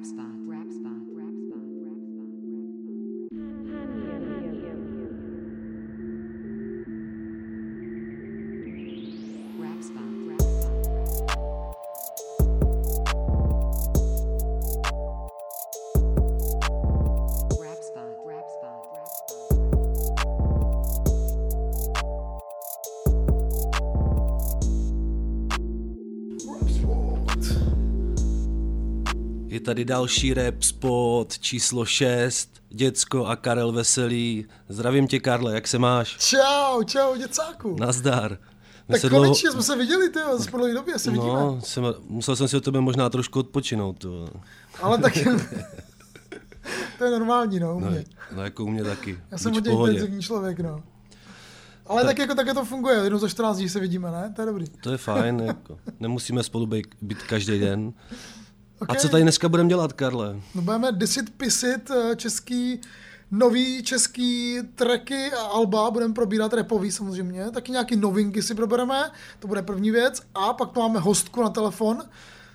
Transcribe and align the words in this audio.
Rap 0.00 0.06
spot, 0.06 0.24
rap 0.24 0.34
spot, 0.34 0.39
tady 29.70 29.84
další 29.84 30.34
rap 30.34 30.62
spot 30.62 31.38
číslo 31.38 31.84
6, 31.84 32.50
Děcko 32.68 33.26
a 33.26 33.36
Karel 33.36 33.72
Veselý. 33.72 34.46
Zdravím 34.68 35.06
tě, 35.06 35.20
Karle, 35.20 35.54
jak 35.54 35.68
se 35.68 35.78
máš? 35.78 36.16
Čau, 36.18 36.82
čau, 36.82 37.16
děcáku. 37.16 37.76
Nazdar. 37.80 38.38
My 38.88 38.92
tak 38.92 39.00
se 39.00 39.10
konečně 39.10 39.50
jsme 39.50 39.62
se 39.62 39.76
viděli, 39.76 40.08
ty 40.10 40.18
jo, 40.18 40.38
po 40.50 40.56
dlouhé 40.56 40.74
době 40.74 40.98
se 40.98 41.10
vidíme. 41.10 41.32
No, 41.32 41.60
jsem, 41.64 41.84
musel 42.08 42.36
jsem 42.36 42.48
si 42.48 42.56
od 42.56 42.64
tebe 42.64 42.80
možná 42.80 43.10
trošku 43.10 43.38
odpočinout. 43.40 43.98
To. 43.98 44.28
Ale 44.82 44.98
tak 44.98 45.12
to 46.98 47.04
je 47.04 47.10
normální, 47.10 47.60
no, 47.60 47.76
u 47.76 47.80
No, 47.80 47.90
mě. 47.90 48.04
no, 48.36 48.42
jako 48.44 48.64
u 48.64 48.68
mě 48.70 48.84
taky. 48.84 49.18
Já 49.30 49.38
jsem 49.38 49.52
hodně 49.52 49.72
intenzivní 49.72 50.22
člověk, 50.22 50.60
no. 50.60 50.82
Ale 51.86 52.04
tak, 52.04 52.18
jako 52.18 52.34
také 52.34 52.54
to 52.54 52.64
funguje, 52.64 52.96
jednou 53.04 53.18
za 53.18 53.28
14 53.28 53.56
dní 53.56 53.68
se 53.68 53.80
vidíme, 53.80 54.10
ne? 54.10 54.32
To 54.36 54.42
je 54.42 54.46
dobrý. 54.46 54.64
To 54.68 54.90
je 54.92 54.98
fajn, 54.98 55.40
jako. 55.46 55.78
nemusíme 56.00 56.42
spolu 56.42 56.66
být, 56.66 56.86
být 57.02 57.22
každý 57.22 57.58
den. 57.58 57.92
A 58.80 58.82
Okay. 58.82 58.96
co 58.96 59.08
tady 59.08 59.22
dneska 59.22 59.48
budeme 59.48 59.68
dělat, 59.68 59.92
Karle? 59.92 60.36
No 60.54 60.62
budeme 60.62 60.92
disit 60.92 61.30
pisit 61.36 61.90
eh, 61.90 62.16
český, 62.16 62.80
nový 63.30 63.82
český 63.82 64.58
tracky 64.74 65.32
a 65.32 65.42
alba, 65.42 65.90
budeme 65.90 66.14
probírat 66.14 66.52
repový 66.52 66.92
samozřejmě, 66.92 67.50
taky 67.50 67.72
nějaký 67.72 67.96
novinky 67.96 68.42
si 68.42 68.54
probereme, 68.54 69.10
to 69.38 69.48
bude 69.48 69.62
první 69.62 69.90
věc. 69.90 70.22
A 70.34 70.52
pak 70.52 70.70
tu 70.70 70.80
máme 70.80 71.00
hostku 71.00 71.42
na 71.42 71.48
telefon, 71.50 72.02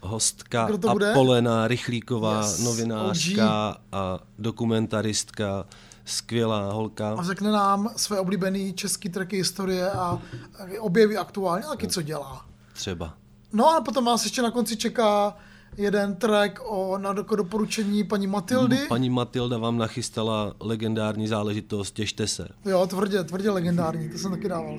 Hostka 0.02 0.66
Kdo 0.66 0.78
to 0.78 0.90
bude? 0.90 1.12
Apolena 1.12 1.68
Rychlíková, 1.68 2.38
Yes, 2.42 2.60
novinářka 2.60 3.78
a 3.92 4.20
dokumentaristka, 4.40 5.66
skvělá 6.06 6.72
holka. 6.72 7.16
a 7.20 7.24
řekne 7.24 7.52
nám 7.52 7.90
své 7.96 8.20
oblíbené 8.20 8.72
český 8.74 9.10
tracky 9.10 9.38
historie 9.38 9.92
a 9.92 10.20
objeví 10.80 11.18
aktuálně, 11.18 11.64
a 11.66 11.70
taky 11.70 11.88
co 11.88 12.02
dělá. 12.02 12.46
Třeba. 12.74 13.14
No 13.54 13.70
a 13.76 13.82
potom 13.82 14.06
nás 14.06 14.24
ještě 14.24 14.42
na 14.42 14.52
konci 14.52 14.78
čeká 14.78 15.38
jeden 15.78 16.16
track 16.16 16.60
o, 16.64 16.98
na 16.98 17.14
doporučení 17.14 18.04
paní 18.04 18.28
Matildy. 18.28 18.78
Paní 18.88 19.10
Matilda 19.10 19.58
vám 19.58 19.78
nachystala 19.78 20.56
legendární 20.60 21.28
záležitost, 21.28 21.92
těšte 21.92 22.28
se. 22.28 22.48
Jo, 22.66 22.88
tvrdě, 22.88 23.24
tvrdě 23.24 23.52
legendární, 23.52 24.10
to 24.10 24.18
jsem 24.18 24.32
taky 24.32 24.50
dával. 24.50 24.78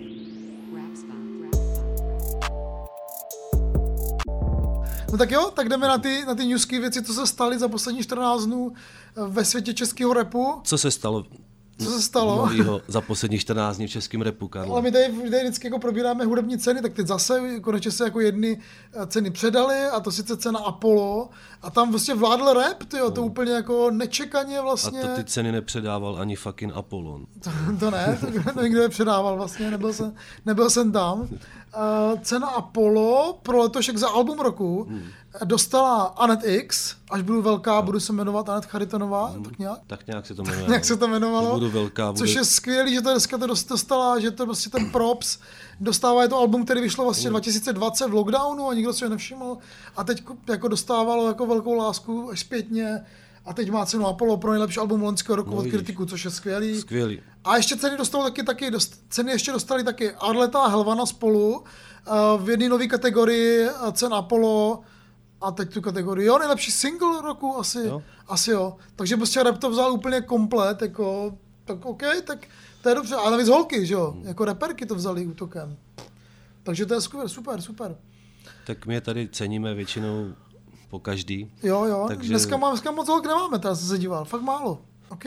No 5.13 5.19
tak 5.19 5.31
jo, 5.31 5.51
tak 5.55 5.69
jdeme 5.69 5.89
na 5.89 5.99
ty, 5.99 6.25
na 6.27 6.35
ty 6.35 6.47
newsky 6.47 6.79
věci, 6.79 7.03
co 7.03 7.13
se 7.13 7.27
staly 7.27 7.59
za 7.59 7.69
poslední 7.69 8.03
14 8.03 8.45
dnů 8.45 8.73
eh, 8.75 9.21
ve 9.27 9.45
světě 9.45 9.75
českého 9.75 10.13
repu. 10.13 10.61
Co 10.65 10.79
se 10.79 10.91
stalo 10.91 11.25
Co 11.85 11.91
se 11.91 12.03
stalo? 12.03 12.37
novýho 12.37 12.83
za 12.89 13.01
poslední 13.01 13.39
14 13.39 13.77
dní 13.77 13.87
v 13.87 13.91
českém 13.91 14.21
repu, 14.23 14.49
Karlo? 14.49 14.73
Ale 14.73 14.83
my 14.83 14.93
tady, 14.93 15.09
my 15.13 15.31
tady 15.31 15.43
vždycky 15.43 15.67
jako 15.67 15.79
probíráme 15.79 16.25
hudební 16.25 16.59
ceny, 16.59 16.83
tak 16.83 16.93
teď 16.93 17.07
zase 17.07 17.61
konečně 17.61 17.91
se 17.91 18.05
jako 18.05 18.21
jedny 18.21 18.59
eh, 19.03 19.07
ceny 19.07 19.31
předaly 19.31 19.85
a 19.85 20.01
to 20.01 20.11
sice 20.13 20.37
cena 20.37 20.59
Apollo 20.59 21.29
a 21.63 21.71
tam 21.71 21.91
vlastně 21.91 22.15
vládl 22.15 22.53
rap, 22.53 22.85
tyjo, 22.89 23.11
to 23.11 23.23
úplně 23.23 23.53
jako 23.53 23.91
nečekaně 23.91 24.59
A 24.59 24.63
vlastně. 24.63 25.01
to 25.01 25.09
ty 25.09 25.25
ceny 25.25 25.53
nepředával 25.53 26.17
ani 26.21 26.37
fucking 26.37 26.73
Apollon. 26.75 27.27
To, 27.45 27.51
to 27.81 27.91
ne, 27.91 28.19
to 28.55 28.63
nikdo 28.63 28.81
nepředával 28.81 29.37
vlastně, 29.37 29.71
nebyl 29.71 29.93
jsem, 29.93 30.15
nebyl 30.47 30.71
jsem 30.71 30.93
tam. 30.93 31.29
Uh, 31.77 32.21
cena 32.21 32.47
Apollo 32.47 33.39
pro 33.43 33.59
letošek 33.59 33.97
za 33.97 34.09
album 34.09 34.39
roku 34.41 34.87
Hmm. 34.89 35.03
dostala 35.45 36.03
Anet 36.03 36.41
X, 36.45 36.95
až 37.11 37.23
budu 37.23 37.43
velká, 37.43 37.83
budu 37.83 38.01
se 38.01 38.13
jmenovat 38.13 38.49
Anet 38.49 38.65
Charitonová, 38.65 39.35
tak 39.45 39.59
nějak. 39.59 39.79
Tak 39.87 40.07
nějak 40.07 40.27
se 40.27 40.35
to 40.35 40.43
jmenuje. 40.43 40.67
Jak 40.73 40.85
se 40.85 40.97
to 40.97 41.07
jmenovalo? 41.07 41.55
Budu 41.55 41.71
velká, 41.71 42.13
budu... 42.13 42.19
Což 42.19 42.35
je 42.35 42.45
skvělý, 42.45 42.95
že 42.95 43.01
to 43.03 43.11
dneska 43.11 43.39
to 43.39 43.47
dost- 43.47 43.69
dostala, 43.69 44.19
že 44.21 44.31
to 44.31 44.45
prostě 44.47 44.71
ten 44.71 44.91
props 44.91 45.39
dostává, 45.81 46.23
je 46.23 46.29
to 46.29 46.37
album, 46.39 46.65
který 46.65 46.81
vyšlo 46.81 47.03
Hmm. 47.05 47.09
vlastně 47.09 47.31
2020 47.31 48.07
v 48.09 48.15
lockdownu 48.15 48.69
a 48.69 48.75
nikdo 48.75 48.93
si 48.93 49.05
ho 49.05 49.11
nevšiml 49.11 49.59
a 49.97 50.05
teď 50.05 50.23
jako 50.49 50.69
dostávalo 50.69 51.29
jako 51.29 51.47
velkou 51.47 51.75
lásku 51.75 52.31
až 52.31 52.41
zpětně 52.41 53.05
a 53.47 53.53
teď 53.55 53.71
má 53.71 53.87
cenu 53.87 54.07
Apollo 54.07 54.37
pro 54.37 54.51
nejlepší 54.51 54.79
album 54.79 55.03
loňského 55.03 55.37
roku 55.37 55.51
No 55.51 55.57
od 55.57 55.67
kritiku, 55.67 56.07
což 56.07 56.25
je 56.25 56.31
skvělý. 56.31 56.81
Skvělý. 56.81 57.21
A 57.45 57.57
ještě 57.57 57.77
ceny 57.77 57.97
dostal 57.97 58.23
taky, 58.23 58.43
taky 58.43 58.71
dost, 58.71 59.01
ceny 59.09 59.33
ještě 59.33 59.53
dostali 59.53 59.85
taky 59.85 60.11
Arleta 60.13 60.61
a 60.61 60.69
Helvana 60.69 61.07
spolu 61.07 61.59
uh, 61.59 61.65
v 62.45 62.51
jedné 62.51 62.69
nové 62.69 62.87
kategorii 62.87 63.69
uh, 63.69 63.91
cen 63.93 64.15
Apollo 64.15 64.81
a 65.41 65.51
teď 65.51 65.75
tu 65.75 65.81
kategorii, 65.81 66.27
jo, 66.27 66.39
nejlepší 66.39 66.73
single 66.73 67.23
roku 67.23 67.59
asi, 67.59 67.79
Jo. 67.87 68.03
asi 68.29 68.51
jo. 68.51 68.77
Takže 68.97 69.17
prostě 69.17 69.43
rap 69.43 69.59
to 69.59 69.71
vzal 69.71 69.93
úplně 69.93 70.21
komplet, 70.21 70.83
jako, 70.83 71.39
tak 71.65 71.85
OK, 71.85 72.03
tak 72.25 72.47
to 72.83 72.89
je 72.89 72.95
dobře. 72.95 73.15
A 73.15 73.31
navíc 73.31 73.49
holky, 73.49 73.87
že 73.87 73.95
jo, 73.95 74.17
jako 74.23 74.45
reperky 74.45 74.87
to 74.87 74.95
vzali 74.95 75.27
útokem. 75.27 75.77
Takže 76.63 76.87
to 76.87 76.95
je 76.95 77.01
super, 77.01 77.29
super, 77.29 77.61
super. 77.61 77.97
Tak 78.67 78.87
my 78.87 79.01
tady 79.01 79.29
ceníme 79.33 79.75
většinou 79.75 80.35
po 80.89 80.99
každý. 80.99 81.51
Jo, 81.63 81.85
jo, 81.85 82.05
Takže- 82.09 82.29
dneska, 82.31 82.57
mám, 82.57 82.71
dneska 82.73 82.91
moc 82.91 83.09
holk 83.09 83.27
nemáme, 83.27 83.59
teda 83.59 83.75
jsem 83.75 83.89
se 83.89 83.99
díval, 83.99 84.25
fakt 84.25 84.43
málo. 84.43 84.79
OK, 85.09 85.27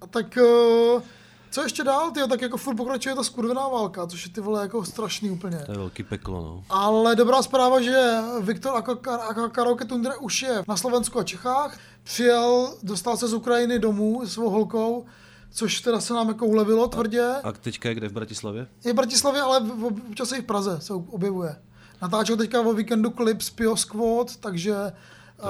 a 0.00 0.06
tak 0.06 0.38
uh, 0.42 1.02
co 1.50 1.62
ještě 1.62 1.84
dál, 1.84 2.10
tyjo, 2.10 2.26
tak 2.26 2.42
jako 2.42 2.56
furt 2.56 2.74
pokračuje 2.76 3.14
ta 3.14 3.22
skurvená 3.24 3.68
válka, 3.68 4.06
což 4.06 4.26
je 4.26 4.32
ty 4.32 4.40
vole 4.40 4.62
jako 4.62 4.84
strašný 4.84 5.30
úplně. 5.30 5.62
To 5.66 5.72
je 5.72 5.78
velký 5.78 6.02
peklo, 6.02 6.42
no. 6.42 6.64
Ale 6.70 7.16
dobrá 7.16 7.42
zpráva, 7.42 7.80
že 7.82 8.18
Viktor 8.40 8.72
Aka- 8.74 9.28
Aka- 9.30 9.50
Karaoke 9.50 9.84
Tundra 9.84 10.16
už 10.18 10.42
je 10.42 10.62
na 10.68 10.76
Slovensku 10.76 11.18
a 11.18 11.24
Čechách. 11.24 11.78
Přijel, 12.02 12.74
dostal 12.82 13.16
se 13.16 13.28
z 13.28 13.34
Ukrajiny 13.34 13.78
domů 13.78 14.20
s 14.26 14.32
svou 14.32 14.50
holkou, 14.50 15.04
což 15.50 15.80
teda 15.80 16.00
se 16.00 16.14
nám 16.14 16.28
jako 16.28 16.46
ulevilo 16.46 16.88
tvrdě. 16.88 17.34
A 17.44 17.52
teďka 17.52 17.88
je 17.88 17.94
kde 17.94 18.08
v 18.08 18.12
Bratislavě? 18.12 18.66
Je 18.84 18.92
v 18.92 18.96
Bratislavě, 18.96 19.40
ale 19.40 19.60
občas 20.08 20.32
i 20.32 20.42
v 20.42 20.44
Praze 20.44 20.80
se 20.80 20.94
objevuje. 20.94 21.56
Natáčel 22.02 22.36
teďka 22.36 22.60
o 22.60 22.72
víkendu 22.72 23.10
klip 23.10 23.42
z 23.42 23.50
Pio 23.50 23.76
Squad, 23.76 24.36
takže 24.36 24.74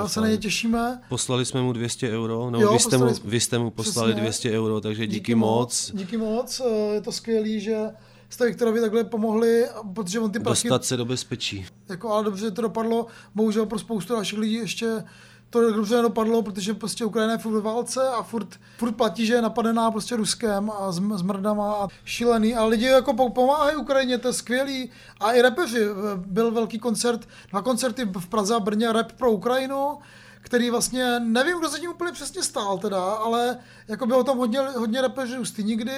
eh, 0.04 0.08
se 0.08 0.20
na 0.20 0.28
ně 0.28 0.38
těšíme. 0.38 1.00
Poslali 1.08 1.44
jsme 1.44 1.62
mu 1.62 1.72
200 1.72 2.10
euro, 2.10 2.50
no 2.50 2.60
Jo, 2.60 2.72
vy, 2.72 2.78
jste 2.78 2.98
mu, 2.98 3.06
vy 3.24 3.40
jste 3.40 3.58
mu 3.58 3.70
poslali 3.70 4.12
Přesně. 4.12 4.22
200 4.22 4.50
euro, 4.58 4.80
takže 4.80 5.06
díky, 5.06 5.34
moc. 5.34 5.90
Díky 5.94 6.16
moc, 6.16 6.60
eh, 6.60 6.94
je 6.94 7.00
to 7.00 7.12
skvělý, 7.12 7.60
že 7.60 7.76
jste 8.28 8.46
Viktorovi 8.46 8.80
takhle 8.80 9.04
pomohli, 9.04 9.64
protože 9.94 10.20
on 10.20 10.30
ty 10.30 10.40
prachy 10.40 10.68
Dostat 10.68 10.84
se 10.84 10.96
do 10.96 11.04
bezpečí. 11.04 11.66
Jako, 11.88 12.10
ale 12.12 12.24
dobře 12.24 12.50
to 12.50 12.62
dopadlo, 12.62 13.06
bohužel 13.34 13.66
pro 13.66 13.78
spoustu 13.78 14.12
dalších 14.12 14.38
lidí 14.38 14.54
ještě 14.54 15.04
to 15.50 15.72
dobře 15.72 15.96
nedopadlo, 15.96 16.42
protože 16.42 16.74
prostě 16.74 17.04
Ukrajina 17.04 17.32
je 17.32 17.38
furt 17.38 17.52
ve 17.52 17.60
válce 17.60 18.08
a 18.08 18.22
furt, 18.22 18.48
furt 18.78 18.92
platí, 18.92 19.26
že 19.26 19.34
je 19.34 19.42
napadená 19.42 19.90
prostě 19.90 20.16
Ruskem 20.16 20.70
a 20.70 20.92
s, 20.92 21.00
s 21.16 21.22
mrdama 21.22 21.74
a 21.74 21.88
šílený. 22.04 22.54
A 22.54 22.64
lidi 22.64 22.84
jako 22.84 23.14
po- 23.14 23.30
pomáhají 23.30 23.76
Ukrajině, 23.76 24.18
to 24.18 24.28
je 24.28 24.32
skvělý. 24.32 24.90
A 25.20 25.32
i 25.32 25.42
repeři, 25.42 25.82
eh, 25.82 25.92
byl 26.16 26.50
velký 26.50 26.78
koncert, 26.78 27.28
dva 27.50 27.62
koncerty 27.62 28.04
v 28.04 28.26
Praze 28.26 28.54
a 28.54 28.60
Brně, 28.60 28.92
rap 28.92 29.12
pro 29.12 29.32
Ukrajinu, 29.32 29.98
který 30.40 30.70
vlastně, 30.70 31.20
nevím, 31.20 31.58
kdo 31.58 31.68
se 31.68 31.80
tím 31.80 31.90
úplně 31.90 32.12
přesně 32.12 32.42
stál 32.42 32.78
teda, 32.78 33.04
ale 33.04 33.58
jako 33.88 34.06
bylo 34.06 34.24
tam 34.24 34.38
hodně, 34.38 34.60
hodně 34.60 35.00
repeřů 35.00 35.44
z 35.44 35.56
nikdy, 35.56 35.96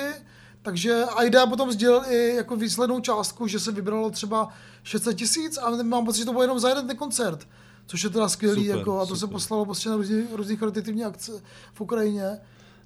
takže 0.62 1.04
Aida 1.04 1.46
potom 1.46 1.72
sdělil 1.72 2.02
i 2.08 2.36
jako 2.36 2.56
výslednou 2.56 3.00
částku, 3.00 3.46
že 3.46 3.60
se 3.60 3.72
vybralo 3.72 4.10
třeba 4.10 4.48
600 4.82 5.16
tisíc 5.16 5.58
a 5.58 5.82
mám 5.82 6.04
pocit, 6.04 6.18
že 6.18 6.24
to 6.24 6.32
bylo 6.32 6.42
jenom 6.42 6.58
za 6.58 6.68
jeden 6.68 6.86
ten 6.86 6.96
koncert. 6.96 7.46
Což 7.90 8.02
je 8.02 8.10
teda 8.10 8.28
skvělý, 8.28 8.64
Super, 8.64 8.78
jako, 8.78 9.00
a 9.00 9.06
to 9.06 9.14
se 9.14 9.20
super. 9.20 9.32
poslalo 9.32 9.64
prostě 9.64 9.88
na 9.88 9.96
různý, 9.96 10.26
různý 10.32 10.56
charitativní 10.56 11.04
akce 11.04 11.32
v 11.72 11.80
Ukrajině. 11.80 12.38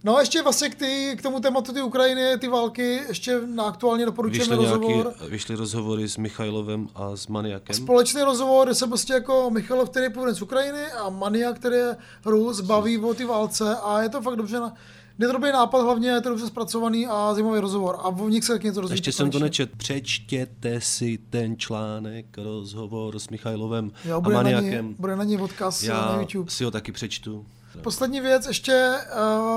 No 0.05 0.17
a 0.17 0.21
ještě 0.21 0.43
vlastně 0.43 0.69
k, 0.69 0.75
ty, 0.75 1.15
k 1.19 1.23
tomu 1.23 1.41
tématu 1.41 1.73
ty 1.73 1.83
Ukrajiny, 1.83 2.39
ty 2.39 2.49
války, 2.49 3.01
ještě 3.09 3.41
na 3.47 3.65
aktuálně 3.65 4.05
doporučujeme 4.07 4.57
Vyšly, 4.57 4.67
nějaký, 4.67 5.03
rozhovor. 5.03 5.31
vyšly 5.31 5.55
rozhovory 5.55 6.09
s 6.09 6.17
Michailovem 6.17 6.89
a 6.95 7.17
s 7.17 7.27
Maniakem. 7.27 7.77
Společný 7.77 8.23
rozhovor, 8.23 8.67
kde 8.67 8.75
se 8.75 8.87
prostě 8.87 9.13
jako 9.13 9.51
Michalov, 9.51 9.91
který 9.91 10.05
je 10.05 10.11
původem 10.11 10.35
z 10.35 10.43
Ukrajiny 10.43 10.93
a 10.93 11.09
Mania, 11.09 11.53
který 11.53 11.77
je 11.77 11.97
Rus, 12.25 12.61
baví 12.61 12.99
o 12.99 13.15
ty 13.15 13.25
válce 13.25 13.77
a 13.77 14.03
je 14.03 14.09
to 14.09 14.23
fakt 14.23 14.37
dobře 14.37 14.61
na, 14.61 14.75
dobrý 15.19 15.53
nápad, 15.53 15.83
hlavně 15.83 16.09
je 16.09 16.21
to 16.21 16.29
dobře 16.29 16.47
zpracovaný 16.47 17.07
a 17.07 17.35
zajímavý 17.35 17.61
rozhovor 17.61 17.97
a 18.03 18.11
v 18.11 18.31
nich 18.31 18.45
se 18.45 18.53
taky 18.53 18.67
něco 18.67 18.81
dozvíte. 18.81 18.99
Ještě 18.99 19.13
jsem 19.13 19.31
to 19.31 19.39
nečet. 19.39 19.71
Přečtěte 19.77 20.81
si 20.81 21.19
ten 21.31 21.57
článek, 21.57 22.39
rozhovor 22.39 23.19
s 23.19 23.29
Michailovem 23.29 23.91
Jo, 24.05 24.17
a 24.17 24.21
bude, 24.21 24.35
na 24.35 24.43
ní, 24.43 24.55
Maniakem. 24.55 24.95
bude 24.99 25.17
na 25.17 25.25
ní 25.25 25.39
odkaz 25.39 25.83
na 25.83 25.95
Já 25.95 26.21
YouTube. 26.21 26.51
si 26.51 26.65
ho 26.65 26.71
taky 26.71 26.93
přečtu. 26.93 27.47
Poslední 27.83 28.21
věc 28.21 28.47
ještě, 28.47 28.95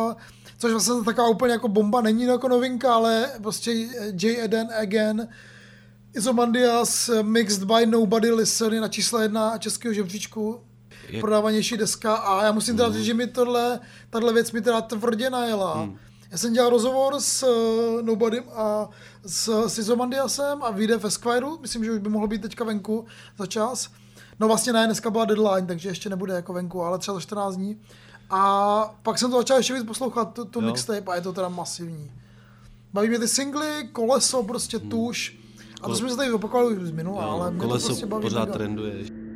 uh, 0.07 0.13
což 0.57 0.71
vlastně 0.71 0.93
taková 1.05 1.27
úplně 1.29 1.51
jako 1.53 1.67
bomba, 1.67 2.01
není 2.01 2.23
jako 2.23 2.47
novinka, 2.47 2.95
ale 2.95 3.29
prostě 3.41 3.71
J. 4.21 4.43
Eden 4.43 4.67
Again, 4.81 5.27
Izomandias 6.15 7.09
Mixed 7.21 7.63
by 7.63 7.85
Nobody 7.85 8.31
Listen 8.31 8.73
je 8.73 8.81
na 8.81 8.87
čísle 8.87 9.23
jedna 9.23 9.57
českého 9.57 9.93
žebříčku. 9.93 10.59
Nejprodávanější 11.11 11.77
deska 11.77 12.15
a 12.15 12.43
já 12.43 12.51
musím 12.51 12.77
teda 12.77 12.91
říct, 12.91 13.05
že 13.05 13.13
mi 13.13 13.27
tohle, 13.27 13.79
tahle 14.09 14.33
věc 14.33 14.51
mi 14.51 14.61
teda 14.61 14.81
tvrdě 14.81 15.29
najela. 15.29 15.73
Hmm. 15.73 15.97
Já 16.31 16.37
jsem 16.37 16.53
dělal 16.53 16.69
rozhovor 16.69 17.15
s 17.19 17.43
uh, 17.43 18.01
Nobodym 18.01 18.43
a 18.53 18.89
s, 19.25 19.67
s 19.67 19.77
Izomandiasem 19.77 20.63
a 20.63 20.71
vyjde 20.71 20.97
v 20.97 21.05
Esquire, 21.05 21.47
myslím, 21.61 21.83
že 21.83 21.91
už 21.91 21.99
by 21.99 22.09
mohlo 22.09 22.27
být 22.27 22.41
teďka 22.41 22.63
venku 22.63 23.05
za 23.37 23.45
čas. 23.45 23.89
No 24.39 24.47
vlastně 24.47 24.73
ne, 24.73 24.85
dneska 24.85 25.09
byla 25.09 25.25
deadline, 25.25 25.67
takže 25.67 25.89
ještě 25.89 26.09
nebude 26.09 26.33
jako 26.33 26.53
venku, 26.53 26.81
ale 26.81 26.99
třeba 26.99 27.15
za 27.15 27.21
14 27.21 27.55
dní. 27.55 27.81
A 28.29 28.95
pak 29.03 29.17
jsem 29.17 29.31
to 29.31 29.37
začal 29.37 29.57
ještě 29.57 29.73
víc 29.73 29.85
poslouchat, 29.85 30.33
tu, 30.33 30.45
tu 30.45 30.61
mixtape 30.61 31.11
a 31.11 31.15
je 31.15 31.21
to 31.21 31.33
teda 31.33 31.49
masivní. 31.49 32.11
Baví 32.93 33.09
mě 33.09 33.19
ty 33.19 33.27
singly, 33.27 33.89
koleso, 33.91 34.43
prostě 34.43 34.79
tuš. 34.79 35.39
A 35.81 35.87
to 35.87 35.95
jsme 35.95 36.09
se 36.09 36.15
tady 36.15 36.31
opakovali 36.31 36.77
už 36.77 36.87
z 36.87 36.91
minula, 36.91 37.25
ale 37.25 37.51
mě 37.51 37.61
to 37.61 37.67
koleso 37.67 37.87
prostě 37.87 38.05
baví. 38.05 38.21
pořád 38.21 38.45
mega. 38.45 38.53
trenduje. 38.53 39.26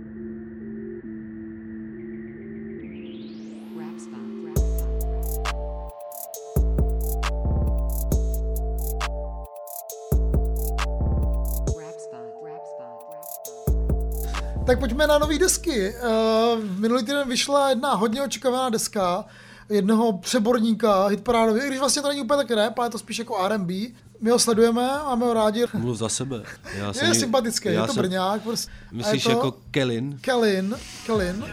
Tak 14.71 14.79
pojďme 14.79 15.07
na 15.07 15.17
nové 15.17 15.39
desky. 15.39 15.93
Uh, 15.95 16.63
minulý 16.79 17.03
týden 17.05 17.27
vyšla 17.29 17.69
jedna 17.69 17.93
hodně 17.93 18.21
očekávaná 18.21 18.69
deska 18.69 19.25
jednoho 19.69 20.17
přeborníka 20.17 21.07
hitparádově, 21.07 21.63
i 21.63 21.67
když 21.67 21.79
vlastně 21.79 22.01
to 22.01 22.07
není 22.07 22.21
úplně 22.21 22.37
tak 22.37 22.51
rap, 22.51 22.79
ale 22.79 22.87
je 22.87 22.91
to 22.91 22.97
spíš 22.97 23.19
jako 23.19 23.45
R&B. 23.45 23.73
My 24.21 24.29
ho 24.29 24.39
sledujeme, 24.39 24.81
máme 25.05 25.25
ho 25.25 25.33
rádi. 25.33 25.65
Mluv 25.73 25.97
za 25.97 26.09
sebe. 26.09 26.43
Já 26.77 26.87
Je 26.87 26.93
jsem- 26.93 27.15
sympatický, 27.15 27.67
já 27.67 27.81
je 27.81 27.87
to 27.87 27.93
jsem- 27.93 28.01
Brňák. 28.01 28.41
Prostě. 28.41 28.71
Myslíš 28.91 29.25
je 29.25 29.31
to 29.31 29.37
jako 29.37 29.57
Kellin? 29.71 30.17
Kellin, 30.21 30.75
Kellin. 31.05 31.45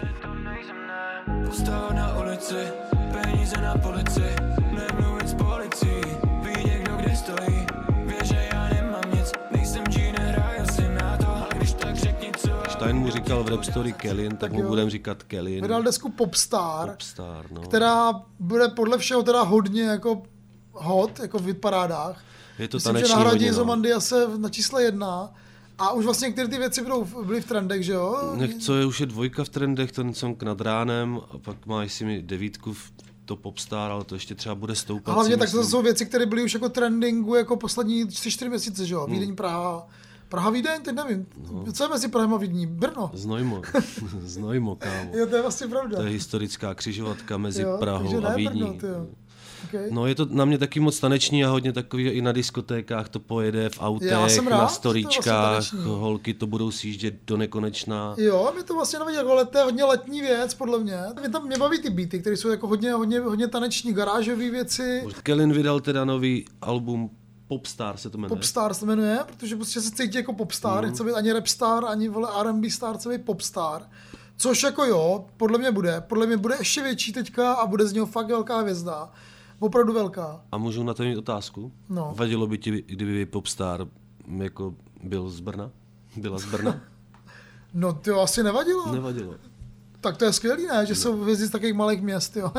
Postava 1.46 1.88
na 1.92 2.18
ulici, 2.18 2.54
peníze 3.22 3.56
na 3.56 3.74
policii, 3.74 4.36
nemluvit 4.72 5.28
s 5.28 5.34
policií, 5.34 6.02
ví 6.42 6.64
někdo 6.64 6.96
kde 6.96 7.16
stojí, 7.16 7.66
Stein 12.88 13.00
mu 13.00 13.10
říkal 13.10 13.44
v 13.44 13.48
Rap 13.48 13.64
Story 13.64 13.92
Kellin, 13.92 14.36
tak, 14.36 14.52
mu 14.52 14.60
jo. 14.60 14.68
budem 14.68 14.90
říkat 14.90 15.22
Kellin. 15.22 15.62
Vydal 15.62 15.82
desku 15.82 16.10
Popstar, 16.10 16.90
Popstar, 16.90 17.46
no. 17.52 17.60
která 17.60 18.12
bude 18.38 18.68
podle 18.68 18.98
všeho 18.98 19.22
teda 19.22 19.42
hodně 19.42 19.82
jako 19.82 20.22
hot, 20.72 21.20
jako 21.20 21.38
v 21.38 21.46
hitparádách. 21.46 22.24
Je 22.58 22.68
to 22.68 22.76
Myslím, 22.76 22.96
že 22.96 23.08
nahradí 23.08 23.30
hodně, 23.30 23.48
no. 23.48 23.54
Zomandiase 23.54 24.28
na 24.38 24.48
čísle 24.48 24.82
jedna. 24.82 25.34
A 25.78 25.92
už 25.92 26.04
vlastně 26.04 26.26
některé 26.26 26.48
ty 26.48 26.58
věci 26.58 26.82
budou, 26.82 27.04
byly 27.04 27.40
v 27.40 27.46
trendech, 27.46 27.82
že 27.82 27.92
jo? 27.92 28.32
Nech, 28.34 28.54
co 28.54 28.76
je, 28.76 28.86
už 28.86 29.00
je 29.00 29.06
dvojka 29.06 29.44
v 29.44 29.48
trendech, 29.48 29.92
ten 29.92 30.14
song 30.14 30.42
nad 30.42 30.60
ránem, 30.60 31.20
a 31.30 31.38
pak 31.38 31.66
má 31.66 31.82
jestli 31.82 32.04
mi 32.04 32.22
devítku 32.22 32.72
v 32.72 32.92
to 33.24 33.36
Popstar, 33.36 33.90
ale 33.90 34.04
to 34.04 34.14
ještě 34.14 34.34
třeba 34.34 34.54
bude 34.54 34.74
stoupat. 34.74 35.14
Hlavně 35.14 35.34
si 35.34 35.38
tak 35.38 35.50
to 35.50 35.64
jsou 35.64 35.82
věci, 35.82 36.06
které 36.06 36.26
byly 36.26 36.42
už 36.42 36.54
jako 36.54 36.68
trendingu 36.68 37.34
jako 37.34 37.56
poslední 37.56 38.04
3-4 38.04 38.48
měsíce, 38.48 38.86
že 38.86 38.94
jo? 38.94 39.04
Hmm. 39.04 39.12
Vídeň, 39.12 39.36
Praha. 39.36 39.86
Praha, 40.28 40.50
Vídeň, 40.50 40.82
teď 40.82 40.94
nevím. 40.94 41.26
No. 41.52 41.72
Co 41.72 41.84
je 41.84 41.88
mezi 41.88 42.08
Prahem 42.08 42.34
a 42.34 42.36
Vídní? 42.36 42.66
Brno. 42.66 43.10
Znojmo, 43.14 43.62
Znojmo, 44.20 44.76
kámo. 44.76 45.10
Jo, 45.12 45.26
to 45.26 45.36
je 45.36 45.42
vlastně 45.42 45.66
pravda. 45.66 45.96
To 45.96 46.02
je 46.02 46.10
historická 46.10 46.74
křižovatka 46.74 47.38
mezi 47.38 47.62
jo, 47.62 47.76
Prahou 47.80 48.26
a 48.26 48.34
Vídní. 48.34 48.60
Brno. 48.62 49.06
Okay. 49.64 49.88
No 49.90 50.06
je 50.06 50.14
to 50.14 50.26
na 50.30 50.44
mě 50.44 50.58
taky 50.58 50.80
moc 50.80 51.00
taneční 51.00 51.44
a 51.44 51.48
hodně 51.50 51.72
takový, 51.72 52.04
i 52.04 52.22
na 52.22 52.32
diskotékách 52.32 53.08
to 53.08 53.20
pojede, 53.20 53.68
v 53.68 53.78
autech, 53.80 54.10
rád, 54.10 54.48
na 54.50 54.68
storičkách, 54.68 55.50
vlastně 55.52 55.78
taneční. 55.78 55.94
holky 56.00 56.34
to 56.34 56.46
budou 56.46 56.70
sjíždět 56.70 57.14
do 57.26 57.36
nekonečna. 57.36 58.14
Jo, 58.18 58.50
mě 58.54 58.62
to 58.62 58.74
vlastně 58.74 58.98
nevadí, 58.98 59.16
jako 59.16 59.34
let, 59.34 59.48
to 59.50 59.58
je 59.58 59.64
hodně 59.64 59.84
letní 59.84 60.20
věc, 60.20 60.54
podle 60.54 60.78
mě. 60.78 60.98
Mě 61.20 61.28
tam 61.28 61.46
mě 61.46 61.58
baví 61.58 61.82
ty 61.82 61.90
beaty, 61.90 62.20
které 62.20 62.36
jsou 62.36 62.48
jako 62.48 62.68
hodně, 62.68 62.92
hodně, 62.92 63.20
hodně 63.20 63.48
taneční, 63.48 63.92
garážové 63.92 64.50
věci. 64.50 65.02
Kellin 65.22 65.52
vydal 65.52 65.80
teda 65.80 66.04
nový 66.04 66.44
album 66.62 67.10
Popstar 67.48 67.96
se 67.96 68.10
to 68.10 68.18
jmenuje. 68.18 68.36
Popstar 68.36 68.74
se 68.74 68.86
jmenuje, 68.86 69.18
protože 69.26 69.56
prostě 69.56 69.80
se 69.80 69.90
cítí 69.90 70.16
jako 70.16 70.32
popstar, 70.32 70.84
nechce 70.84 71.04
být 71.04 71.12
ani 71.12 71.32
rapstar, 71.32 71.84
ani 71.84 72.08
vole 72.08 72.28
R&B 72.40 72.70
star, 72.70 72.96
chce 72.96 73.08
být 73.08 73.24
popstar. 73.24 73.82
Což 74.36 74.62
jako 74.62 74.84
jo, 74.84 75.24
podle 75.36 75.58
mě 75.58 75.70
bude. 75.72 76.00
Podle 76.00 76.26
mě 76.26 76.36
bude 76.36 76.54
ještě 76.58 76.82
větší 76.82 77.12
teďka 77.12 77.52
a 77.52 77.66
bude 77.66 77.86
z 77.86 77.92
něho 77.92 78.06
fakt 78.06 78.26
velká 78.26 78.60
hvězda. 78.60 79.10
Opravdu 79.58 79.92
velká. 79.92 80.40
A 80.52 80.58
můžu 80.58 80.82
na 80.82 80.94
to 80.94 81.02
mít 81.02 81.16
otázku? 81.16 81.72
No. 81.88 82.12
Vadilo 82.16 82.46
by 82.46 82.58
ti, 82.58 82.70
kdyby 82.86 83.26
Popstar 83.26 83.86
jako 84.36 84.74
byl 85.02 85.28
z 85.28 85.40
Brna? 85.40 85.70
Byla 86.16 86.38
z 86.38 86.44
Brna? 86.44 86.80
No 87.74 87.92
to 87.92 88.20
asi 88.20 88.42
nevadilo. 88.42 88.92
Nevadilo. 88.92 89.34
Tak 90.00 90.16
to 90.16 90.24
je 90.24 90.32
skvělý, 90.32 90.66
ne? 90.66 90.86
Že 90.86 90.94
jsou 90.94 91.22
hvězdy 91.22 91.46
z 91.46 91.50
takových 91.50 91.74
malých 91.74 92.02
měst, 92.02 92.36
jo. 92.36 92.52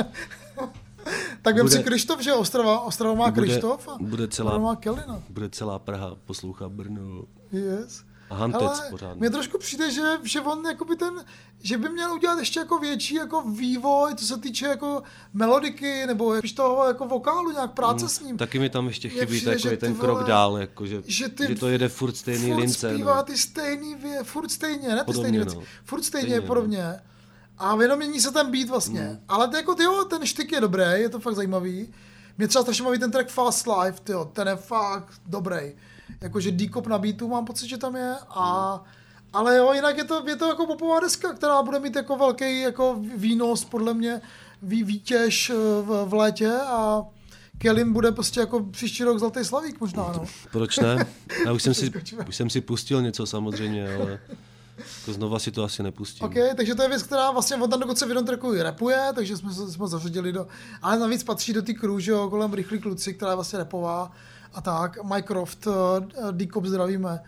tak 1.41 1.55
vem 1.55 1.65
Bude- 1.65 1.77
si 1.77 1.83
Krištof, 1.83 2.19
že 2.21 2.33
Ostrava, 2.33 2.79
Ostrava 2.79 3.13
má 3.13 3.31
Bude- 3.31 3.47
Krištof 3.47 3.87
a 3.87 3.97
bude 3.99 4.27
celá- 4.27 4.51
Brno 4.51 4.63
má 4.63 4.75
Kelina. 4.75 5.23
Bude 5.29 5.49
celá 5.49 5.79
Praha 5.79 6.15
poslouchat 6.25 6.71
Brno. 6.71 7.21
Yes. 7.51 8.03
A 8.29 8.35
Hantec 8.35 8.61
Ale 8.61 8.89
pořádně. 8.89 9.19
mně 9.19 9.29
trošku 9.29 9.57
přijde, 9.57 9.91
že, 9.91 10.01
že 10.23 10.41
on 10.41 10.65
jakoby 10.65 10.95
ten, 10.95 11.13
že 11.61 11.77
by 11.77 11.89
měl 11.89 12.13
udělat 12.13 12.39
ještě 12.39 12.59
jako 12.59 12.79
větší 12.79 13.15
jako 13.15 13.41
vývoj, 13.41 14.15
co 14.15 14.25
se 14.25 14.37
týče 14.37 14.65
jako 14.65 15.03
melodiky, 15.33 16.07
nebo 16.07 16.37
spíš 16.37 16.53
toho 16.53 16.85
jako 16.87 17.07
vokálu, 17.07 17.51
nějak 17.51 17.71
práce 17.73 18.09
s 18.09 18.19
ním. 18.21 18.37
Taky 18.37 18.59
mi 18.59 18.69
tam 18.69 18.87
ještě 18.87 19.09
chybí 19.09 19.25
přijde, 19.25 19.55
takový 19.55 19.77
ten 19.77 19.93
ty 19.93 19.99
krok 19.99 20.17
vole- 20.17 20.27
dál, 20.27 20.57
jako, 20.57 20.85
že, 20.85 21.01
že 21.05 21.29
ty 21.29 21.47
že 21.47 21.55
to 21.55 21.67
jede 21.69 21.89
furt 21.89 22.15
stejný 22.17 22.47
furt 22.51 22.59
lince. 22.59 22.93
zpívá 22.93 23.15
No. 23.15 23.23
ty 23.23 23.37
stejný 23.37 23.95
vě, 23.95 24.23
furt 24.23 24.49
stejně, 24.51 24.87
ne 24.87 24.97
ty 24.99 25.05
Podobně, 25.05 25.23
stejné 25.29 25.37
věci, 25.37 25.55
no. 25.55 25.63
furt 25.85 26.03
stejně, 26.03 26.27
Stejně, 26.27 26.41
no. 26.41 26.47
A 27.59 27.81
jenom 27.81 27.97
mění 27.99 28.21
se 28.21 28.31
ten 28.31 28.51
beat 28.51 28.69
vlastně. 28.69 29.01
Hmm. 29.01 29.19
Ale 29.27 29.47
to 29.47 29.57
jako, 29.57 29.75
tyjo, 29.75 30.05
ten 30.05 30.25
štyk 30.25 30.51
je 30.51 30.61
dobrý, 30.61 30.83
je 30.93 31.09
to 31.09 31.19
fakt 31.19 31.35
zajímavý. 31.35 31.93
Mě 32.37 32.47
třeba 32.47 32.61
strašně 32.61 32.85
baví 32.85 32.99
ten 32.99 33.11
track 33.11 33.29
Fast 33.29 33.67
Life, 33.67 33.99
tyjo, 34.03 34.25
ten 34.25 34.47
je 34.47 34.55
fakt 34.55 35.13
dobrý. 35.25 35.73
Jakože 36.21 36.51
D-Cop 36.51 36.87
na 36.87 36.97
beatu 36.97 37.27
mám 37.27 37.45
pocit, 37.45 37.67
že 37.67 37.77
tam 37.77 37.95
je. 37.95 38.15
A, 38.29 38.83
ale 39.33 39.57
jo, 39.57 39.73
jinak 39.73 39.97
je 39.97 40.03
to, 40.03 40.23
je 40.27 40.35
to 40.35 40.47
jako 40.47 40.65
popová 40.65 40.99
deska, 40.99 41.33
která 41.33 41.63
bude 41.63 41.79
mít 41.79 41.95
jako 41.95 42.17
velký 42.17 42.61
jako 42.61 42.97
výnos, 43.15 43.65
podle 43.65 43.93
mě, 43.93 44.21
vý, 44.61 44.83
výtěž 44.83 45.49
eh, 45.49 45.53
v, 45.81 46.05
v 46.05 46.13
létě 46.13 46.51
a 46.51 47.03
Kelin 47.57 47.93
bude 47.93 48.11
prostě 48.11 48.39
jako 48.39 48.63
příští 48.63 49.03
rok 49.03 49.19
zlatý 49.19 49.45
slavík 49.45 49.79
možná, 49.79 50.03
no. 50.03 50.25
Proč 50.51 50.77
ne? 50.77 51.05
Já 51.45 51.51
už 51.51 51.63
jsem, 51.63 51.73
si, 51.73 51.91
už 52.27 52.35
jsem 52.35 52.49
si 52.49 52.61
pustil 52.61 53.01
něco 53.01 53.25
samozřejmě, 53.25 53.95
ale 53.95 54.19
jako 54.99 55.13
znova 55.13 55.39
si 55.39 55.51
to 55.51 55.63
asi 55.63 55.83
nepustím. 55.83 56.25
OK, 56.25 56.33
takže 56.55 56.75
to 56.75 56.81
je 56.81 56.89
věc, 56.89 57.03
která 57.03 57.31
vlastně 57.31 57.55
on 57.55 57.69
tam 57.69 57.79
dokonce 57.79 58.05
v 58.05 58.09
jednom 58.09 58.25
tracku 58.25 58.53
i 58.53 58.61
rapuje, 58.61 59.11
takže 59.15 59.37
jsme 59.37 59.53
se 59.53 59.71
jsme 59.71 59.87
zařadili 59.87 60.31
do, 60.31 60.47
ale 60.81 60.99
navíc 60.99 61.23
patří 61.23 61.53
do 61.53 61.61
té 61.61 61.73
crew, 61.73 61.99
že 61.99 62.11
jo, 62.11 62.29
kolem 62.29 62.53
rychlí 62.53 62.79
kluci, 62.79 63.13
která 63.13 63.31
je 63.31 63.35
vlastně 63.35 63.59
rapová 63.59 64.11
a 64.53 64.61
tak, 64.61 65.03
Mycroft, 65.03 65.67
uh, 65.67 65.73
D-Cop 66.31 66.65
zdravíme. 66.65 67.19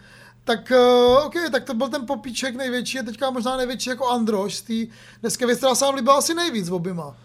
Tak 0.43 0.71
uh, 0.71 1.25
OK, 1.25 1.33
tak 1.51 1.63
to 1.63 1.73
byl 1.73 1.87
ten 1.89 2.05
popíček 2.05 2.55
největší 2.55 2.99
a 2.99 3.03
teďka 3.03 3.29
možná 3.29 3.57
největší 3.57 3.89
jako 3.89 4.09
Androš 4.09 4.55
z 4.55 4.61
té 4.61 4.93
desky, 5.23 5.45
věc, 5.45 5.57
která 5.57 5.75
se 5.75 5.85
nám 5.85 5.95
líbila 5.95 6.17
asi 6.17 6.33
nejvíc 6.33 6.69
v 6.69 6.73
oběma. 6.73 7.15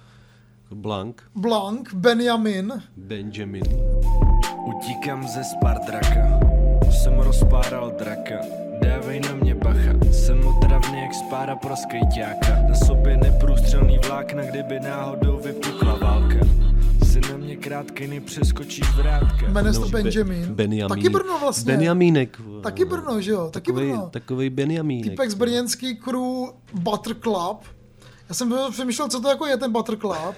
Blank, 0.71 1.23
Blank, 1.35 1.95
Benjamin, 1.95 2.83
Benjamin. 2.97 3.63
Utíkám 4.67 5.29
ze 5.29 5.45
Spardraka, 5.45 6.41
jsem 6.91 7.19
rozpáral 7.19 7.91
draka, 7.99 8.66
dávej 8.83 9.21
na 9.21 9.33
mě 9.35 9.55
bacha, 9.55 9.93
jsem 10.13 10.47
otravný 10.47 11.01
jak 11.03 11.15
spára 11.15 11.57
pro 11.57 11.77
skejťáka, 11.77 12.63
na 12.69 12.75
sobě 12.75 13.17
neprůstřelný 13.17 13.99
vlákna, 14.09 14.43
kdyby 14.45 14.81
náhodou 14.81 15.41
vypukla 15.45 15.95
válka. 15.97 16.39
Si 17.13 17.21
na 17.21 17.37
mě 17.37 17.57
krátkej 17.57 18.09
nepřeskočíš 18.09 18.95
vrátka. 18.97 19.49
jmenuje 19.49 19.73
se 19.75 19.81
to 19.81 19.87
No, 19.87 19.91
Be- 19.93 20.03
Benjamin. 20.03 20.55
Benjamínek. 20.55 20.89
Taky 20.89 21.09
Brno 21.09 21.39
vlastně. 21.41 21.73
Benjamínek. 21.73 22.41
Taky 22.63 22.85
Brno, 22.85 23.21
že 23.21 23.31
jo, 23.31 23.49
taky 23.51 23.67
Takovej, 23.67 23.91
Brno. 23.91 24.09
takovej 24.11 24.51
Benjamínek. 24.51 25.11
Týpek 25.11 25.31
z 25.31 25.35
brněnský 25.35 25.97
crew 25.97 26.21
Butter 26.75 27.15
Club. 27.23 27.63
Já 28.29 28.35
jsem 28.35 28.55
přemýšlel, 28.71 29.09
co 29.09 29.21
to 29.21 29.29
jako 29.29 29.47
je 29.47 29.57
ten 29.57 29.73
Butter 29.73 29.97
Club. 29.97 30.35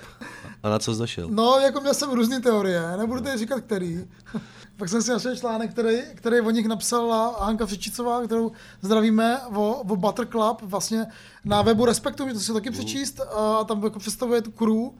A 0.63 0.69
na 0.69 0.79
co 0.79 0.95
jsi 0.95 0.99
došel? 0.99 1.29
No, 1.31 1.59
jako 1.59 1.81
měl 1.81 1.95
jsem 1.95 2.11
různé 2.11 2.41
teorie, 2.41 2.97
nebudu 2.97 3.21
tady 3.21 3.39
říkat 3.39 3.61
který. 3.61 4.05
Pak 4.77 4.89
jsem 4.89 5.03
si 5.03 5.11
našel 5.11 5.37
článek, 5.37 5.71
který, 5.71 5.99
který 6.15 6.41
o 6.41 6.51
nich 6.51 6.67
napsala 6.67 7.37
Hanka 7.41 7.67
Přičicová, 7.67 8.25
kterou 8.25 8.53
zdravíme, 8.83 9.41
o, 9.55 9.75
o 9.75 9.97
Butter 9.97 10.27
Club, 10.27 10.63
vlastně 10.63 11.07
na 11.45 11.63
webu 11.63 11.85
Respektu, 11.85 12.39
si 12.39 12.47
to 12.47 12.55
taky 12.55 12.71
přečíst, 12.71 13.21
a 13.21 13.65
tam 13.65 13.85
jako 13.85 13.99
představuje 13.99 14.43
tu 14.43 14.51
crew. 14.51 14.91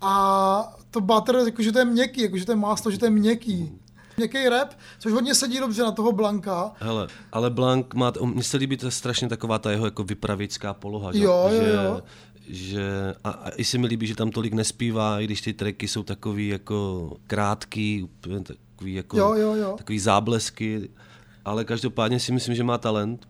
A 0.00 0.76
to 0.90 1.00
butter, 1.00 1.36
jakože 1.36 1.72
to 1.72 1.78
je 1.78 1.84
měkký, 1.84 2.22
jakože 2.22 2.46
to 2.46 2.52
je 2.52 2.56
máslo, 2.56 2.90
že 2.90 2.98
to 2.98 3.04
je 3.04 3.10
měkký. 3.10 3.72
Měkký 4.16 4.48
rap, 4.48 4.68
což 4.98 5.12
hodně 5.12 5.34
sedí 5.34 5.58
dobře 5.58 5.82
na 5.82 5.92
toho 5.92 6.12
Blanka. 6.12 6.72
Hele, 6.74 7.08
ale 7.32 7.50
Blank 7.50 7.94
má, 7.94 8.12
mně 8.24 8.42
se 8.42 8.56
líbí 8.56 8.76
to 8.76 8.90
strašně 8.90 9.28
taková 9.28 9.58
ta 9.58 9.70
jeho 9.70 9.84
jako 9.84 10.04
vypravická 10.04 10.74
poloha, 10.74 11.12
že, 11.12 11.18
Jo, 11.18 11.50
jo, 11.52 12.02
že, 12.48 13.14
a, 13.24 13.30
a 13.30 13.50
i 13.50 13.64
se 13.64 13.78
mi 13.78 13.86
líbí, 13.86 14.06
že 14.06 14.14
tam 14.14 14.30
tolik 14.30 14.52
nespívá, 14.52 15.20
i 15.20 15.24
když 15.24 15.40
ty 15.40 15.52
tracky 15.52 15.88
jsou 15.88 16.02
takový 16.02 16.48
jako 16.48 17.10
krátký, 17.26 18.02
úplně 18.02 18.40
takový 18.40 18.94
jako 18.94 19.18
Jo, 19.18 19.34
jo, 19.34 19.54
jo. 19.54 19.74
takový 19.78 19.98
záblesky, 19.98 20.88
ale 21.44 21.64
každopádně 21.64 22.20
si 22.20 22.32
myslím, 22.32 22.54
že 22.54 22.64
má 22.64 22.78
talent. 22.78 23.28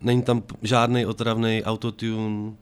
Není 0.00 0.22
tam 0.22 0.42
žádný 0.62 1.06
otravný 1.06 1.62
autotune, 1.64 2.52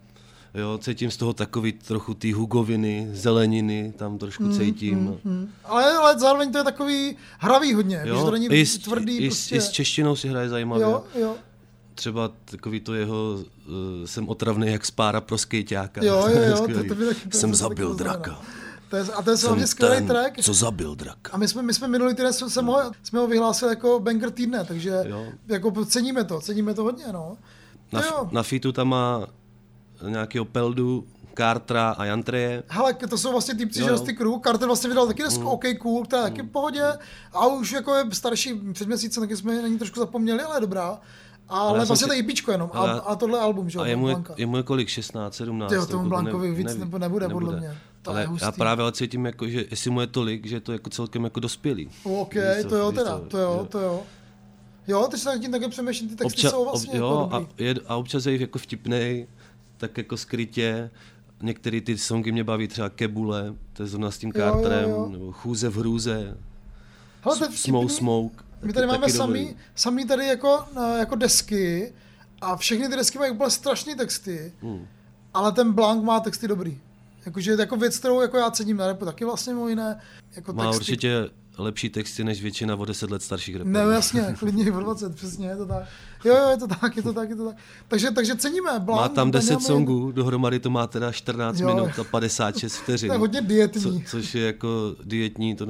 Jo, 0.54 0.78
cítím 0.78 1.10
z 1.10 1.16
toho 1.16 1.32
takový 1.32 1.72
trochu 1.72 2.14
ty 2.14 2.32
hugoviny, 2.32 3.08
zeleniny, 3.12 3.92
tam 3.96 4.18
trošku 4.18 4.42
Mm, 4.42 4.58
cítím. 4.58 5.18
Hmm. 5.25 5.48
Ale, 5.64 5.92
ale 5.92 6.18
zároveň 6.18 6.52
to 6.52 6.58
je 6.58 6.64
takový 6.64 7.16
hravý 7.38 7.75
hodně, 7.75 8.00
jo, 8.04 8.18
že 8.18 8.25
to 8.25 8.30
není 8.30 8.46
i, 8.46 8.66
s, 8.66 8.78
tvrdý 8.78 9.16
i, 9.16 9.28
prostě. 9.28 9.56
i 9.56 9.60
s 9.60 9.68
češtinou 9.70 10.16
si 10.16 10.28
hraje 10.28 10.48
zajímavě. 10.48 10.82
jo, 10.84 11.04
jo. 11.14 11.34
Třeba 11.99 12.31
takový 12.45 12.81
to 12.81 12.95
jeho, 12.95 13.35
uh, 13.69 13.75
jsem 14.05 14.28
otravný 14.28 14.73
jak 14.73 14.87
spára 14.87 15.21
pro 15.21 15.38
skejťáka. 15.38 16.05
Jo, 16.05 16.26
jo, 16.35 16.43
jo, 16.43 16.57
to- 16.75 16.85
to 16.88 16.95
by 16.95 17.07
taky- 17.07 17.28
to 17.28 17.38
jsem 17.38 17.55
zabil 17.55 17.95
draka. 17.95 18.40
To 18.90 18.97
je, 18.97 19.02
a 19.02 19.23
to 19.23 19.31
je 19.31 19.37
hlavně 19.37 19.67
skvělý 19.67 20.07
track. 20.07 20.40
co 20.43 20.55
zabil 20.55 20.95
draka. 20.95 21.33
A 21.33 21.37
my 21.37 21.49
jsme, 21.49 21.62
my 21.62 21.75
jsme 21.75 21.88
minulý 21.88 22.14
týden 22.14 22.33
jsme, 22.33 22.50
jsme, 22.50 22.62
ho, 22.62 22.93
jsme 23.02 23.19
ho 23.21 23.26
vyhlásili 23.26 23.73
jako 23.73 24.00
banger 24.00 24.31
týdne, 24.31 24.64
takže 24.64 25.02
Jo. 25.07 25.26
jako 25.49 25.85
ceníme 25.85 26.25
to, 26.25 26.40
ceníme 26.40 26.75
to 26.75 26.83
hodně, 26.83 27.05
no. 27.12 27.37
Na, 27.93 28.02
jo. 28.07 28.28
na 28.33 28.43
fitu 28.43 28.73
tam 28.73 28.88
má 28.88 29.26
nějakého 30.09 30.45
Peldu, 30.45 31.07
Cartra 31.37 31.90
a 31.90 32.05
Jantreje. 32.05 32.62
Hele, 32.69 32.95
to 32.95 33.19
jsou 33.19 33.33
vlastně 33.33 33.55
týpci 33.55 33.81
jo. 33.81 33.88
Rusty 33.88 34.14
Crew. 34.14 34.33
Carter 34.45 34.67
vlastně 34.67 34.88
vydal 34.88 35.07
taky 35.07 35.23
Mm. 35.23 35.28
desku 35.28 35.49
OK 35.49 35.64
Cool, 35.81 36.05
která 36.05 36.23
je 36.23 36.31
taky 36.31 36.43
v 36.43 36.49
pohodě. 36.50 36.85
A 37.33 37.47
už 37.47 37.73
jako 37.73 37.95
je 37.95 38.05
starší 38.12 38.55
před 38.73 38.88
měsícem, 38.88 39.23
taky 39.23 39.37
jsme 39.37 39.62
na 39.62 39.69
ní 39.69 39.78
trošku 39.78 40.00
zapomněli, 40.00 40.43
ale 40.43 40.57
je 40.57 40.61
dobrá. 40.61 41.00
Ale 41.49 41.81
jsem 41.81 41.87
vlastně 41.87 41.97
si- 41.97 42.07
to 42.07 42.12
je 42.12 42.21
EPčko 42.21 42.52
jenom. 42.52 42.71
A, 42.73 42.78
ale- 42.78 43.00
a 43.00 43.14
tohle 43.17 43.40
album, 43.40 43.71
že 43.71 43.78
jo? 43.78 43.83
A 43.83 43.87
jemu 43.87 44.09
je, 44.09 44.17
jemu 44.37 44.57
je 44.57 44.62
kolik? 44.62 44.88
16, 44.88 45.35
17? 45.35 45.71
Tyjo, 45.71 45.87
tomu 45.87 45.99
jako 46.05 46.09
Blankovi 46.09 46.55
víc 46.55 46.67
neví- 46.67 46.81
nebo 46.81 46.99
nebude, 46.99 47.28
podle 47.28 47.59
mě. 47.61 47.78
To 48.02 48.11
ale 48.11 48.21
je 48.21 48.28
já 48.43 48.52
právě 48.52 48.83
ale 48.83 48.93
cítím, 48.93 49.26
jako, 49.26 49.49
že 49.49 49.64
jestli 49.71 49.90
mu 49.90 50.00
je 50.00 50.07
tolik, 50.07 50.47
že 50.47 50.57
je 50.57 50.61
to 50.61 50.73
jako 50.73 50.90
celkem 50.90 51.25
jako 51.25 51.40
dospělý. 51.40 51.90
OK, 52.05 52.35
Víš 52.35 52.43
co, 52.62 52.69
to 52.69 52.76
jo 52.76 52.93
teda, 52.93 53.19
co, 53.21 53.25
to 53.28 53.38
jo, 53.38 53.67
to 53.71 53.78
jo. 53.81 54.02
Jo, 54.87 55.09
teď 55.11 55.21
se 55.21 55.28
nad 55.28 55.38
tím 55.38 55.50
také 55.52 55.69
přemýšlím, 55.69 56.09
ty 56.09 56.17
texty 56.17 56.40
Obča- 56.43 56.50
jsou 56.50 56.64
vlastně 56.64 56.88
ob, 56.90 56.95
jako 56.95 57.07
jo, 57.07 57.28
a, 57.33 57.38
dobrý. 57.38 57.64
je, 57.64 57.75
a 57.87 57.97
občas 57.97 58.26
je 58.26 58.40
jako 58.40 58.59
vtipnej, 58.59 59.26
tak 59.76 59.99
jako 59.99 60.17
skrytě. 60.17 60.90
Některé 61.43 61.81
ty 61.81 61.99
songy 61.99 62.33
mě 62.33 62.45
baví, 62.45 62.69
třeba 62.69 62.88
Kebule, 62.88 63.55
to 63.73 63.83
je 63.83 63.87
zrovna 63.87 64.11
s 64.11 64.19
tím 64.19 64.33
Jo, 64.35 64.47
jo, 64.47 64.52
Carterem, 64.52 64.90
jo. 64.90 65.09
nebo 65.12 65.33
Chůze 65.33 65.69
v 65.69 65.76
hrůze, 65.76 66.37
Hele, 67.23 67.38
to 67.38 67.45
Smoke. 67.52 67.88
Smoke. 67.95 68.45
My 68.62 68.73
tady 68.73 68.87
máme 68.87 69.09
samý, 69.09 69.41
dobrý. 69.45 69.57
samý 69.75 70.07
tady 70.07 70.27
jako, 70.27 70.65
eh, 70.77 70.99
jako 70.99 71.15
desky 71.15 71.93
a 72.41 72.57
všechny 72.57 72.88
ty 72.88 72.97
desky 72.97 73.19
mají 73.19 73.33
úplně 73.33 73.50
strašné 73.50 73.95
texty, 73.97 74.53
Hmm. 74.62 74.87
ale 75.35 75.53
ten 75.53 75.73
Blank 75.73 76.05
má 76.05 76.21
texty 76.21 76.49
dobrý. 76.49 76.79
Jakože 77.27 77.50
je 77.50 77.57
to 77.57 77.62
jako 77.62 77.77
věc, 77.77 77.99
kterou 77.99 78.21
jako 78.21 78.37
já 78.37 78.50
cením 78.50 78.77
na 78.77 78.87
repu 78.87 79.05
taky 79.05 79.25
vlastně 79.25 79.53
mimo 79.55 79.69
jiné. 79.69 80.00
Jako 80.37 80.53
Má 80.53 80.65
texty. 80.65 80.79
určitě 80.81 81.31
lepší 81.59 81.88
texty 81.91 82.25
než 82.25 82.43
většina 82.43 82.77
o 82.77 82.85
10 82.85 83.11
let 83.11 83.23
starších 83.23 83.57
rapperů. 83.57 83.73
Ne, 83.88 83.95
jasně, 83.95 84.23
klidně 84.38 84.65
i 84.65 84.71
o 84.71 84.81
20, 84.81 85.15
přesně, 85.15 85.47
je 85.49 85.57
to 85.57 85.67
tak. 85.67 85.83
Jo, 86.25 86.37
jo, 86.37 86.49
je 86.50 86.57
to 86.57 86.67
tak, 86.67 86.97
je 86.97 87.03
to 87.03 87.12
tak, 87.12 87.31
je 87.31 87.37
to 87.37 87.45
tak. 87.49 87.57
Takže, 87.88 88.11
takže 88.11 88.37
ceníme 88.37 88.71
Blank. 88.79 89.00
Má 89.00 89.09
tam 89.09 89.31
10 89.31 89.47
Benjamin, 89.47 89.67
songů, 89.67 90.12
dohromady 90.12 90.61
to 90.61 90.71
má 90.71 90.87
teda 90.87 91.12
14 91.12 91.59
Jo. 91.61 91.75
minut 91.75 91.99
a 91.99 92.05
56 92.05 92.77
vteřin. 92.77 93.09
To 93.09 93.12
je 93.15 93.19
hodně 93.19 93.41
dietní. 93.41 93.83
Co, 94.05 94.11
což 94.11 94.35
je 94.35 94.47
jako 94.47 94.97
dietní, 95.05 95.57
to 95.57 95.67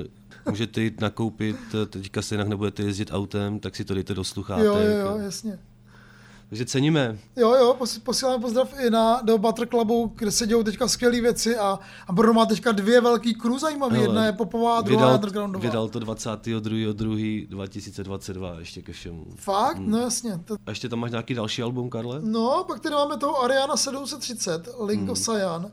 můžete 0.50 0.80
jít 0.80 1.00
nakoupit, 1.00 1.56
eh, 1.82 1.86
teďka 1.86 2.22
se 2.22 2.34
jinak 2.34 2.48
nebudete 2.48 2.82
jezdit 2.82 3.08
autem, 3.12 3.60
tak 3.60 3.76
si 3.76 3.84
to 3.84 3.94
dejte 3.94 4.14
do 4.14 4.24
sluchátek. 4.24 4.66
Jo, 4.66 4.76
jo, 4.76 4.98
jo, 5.06 5.16
jasně. 5.18 5.58
Takže 6.48 6.64
ceníme. 6.64 7.18
Jo, 7.36 7.54
jo, 7.54 7.76
pos- 7.78 8.00
posíláme 8.02 8.42
pozdrav 8.42 8.74
i 8.80 8.90
na, 8.90 9.20
do 9.24 9.38
Butter 9.38 9.68
Clubu, 9.68 10.12
kde 10.16 10.30
se 10.30 10.46
dějou 10.46 10.62
teďka 10.62 10.88
skvělé 10.88 11.20
věci 11.20 11.56
a, 11.56 11.78
a 12.06 12.12
Brno 12.12 12.32
má 12.32 12.46
teďka 12.46 12.72
dvě 12.72 13.00
velký 13.00 13.34
crew 13.34 13.58
zajímavé. 13.58 13.96
Hele, 13.96 14.06
Jedna 14.08 14.26
je 14.26 14.32
popová, 14.32 14.80
druhá 14.80 15.00
vydal, 15.04 15.14
undergroundová. 15.14 15.62
vydal 15.62 15.88
to 15.88 16.00
22.2.2022 16.00 18.58
ještě 18.58 18.82
ke 18.82 18.92
všemu. 18.92 19.24
Fakt? 19.36 19.76
Hmm. 19.76 19.90
No 19.90 19.98
jasně. 19.98 20.40
To, 20.44 20.56
A 20.66 20.70
ještě 20.70 20.88
tam 20.88 20.98
máš 20.98 21.10
nějaký 21.10 21.34
další 21.34 21.62
album, 21.62 21.90
Karle? 21.90 22.20
no, 22.22 22.64
pak 22.68 22.80
tady 22.80 22.94
máme 22.94 23.16
toho 23.16 23.42
Ariana 23.44 23.76
730, 23.76 24.68
Link 24.86 25.00
Hmm. 25.00 25.10
of 25.10 25.18
Cyan, 25.18 25.70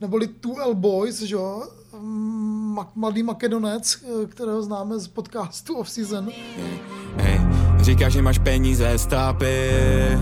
neboli 0.00 0.26
2L 0.26 0.74
Boys, 0.74 1.22
že 1.22 1.34
jo, 1.34 1.68
mladý 2.94 3.22
makedonec, 3.22 3.96
eh, 4.22 4.26
kterého 4.26 4.62
známe 4.62 4.98
z 4.98 5.08
podcastu 5.08 5.76
Off 5.76 5.90
Season. 5.90 6.28
Hej, 7.16 7.40
říkáš, 7.80 8.12
že 8.12 8.22
máš 8.22 8.38
peníze, 8.38 8.98
stápy, 8.98 9.70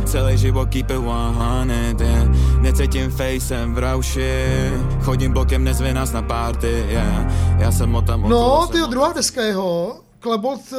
celý 0.04 0.38
život 0.38 0.68
keep 0.68 0.90
it 0.90 0.96
100, 0.96 2.02
yeah. 2.04 2.28
Necítím 2.61 3.11
facem 3.11 3.75
v 3.75 3.78
rauši, 3.78 4.70
chodím 5.02 5.32
blokem, 5.32 5.64
nezve 5.64 5.94
nás 5.94 6.12
na 6.12 6.23
party, 6.23 6.85
yeah. 6.88 7.32
Já 7.58 7.73
jsem 7.73 7.94
o 7.94 8.02
tam 8.02 8.28
No, 8.28 8.66
ty 8.66 8.78
druhá 8.90 9.12
deska 9.12 9.42
jeho, 9.42 10.00
Klebold 10.20 10.61
eh, 10.73 10.76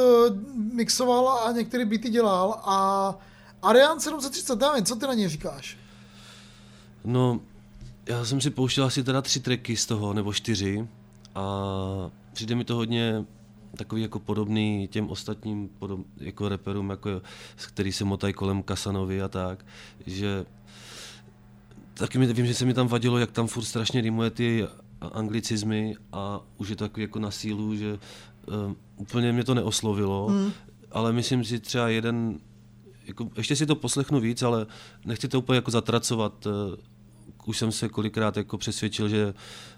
mixoval 0.74 1.29
a 1.29 1.51
některé 1.51 1.86
beaty 1.86 2.10
dělal 2.10 2.60
a 2.65 3.15
Arian 3.62 4.00
730, 4.00 4.60
David, 4.60 4.88
co 4.88 4.96
ty 4.96 5.08
na 5.08 5.13
něj 5.13 5.27
říkáš? 5.27 5.77
No, 7.06 7.39
já 8.08 8.26
jsem 8.26 8.42
si 8.42 8.50
pouštěl 8.50 8.86
asi 8.86 9.04
teda 9.04 9.22
tři 9.22 9.40
tracky 9.40 9.78
z 9.78 9.86
toho, 9.86 10.14
nebo 10.14 10.34
čtyři. 10.34 10.88
A 11.36 11.44
přijde 12.34 12.56
mi 12.56 12.64
to 12.64 12.76
hodně 12.76 13.26
takový 13.78 14.02
jako 14.02 14.20
podobný 14.20 14.88
těm 14.92 15.10
ostatním 15.10 15.70
podob, 15.70 16.06
jako 16.18 16.50
reperům, 16.50 16.90
jako, 16.90 17.22
s 17.58 17.68
který 17.68 17.92
se 17.92 18.06
motají 18.06 18.34
kolem 18.34 18.64
Kasanovi 18.64 19.22
a 19.22 19.28
tak, 19.28 19.66
že 20.06 20.46
taky 21.94 22.18
mi, 22.18 22.34
vím, 22.34 22.46
že 22.46 22.54
se 22.54 22.66
mi 22.66 22.74
tam 22.74 22.88
vadilo, 22.88 23.18
jak 23.18 23.32
tam 23.32 23.48
furt 23.48 23.64
strašně 23.64 24.02
rýmuje 24.02 24.30
ty 24.30 24.68
anglicizmy 25.02 25.96
a 26.12 26.42
už 26.58 26.70
je 26.70 26.76
to 26.76 26.84
takový 26.84 27.02
jako 27.02 27.20
na 27.20 27.32
sílu, 27.32 27.76
že 27.76 28.00
um, 28.46 28.76
úplně 28.96 29.34
mě 29.34 29.44
to 29.44 29.54
neoslovilo, 29.54 30.28
hmm. 30.28 30.52
ale 30.92 31.14
myslím 31.14 31.44
si 31.44 31.60
třeba 31.60 31.90
jeden, 31.90 32.40
jako, 33.06 33.30
ještě 33.38 33.56
si 33.56 33.66
to 33.66 33.76
poslechnu 33.76 34.20
víc, 34.20 34.42
ale 34.42 34.68
nechci 35.06 35.28
to 35.28 35.40
úplně 35.40 35.56
jako 35.56 35.72
zatracovat. 35.72 36.48
Už 37.48 37.58
jsem 37.58 37.72
se 37.72 37.89
kolikrát 37.89 38.38
jako 38.38 38.58
přesvědčil, 38.58 39.10
že 39.10 39.34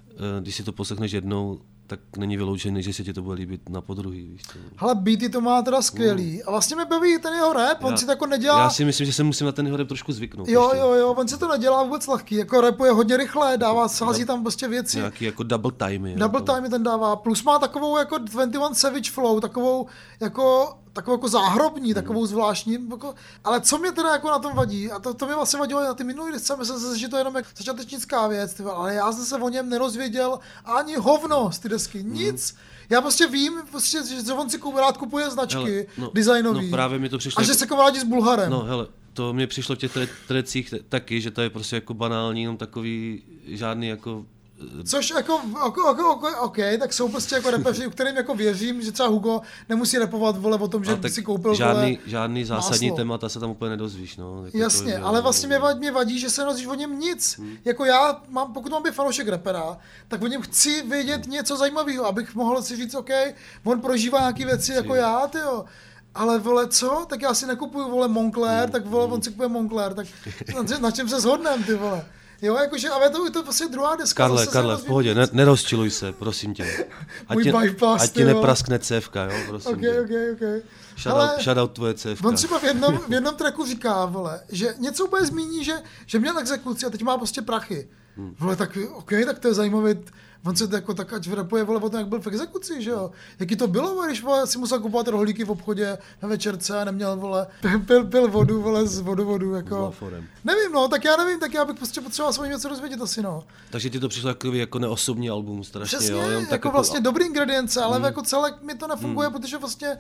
eh, 0.10 0.42
když 0.42 0.56
si 0.56 0.64
to 0.64 0.72
poslechneš 0.72 1.12
jednou, 1.12 1.60
tak 1.88 2.00
není 2.18 2.38
vyloučený, 2.38 2.84
že 2.84 2.94
se 2.94 3.04
ti 3.04 3.14
to 3.14 3.22
bude 3.22 3.36
líbit 3.36 3.70
na 3.70 3.82
podruhý. 3.82 4.28
Víš 4.30 4.42
co? 4.42 4.60
Hele, 4.76 4.96
beaty 4.96 5.30
to 5.30 5.42
má 5.42 5.62
teda 5.62 5.82
skvělý. 5.82 6.44
A 6.44 6.52
vlastně 6.52 6.76
mi 6.76 6.86
baví 6.86 7.20
ten 7.22 7.34
jeho 7.34 7.54
rap, 7.54 7.84
on 7.84 7.92
Já- 7.92 7.98
si 7.98 8.06
to 8.06 8.12
jako 8.12 8.26
nedělá... 8.26 8.60
Já 8.60 8.70
si 8.70 8.86
myslím, 8.86 9.06
že 9.08 9.14
se 9.14 9.24
musím 9.24 9.46
na 9.46 9.52
ten 9.52 9.66
jeho 9.66 9.78
rap 9.78 9.88
trošku 9.88 10.12
zvyknout. 10.12 10.48
Jo, 10.48 10.64
ještě. 10.64 10.78
jo, 10.78 10.94
jo, 10.94 11.14
on 11.14 11.28
si 11.28 11.38
to 11.38 11.48
nedělá 11.48 11.84
vůbec 11.84 12.08
lehký, 12.08 12.36
jako 12.36 12.62
rapuje 12.62 12.92
hodně 12.92 13.18
rychle, 13.18 13.58
dává, 13.58 13.88
sází 13.88 14.26
tam 14.26 14.42
prostě 14.42 14.68
věci. 14.68 14.98
Nějaký 14.98 15.26
jako 15.26 15.44
double 15.44 15.72
timey. 15.72 16.16
Double 16.16 16.42
to- 16.42 16.54
time 16.54 16.70
ten 16.70 16.84
dává, 16.84 17.16
plus 17.16 17.44
má 17.44 17.60
takovou 17.60 17.98
jako 17.98 18.18
21 18.18 18.74
Savage 18.74 19.12
flow, 19.12 19.40
takovou 19.40 19.88
jako, 20.22 20.74
takovou 20.94 21.18
jako 21.18 21.28
záhrobní, 21.28 21.94
takovou 21.94 22.26
zvláštní, 22.26 22.78
jako, 22.90 23.16
ale 23.44 23.62
co 23.62 23.78
mě 23.78 23.92
teda 23.92 24.10
jako 24.12 24.28
na 24.28 24.40
tom 24.40 24.56
vadí, 24.56 24.92
a 24.92 25.00
to, 25.00 25.14
to 25.14 25.26
mě 25.26 25.36
vlastně 25.36 25.60
vadilo 25.60 25.84
na 25.84 25.94
ty 25.94 26.04
minulý 26.04 26.34
desce, 26.34 26.56
myslím 26.58 26.80
si, 26.80 27.00
že 27.00 27.08
to 27.08 27.16
je 27.16 27.20
jenom 27.20 27.36
jak 27.36 27.46
začátečnická 27.58 28.28
věc, 28.28 28.54
ty, 28.54 28.64
vole, 28.64 28.76
ale 28.76 28.94
já 28.94 29.12
jsem 29.12 29.26
se 29.26 29.38
o 29.38 29.50
něm 29.50 29.70
nerozvěděl 29.70 30.40
ani 30.66 30.96
hovno 30.96 31.52
z 31.52 31.60
ty 31.60 31.70
desky, 31.70 32.04
nic. 32.04 32.56
Já 32.90 33.02
prostě 33.02 33.28
vím, 33.28 33.54
prostě, 33.72 33.98
že 34.26 34.34
on 34.34 34.50
si 34.50 34.60
rád 34.76 34.98
kupuje 34.98 35.30
značky 35.30 35.72
Hele, 35.72 35.86
no, 35.98 36.12
designový 36.14 36.66
no 36.66 36.78
právě 36.78 37.00
mi 37.00 37.10
to 37.10 37.18
přišlo 37.18 37.40
a 37.40 37.44
že 37.44 37.52
jako- 37.52 37.60
se 37.60 37.68
kamarádí 37.68 38.00
s 38.00 38.04
Bulharem. 38.04 38.52
No 38.52 38.60
hele, 38.64 38.88
to 39.14 39.34
mě 39.34 39.48
přišlo 39.48 39.76
v 39.76 39.78
těch 39.78 39.96
tre- 39.96 40.10
trecích 40.28 40.74
taky, 40.90 41.22
že 41.22 41.32
to 41.32 41.42
je 41.42 41.50
prostě 41.50 41.76
jako 41.76 41.94
banální, 41.94 42.42
jenom 42.42 42.58
takový 42.58 43.24
žádný 43.48 43.88
jako... 43.88 44.26
Což 44.86 45.10
jako, 45.10 45.42
jako, 45.66 45.88
jako, 45.88 46.02
jako 46.10 46.42
OK, 46.42 46.58
tak 46.80 46.94
jsou 46.94 47.10
prostě 47.10 47.36
jako 47.36 47.52
repeři, 47.52 47.88
u 47.88 47.90
kterým 47.90 48.16
jako 48.16 48.36
věřím, 48.36 48.82
že 48.82 48.92
třeba 48.92 49.10
Hugo 49.10 49.42
nemusí 49.70 49.98
repovat 49.98 50.38
vole 50.38 50.58
o 50.58 50.68
tom, 50.68 50.84
že 50.84 50.92
ale 50.92 51.00
by 51.00 51.10
si 51.10 51.24
koupil 51.24 51.56
žádný, 51.56 51.96
vole, 51.96 52.04
žádný 52.06 52.46
zásadní 52.46 52.88
máslo. 52.88 52.98
témata 52.98 53.30
se 53.30 53.40
tam 53.40 53.50
úplně 53.50 53.70
nedozvíš, 53.70 54.18
no. 54.18 54.46
Jako 54.46 54.58
Jasně, 54.58 55.00
to, 55.00 55.06
ale 55.06 55.22
vlastně 55.22 55.48
mě 55.48 55.60
vadí, 55.60 55.80
mě 55.80 55.92
vadí, 55.92 56.20
že 56.20 56.30
se 56.30 56.42
nedozvíš 56.42 56.68
o 56.68 56.74
něm 56.76 57.00
nic. 57.00 57.38
Hmm. 57.40 57.58
Jako 57.66 57.86
já, 57.86 58.22
mám, 58.30 58.54
pokud 58.54 58.72
mám 58.72 58.84
být 58.84 58.94
fanoušek 58.94 59.28
repera, 59.28 59.78
tak 60.08 60.22
o 60.22 60.28
něm 60.28 60.42
chci 60.42 60.82
vědět 60.82 61.28
něco 61.28 61.58
zajímavého, 61.58 62.06
abych 62.06 62.36
mohl 62.36 62.62
si 62.62 62.76
říct, 62.76 62.96
OK, 62.96 63.10
on 63.64 63.82
prožívá 63.82 64.20
nějaké 64.20 64.46
věci 64.46 64.74
jako 64.74 64.96
já, 64.96 65.28
tyjo. 65.28 65.66
Ale 66.16 66.40
vole, 66.40 66.68
co? 66.68 67.06
Tak 67.10 67.22
já 67.22 67.34
si 67.34 67.46
nekupuju, 67.46 67.90
vole, 67.90 68.08
Moncler, 68.08 68.64
Hmm. 68.64 68.72
tak 68.72 68.86
vole, 68.86 69.06
on 69.06 69.22
si 69.22 69.30
kupuje 69.32 69.50
Moncler, 69.50 69.94
tak 69.94 70.08
na, 70.56 70.64
čem- 70.68 70.82
na 70.82 70.92
čem 70.92 71.10
se 71.10 71.20
shodneme, 71.22 71.64
ty 71.64 71.74
vole. 71.76 72.06
Jo, 72.42 72.56
jakože, 72.56 72.90
ale 72.90 73.10
to 73.10 73.26
je 73.26 73.32
to 73.32 73.44
prostě 73.44 73.66
druhá 73.68 73.96
deska. 73.96 74.24
Karle, 74.24 74.38
zase 74.38 74.46
se 74.46 74.54
Karle, 74.54 74.78
v 74.78 74.84
pohodě, 74.86 75.16
ne, 75.16 75.28
nerozčiluj 75.32 75.90
se, 75.90 76.12
prosím 76.12 76.54
tě. 76.54 76.86
Ať 77.28 77.36
Můj 77.36 77.44
ti, 77.44 77.52
bypass, 77.52 78.04
ať 78.04 78.12
ti 78.12 78.24
nepraskne 78.26 78.80
cévka, 78.80 79.24
jo, 79.24 79.32
prosím 79.48 79.72
Ok, 79.74 79.80
tě. 79.80 80.02
ok, 80.02 80.10
ok. 80.34 80.64
Shoutout, 80.98 81.42
shoutout 81.42 81.72
tvoje 81.72 81.94
cévka. 81.94 82.28
On 82.28 82.36
třeba 82.36 82.60
v 82.60 82.64
jednom, 82.64 82.98
v 82.98 83.14
jednom 83.14 83.36
tracku 83.36 83.66
říká, 83.66 84.06
vole, 84.06 84.42
že 84.50 84.74
něco 84.78 85.06
úplně 85.06 85.26
zmíní, 85.26 85.64
že, 85.64 85.74
že 86.06 86.20
měl 86.20 86.40
exekuci 86.40 86.86
a 86.86 86.90
teď 86.90 87.02
má 87.04 87.18
prostě 87.18 87.42
prachy. 87.42 87.88
Hmm. 88.18 88.36
Vole, 88.40 88.56
tak 88.56 88.78
OK, 88.92 89.12
tak 89.26 89.40
to 89.40 89.48
je 89.48 89.54
zajímavý. 89.54 89.96
On 90.46 90.56
se 90.56 90.68
jako 90.72 90.94
tak 90.94 91.14
ať 91.14 91.32
rapuje, 91.34 91.64
vole, 91.64 91.80
o 91.80 91.90
tom, 91.90 92.00
jak 92.00 92.10
byl 92.10 92.22
v 92.22 92.28
exekuci, 92.28 92.84
že 92.84 92.90
jo. 92.90 93.12
Jaký 93.40 93.56
to 93.56 93.68
bylo, 93.68 93.94
vole, 93.96 94.08
když 94.08 94.24
vole, 94.24 94.48
si 94.48 94.58
musel 94.58 94.80
kupovat 94.80 95.08
rohlíky 95.08 95.44
v 95.44 95.52
obchodě 95.52 95.98
na 96.22 96.30
večerce 96.30 96.82
a 96.82 96.84
neměl, 96.86 97.18
vole, 97.18 97.48
pil, 97.86 98.04
pil, 98.04 98.28
vodu, 98.28 98.62
vole, 98.62 98.88
z 98.88 99.00
vodovodu, 99.00 99.54
jako. 99.54 99.94
Nevím, 100.44 100.72
no, 100.72 100.88
tak 100.88 101.06
já 101.06 101.18
nevím, 101.18 101.40
tak 101.40 101.54
já 101.54 101.66
bych 101.66 101.76
prostě 101.76 102.02
potřeboval 102.02 102.34
svůj 102.34 102.50
něco 102.50 102.70
dozvědět 102.70 103.02
asi, 103.02 103.22
no. 103.22 103.44
Takže 103.70 103.90
ti 103.90 104.00
to 104.00 104.10
přišlo 104.10 104.30
takový 104.34 104.60
jako 104.60 104.80
neosobní 104.80 105.30
album, 105.30 105.64
strašně, 105.64 105.98
Přesně, 105.98 106.16
jo? 106.16 106.22
Jenom 106.22 106.42
jako, 106.42 106.50
tak 106.50 106.66
vlastně 106.66 107.00
dobrý 107.00 107.26
ingredience, 107.26 107.82
ale 107.82 107.96
Hmm. 107.98 108.06
jako 108.06 108.22
celek 108.22 108.62
mi 108.62 108.76
to 108.76 108.88
nefunguje, 108.88 109.30
protože 109.30 109.58
vlastně 109.58 109.98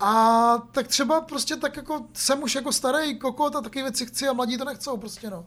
a 0.00 0.58
tak 0.72 0.86
třeba 0.88 1.20
prostě 1.20 1.56
tak 1.56 1.76
jako 1.76 2.06
jsem 2.14 2.42
už 2.42 2.54
jako 2.54 2.72
starý 2.72 3.18
kokot 3.18 3.56
a 3.56 3.60
taky 3.60 3.82
věci 3.82 4.06
chci 4.06 4.28
a 4.28 4.32
mladí 4.32 4.58
to 4.58 4.64
nechcou 4.64 4.96
prostě 4.96 5.30
no. 5.30 5.46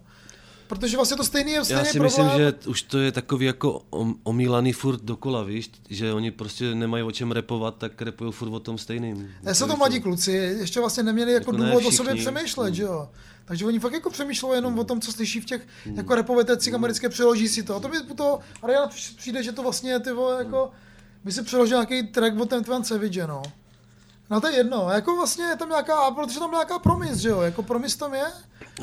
Protože 0.67 0.97
vlastně 0.97 1.17
to 1.17 1.23
stejný 1.23 1.51
je 1.51 1.63
stejný 1.65 1.79
Já 1.79 1.85
si 1.85 1.99
problém. 1.99 2.25
myslím, 2.25 2.39
že 2.39 2.53
už 2.69 2.81
to 2.81 2.97
je 2.97 3.11
takový 3.11 3.45
jako 3.45 3.81
om- 3.89 4.15
omílaný 4.23 4.73
furt 4.73 5.01
dokola, 5.01 5.43
víš, 5.43 5.69
že 5.89 6.13
oni 6.13 6.31
prostě 6.31 6.75
nemají 6.75 7.03
o 7.03 7.11
čem 7.11 7.31
repovat, 7.31 7.75
tak 7.77 8.01
repují 8.01 8.31
furt 8.31 8.49
o 8.49 8.59
tom 8.59 8.77
stejným. 8.77 9.29
Ne, 9.43 9.55
jsou 9.55 9.65
to 9.65 9.69
Jako- 9.71 9.77
mladí 9.77 9.99
kluci, 9.99 10.31
ještě 10.31 10.79
vlastně 10.79 11.03
neměli 11.03 11.33
jako, 11.33 11.51
Jako 11.51 11.63
ne 11.63 11.69
důvod 11.71 11.85
o 11.85 11.91
sobě 11.91 12.15
přemýšlet, 12.15 12.65
Hmm. 12.65 12.75
že 12.75 12.83
jo. 12.83 13.09
Takže 13.45 13.65
oni 13.65 13.79
fakt 13.79 13.93
jako 13.93 14.09
přemýšlejí 14.09 14.55
jenom 14.55 14.79
o 14.79 14.83
tom, 14.83 15.01
co 15.01 15.11
slyší 15.11 15.39
v 15.41 15.45
těch 15.45 15.67
jako 15.95 16.15
repové 16.15 16.43
tecích 16.43 16.73
americké, 16.73 17.09
přeloží 17.09 17.47
si 17.47 17.63
to. 17.63 17.75
A 17.75 17.79
to 17.79 17.87
mi 17.89 17.95
to 18.15 18.39
při- 18.89 19.15
přijde, 19.15 19.43
že 19.43 19.51
to 19.51 19.63
vlastně 19.63 19.91
je 19.91 19.99
ty 19.99 20.11
vole, 20.11 20.37
jako, 20.37 20.71
by 21.23 21.31
si 21.31 21.43
přeložil 21.43 21.77
nějaký 21.77 22.07
track 22.07 22.39
od 22.39 22.49
Ten 22.49 22.83
Savage, 22.83 23.27
no. 23.27 23.41
No 24.29 24.41
to 24.41 24.47
je 24.47 24.55
jedno, 24.57 24.87
jako 24.91 25.15
vlastně 25.15 25.45
je 25.45 25.55
tam 25.55 25.69
nějaká, 25.69 26.11
protože 26.11 26.39
tam 26.39 26.51
nějaká 26.51 26.79
promis, 26.79 27.17
že 27.17 27.29
jo, 27.29 27.41
jako 27.41 27.63
promis 27.63 27.95
tam 27.95 28.13
je. 28.13 28.23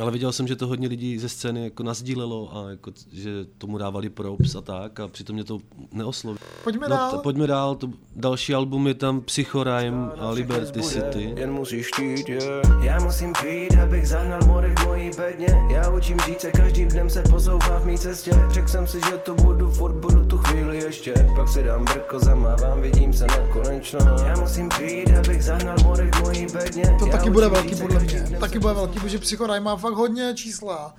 Ale 0.01 0.11
viděl 0.11 0.33
jsem, 0.33 0.47
že 0.49 0.57
to 0.57 0.67
hodně 0.67 0.89
lidí 0.89 1.19
ze 1.19 1.29
scény 1.29 1.65
jako 1.65 1.83
nazdílelo 1.83 2.57
a 2.57 2.71
jako, 2.71 2.93
že 3.13 3.31
tomu 3.59 3.79
dávali 3.79 4.09
props 4.11 4.55
a 4.55 4.61
tak 4.61 5.01
a 5.01 5.09
přitom 5.09 5.35
mě 5.35 5.45
to 5.45 5.59
neoslovilo. 5.93 6.39
Pojďme 6.65 6.89
No, 6.89 6.97
dál. 6.97 7.11
t- 7.11 7.19
pojďme 7.23 7.47
dál, 7.47 7.75
to 7.75 7.89
další 8.17 8.55
album 8.55 8.87
je 8.89 8.95
tam 8.95 9.21
Psychorime 9.21 10.11
a 10.19 10.31
Liberty 10.31 10.83
City. 10.83 11.35
Jen 11.37 11.53
musíš 11.53 11.87
chtít, 11.87 12.29
yeah. 12.29 12.67
Já 12.83 12.99
musím 13.01 13.33
přijít, 13.33 13.77
abych 13.83 14.09
zahnal 14.09 14.41
mory 14.47 14.75
v 14.79 14.87
mojí 14.87 15.11
bedně 15.17 15.59
Já 15.71 15.91
učím 15.91 16.17
žít 16.27 16.41
se, 16.41 16.51
každým 16.51 16.89
dnem 16.89 17.11
se 17.11 17.23
posouvá 17.31 17.79
v 17.79 17.85
mý 17.87 17.99
cestě 17.99 18.31
Řekl 18.51 18.69
jsem 18.69 18.87
si, 18.87 19.01
že 19.11 19.17
to 19.19 19.35
budu, 19.35 19.71
furt 19.71 19.93
budu 19.95 20.25
tu 20.27 20.39
chvíli 20.39 20.77
ještě 20.77 21.15
Pak 21.37 21.49
si 21.49 21.63
dám 21.63 21.85
brko, 21.85 22.19
zamávám, 22.19 22.81
vidím 22.81 23.13
se 23.13 23.27
nekonečno 23.27 23.99
Já 24.27 24.41
musím 24.41 24.69
přijít, 24.69 25.11
abych 25.19 25.32
zahnal 25.41 25.77
mory 25.85 26.11
v 26.15 26.21
mojí 26.23 26.47
bedně 26.53 26.97
To 26.99 27.07
taky 27.07 27.31
bude 27.31 27.49
velký 27.49 27.75
podle 27.75 28.01
mě. 28.01 28.37
Taky 28.41 28.59
bude 28.59 28.75
velký, 28.75 29.01
protože 29.01 29.19
Psychorime 29.19 29.61
má 29.61 29.77
fakt 29.77 29.95
hodně 29.95 30.33
čísla. 30.35 30.95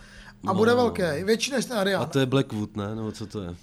A 0.47 0.47
No. 0.47 0.53
bude 0.53 0.73
velký, 0.75 1.01
větší 1.23 1.51
než 1.51 1.65
ten 1.65 1.77
Ariana. 1.77 2.03
A 2.03 2.07
to 2.07 2.19
je 2.19 2.25
Blackwood, 2.25 2.77
ne? 2.77 2.95
Nebo 2.95 3.11
co 3.11 3.25
to 3.25 3.41
je? 3.41 3.55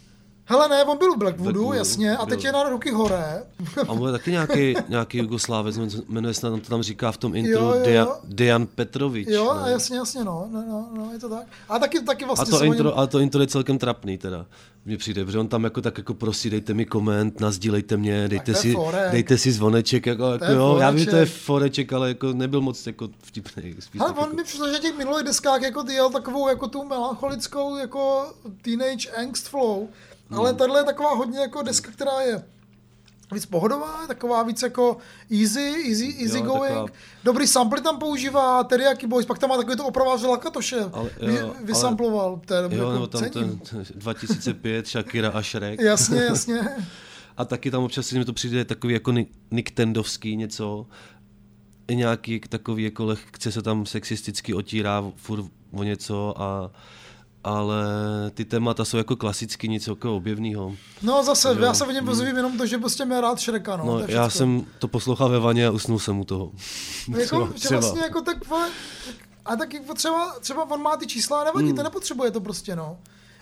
Hele 0.51 0.69
ne, 0.69 0.85
on 0.85 0.99
byl 0.99 1.11
u 1.11 1.17
Blackwoodu, 1.17 1.53
Blackwoodu, 1.53 1.79
jasně, 1.79 2.17
a 2.17 2.27
teď 2.27 2.39
byl. 2.39 2.47
je 2.49 2.53
na 2.53 2.63
ruky 2.69 2.91
hore. 2.91 3.43
A 3.89 3.95
bude 3.95 4.13
taky 4.13 4.31
nějaký, 4.31 4.75
nějaký 4.89 5.19
Jugoslávec, 5.19 5.77
jmenuje 6.09 6.35
se 6.35 6.41
tam, 6.41 6.61
to 6.61 6.69
tam 6.69 6.83
říká 6.83 7.13
v 7.13 7.17
tom 7.17 7.35
intro 7.35 7.61
Jo, 7.61 7.75
jo, 7.75 7.83
Dejan, 7.85 8.07
jo. 8.07 8.17
Dejan 8.25 8.67
Petrovič. 8.67 9.29
Jo, 9.31 9.51
a 9.51 9.69
jasně, 9.69 9.97
jasně, 9.97 10.25
no, 10.25 10.49
no, 10.53 10.65
no, 10.69 10.89
no, 10.97 11.13
je 11.13 11.19
to 11.19 11.29
tak. 11.29 11.47
A 11.69 11.79
taky, 11.79 12.01
taky 12.03 12.25
A 12.25 12.27
vlastně 12.27 12.51
to, 12.51 12.57
se 12.57 12.63
o 12.63 12.65
něm- 12.65 12.73
intro, 12.73 12.99
ale 12.99 13.07
to 13.07 13.19
intro 13.21 13.41
je 13.41 13.47
celkem 13.47 13.79
trapný 13.79 14.19
teda. 14.19 14.47
Mně 14.85 14.97
přijde, 14.97 15.25
protože 15.25 15.39
on 15.39 15.49
tam 15.49 15.65
jako 15.65 15.81
tak 15.81 15.99
jako 15.99 16.15
prosí, 16.15 16.51
dejte 16.51 16.75
mi 16.75 16.85
koment, 16.85 17.41
nazdílejte 17.41 17.97
mě, 17.97 18.29
dejte 18.29 18.45
to 18.45 18.51
je 18.51 18.55
si, 18.57 18.73
forek. 18.73 19.13
dejte 19.13 19.39
si 19.39 19.53
zvoneček, 19.53 20.07
jako, 20.07 20.25
jako 20.33 20.45
je 20.45 20.55
jo, 20.55 20.77
já 20.81 20.91
vím, 20.91 20.99
že 21.05 21.11
to 21.11 21.17
je 21.17 21.27
foreček. 21.27 21.45
foreček, 21.45 21.93
ale 21.93 22.09
jako 22.09 22.33
nebyl 22.33 22.61
moc 22.61 22.87
jako 22.87 23.09
vtipný. 23.23 23.75
Spíš 23.81 24.01
Ale 24.01 24.11
on 24.13 24.19
jako, 24.21 24.37
mi 24.37 24.45
přišlo, 24.45 24.73
že 24.73 24.79
těch 24.79 24.99
minulých 24.99 25.25
deskách 25.27 25.63
jako 25.63 25.83
ty 25.83 25.93
jel 25.93 26.11
takovou 26.11 26.49
jako 26.49 26.69
tu 26.69 26.85
melancholickou 26.85 27.77
jako 27.77 28.33
teenage 28.63 29.11
angst 29.11 29.49
flow. 29.49 29.89
Ale 30.37 30.55
tahle 30.55 30.81
je 30.81 30.85
taková 30.85 31.15
hodně 31.15 31.39
jako 31.39 31.63
deska, 31.63 31.91
která 31.91 32.21
je 32.21 32.43
víc 33.35 33.47
pohodová, 33.47 34.07
taková 34.07 34.43
víc 34.43 34.63
jako 34.63 34.97
easy, 35.41 35.75
easy, 35.89 36.17
easy 36.23 36.39
Jo, 36.39 36.43
going. 36.45 36.69
taková- 36.69 36.87
Dobrý 37.25 37.47
sample 37.47 37.81
tam 37.81 37.99
používá, 37.99 38.65
Teriyaki 38.65 39.07
Boys, 39.07 39.27
pak 39.27 39.39
tam 39.39 39.51
má 39.51 39.57
takový 39.57 39.77
to 39.77 39.87
opraváře 39.87 40.27
Lakatoše, 40.27 40.81
Ale- 40.93 41.11
vy, 41.21 41.35
jo, 41.35 41.45
ale- 41.45 41.65
vysamploval, 41.67 42.41
to 42.47 42.55
je 42.55 42.63
dobrý, 42.63 42.77
jo, 42.79 42.83
jako 42.83 42.93
nebo 42.93 43.07
tam 43.07 43.25
ten 43.31 43.61
2005, 43.95 44.87
Shakira 44.89 45.29
a 45.31 45.43
Shrek. 45.43 45.81
Jasně, 45.83 46.21
jasně. 46.23 46.69
A 47.37 47.45
taky 47.45 47.71
tam 47.71 47.83
občas 47.83 48.07
si 48.07 48.19
mi 48.19 48.25
to 48.25 48.33
přijde 48.33 48.65
takový 48.65 48.95
jako 48.95 49.13
Ni- 49.13 49.27
Niktendovský 49.51 50.37
něco. 50.37 50.87
Nějaký 51.95 52.41
takový 52.41 52.83
jako 52.85 53.05
lehce 53.05 53.53
se 53.53 53.63
tam 53.63 53.87
sexisticky 53.87 54.55
otírá 54.55 55.05
furt 55.17 55.45
o 55.73 55.83
něco 55.83 56.43
a 56.43 56.71
ale 57.45 57.85
ty 58.35 58.45
témata 58.45 58.85
jsou 58.85 58.97
jako 58.97 59.17
klasicky 59.17 59.69
nic 59.69 59.87
jako 59.87 60.17
objevného. 60.17 60.77
No 61.03 61.23
zase, 61.25 61.49
Jo. 61.49 61.59
já 61.65 61.75
se 61.75 61.85
v 61.87 61.93
něm 61.93 62.05
pozvím 62.05 62.37
jenom 62.37 62.59
to, 62.59 62.67
že 62.67 62.79
prostě 62.79 63.05
mě 63.05 63.21
rád 63.21 63.41
Shreka, 63.41 63.77
no, 63.77 63.85
No, 63.85 64.01
já 64.09 64.31
jsem 64.31 64.67
to 64.79 64.89
poslouchal 64.89 65.29
ve 65.29 65.39
vaně 65.39 65.67
a 65.67 65.71
usnul 65.71 65.99
jsem 65.99 66.21
u 66.21 66.25
toho. 66.25 66.53
Jako, 67.19 67.47
Třeba- 67.47 67.53
že 67.57 67.69
vlastně 67.81 68.01
jako 68.01 68.21
tak, 68.23 68.37
a 69.45 69.57
tak 69.57 69.75
jako 69.75 69.95
třeba, 69.95 70.35
třeba 70.41 70.71
on 70.71 70.83
má 70.83 70.97
ty 70.97 71.07
čísla 71.07 71.41
a 71.41 71.45
nevadí, 71.45 71.67
Hmm. 71.67 71.77
to 71.77 71.83
nepotřebuje 71.83 72.31
to 72.31 72.41
prostě, 72.41 72.77
no. 72.77 72.99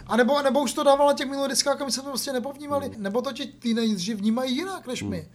A 0.07 0.17
nebo, 0.17 0.43
nebo 0.43 0.63
už 0.63 0.73
to 0.73 0.83
dával 0.83 1.07
na 1.07 1.13
těch 1.13 1.29
minulých 1.29 1.51
diskách 1.51 1.81
a 1.81 1.85
my 1.85 1.93
jsme 1.93 2.03
to 2.03 2.09
prostě 2.09 2.33
nepovnímali. 2.33 2.87
Hmm. 2.89 3.03
Nebo 3.03 3.23
to 3.23 3.33
ti 3.33 3.47
teenageři 3.47 4.15
vnímají 4.15 4.57
jinak 4.57 4.87
než 4.87 5.03
my. 5.03 5.29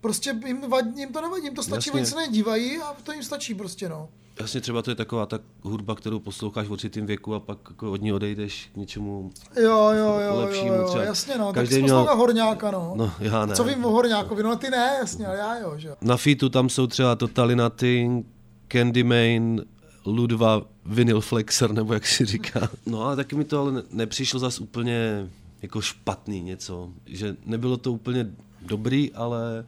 Prostě 0.00 0.36
jim, 0.46 0.60
vadí, 0.68 1.00
jim 1.00 1.12
to 1.12 1.20
nevadí, 1.20 1.44
jim 1.44 1.54
to 1.54 1.62
stačí, 1.62 1.88
Jasně. 1.88 1.92
oni 2.00 2.06
se 2.06 2.16
nedívají 2.16 2.78
a 2.78 2.96
to 3.02 3.12
jim 3.12 3.22
stačí 3.22 3.54
prostě, 3.54 3.88
no. 3.88 4.08
Jasně 4.40 4.60
třeba 4.60 4.82
to 4.82 4.90
je 4.90 4.94
taková 4.94 5.26
ta 5.26 5.38
hudba, 5.62 5.94
kterou 5.94 6.18
posloucháš 6.18 6.66
v 6.66 6.72
určitým 6.72 7.06
věku 7.06 7.34
a 7.34 7.40
pak 7.40 7.58
jako 7.70 7.92
od 7.92 8.00
ní 8.02 8.12
odejdeš 8.12 8.70
k 8.74 8.76
něčemu 8.76 9.30
Jo, 9.56 9.62
jo, 9.62 9.90
jo, 9.96 10.20
jo, 10.28 10.36
lepšímu. 10.40 10.72
jo, 10.74 10.88
třeba. 10.88 11.04
jasně, 11.04 11.38
no. 11.38 11.46
Tak 11.46 11.54
Každý 11.54 11.74
jsi 11.74 11.82
měl- 11.82 12.16
Horňáka, 12.16 12.70
no. 12.70 12.92
No, 12.96 13.12
já 13.20 13.46
ne. 13.46 13.54
Co 13.56 13.64
vím 13.64 13.84
o 13.84 13.90
Horňákovi, 13.90 14.42
no 14.42 14.56
ty 14.56 14.70
ne, 14.70 14.96
jasně, 15.00 15.26
ale 15.26 15.36
já 15.38 15.58
jo, 15.58 15.74
že 15.76 15.88
jo. 15.88 15.94
Na 16.00 16.16
featu 16.16 16.48
tam 16.48 16.68
jsou 16.68 16.86
třeba 16.86 17.14
Totally 17.16 17.56
Nothing, 17.56 18.26
Candyman, 18.68 19.60
Ludva, 20.06 20.62
Vinyl 20.86 21.20
Flexer, 21.20 21.72
nebo 21.72 21.92
jak 21.94 22.06
si 22.06 22.24
říká. 22.24 22.70
No 22.86 23.02
ale 23.02 23.16
taky 23.16 23.36
mi 23.36 23.44
to 23.44 23.60
ale 23.60 23.72
ne- 23.72 23.82
nepřišlo 23.90 24.40
zas 24.40 24.60
úplně 24.60 25.28
jako 25.62 25.80
špatný 25.80 26.40
něco. 26.42 26.88
Že 27.06 27.36
nebylo 27.46 27.76
to 27.76 27.92
úplně 27.92 28.30
dobrý, 28.62 29.12
ale 29.12 29.64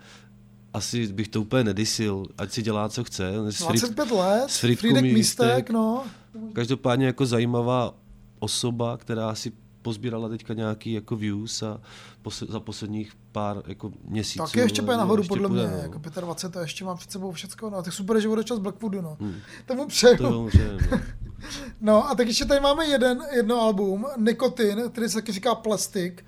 asi 0.74 1.06
bych 1.12 1.28
to 1.28 1.40
úplně 1.40 1.64
nedisil, 1.64 2.26
ať 2.38 2.52
si 2.52 2.62
dělá, 2.62 2.88
co 2.88 3.04
chce. 3.04 3.33
S 3.52 3.61
Frit- 3.61 3.80
25 3.80 4.11
let, 4.11 4.44
s 4.50 4.59
Frídek 4.59 5.02
Místek. 5.02 5.12
Místek, 5.12 5.70
no. 5.70 6.04
Každopádně 6.52 7.06
jako 7.06 7.26
zajímavá 7.26 7.94
osoba, 8.38 8.96
která 8.96 9.35
si 9.35 9.52
pozbírala 9.83 10.28
teďka 10.28 10.54
nějaký 10.54 10.92
jako 10.92 11.16
views 11.16 11.62
a 11.62 11.80
pos- 12.24 12.50
za 12.50 12.61
posledních 12.61 13.12
pár 13.33 13.62
jako 13.66 13.92
měsíců. 14.09 14.44
Taky 14.44 14.59
ještě 14.61 14.83
půjde 14.83 14.96
nahoru, 14.96 15.22
podle 15.28 15.48
půjde, 15.48 15.66
mě. 15.66 15.76
no. 15.76 15.83
Jako 15.83 16.20
25 16.20 16.52
to 16.52 16.61
ještě 16.61 16.85
má 16.85 16.94
před 16.94 17.11
sebou 17.12 17.33
všecko. 17.33 17.70
No, 17.70 17.83
tak 17.83 17.92
super, 17.92 18.20
že 18.20 18.28
bude 18.28 18.44
čas 18.44 18.59
Blackwoodu, 18.59 19.00
no. 19.00 19.18
Tomu 19.66 19.87
přeju. 19.87 20.16
Hmm. 20.26 20.50
To 20.50 20.59
je, 20.59 20.62
že, 20.62 20.78
no. 20.90 21.00
No 21.80 22.11
a 22.11 22.14
tak 22.14 22.26
ještě 22.28 22.44
tady 22.44 22.61
máme 22.61 22.87
jeden, 22.87 23.22
jedno 23.37 23.61
album, 23.61 24.06
Nikotin, 24.18 24.83
který 24.92 25.09
se 25.09 25.14
taky 25.14 25.33
říká 25.33 25.54
Plastik. 25.54 26.24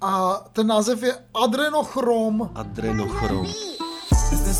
A 0.00 0.34
ten 0.52 0.66
název 0.66 1.02
je 1.02 1.14
Adrenochrom. 1.44 2.50
Adrenochrom. 2.54 3.46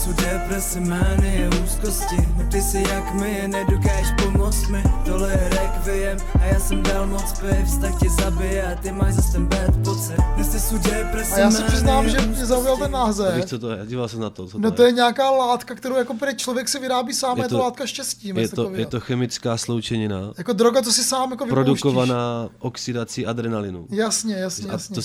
Znesu 0.07 0.23
deprese, 0.23 0.81
mánie, 0.81 1.51
úzkosti 1.65 2.17
No 2.39 2.51
ty 2.51 2.63
si 2.63 2.79
jak 2.89 3.15
my, 3.15 3.43
nedokáž 3.47 4.07
pomoct 4.23 4.69
mi 4.69 4.83
Tohle 5.05 5.33
je 5.33 5.49
requiem 5.49 6.19
a 6.41 6.45
já 6.45 6.61
jsem 6.61 6.83
dal 6.83 7.07
moc 7.07 7.33
piv 7.41 7.67
Vztah 7.67 7.99
tě 8.01 8.11
zabije 8.11 8.73
a 8.73 8.75
ty 8.81 8.93
máš 8.93 9.15
zase 9.15 9.33
ten 9.33 9.47
bad 9.47 9.77
pocit 9.85 10.17
Znesu 10.43 10.79
deprese, 10.79 11.35
A 11.35 11.39
já 11.39 11.51
si 11.51 11.55
mánie, 11.57 11.69
přiznám, 11.69 12.09
že 12.09 12.21
mě 12.21 12.47
zaujal 12.47 12.77
ten 12.77 12.91
název. 12.91 13.35
víš, 13.35 13.45
co 13.45 13.59
to 13.59 13.71
je? 13.71 13.87
Díval 13.87 14.09
jsem 14.09 14.21
na 14.21 14.31
to, 14.31 14.47
co 14.47 14.59
No 14.59 14.71
to 14.71 14.77
to 14.77 14.83
je. 14.83 14.89
je 14.89 14.93
nějaká 14.93 15.31
látka, 15.31 15.75
kterou 15.75 15.97
jako 15.97 16.15
prý 16.15 16.37
člověk 16.37 16.69
si 16.69 16.79
vyrábí 16.79 17.15
sám, 17.15 17.37
je, 17.39 17.45
je 17.45 17.49
to, 17.49 17.59
látka 17.59 17.87
štěstí. 17.87 18.33
je, 18.37 18.49
to, 18.49 18.71
je 18.75 18.87
to 18.87 19.01
chemická 19.01 19.57
sloučenina, 19.57 20.33
Jako 20.39 20.53
droga, 20.53 20.83
co 20.83 20.93
si 20.93 21.05
sám 21.05 21.31
jako 21.31 21.45
vypouštíš. 21.45 21.81
produkovaná 21.81 22.49
oxidací 22.59 23.27
adrenalinu. 23.27 23.87
Jasně, 23.91 24.35
jasně, 24.35 24.69
A, 24.69 24.73
jasně. 24.73 24.95
to, 24.95 25.01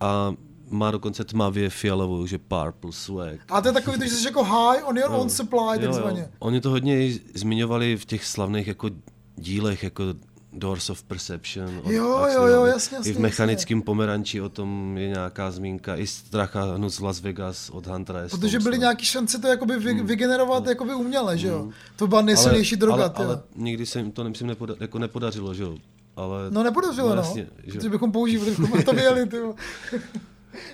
a 0.00 0.32
má 0.70 0.90
dokonce 0.90 1.24
tmavě 1.24 1.70
fialovou, 1.70 2.26
že 2.26 2.38
purple 2.38 2.92
swag. 2.92 3.40
A 3.48 3.60
to 3.60 3.68
je 3.68 3.72
takový, 3.72 3.98
to, 3.98 4.04
že 4.04 4.10
jsi 4.10 4.26
jako 4.26 4.44
high 4.44 4.82
on 4.84 4.96
your 4.98 5.10
own 5.12 5.30
supply, 5.30 5.58
Jo, 5.60 5.80
jo. 5.82 5.92
takzvaně. 5.92 6.28
Oni 6.38 6.60
to 6.60 6.70
hodně 6.70 7.12
zmiňovali 7.34 7.96
v 7.96 8.04
těch 8.04 8.24
slavných 8.24 8.66
jako 8.66 8.90
dílech, 9.36 9.82
jako 9.82 10.04
Doors 10.56 10.90
of 10.90 11.02
Perception. 11.02 11.80
od 11.84 11.90
Jo, 11.90 12.04
Huxleyho. 12.08 12.46
jo, 12.48 12.54
jo, 12.54 12.64
jasně, 12.64 12.96
jasně, 12.96 13.10
I 13.12 13.14
v 13.14 13.18
mechanickém 13.18 13.82
pomeranči 13.82 14.40
o 14.40 14.48
tom 14.48 14.98
je 14.98 15.08
nějaká 15.08 15.50
zmínka. 15.50 15.96
I 15.96 16.06
Strach 16.06 16.56
a 16.56 16.74
hnus 16.74 16.94
z 16.94 17.00
Las 17.00 17.20
Vegas 17.20 17.70
od 17.70 17.86
Huntera. 17.86 18.20
Protože 18.30 18.58
byly 18.60 18.78
nějaké 18.78 19.04
šance 19.04 19.38
to 19.38 19.48
jakoby 19.48 19.78
vy, 19.78 20.02
vygenerovat 20.02 20.66
jakoby 20.66 20.94
uměle, 20.94 21.38
že 21.38 21.48
jo? 21.48 21.68
To 21.96 22.06
byla 22.06 22.22
nejsilnější 22.22 22.76
droga, 22.76 23.12
ale, 23.14 23.26
ale 23.26 23.42
nikdy 23.56 23.86
se 23.86 23.98
jim 23.98 24.12
to 24.12 24.24
myslím 24.24 24.48
nepoda, 24.48 24.74
jako 24.80 24.98
nepodařilo, 24.98 25.54
že 25.54 25.62
jo. 25.62 25.76
Ale, 26.16 26.38
No 26.50 26.62
nepodařilo, 26.62 27.08
no. 27.08 27.14
jasně, 27.14 27.46
že 27.64 27.72
Že 27.72 27.86
jo. 27.86 27.90
bychom 27.90 28.12
používali, 28.12 28.50
bychom 28.50 28.82
to 28.82 28.92
jo. 29.36 29.54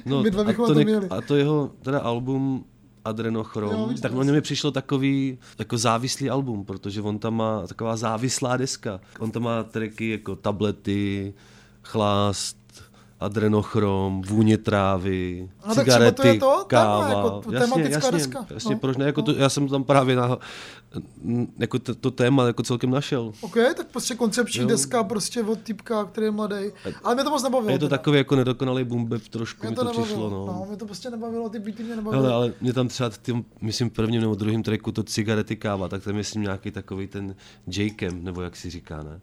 No, 0.07 0.23
My 0.23 0.31
dva 0.31 0.43
a, 0.43 0.45
bychom 0.45 0.67
to 0.67 0.75
to 0.75 0.81
měli. 0.81 1.09
a 1.09 1.21
to 1.21 1.37
jeho 1.37 1.71
teda 1.83 1.99
album 2.01 2.65
Jo, 3.01 3.11
Adrenochrom, 3.11 3.89
víš, 3.91 4.01
tak 4.01 4.15
on 4.15 4.33
mi 4.33 4.41
přišlo 4.41 4.71
takový 4.71 5.39
jako 5.59 5.79
závislý 5.79 6.31
album, 6.31 6.65
protože 6.65 7.03
on 7.03 7.19
tam 7.19 7.35
má 7.35 7.67
taková 7.67 7.97
závislá 7.97 8.57
deska. 8.57 9.01
On 9.19 9.31
tam 9.31 9.43
má 9.43 9.63
tracky 9.63 10.11
jako 10.11 10.37
tablety, 10.37 11.35
chlást, 11.83 12.57
adrenochrom, 13.21 14.23
vůně 14.23 14.59
trávy, 14.59 15.49
No 15.69 15.75
tak 15.75 15.85
cigarety, 15.85 16.23
to 16.23 16.27
je 16.29 16.39
to 16.41 16.47
téma, 16.51 16.65
káva. 16.67 17.09
jako 17.09 17.43
jasně, 17.53 17.59
tematická 17.61 17.95
jasně, 18.07 18.11
deska. 18.19 18.47
Jasně, 18.55 18.75
No, 18.75 18.79
proč 18.81 18.97
ne? 18.97 19.05
Jako 19.07 19.23
to, 19.23 19.33
já 19.33 19.49
jsem 19.49 19.69
tam 19.69 19.85
právě 19.85 20.17
na, 20.17 20.39
jako 21.59 21.79
to, 21.79 21.95
to 21.95 22.11
téma 22.11 22.47
jako 22.47 22.63
celkem 22.63 22.91
našel. 22.91 23.33
OK, 23.41 23.55
tak 23.77 23.87
prostě 23.87 24.15
koncepční 24.15 24.61
Jo. 24.63 24.69
deska 24.69 25.05
prostě 25.05 25.43
od 25.43 25.59
typka, 25.61 26.05
který 26.05 26.25
je 26.27 26.31
mladý. 26.31 26.57
Ale 27.05 27.15
mě 27.15 27.25
to 27.25 27.31
moc 27.31 27.43
nebavilo. 27.43 27.69
A 27.69 27.73
je 27.73 27.79
to 27.79 27.87
teda. 27.89 27.99
takový 27.99 28.19
jako 28.19 28.37
nedokonalý 28.37 28.85
boom 28.85 29.11
trošku 29.31 29.61
mě 29.63 29.71
mi 29.71 29.77
to, 29.77 29.83
to, 29.85 29.89
nebavilo. 29.89 30.07
přišlo. 30.07 30.31
No. 30.31 30.47
No. 30.47 30.65
mě 30.69 30.77
to 30.77 30.87
prostě 30.87 31.11
nebavilo, 31.11 31.49
ty 31.49 31.59
beaty 31.59 31.83
mě 31.83 31.97
nebavily. 31.97 32.23
Hele, 32.23 32.35
ale 32.35 32.53
mě 32.61 32.73
tam 32.73 32.89
třeba 32.89 33.11
tím, 33.23 33.45
myslím 33.61 33.91
prvním 33.91 34.21
nebo 34.21 34.35
druhým 34.35 34.63
tracku 34.63 34.93
to 34.93 35.03
cigarety 35.03 35.57
káva, 35.57 35.89
tak 35.89 36.03
tam 36.05 36.11
je 36.13 36.17
myslím 36.17 36.43
nějaký 36.43 36.71
takový 36.71 37.07
ten 37.07 37.35
Jakem, 37.67 38.25
nebo 38.25 38.43
jak 38.43 38.57
si 38.57 38.71
říká, 38.71 39.03
ne? 39.03 39.21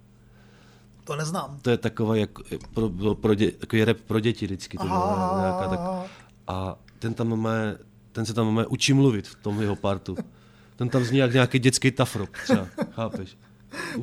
To 1.08 1.16
neznám. 1.16 1.60
To 1.62 1.70
je 1.70 1.78
takový, 1.78 2.20
jako, 2.20 2.44
pro, 2.74 3.16
pro, 3.16 3.34
dě, 3.34 3.52
takový 3.52 3.84
rap 3.84 3.98
pro 3.98 4.20
děti 4.20 4.46
vždycky. 4.46 4.78
To 4.78 4.84
Aha, 4.84 5.00
byla 5.00 5.42
nějaká, 5.42 5.68
tak, 5.68 6.10
a 6.48 6.76
ten 7.00 7.14
tam 7.14 7.40
má, 7.40 7.52
ten 8.12 8.26
se 8.26 8.34
tam 8.34 8.54
má 8.54 8.68
učí 8.68 8.94
mluvit 8.94 9.28
v 9.28 9.36
tom 9.36 9.62
jeho 9.62 9.76
partu. 9.76 10.18
Ten 10.76 10.90
tam 10.90 11.04
zní 11.04 11.18
jak 11.18 11.34
nějaký 11.34 11.60
dětský 11.60 11.92
tafrok, 11.92 12.38
třeba, 12.44 12.68
chápeš? 12.92 13.38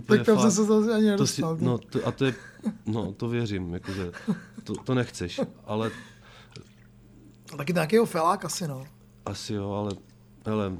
Tak 0.07 0.27
tam 0.27 0.41
jsem 0.41 0.51
se 0.51 0.65
zase 0.65 0.95
ani 0.95 1.17
to 1.17 1.27
si, 1.27 1.43
nedostal. 1.43 1.57
no, 1.61 1.79
to, 1.79 2.07
a 2.07 2.13
to 2.13 2.25
je, 2.25 2.35
no, 2.87 3.13
to 3.13 3.29
věřím, 3.29 3.75
jakože, 3.75 4.13
to, 4.65 4.75
to 4.75 4.95
nechceš, 4.95 5.41
ale 5.65 5.91
taky 7.57 7.73
nějakého 7.73 8.07
felák 8.07 8.45
asi, 8.45 8.69
no. 8.69 8.85
asi 9.27 9.55
jo, 9.55 9.71
ale, 9.71 9.91
hele, 10.47 10.73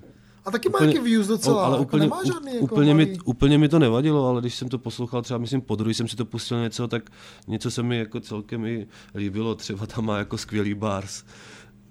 A 0.45 0.51
taky 0.51 0.69
má 0.69 0.79
nějaký 0.81 0.99
views 0.99 1.27
docela, 1.27 1.65
ale 1.65 1.75
jako 1.75 1.83
úplně, 1.83 2.01
nemá 2.01 2.21
žádný 2.25 2.55
jako 2.55 2.65
úplně, 2.65 2.95
mi, 2.95 3.19
úplně 3.25 3.59
mi 3.59 3.69
to 3.69 3.79
nevadilo, 3.79 4.29
ale 4.29 4.41
když 4.41 4.55
jsem 4.55 4.69
to 4.69 4.79
poslouchal, 4.79 5.23
třeba 5.23 5.39
myslím 5.39 5.61
po 5.61 5.77
druhý 5.77 5.95
jsem 5.95 6.09
si 6.09 6.17
to 6.17 6.25
pustil 6.25 6.61
něco, 6.63 6.89
tak 6.89 7.11
něco 7.47 7.71
se 7.71 7.83
mi 7.83 7.99
jako 7.99 8.21
celkem 8.21 8.65
i 8.65 8.87
líbilo, 9.15 9.55
třeba 9.55 9.87
tam 9.87 10.07
má 10.07 10.19
jako 10.19 10.39
skvělý 10.39 10.75
bars. 10.75 11.25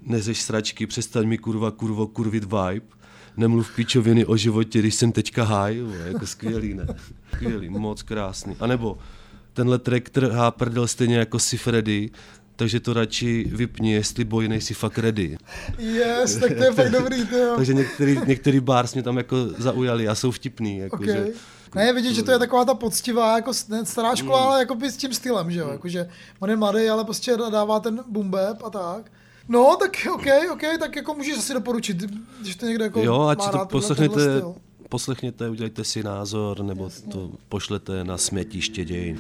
Neřeš 0.02 0.42
sračky, 0.42 0.88
přestaň 0.88 1.28
mi 1.28 1.38
kurva, 1.38 1.72
kurvo, 1.72 2.08
kurvit 2.08 2.44
vibe. 2.44 2.86
Nemluv 3.38 3.76
píčoviny 3.76 4.26
o 4.26 4.38
životě, 4.38 4.80
když 4.80 4.96
jsem 4.96 5.12
teďka 5.12 5.44
high, 5.44 5.78
jako 6.06 6.28
skvělý, 6.28 6.74
ne? 6.74 6.88
Skvělý, 7.36 7.70
moc 7.70 8.02
krásný. 8.02 8.56
A 8.60 8.68
nebo 8.68 8.98
tenhle 9.54 9.80
track 9.80 10.10
trhá 10.10 10.52
prdel 10.52 10.88
stejně 10.88 11.18
jako 11.18 11.40
si 11.40 11.58
Freddy, 11.58 12.10
takže 12.56 12.80
to 12.80 12.94
radši 12.94 13.44
vypni, 13.52 13.94
jestli 13.94 14.24
boj 14.24 14.48
nejsi 14.48 14.74
fakt 14.74 14.98
ready. 14.98 15.38
Yes, 15.80 16.38
tak 16.38 16.54
to 16.58 16.64
je 16.64 16.72
fakt 16.72 16.92
dobrý, 16.92 17.26
to 17.28 17.38
jo. 17.38 17.54
Takže 17.58 17.74
některý, 17.74 18.20
některý 18.28 18.60
bars 18.60 18.94
mě 18.94 19.04
tam 19.04 19.18
jako 19.18 19.36
zaujali 19.58 20.08
a 20.08 20.16
jsou 20.16 20.32
vtipný. 20.32 20.78
Jako, 20.78 20.96
Okay. 20.96 21.08
že, 21.08 21.28
Ne, 21.76 21.86
je 21.86 21.94
vidět, 21.94 22.14
že 22.14 22.24
to 22.24 22.32
je 22.32 22.40
taková 22.40 22.66
ta 22.66 22.74
poctivá, 22.74 23.36
jako 23.36 23.54
stará 23.84 24.16
škola, 24.16 24.42
Mm. 24.42 24.48
ale 24.48 24.60
jako 24.60 24.76
by 24.76 24.92
s 24.92 24.98
tím 24.98 25.14
stylem, 25.14 25.52
že 25.52 25.60
jo, 25.60 25.70
jakože 25.70 26.10
on 26.40 26.50
je 26.50 26.56
mladý, 26.56 26.90
ale 26.90 27.04
prostě 27.04 27.38
dává 27.52 27.80
ten 27.80 28.04
boom 28.08 28.30
bap 28.30 28.64
a 28.64 28.70
tak. 28.70 29.12
No, 29.50 29.76
tak 29.80 29.92
OK, 30.14 30.26
OK, 30.52 30.62
tak 30.80 30.96
jako 30.96 31.14
můžeš 31.14 31.38
asi 31.38 31.54
doporučit, 31.54 31.98
když 32.42 32.56
to 32.56 32.66
někdo 32.66 32.84
jako 32.84 33.00
jo, 33.04 33.22
ať 33.22 33.40
si 33.42 33.46
to 33.46 33.52
tenhle- 33.52 33.68
poslechněte, 33.68 34.16
tenhle 34.16 34.54
poslechněte, 34.90 35.50
udělejte 35.50 35.84
si 35.84 36.04
názor, 36.04 36.64
nebo 36.64 36.90
to 37.12 37.32
pošlete 37.50 38.04
na 38.04 38.18
smětiště 38.18 38.86
dějin. 38.86 39.18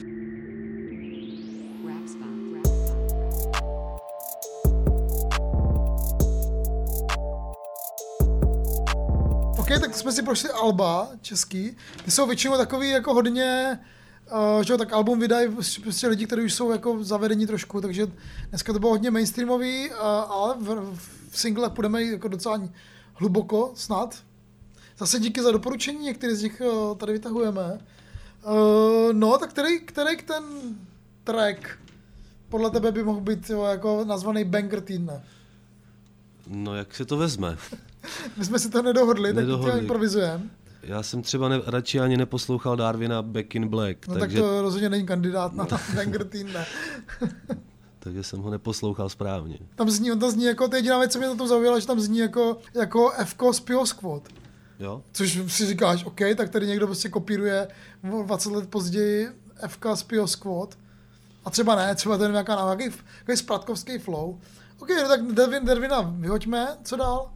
OK, 9.64 9.80
tak 9.80 9.96
jsme 9.96 10.12
si 10.12 10.24
prošli 10.24 10.50
Alba 10.50 11.10
český. 11.22 11.78
Ty 12.06 12.12
jsou 12.12 12.28
většinou 12.28 12.58
takový 12.58 12.90
jako 12.90 13.14
hodně, 13.14 13.80
uh, 14.56 14.64
že 14.64 14.74
jo, 14.74 14.78
tak 14.78 14.94
album 14.94 15.20
vydají 15.20 15.50
prostě 15.84 16.08
lidi, 16.08 16.26
kteří 16.26 16.42
už 16.42 16.54
jsou 16.54 16.72
jako 16.72 17.04
zavedení 17.04 17.48
trošku, 17.48 17.82
takže 17.82 18.08
dneska 18.50 18.74
to 18.74 18.80
bylo 18.80 18.92
hodně 18.92 19.12
mainstreamový, 19.12 19.90
uh, 19.90 19.96
ale 20.06 20.56
v, 20.60 20.98
v 21.30 21.40
single 21.40 21.70
půjdeme 21.70 22.04
jako 22.04 22.28
docela 22.28 22.62
hluboko 23.14 23.72
snad. 23.76 24.24
Zase 24.98 25.20
díky 25.20 25.42
za 25.42 25.52
doporučení, 25.52 26.06
některý 26.06 26.36
z 26.36 26.44
nich 26.44 26.62
uh, 26.62 26.98
tady 26.98 27.14
vytahujeme. 27.14 27.80
Uh, 28.46 29.14
no, 29.14 29.38
tak 29.38 29.50
který, 29.50 29.80
který 29.80 30.18
ten 30.18 30.44
track 31.24 31.80
podle 32.50 32.72
tebe 32.72 32.92
by 32.92 33.04
mohl 33.04 33.22
být 33.22 33.50
jo, 33.50 33.64
jako 33.64 34.06
nazvaný 34.06 34.44
banger 34.44 34.82
týdne? 34.82 35.24
No 36.48 36.76
jak 36.76 36.96
se 36.96 37.06
to 37.06 37.18
vezme? 37.18 37.58
My 38.38 38.46
jsme 38.46 38.60
si 38.60 38.70
to 38.70 38.82
nedohodli, 38.82 39.34
tak 39.34 39.46
to 39.46 39.52
Nedohodli. 39.52 39.80
improvizujeme. 39.80 40.44
Já 40.84 41.04
jsem 41.04 41.22
třeba 41.22 41.50
ne, 41.50 41.62
radši 41.66 42.00
ani 42.00 42.18
neposlouchal 42.18 42.76
Darwina 42.76 43.22
Back 43.22 43.56
in 43.56 43.68
Black, 43.68 44.08
No 44.08 44.14
takže, 44.20 44.38
tak 44.38 44.46
to 44.46 44.62
rozhodně 44.62 44.90
není 44.90 45.06
kandidát 45.06 45.54
na 45.54 45.68
banger 45.96 46.24
týdne. 46.24 46.66
takže 48.00 48.24
jsem 48.24 48.40
ho 48.40 48.50
neposlouchal 48.50 49.10
správně. 49.10 49.58
Tam 49.76 49.90
zní, 49.90 50.12
on 50.12 50.20
tam 50.20 50.32
zní 50.32 50.44
jako, 50.44 50.68
to 50.68 50.76
je 50.76 50.78
jediná 50.78 51.00
věc, 51.00 51.12
co 51.12 51.20
mě 51.20 51.28
na 51.28 51.36
tom 51.36 51.48
zaujala, 51.48 51.80
že 51.80 51.88
tam 51.88 52.00
zní 52.00 52.18
jako, 52.18 52.58
jako 52.74 53.12
F-ko 53.18 53.54
z 53.54 53.60
Pio 53.60 53.86
Squad. 53.86 54.24
Jo? 54.80 55.02
Což 55.12 55.40
si 55.48 55.66
říkáš, 55.68 56.06
OK, 56.06 56.20
tak 56.38 56.50
tady 56.50 56.68
někdo 56.68 56.86
prostě 56.88 57.10
kopíruje 57.10 57.68
o 58.12 58.24
20 58.24 58.52
let 58.52 58.70
později 58.70 59.28
FK 59.68 59.86
z 59.94 60.04
Pio 60.04 60.28
Squad. 60.28 60.78
A 61.46 61.50
třeba 61.50 61.76
ne, 61.76 61.96
třeba 61.96 62.18
ten 62.18 62.32
nějaká 62.32 62.56
nějaký, 62.76 62.96
nějaký 63.28 63.40
spratkovský 63.40 63.98
flow. 63.98 64.38
OK, 64.80 64.90
no 64.90 65.08
tak 65.08 65.22
Dervin, 65.22 65.66
Dervina 65.66 66.02
vyhoďme, 66.02 66.68
co 66.84 66.96
dál? 66.96 67.30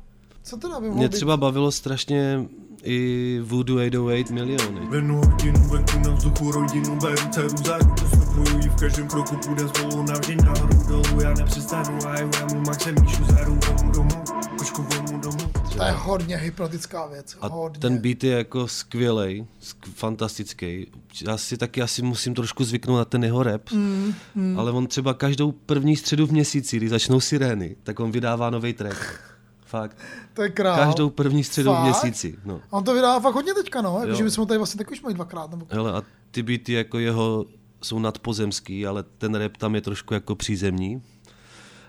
Co 0.47 0.57
teda 0.57 0.79
by 0.79 0.85
mohlo 0.85 0.97
Mě 0.97 1.07
být? 1.09 1.15
třeba 1.15 1.37
bavilo 1.37 1.71
strašně 1.71 2.45
i 2.83 3.39
Voodoo 3.43 3.77
808 3.77 4.35
miliony. 4.35 4.87
Venu 4.89 5.15
hodinu 5.15 5.69
venku 5.69 5.99
na 5.99 6.11
vzduchu 6.11 6.51
rodinu 6.51 6.95
Beru 6.95 7.27
dceru 7.31 7.49
za 7.65 7.77
ruku, 7.77 8.05
stupuju 8.07 8.59
jí 8.63 8.69
v 8.69 8.75
každém 8.75 9.07
kroku 9.07 9.35
Půjde 9.45 9.67
spolu 9.67 10.03
navždy 10.03 10.35
nahoru 10.35 10.87
dolů 10.87 11.21
Já 11.21 11.33
nepřestanu 11.33 11.99
a 12.07 12.19
já 12.19 12.25
mu 12.53 12.61
maxem 12.61 12.95
míšu 13.01 13.23
za 13.23 13.43
domů 13.45 13.91
domů 13.93 14.09
Kočkovému 14.57 15.19
domů 15.21 15.37
To 15.77 15.83
je 15.83 15.91
hodně 15.91 16.37
hypnotická 16.37 17.05
věc. 17.07 17.37
A 17.41 17.47
hodně. 17.47 17.79
ten 17.79 17.97
beat 17.97 18.23
je 18.23 18.31
jako 18.37 18.67
skvělej, 18.67 19.45
sk- 19.63 19.91
fantastický. 19.95 20.87
Já 21.27 21.37
si 21.37 21.57
taky 21.57 21.81
asi 21.81 22.01
musím 22.01 22.35
trošku 22.35 22.63
zvyknout 22.63 22.97
na 22.97 23.05
ten 23.05 23.23
jeho 23.23 23.43
rap, 23.43 23.61
mm, 23.71 24.13
mm. 24.35 24.59
ale 24.59 24.71
on 24.71 24.87
třeba 24.87 25.13
každou 25.13 25.51
první 25.51 25.95
středu 25.95 26.27
v 26.27 26.31
měsíci, 26.31 26.77
když 26.77 26.89
začnou 26.89 27.19
sirény, 27.19 27.75
tak 27.83 27.99
on 27.99 28.11
vydává 28.11 28.49
nový 28.49 28.73
track. 28.73 29.19
Fakt. 29.67 29.97
to 30.33 30.41
je 30.41 30.49
král. 30.49 30.75
Každou 30.77 31.09
první 31.09 31.43
středu 31.43 31.71
v 31.71 31.73
Fakt? 31.73 31.83
měsíci. 31.83 32.35
No. 32.45 32.61
A 32.71 32.77
on 32.77 32.83
to 32.83 32.93
vydává 32.93 33.19
fakt 33.19 33.35
hodně 33.35 33.53
teďka, 33.53 33.81
no. 33.81 33.89
Jo. 33.89 34.01
Jakože 34.01 34.23
my 34.23 34.31
jsme 34.31 34.45
tady 34.45 34.57
vlastně 34.57 34.77
taky 34.77 34.91
už 34.91 35.01
měli 35.01 35.13
dvakrát. 35.13 35.51
Nebo... 35.51 35.65
Hele, 35.69 35.91
a 35.93 36.03
ty 36.31 36.43
beaty 36.43 36.73
jako 36.73 36.99
jeho 36.99 37.45
jsou 37.83 37.99
nadpozemský, 37.99 38.87
ale 38.87 39.03
ten 39.17 39.35
rap 39.35 39.57
tam 39.57 39.75
je 39.75 39.81
trošku 39.81 40.13
jako 40.13 40.35
přízemní. 40.35 41.01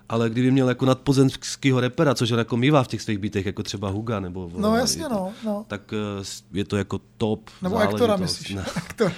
Ale 0.09 0.31
kdyby 0.31 0.51
měl 0.51 0.69
jako 0.69 0.87
nadpozemského 0.87 1.81
repera, 1.81 2.15
což 2.15 2.31
on 2.31 2.39
jako 2.39 2.57
mývá 2.57 2.83
v 2.83 2.89
těch 2.89 3.03
svých 3.03 3.19
beatech, 3.19 3.47
jako 3.47 3.63
třeba 3.63 3.89
Huga, 3.89 4.21
nebo... 4.21 4.51
No 4.57 4.77
jasně, 4.77 5.09
no. 5.09 5.33
no. 5.45 5.65
Tak 5.69 5.93
eh, 5.93 6.25
je 6.53 6.65
to 6.65 6.77
jako 6.77 7.01
top 7.19 7.51
Nebo 7.63 7.79
záležitost. 7.79 8.21
myslíš? 8.21 8.51
Ne. 8.55 8.65
Ektor. 8.77 9.13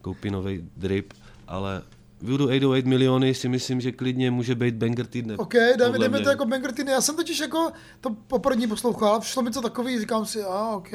koupí 0.00 0.30
nový 0.30 0.68
drip, 0.76 1.12
ale 1.48 1.82
Voodoo 2.24 2.46
808 2.48 2.88
miliony 2.88 3.34
si 3.34 3.48
myslím, 3.48 3.80
že 3.80 3.92
klidně 3.92 4.30
může 4.30 4.54
být 4.54 4.74
banger 4.74 5.06
týdne. 5.06 5.36
OK, 5.36 5.54
dáme, 5.78 5.98
dáme 5.98 6.20
to 6.20 6.28
jako 6.28 6.46
banger 6.46 6.72
týdny. 6.72 6.92
Já 6.92 7.00
jsem 7.00 7.16
totiž 7.16 7.38
jako 7.38 7.72
to 8.00 8.10
poprvé 8.26 8.66
poslouchal, 8.66 9.20
přišlo 9.20 9.42
mi 9.42 9.50
to 9.50 9.62
takový, 9.62 9.98
říkám 10.00 10.26
si, 10.26 10.42
a 10.42 10.68
OK. 10.68 10.92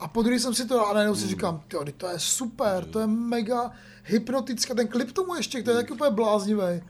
A 0.00 0.08
po 0.08 0.22
druhý 0.22 0.38
jsem 0.38 0.54
si 0.54 0.68
to, 0.68 0.86
a 0.88 0.92
najednou 0.94 1.14
si 1.14 1.20
Hmm. 1.20 1.30
říkám, 1.30 1.62
tyjo, 1.68 1.84
to 1.96 2.06
je 2.06 2.18
super, 2.18 2.84
to 2.84 3.00
je 3.00 3.06
mega 3.06 3.70
hypnotické, 4.04 4.74
ten 4.74 4.88
klip 4.88 5.12
tomu 5.12 5.34
ještě, 5.34 5.62
to 5.62 5.70
je 5.70 5.76
taky 5.76 5.92
úplně 5.92 6.10
bláznivý. 6.10 6.82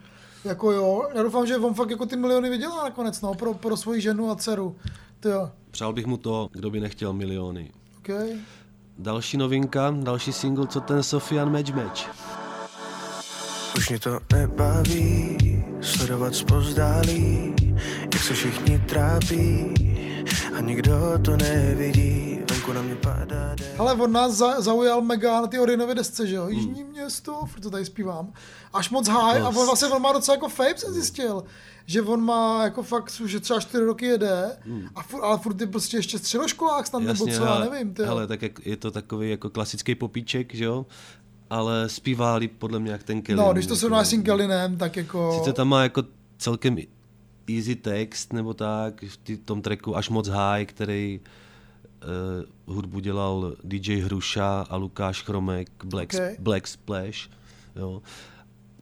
Jako 0.45 0.73
jo, 0.73 1.09
já 1.15 1.23
doufám, 1.23 1.47
že 1.47 1.57
on 1.59 1.75
fakt 1.75 1.91
jako 1.91 2.07
ty 2.07 2.17
miliony 2.17 2.51
vydělá 2.51 2.85
nakonec, 2.85 3.21
no, 3.21 3.35
pro, 3.35 3.55
pro 3.55 3.77
svoji 3.77 4.01
ženu 4.01 4.31
a 4.31 4.37
dceru. 4.37 4.77
Tyjo, 5.21 5.51
Přál 5.71 5.93
bych 5.93 6.07
mu 6.07 6.17
to, 6.17 6.49
kdo 6.53 6.71
by 6.71 6.81
nechtěl 6.81 7.13
miliony. 7.13 7.71
OK. 7.99 8.09
Další 8.99 9.37
novinka, 9.37 9.91
další 10.01 10.33
single, 10.33 10.67
co 10.67 10.81
ten 10.81 11.03
Sofian 11.03 11.53
Match 11.53 11.75
Match. 11.75 12.01
Už 13.77 13.89
mě 13.89 13.99
to 13.99 14.21
nebaví 14.33 15.39
sledovat 15.81 16.35
zpozdálí, 16.35 17.55
jak 18.15 18.23
se 18.23 18.35
všichni 18.35 18.79
trápí 18.79 19.75
a 20.59 20.61
nikdo 20.61 20.93
to 21.25 21.37
nevidí, 21.37 22.39
venku 22.51 22.73
na 22.73 22.83
mě 22.83 22.95
padá 22.97 23.55
déšť. 23.55 23.71
Ale 23.79 23.95
on 23.95 24.13
nás 24.13 24.33
za, 24.33 24.61
zaujal 24.61 25.01
mega 25.01 25.41
na 25.41 25.47
ty 25.47 25.59
Orinově 25.59 25.95
desce, 25.95 26.27
že 26.27 26.35
jo? 26.35 26.43
Hmm. 26.43 26.53
Jižní 26.53 26.85
město, 26.85 27.45
furt 27.47 27.61
to 27.61 27.71
tady 27.71 27.85
zpívám. 27.85 28.33
Až 28.73 28.91
moc 28.91 29.09
high 29.09 29.43
a 29.43 29.49
on 29.49 29.67
vlastně 29.67 29.89
on 29.89 30.03
má 30.03 30.13
docela 30.13 30.35
jako 30.35 30.49
fame, 30.49 30.79
jsem 30.79 30.93
zjistil. 30.95 31.45
Že 31.87 32.03
on 32.03 32.21
má 32.21 32.65
jako 32.65 32.83
fakt, 32.83 33.11
že 33.25 33.41
třeba 33.41 33.61
4 33.61 33.85
roky 33.85 34.07
jede, 34.07 34.57
a 34.95 35.03
furt, 35.03 35.23
ale 35.23 35.39
furt 35.39 35.61
je 35.61 35.67
prostě 35.67 35.97
ještě 35.97 36.19
středoškolák 36.19 36.87
snad, 36.87 37.03
nebo 37.03 37.27
co, 37.27 37.45
já 37.45 37.59
nevím. 37.59 37.95
Ty. 37.95 38.03
hele, 38.03 38.27
tak 38.27 38.43
jak, 38.43 38.67
je 38.67 38.77
to 38.77 38.91
takový 38.91 39.31
jako 39.31 39.51
klasický 39.51 39.95
popíček, 39.95 40.55
že 40.55 40.65
jo? 40.65 40.87
Ale 41.51 41.89
zpívá 41.89 42.35
líp 42.35 42.53
podle 42.59 42.79
mě 42.79 42.93
jak 42.93 43.03
ten 43.03 43.23
Kelly. 43.23 43.39
no, 43.39 43.53
když 43.53 43.67
to 43.67 43.77
srovnáš 43.77 44.07
s 44.07 44.11
tím 44.11 44.23
Kellinem, 44.23 44.77
tak 44.77 44.97
jako... 44.97 45.33
Sice 45.39 45.53
tam 45.53 45.69
má 45.69 45.83
jako 45.83 46.03
celkem 46.39 46.77
easy 47.57 47.77
text 47.77 48.33
nebo 48.33 48.55
tak, 48.55 49.03
v 49.03 49.37
tom 49.45 49.63
tracku 49.63 49.97
až 49.97 50.09
moc 50.09 50.29
high, 50.29 50.65
který 50.65 51.21
uh, 52.67 52.75
hudbu 52.75 53.01
dělal 53.01 53.57
DJ 53.65 54.01
Hruša 54.01 54.67
a 54.71 54.77
Lukáš 54.77 55.23
Chromek, 55.23 55.69
Black, 55.85 56.15
okay. 56.15 56.37
Black 56.39 56.67
Splash, 56.67 57.31
jo. 57.77 58.03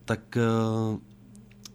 Tak 0.05 0.37
uh, 0.37 0.99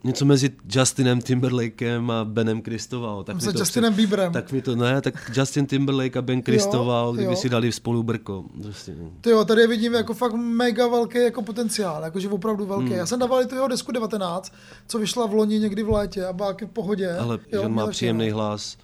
něco 0.04 0.24
mezi 0.24 0.50
Justinem 0.76 1.20
Timberlakem 1.20 2.10
a 2.10 2.24
Benem 2.24 2.62
Kristoval. 2.62 3.24
Tak 3.24 3.40
Za 3.40 3.46
mi 3.46 3.52
to 3.52 3.58
Justinem 3.58 3.94
Bieberem. 3.94 4.32
Tak 4.32 4.52
mi 4.52 4.62
to, 4.62 4.76
ne, 4.76 5.00
tak 5.00 5.30
Justin 5.36 5.66
Timberlake 5.66 6.16
a 6.16 6.22
Ben 6.22 6.42
Kristoval, 6.42 7.12
kdyby 7.12 7.32
jo. 7.32 7.36
si 7.36 7.48
dali 7.48 7.72
spolu 7.72 8.02
brko. 8.02 8.44
Prostě, 8.62 8.94
no. 8.98 9.10
Ty 9.20 9.30
jo, 9.30 9.44
tady 9.44 9.66
vidím 9.66 9.94
jako 9.94 10.14
fakt 10.14 10.32
mega 10.34 10.86
velký 10.86 11.18
jako 11.18 11.42
potenciál, 11.42 12.02
jakože 12.04 12.28
opravdu 12.28 12.66
velký. 12.66 12.86
Hmm. 12.86 12.96
Já 12.96 13.06
jsem 13.06 13.18
dával 13.18 13.42
i 13.42 13.46
tu 13.46 13.54
jeho 13.54 13.68
desku 13.68 13.92
19, 13.92 14.52
co 14.88 14.98
vyšla 14.98 15.26
v 15.26 15.34
loni 15.34 15.58
někdy 15.58 15.82
v 15.82 15.90
létě 15.90 16.26
a 16.26 16.32
byla 16.32 16.52
v 16.52 16.66
pohodě. 16.66 17.16
Ale 17.16 17.34
jo, 17.34 17.40
že 17.52 17.58
on 17.58 17.74
má 17.74 17.86
příjemný 17.86 18.30
no. 18.30 18.36
hlas 18.36 18.76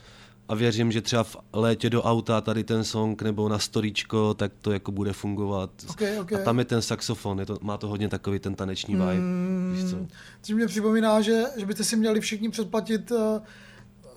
a 0.51 0.55
věřím, 0.55 0.93
že 0.93 1.01
třeba 1.01 1.25
v 1.25 1.37
létě 1.53 1.91
do 1.91 2.03
auta 2.03 2.41
tady 2.41 2.65
ten 2.65 2.85
song 2.85 3.23
nebo 3.23 3.49
na 3.49 3.59
storíčko, 3.59 4.35
tak 4.35 4.53
to 4.61 4.73
jako 4.73 4.93
bude 4.93 5.13
fungovat. 5.13 5.71
Ok, 5.89 6.03
ok. 6.21 6.33
A 6.33 6.39
tam 6.39 6.59
je 6.59 6.65
ten 6.65 6.83
saxofon, 6.83 7.39
je 7.39 7.47
to, 7.47 7.59
má 7.61 7.77
to 7.77 7.89
hodně 7.89 8.09
takový 8.09 8.39
ten 8.39 8.55
taneční 8.55 8.95
vibe, 8.95 9.15
mm. 9.15 9.73
víš 9.77 9.91
co? 9.91 9.97
Což 10.43 10.55
mě 10.55 10.67
připomíná, 10.67 11.21
že, 11.21 11.43
že 11.57 11.67
byste 11.67 11.85
si 11.85 11.97
měli 11.97 12.21
všichni 12.21 12.49
předplatit 12.49 13.11
uh, 13.11 13.19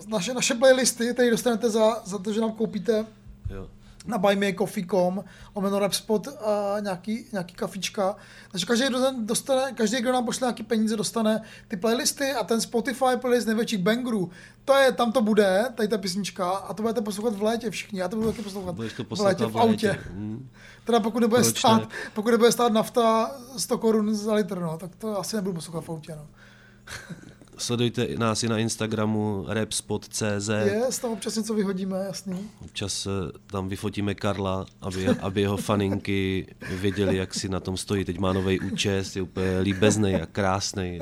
naše, 0.07 0.33
naše 0.33 0.53
playlisty, 0.53 1.13
které 1.13 1.31
dostanete 1.31 1.69
za, 1.69 2.01
za 2.05 2.17
to, 2.17 2.33
že 2.33 2.41
nám 2.41 2.51
koupíte 2.51 3.05
Jo. 3.49 3.67
Na 4.05 4.17
buymeacoffee.com, 4.17 5.23
lomeno 5.55 5.79
Rapspot 5.79 6.27
a 6.27 6.79
nějaký, 6.79 7.25
nějaký 7.31 7.53
kafička. 7.53 8.15
Takže 8.51 8.65
každý, 8.65 8.85
kdo 8.87 9.11
dostane, 9.19 9.71
každý, 9.71 10.01
kdo 10.01 10.11
nám 10.11 10.25
pošle 10.25 10.45
nějaký 10.45 10.63
peníze, 10.63 10.97
dostane 10.97 11.41
ty 11.67 11.77
playlisty 11.77 12.31
a 12.31 12.43
ten 12.43 12.61
Spotify 12.61 13.17
playlist 13.21 13.47
největších 13.47 13.79
bangerů. 13.79 14.29
To 14.65 14.73
je, 14.73 14.91
tam 14.91 15.11
to 15.11 15.21
bude, 15.21 15.65
tady 15.75 15.87
ta 15.87 15.97
písnička, 15.97 16.49
a 16.49 16.73
to 16.73 16.81
budete 16.81 17.01
poslouchat 17.01 17.35
v 17.35 17.43
létě 17.43 17.69
všichni. 17.69 17.99
Já 17.99 18.07
to 18.07 18.15
budu 18.15 18.31
taky 18.31 18.41
poslouchat 18.41 18.75
Budeš 18.75 18.93
to 18.93 19.03
v 19.03 19.19
létě, 19.19 19.43
poslouchat 19.43 19.67
v 19.67 19.71
autě. 19.71 19.99
Mm. 20.13 20.49
Teda 20.83 20.99
pokud 20.99 21.19
nebude, 21.19 21.41
Proč 21.41 21.59
stát, 21.59 21.81
ne? 21.81 21.87
pokud 22.13 22.31
nebude 22.31 22.51
stát 22.51 22.73
nafta 22.73 23.31
100 23.57 23.77
korun 23.77 24.15
za 24.15 24.33
litr, 24.33 24.59
no, 24.59 24.77
tak 24.77 24.95
to 24.95 25.19
asi 25.19 25.35
nebudu 25.35 25.55
poslouchat 25.55 25.85
v 25.85 25.89
autě. 25.89 26.15
No. 26.15 26.27
Sledujte 27.63 28.07
nás 28.17 28.43
i 28.43 28.49
na 28.49 28.57
Instagramu 28.57 29.45
rapspot.cz. 29.47 30.49
Je, 30.49 30.81
z 30.89 30.99
toho 30.99 31.13
občas 31.13 31.35
něco 31.35 31.53
vyhodíme, 31.53 31.97
jasný. 32.05 32.49
Občas 32.61 33.05
eh, 33.07 33.31
tam 33.47 33.69
vyfotíme 33.69 34.15
Karla, 34.15 34.65
aby, 34.81 35.07
aby 35.07 35.41
jeho 35.41 35.57
faninky 35.57 36.47
věděli, 36.69 37.17
jak 37.17 37.33
si 37.33 37.49
na 37.49 37.59
tom 37.59 37.77
stojí. 37.77 38.05
Teď 38.05 38.19
má 38.19 38.33
nový 38.33 38.59
účest, 38.59 39.15
je 39.15 39.21
úplně 39.21 39.59
líbezný 39.59 40.15
a 40.15 40.25
krásný. 40.25 40.99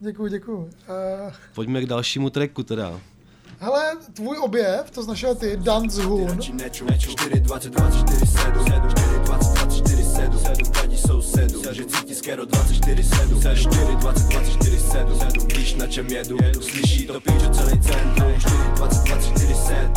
Děkuju, 0.00 0.28
děkuju. 0.28 0.58
Uh, 0.58 0.70
Pojďme 1.54 1.82
k 1.82 1.86
dalšímu 1.86 2.30
tracku 2.30 2.62
teda. 2.62 3.00
hele, 3.58 3.96
tvůj 4.12 4.38
objev, 4.38 4.90
to 4.90 5.02
znašel 5.02 5.34
ty, 5.34 5.56
Dance 5.56 6.02
Hoon, 6.02 6.40
4, 6.40 7.40
20, 7.40 7.70
24, 7.70 8.26
7, 8.26 8.64
7, 8.66 8.90
4, 8.90 9.18
20, 9.24 9.54
24, 9.54 10.04
7, 10.04 10.38
7, 10.38 10.81
7, 11.22 11.74
že 11.74 11.84
cítí 11.84 12.14
skero 12.14 12.44
24, 12.44 13.04
7, 13.04 13.40
4, 13.40 13.96
20, 13.96 14.28
24, 14.28 14.78
7, 14.78 15.18
7, 15.18 15.48
víš 15.56 15.74
na 15.74 15.86
čem 15.86 16.06
jedu, 16.06 16.38
slyší 16.60 17.06
to 17.06 17.20
píčo 17.20 17.48
celý 17.52 17.80
centrum, 17.80 18.32
4, 18.38 18.54
20, 18.76 19.04
24, 19.04 19.54
7, 19.54 19.92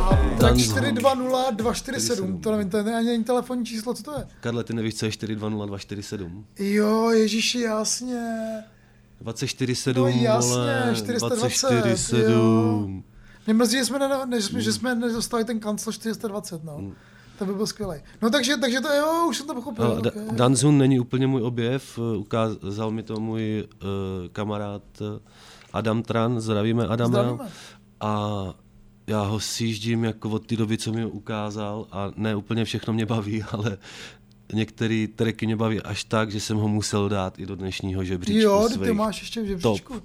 a 0.00 0.18
Dance 0.40 0.64
420 0.64 1.52
247, 1.56 2.40
to 2.40 2.50
nevím, 2.52 2.70
to 2.70 2.76
je 2.76 2.96
ani 2.96 3.06
není 3.06 3.24
telefonní 3.24 3.66
číslo, 3.66 3.94
co 3.94 4.02
to 4.02 4.12
je? 4.18 4.26
Karle, 4.40 4.64
ty 4.64 4.72
nevíš, 4.74 4.94
co 4.94 5.06
je 5.06 5.12
420247? 5.12 6.44
Jo, 6.58 7.10
ježiši, 7.10 7.60
jasně. 7.60 8.22
247, 9.20 10.02
No 10.02 10.08
jasně, 10.22 10.50
vole, 10.50 10.92
420, 10.94 11.70
247. 11.70 13.04
Mě 13.46 13.54
mrzí, 13.54 13.76
že 13.78 13.84
jsme, 13.84 13.98
ne, 13.98 14.08
ne, 14.26 14.40
že 14.40 14.46
jsme, 14.46 14.60
že 14.60 14.72
jsme 14.72 14.94
nedostali 14.94 15.44
ten 15.44 15.60
kancel 15.60 15.92
420, 15.92 16.64
no. 16.64 16.92
To 17.38 17.46
by 17.46 17.54
byl 17.54 17.66
skvělý. 17.66 17.96
No 18.22 18.30
takže, 18.30 18.56
takže 18.56 18.80
to 18.80 18.92
jo, 18.92 19.26
už 19.28 19.36
jsem 19.36 19.46
to 19.46 19.54
pochopil. 19.54 19.84
No, 19.84 19.94
okay. 19.94 20.22
Danzun 20.32 20.78
není 20.78 21.00
úplně 21.00 21.26
můj 21.26 21.42
objev, 21.42 21.98
eh, 21.98 22.16
ukázal 22.16 22.90
mi 22.90 23.02
to 23.02 23.20
můj 23.20 23.68
uh, 23.82 23.88
kamarád 24.32 24.82
eh, 25.00 25.20
Adam 25.72 26.02
Tran, 26.02 26.40
zdravíme 26.40 26.86
Adama. 26.86 27.18
Zdravíme. 27.18 27.50
A 28.00 28.54
já 29.06 29.22
ho 29.22 29.40
sjíždím 29.40 30.04
jako 30.04 30.30
od 30.30 30.46
té 30.46 30.56
doby, 30.56 30.78
co 30.78 30.92
mi 30.92 31.02
ho 31.02 31.08
ukázal 31.08 31.86
a 31.92 32.10
ne 32.16 32.36
úplně 32.36 32.64
všechno 32.64 32.92
mě 32.92 33.06
baví, 33.06 33.42
ale 33.52 33.78
některé 34.52 35.06
tracky 35.16 35.46
mě 35.46 35.56
baví 35.56 35.80
až 35.80 36.04
tak, 36.04 36.30
že 36.30 36.40
jsem 36.40 36.56
ho 36.56 36.68
musel 36.68 37.08
dát 37.08 37.38
i 37.38 37.46
do 37.46 37.56
dnešního 37.56 38.04
žebříčku 38.04 38.40
Jo, 38.40 38.68
ty, 38.84 38.92
máš 38.92 39.20
ještě 39.20 39.42
v 39.42 39.46
žebříčku. 39.46 39.94
top. 39.94 40.04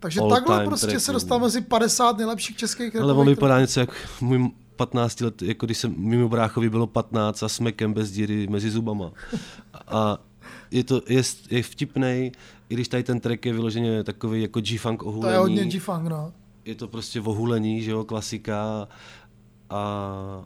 Takže 0.00 0.20
All 0.20 0.30
takhle 0.30 0.64
prostě 0.64 1.00
se 1.00 1.12
dostal 1.12 1.38
mezi 1.38 1.60
50 1.60 2.16
nejlepších 2.16 2.56
českých 2.56 2.96
Ale 2.96 3.12
on 3.12 3.26
vypadá 3.26 3.60
něco 3.60 3.80
jak 3.80 3.90
můj 4.20 4.50
15 4.76 5.20
let, 5.20 5.42
jako 5.42 5.66
když 5.66 5.78
jsem 5.78 5.94
mimo 5.98 6.28
bráchovi 6.28 6.70
bylo 6.70 6.86
15 6.86 7.42
a 7.42 7.48
smekem 7.48 7.92
bez 7.92 8.10
díry 8.10 8.46
mezi 8.46 8.70
zubama. 8.70 9.12
A 9.88 10.18
je 10.70 10.84
to 10.84 11.02
je, 11.08 11.22
je 11.50 11.62
vtipnej, 11.62 12.32
i 12.68 12.74
když 12.74 12.88
tady 12.88 13.02
ten 13.02 13.20
track 13.20 13.46
je 13.46 13.52
vyloženě 13.52 14.04
takový 14.04 14.42
jako 14.42 14.60
G-funk 14.60 14.98
To 15.00 15.04
ohulení. 15.06 15.32
je 15.32 15.38
hodně 15.38 15.64
G-Funk, 15.64 16.08
no. 16.08 16.32
je 16.64 16.74
to 16.74 16.88
prostě 16.88 17.20
ohulení, 17.20 17.82
že 17.82 17.90
jo, 17.90 18.04
klasika 18.04 18.88
a 19.70 20.44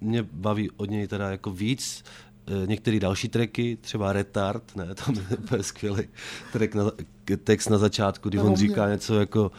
mě 0.00 0.22
baví 0.32 0.70
od 0.76 0.90
něj 0.90 1.06
teda 1.06 1.30
jako 1.30 1.50
víc 1.50 2.04
eh, 2.46 2.66
některé 2.66 3.00
další 3.00 3.28
tracky, 3.28 3.78
třeba 3.80 4.12
Retard, 4.12 4.76
ne, 4.76 4.94
tam 4.94 5.14
je 5.56 5.62
skvělý 5.62 6.02
track 6.52 6.74
na, 6.74 6.84
text 7.44 7.68
na 7.68 7.78
začátku, 7.78 8.28
kdy 8.28 8.38
on 8.38 8.56
říká 8.56 8.88
něco 8.88 9.20
jako 9.20 9.50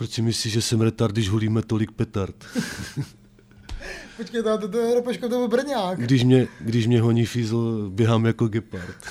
proč 0.00 0.10
si 0.10 0.22
myslíš, 0.22 0.52
že 0.52 0.62
jsem 0.62 0.80
retard, 0.80 1.12
když 1.12 1.28
hulíme 1.28 1.62
tolik 1.62 1.92
petard? 1.92 2.36
Počkej, 4.16 4.42
to, 4.42 4.58
to, 4.58 4.68
to 4.68 4.78
je 4.78 4.94
repeško, 4.94 5.28
to 5.28 5.36
byl 5.36 5.48
Brňák. 5.48 6.00
Když 6.00 6.24
mě, 6.24 6.48
když 6.60 6.86
mě 6.86 7.00
honí 7.00 7.26
fízl, 7.26 7.90
běhám 7.90 8.26
jako 8.26 8.48
gepard. 8.48 8.96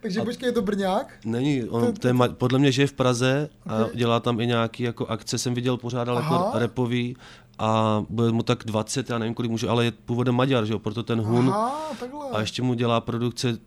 Takže 0.00 0.22
počkej, 0.22 0.46
je 0.48 0.52
to 0.52 0.62
Brňák? 0.62 1.14
Není, 1.24 1.64
on, 1.64 1.94
to 1.94 2.06
je, 2.06 2.12
ma- 2.14 2.34
podle 2.34 2.58
mě 2.58 2.72
žije 2.72 2.86
v 2.86 2.92
Praze 2.92 3.48
a 3.66 3.84
Ok. 3.84 3.96
dělá 3.96 4.20
tam 4.20 4.40
i 4.40 4.46
nějaký 4.46 4.82
jako 4.82 5.06
akce, 5.06 5.38
jsem 5.38 5.54
viděl, 5.54 5.76
pořádal 5.76 6.18
Aha. 6.18 6.44
jako 6.46 6.58
repový 6.58 7.16
a 7.58 8.04
bude 8.08 8.32
mu 8.32 8.42
tak 8.42 8.64
20, 8.64 9.10
já 9.10 9.18
nevím 9.18 9.34
kolik 9.34 9.50
můžu, 9.50 9.70
ale 9.70 9.84
je 9.84 9.90
původem 9.90 10.34
Maďar, 10.34 10.64
že 10.64 10.72
jo, 10.72 10.78
proto 10.78 11.02
ten 11.02 11.20
hun. 11.20 11.48
Aha, 11.48 11.90
takhle. 12.00 12.26
A 12.32 12.40
ještě 12.40 12.62
mu 12.62 12.74
dělá 12.74 13.00
produkce 13.00 13.58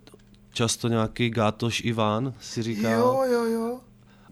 často 0.54 0.88
nějaký 0.88 1.30
Gátoš 1.30 1.82
Iván, 1.86 2.34
si 2.40 2.64
říká. 2.64 2.92
Jo, 2.92 3.24
jo, 3.32 3.44
jo. 3.46 3.80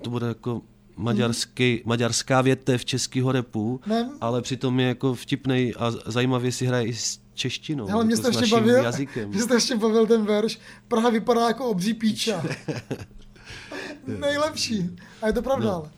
To 0.01 0.09
bude 0.09 0.27
jako 0.27 0.61
maďarský, 0.97 1.81
maďarská 1.85 2.41
větev 2.41 2.85
českého 2.85 3.31
repu, 3.31 3.81
Ne. 3.85 4.09
ale 4.21 4.41
přitom 4.41 4.79
je 4.79 4.87
jako 4.87 5.15
vtipnej 5.15 5.73
a 5.79 5.91
zajímavě 5.91 6.51
si 6.51 6.65
hraje 6.65 6.85
i 6.85 6.93
s 6.93 7.19
češtinou, 7.33 7.85
Hele, 7.87 8.03
mě 8.05 8.13
jako 8.13 8.17
s 8.17 8.21
strašně 8.21 8.41
naším 8.41 8.57
bavil, 8.57 8.83
jazykem. 8.83 9.29
mě 9.29 9.41
strašně 9.41 9.75
bavil 9.75 10.07
ten 10.07 10.25
verš. 10.25 10.59
Praha 10.87 11.09
vypadá 11.09 11.47
jako 11.47 11.65
obří 11.69 11.93
píča. 11.93 12.43
Nejlepší. 14.07 14.95
A 15.21 15.27
je 15.27 15.33
to 15.33 15.41
pravda, 15.41 15.65
No. 15.67 15.75
ale. 15.75 15.89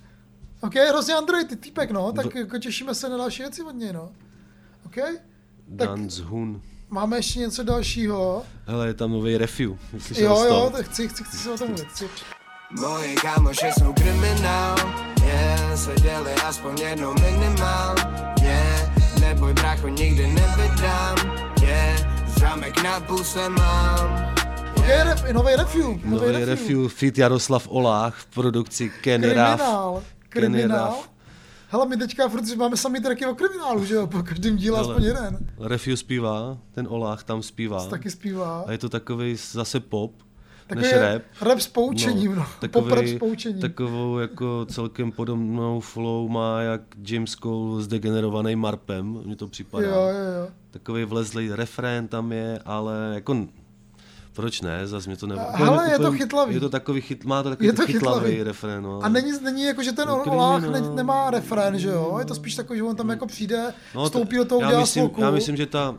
OK, 0.62 0.76
hrozně 0.76 1.14
Android, 1.14 1.48
ty 1.48 1.56
týpek, 1.56 1.92
no, 1.92 2.12
tak 2.12 2.36
jako 2.36 2.58
těšíme 2.58 2.96
se 2.96 3.10
na 3.10 3.18
další 3.18 3.42
věci 3.44 3.64
od 3.64 3.72
něj, 3.72 3.94
no. 3.94 4.12
OK? 4.86 4.96
Tak 5.78 5.90
Hun. 6.24 6.62
máme 6.90 7.18
ještě 7.18 7.40
něco 7.40 7.64
dalšího. 7.64 8.44
Hele, 8.66 8.88
je 8.88 8.94
tam 8.94 9.12
nový 9.12 9.38
review. 9.38 9.78
Jo, 10.16 10.44
jo, 10.46 10.70
to? 10.72 10.78
tak 10.78 10.86
chci, 10.90 11.08
chci, 11.08 11.24
chci 11.24 11.38
se 11.38 11.52
o 11.52 11.58
tom 11.58 11.68
mluvit. 11.68 11.88
Chci. 11.88 12.06
Moji 12.82 13.16
kámoši 13.16 13.66
jsou 13.80 13.94
kriminál, 13.94 14.76
yeah, 15.24 15.78
seděli 15.78 16.34
aspoň 16.34 16.82
jednou 16.82 17.14
minimál, 17.14 17.96
yeah, 18.42 19.20
neboj 19.20 19.54
brácho, 19.54 19.88
nikdy 19.88 20.28
nevydám, 20.28 21.16
yeah, 21.62 22.00
zámek 22.40 22.84
na 22.84 23.00
puse 23.00 23.50
mám. 23.50 24.34
Ref, 24.88 25.24
nový 25.34 25.56
review. 25.56 26.00
Nový 26.06 26.46
review 26.46 26.88
Fit 26.88 27.18
Jaroslav 27.18 27.68
Olách 27.70 28.16
v 28.16 28.26
produkci 28.26 28.92
Kenny 29.02 29.34
Raff. 29.34 29.62
Kriminál. 29.62 30.04
Kenny 30.30 30.58
Kriminál. 30.58 30.86
Raff. 30.86 31.10
Hele, 31.70 31.88
my 31.88 31.98
teďka 31.98 32.30
furt 32.30 32.46
že 32.46 32.56
máme 32.56 32.78
samý 32.78 33.02
tracky 33.02 33.26
o 33.26 33.36
kriminálu, 33.36 33.86
že 33.86 33.94
jo? 33.94 34.08
Po 34.08 34.24
každém 34.24 34.58
díle 34.58 34.78
Hele. 34.78 34.90
aspoň 34.90 35.04
jeden. 35.04 35.38
Review 35.60 35.98
zpívá, 35.98 36.58
ten 36.72 36.88
Olách 36.90 37.24
tam 37.24 37.44
zpívá. 37.44 37.88
Taky 37.88 38.12
zpívá. 38.12 38.64
A 38.68 38.72
je 38.72 38.78
to 38.78 38.90
takový 38.90 39.36
zase 39.52 39.80
pop, 39.80 40.12
Takový 40.68 40.86
než 40.88 40.94
rap. 41.02 41.22
Rap 41.42 41.60
s 41.60 41.68
poučením, 41.68 42.36
no. 42.36 42.46
Pop 42.72 42.88
rap 42.92 43.06
s 43.06 43.20
poučením. 43.20 43.62
takovou 43.62 44.18
jako 44.20 44.66
celkem 44.70 45.12
podobnou 45.12 45.80
flow 45.80 46.30
má 46.30 46.62
jak 46.62 46.82
James 47.08 47.32
Cole 47.32 47.82
s 47.84 47.88
degenerovaným 47.88 48.60
Marpem, 48.60 49.20
mně 49.26 49.36
to 49.36 49.48
připadá. 49.48 49.88
Jo, 49.88 49.94
jo, 49.96 50.42
jo. 50.42 50.48
Takový 50.72 51.04
vlezlý 51.06 51.50
refrén 51.52 52.08
tam 52.08 52.32
je, 52.32 52.60
ale 52.66 53.12
jako 53.14 53.48
proč 54.34 54.62
ne, 54.62 54.88
zase 54.88 55.10
mě 55.10 55.18
to 55.18 55.28
nebo... 55.28 55.42
Hele, 55.54 55.92
je 55.92 56.00
to 56.00 56.12
chytlavý. 56.12 56.54
Je 56.54 56.60
to 56.60 56.70
takový 56.70 57.02
chyt, 57.02 57.26
má 57.26 57.44
to 57.44 57.50
takový 57.50 57.68
Je 57.68 57.74
to 57.74 57.86
chytlavý 57.86 58.20
chytlavý. 58.26 58.44
refrén, 58.44 58.84
no. 58.84 59.00
A 59.04 59.10
není, 59.10 59.32
není 59.44 59.64
jako, 59.64 59.84
že 59.84 59.92
ten 59.92 60.08
No, 60.08 60.24
Olách 60.24 60.62
ne, 60.62 60.68
kriminál. 60.70 60.96
nemá 60.96 61.30
refrén, 61.30 61.80
že 61.80 61.90
jo? 61.90 62.16
Je 62.20 62.26
to 62.26 62.36
spíš 62.36 62.56
takový, 62.56 62.80
že 62.80 62.84
on 62.84 62.96
tam 62.96 63.10
jako 63.10 63.26
přijde, 63.28 63.74
No, 63.96 64.06
vstoupí 64.06 64.38
to- 64.38 64.44
do 64.44 64.50
toho, 64.50 64.62
já 64.62 64.68
udělá 64.68 64.82
myslím, 64.82 65.02
sloku. 65.04 65.22
já 65.22 65.32
myslím, 65.32 65.56
že 65.58 65.66
ta, 65.66 65.96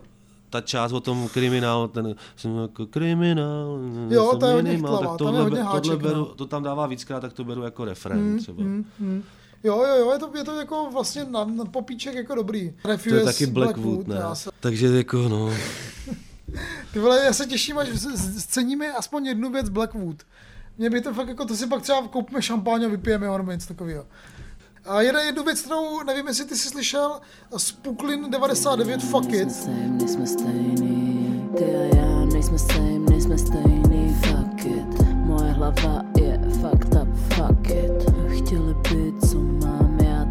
ta 0.54 0.60
část 0.60 0.92
o 0.92 1.00
tom 1.00 1.28
kriminál, 1.28 1.88
ten 1.88 2.14
jsem 2.36 2.56
jako 2.56 2.86
kriminál, 2.86 3.78
Jo, 4.10 4.30
jsem 4.30 4.40
to 4.40 4.46
je 4.46 4.62
chytlavá, 4.76 4.98
tak 4.98 5.06
tam 5.06 5.12
je 5.12 5.18
tohle, 5.18 5.44
be- 5.44 5.50
tohle 5.50 5.62
háček, 5.62 6.00
beru, 6.02 6.14
no. 6.18 6.24
to 6.26 6.46
tam 6.46 6.62
dává 6.62 6.86
víckrát, 6.86 7.20
tak 7.22 7.32
to 7.32 7.44
beru 7.44 7.62
jako 7.62 7.84
refrén 7.84 8.18
Hmm, 8.18 8.38
třeba. 8.38 8.62
hmm, 8.62 8.84
hmm. 9.00 9.22
Jo, 9.64 9.84
jo, 9.88 9.94
jo, 9.98 10.12
je 10.12 10.18
to, 10.18 10.30
je 10.36 10.44
to 10.44 10.58
jako 10.58 10.88
vlastně 10.92 11.24
na, 11.24 11.44
na 11.44 11.64
popíček 11.64 12.14
jako 12.14 12.34
dobrý. 12.34 12.72
To 12.82 12.88
Review 12.88 13.14
je 13.18 13.24
taky 13.24 13.46
Blackwood, 13.46 14.06
ne? 14.08 14.16
já 14.16 14.34
se- 14.34 14.50
Takže 14.60 14.86
jako 14.96 15.16
no, 15.28 15.50
Ty 16.92 16.98
vole, 16.98 17.24
já 17.24 17.32
se 17.32 17.46
těším, 17.46 17.78
až 17.78 17.88
sceníme 18.38 18.92
aspoň 18.92 19.26
jednu 19.26 19.50
věc 19.52 19.68
Blackwood. 19.68 20.16
Mě 20.78 20.90
by 20.90 21.00
to 21.00 21.14
fakt 21.14 21.28
jako, 21.28 21.44
to 21.44 21.56
si 21.56 21.66
pak 21.66 21.82
třeba 21.82 22.08
koupíme 22.08 22.42
šampáň 22.42 22.84
a 22.84 22.88
vypijeme 22.88 23.26
nebo 23.38 23.50
něco 23.52 23.68
takového. 23.68 24.06
A 24.86 25.02
jedna 25.02 25.20
jednu 25.20 25.44
věc, 25.44 25.60
kterou 25.60 26.02
nevím, 26.02 26.26
jestli 26.26 26.44
ty 26.44 26.56
jsi 26.56 26.68
slyšel, 26.68 27.20
Spuklin 27.56 28.30
99 28.30 29.00
Fuck 29.02 29.32
It. 29.32 29.66
Nejsme 29.88 30.26
stejný, 30.26 31.48
ty 31.58 31.64
a 31.64 31.96
já 31.96 32.24
nejsme 32.24 32.58
same, 32.58 32.98
nejsme 33.10 33.38
stejný, 33.38 34.16
fuck 34.20 34.64
it. 34.66 35.08
Moje 35.14 35.52
hlava 35.52 36.02
je 36.20 36.40
fucked 36.60 36.94
up, 36.94 37.08
fuck 37.34 37.70
it. 37.70 38.12
Chtěli 38.28 38.74
být, 38.74 39.30
co 39.30 39.38
mám 39.38 39.98
já, 40.00 40.24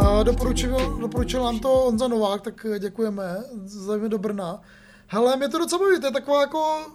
Uh, 0.00 0.24
doporučil, 0.24 0.98
doporučil 1.00 1.42
nám 1.44 1.58
to 1.58 1.68
Honza 1.68 2.08
Novák, 2.08 2.42
tak 2.42 2.66
děkujeme, 2.78 3.36
zdravíme 3.64 4.08
do 4.08 4.18
Brna. 4.18 4.60
Hele, 5.06 5.36
mě 5.36 5.48
to 5.48 5.58
docela 5.58 5.78
baví, 5.78 6.00
to 6.00 6.06
je 6.06 6.12
taková 6.12 6.40
jako, 6.40 6.86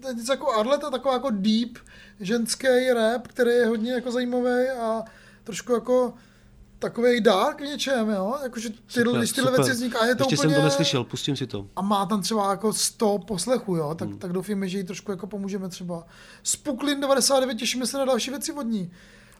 to 0.00 0.08
je 0.08 0.14
něco 0.14 0.32
jako 0.32 0.52
Arlet, 0.52 0.80
to 0.80 0.86
je 0.86 0.90
taková 0.90 1.14
jako 1.14 1.30
deep 1.30 1.78
ženský 2.20 2.90
rap, 2.94 3.28
který 3.28 3.50
je 3.50 3.66
hodně 3.66 3.92
jako 3.92 4.10
zajímavý 4.10 4.68
a 4.80 5.04
trošku 5.50 5.72
jako 5.72 6.14
takový 6.78 7.20
dark 7.20 7.60
v 7.60 7.64
něčem, 7.64 8.08
jo? 8.08 8.34
Jakože 8.42 8.68
tyhle, 8.94 9.18
když 9.18 9.32
tyhle 9.32 9.52
věci 9.52 9.70
vznikají, 9.70 10.08
je 10.08 10.14
to 10.14 10.24
Ještě 10.24 10.36
úplně... 10.36 10.54
jsem 10.54 10.60
to 10.60 10.64
neslyšel, 10.64 11.04
pustím 11.04 11.36
si 11.36 11.46
to. 11.46 11.66
A 11.76 11.82
má 11.82 12.06
tam 12.06 12.22
třeba 12.22 12.50
jako 12.50 12.72
100 12.72 13.18
poslechů, 13.18 13.76
jo? 13.76 13.94
Tak, 13.94 14.08
hmm. 14.08 14.18
tak 14.18 14.32
doufíme, 14.32 14.68
že 14.68 14.78
jí 14.78 14.84
trošku 14.84 15.10
jako 15.10 15.26
pomůžeme 15.26 15.68
třeba. 15.68 16.06
Spuklin 16.42 17.00
99, 17.00 17.54
těšíme 17.54 17.86
se 17.86 17.98
na 17.98 18.04
další 18.04 18.30
věci 18.30 18.52
od 18.52 18.62
ní. 18.62 18.90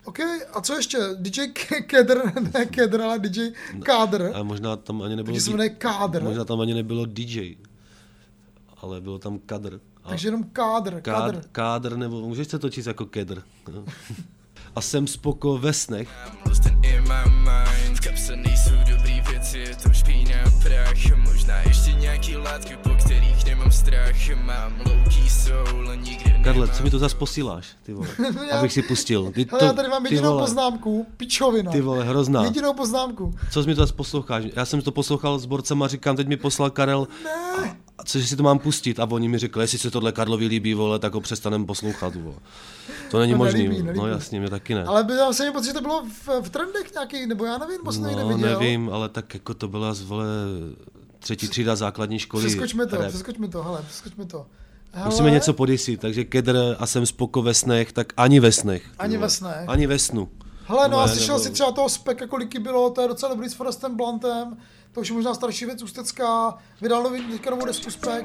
OK, 0.05 0.19
a 0.53 0.61
co 0.61 0.75
ještě? 0.75 0.99
DJ 1.19 1.47
Kedr, 1.87 2.23
ne 2.55 2.67
Kedr, 2.67 3.01
ale 3.01 3.19
DJ 3.19 3.49
Kádr. 3.83 4.31
A 4.35 4.43
možná 4.43 4.77
tam 4.77 5.03
ani 5.03 5.17
nebylo... 5.17 5.35
Takže 5.35 5.51
se 5.51 5.69
Kádr. 5.69 6.23
Možná 6.23 6.45
tam 6.45 6.61
ani 6.61 6.75
nebylo 6.75 7.07
DJ, 7.07 7.55
ale 8.77 9.01
bylo 9.01 9.19
tam 9.19 9.39
kadr. 9.39 9.81
A 10.05 10.09
Takže 10.09 10.29
jenom 10.29 10.45
Kádr, 10.45 11.01
Kádr. 11.01 11.35
kád, 11.35 11.47
kádr, 11.53 11.97
nebo 11.97 12.21
můžeš 12.21 12.49
se 12.49 12.59
to 12.59 12.71
číst 12.71 12.87
jako 12.87 13.07
kedr. 13.07 13.43
A 14.77 14.81
jsem 14.81 15.07
spoko 15.07 15.59
ve 15.59 15.73
snech. 15.73 16.09
To 16.45 16.51
Karle, 26.45 26.69
co 26.69 26.83
mi 26.83 26.91
to 26.91 26.99
zase 26.99 27.17
posíláš, 27.17 27.67
ty 27.83 27.93
vole, 27.93 28.09
Já- 28.51 28.59
abych 28.59 28.73
si 28.73 28.83
pustil. 28.83 29.33
Ty, 29.35 29.47
Hele, 29.51 29.65
já 29.65 29.73
tady 29.73 29.89
mám 29.89 30.07
jedinou 30.07 30.31
vole, 30.31 30.43
poznámku, 30.43 31.07
pičovina. 31.17 31.73
Ty 31.73 31.81
vole, 31.81 32.05
hrozná. 32.05 32.45
Jedinou 32.45 32.75
poznámku. 32.75 33.35
Co 33.51 33.63
jsi 33.63 33.69
mi 33.69 33.75
to 33.75 33.81
zase 33.81 33.93
posloucháš? 33.93 34.45
Já 34.57 34.65
jsem 34.65 34.83
to 34.83 34.93
poslouchal 34.93 35.39
s 35.39 35.47
borcem 35.47 35.83
a 35.83 35.89
říkám, 35.89 36.17
teď 36.17 36.29
mi 36.29 36.37
poslal 36.37 36.71
Karel, 36.71 37.09
Ne. 37.25 37.31
a 37.89 37.90
co 38.05 38.21
si 38.21 38.37
to 38.37 38.43
mám 38.43 38.59
pustit? 38.59 39.01
A 39.01 39.05
oni 39.11 39.29
mi 39.29 39.39
řekli, 39.39 39.63
jestli 39.63 39.79
se 39.79 39.91
tohle 39.91 40.13
Karlovi 40.13 40.47
líbí, 40.47 40.75
vole, 40.75 40.99
tak 40.99 41.15
ho 41.15 41.21
přestanem 41.21 41.67
poslouchat, 41.67 42.15
vole. 42.15 42.37
To 43.11 43.19
není 43.19 43.33
To 43.33 43.39
možný, 43.39 43.63
nelíbí, 43.63 43.83
nelíbí. 43.83 43.99
no 43.99 44.07
jasně, 44.09 44.41
mě 44.41 44.51
taky 44.51 44.75
ne. 44.75 44.85
Ale 44.85 45.07
já 45.19 45.33
jsem 45.33 45.53
pocit, 45.53 45.67
že 45.67 45.73
to 45.73 45.81
bylo 45.81 46.03
v, 46.27 46.29
v 46.43 46.51
trendech 46.51 46.93
nějaký, 46.95 47.27
nebo 47.27 47.45
já 47.45 47.59
nevím, 47.59 47.79
moc 47.85 47.99
no, 47.99 48.09
viděl. 48.09 48.39
nevím, 48.39 48.91
ale 48.93 49.09
tak 49.09 49.35
jako 49.35 49.55
to 49.55 49.69
byla 49.69 49.95
z 49.95 50.03
vole 50.03 50.25
třetí 51.19 51.49
třída 51.49 51.77
základní 51.77 52.19
školy. 52.19 52.47
Přeskočme 52.47 52.87
to, 52.87 52.97
rap. 52.97 53.09
přeskočme 53.09 53.49
to, 53.49 53.63
hele, 53.63 53.83
přeskočme 53.89 54.25
to. 54.27 54.47
Hele, 54.93 55.07
Musíme 55.07 55.31
něco 55.31 55.53
podysit, 55.53 56.01
takže 56.01 56.25
kedr 56.25 56.77
a 56.79 56.87
jsem 56.87 57.07
spoko 57.07 57.43
ve 57.43 57.55
snech, 57.55 57.93
tak 57.93 58.13
ani 58.17 58.41
ve 58.41 58.53
snech. 58.53 58.83
Ani 58.99 59.17
ve 59.19 59.31
snech. 59.31 59.65
Ani 59.69 59.87
ve 59.87 59.99
snu. 59.99 60.29
Hele, 60.65 60.89
no 60.89 60.99
a 61.01 61.07
Ne, 61.07 61.13
slyšel 61.13 61.35
nebo- 61.35 61.45
si 61.45 61.51
třeba 61.53 61.73
toho 61.73 61.89
speka, 61.89 62.27
kolik 62.27 62.59
bylo, 62.59 62.91
to 62.91 63.03
je 63.03 63.09
docela 63.09 63.35
dobrý 63.35 63.49
s 63.49 63.55
Forestem 63.55 63.97
Blantem, 63.97 64.57
to 64.93 65.01
už 65.01 65.09
je 65.09 65.15
možná 65.15 65.35
starší 65.35 65.67
věc, 65.67 65.83
Ústecká, 65.83 66.55
vydal 66.81 67.03
nový, 67.03 67.23
teďka 67.23 67.51
novou 67.51 67.67
desku 67.67 67.91
spek. 67.91 68.25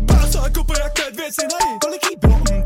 Bráco 0.00 0.40
a 0.42 0.48
kupu 0.50 0.72
jak 0.72 0.92
pět 0.92 1.16
věci, 1.16 1.40
nej, 1.42 1.78
kolik 1.80 2.02
jí 2.10 2.16
bylo, 2.20 2.36
mm. 2.38 2.64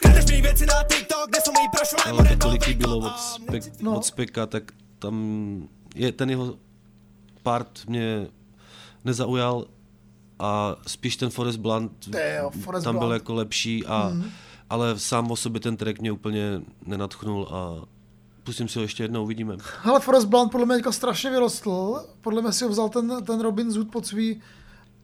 Kradeš 0.00 0.24
věci 0.42 0.66
na 0.66 0.74
TikTok, 0.82 1.28
kde 1.28 1.38
jsou 1.44 1.52
mý 1.52 1.68
Ale 2.12 2.36
to 2.36 2.46
kolik 2.46 2.68
jí 2.68 2.74
bylo 2.74 2.98
od, 2.98 3.18
spek, 3.18 3.62
no. 3.80 3.96
od 3.96 4.04
Speka, 4.04 4.46
tak 4.46 4.62
tam 4.98 5.68
je 5.94 6.12
ten 6.12 6.30
jeho 6.30 6.54
part 7.42 7.86
mě 7.88 8.26
nezaujal 9.04 9.66
a 10.38 10.76
spíš 10.86 11.16
ten 11.16 11.30
Forest 11.30 11.58
Blunt 11.58 12.08
Forest 12.64 12.84
tam 12.84 12.94
byl 12.94 13.00
Blunt. 13.00 13.12
jako 13.14 13.34
lepší, 13.34 13.86
a, 13.86 14.08
Mhm. 14.08 14.30
ale 14.70 14.98
sám 14.98 15.30
o 15.30 15.36
sobě 15.36 15.60
ten 15.60 15.76
track 15.76 16.00
mě 16.00 16.12
úplně 16.12 16.60
nenadchnul 16.86 17.48
a 17.50 17.86
pustím 18.46 18.68
si 18.68 18.78
ho 18.78 18.82
ještě 18.82 19.04
jednou, 19.04 19.22
uvidíme. 19.22 19.56
Hele, 19.82 20.00
Forest 20.00 20.26
Blunt 20.28 20.52
podle 20.52 20.66
mě 20.66 20.74
teďka 20.74 20.92
strašně 20.92 21.30
vyrostl, 21.30 22.04
podle 22.20 22.42
mě 22.42 22.52
si 22.52 22.64
ho 22.64 22.70
vzal 22.70 22.88
ten, 22.88 23.24
ten 23.24 23.40
Robin 23.40 23.70
Zoot 23.70 23.90
pod 23.90 24.06
svý, 24.06 24.42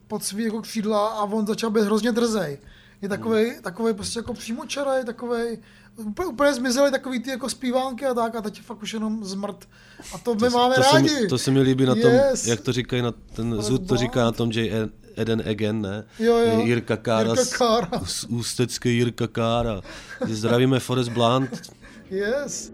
pod 0.09 0.25
svý 0.25 0.45
jako 0.45 0.63
křídla 0.63 1.09
a 1.09 1.25
on 1.25 1.47
začal 1.47 1.71
být 1.71 1.81
hrozně 1.85 2.13
drzej. 2.13 2.59
Je 3.03 3.09
takový, 3.09 3.45
Hmm. 3.51 3.63
takový 3.63 3.95
prostě 3.95 4.19
jako 4.19 4.35
přímočarej, 4.35 5.05
takový 5.05 5.59
úplně, 5.97 6.27
úplně 6.29 6.55
zmizely 6.55 6.91
takový 6.91 7.21
ty 7.23 7.31
jako 7.31 7.49
zpívánky 7.49 8.07
a 8.07 8.15
tak 8.15 8.35
a 8.35 8.41
teď 8.43 8.57
je 8.57 8.63
fakt 8.63 8.83
už 8.83 8.93
jenom 8.95 9.25
zmrt. 9.25 9.69
A 10.15 10.19
to, 10.19 10.35
my 10.35 10.49
máme 10.49 10.75
to, 10.75 10.83
se 10.83 10.93
rádi. 10.93 11.15
mi, 11.15 11.27
to 11.27 11.39
se 11.39 11.51
mi 11.51 11.61
líbí 11.61 11.87
na 11.87 11.95
tom, 11.95 12.11
Yes. 12.11 12.47
jak 12.47 12.61
to 12.61 12.73
říkají, 12.73 13.03
na 13.03 13.13
ten 13.13 13.63
Zud 13.63 13.89
to 13.89 13.97
říká 13.97 14.25
na 14.25 14.33
tom 14.33 14.51
J. 14.51 14.89
Eden 15.17 15.43
Again, 15.51 15.81
ne? 15.83 16.05
Jo, 16.19 16.37
jo. 16.39 16.61
Jirka 16.61 16.97
Kára, 16.97 17.29
Jirka 17.29 17.45
z- 17.45 17.57
Kára. 17.57 17.89
z 18.05 18.25
Ústecké 18.25 18.89
Jirka 18.89 19.27
Kára. 19.27 19.81
Že 20.27 20.37
Zdravíme 20.37 20.81
Forest 20.81 21.09
Blunt, 21.11 21.51
Yes. 22.11 22.73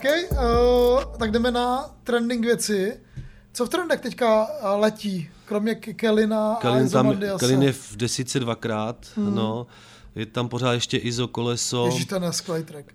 OK, 0.00 0.32
uh, 0.32 1.16
tak 1.18 1.30
jdeme 1.30 1.50
na 1.50 1.90
trending 2.04 2.44
věci. 2.44 3.00
Co 3.52 3.66
v 3.66 3.68
trendech 3.68 4.00
teďka 4.00 4.42
uh, 4.46 4.80
letí, 4.80 5.28
kromě 5.44 5.74
Kelina 5.74 6.52
a 6.52 6.60
Kalin, 6.60 6.90
tam? 6.90 7.18
Kalin 7.40 7.62
je 7.62 7.72
v 7.72 7.96
desíce 7.96 8.40
dvakrát, 8.40 8.96
Hmm. 9.16 9.34
no. 9.34 9.66
Je 10.14 10.26
tam 10.26 10.48
pořád 10.48 10.72
ještě 10.72 10.96
Izo 10.96 11.28
Koleso, 11.28 11.86
Ježíš, 11.86 12.04
ten 12.04 12.22
je 12.56 12.62
track. 12.62 12.86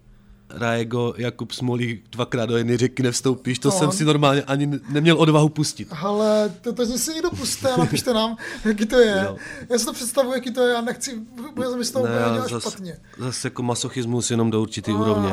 Raego, 0.50 1.14
Jakub 1.18 1.52
Smolík, 1.52 2.04
dvakrát 2.12 2.46
do 2.46 2.58
jedné 2.58 2.78
řeky 2.78 3.04
nevstoupíš, 3.04 3.60
to 3.60 3.68
No. 3.70 3.72
jsem 3.80 3.92
si 3.92 4.06
normálně 4.06 4.44
ani 4.44 4.66
ne- 4.68 4.80
neměl 4.90 5.18
odvahu 5.20 5.50
pustit. 5.50 5.88
Ale 6.02 6.54
to, 6.62 6.74
to 6.74 6.86
si 6.86 7.14
někdo 7.14 7.30
puste 7.30 7.72
a 7.72 7.78
napište 7.78 8.14
nám, 8.14 8.38
jaký 8.66 8.86
to 8.86 9.00
je. 9.00 9.22
Jo. 9.26 9.36
Já 9.70 9.80
si 9.80 9.86
to 9.86 9.94
představuji, 9.94 10.34
jaký 10.34 10.52
to 10.54 10.62
je 10.68 10.76
a 10.76 10.82
nechci, 10.82 11.20
bude 11.56 11.68
se 11.70 11.78
mi 11.78 11.86
z 11.86 11.92
toho 11.92 12.06
já 12.08 12.34
dělat 12.34 12.50
zas, 12.50 12.64
špatně. 12.64 12.98
zase 13.18 13.48
jako 13.48 13.64
masochismus 13.64 14.32
jenom 14.32 14.52
do 14.52 14.62
určitý 14.62 14.92
úrovně. 14.92 15.30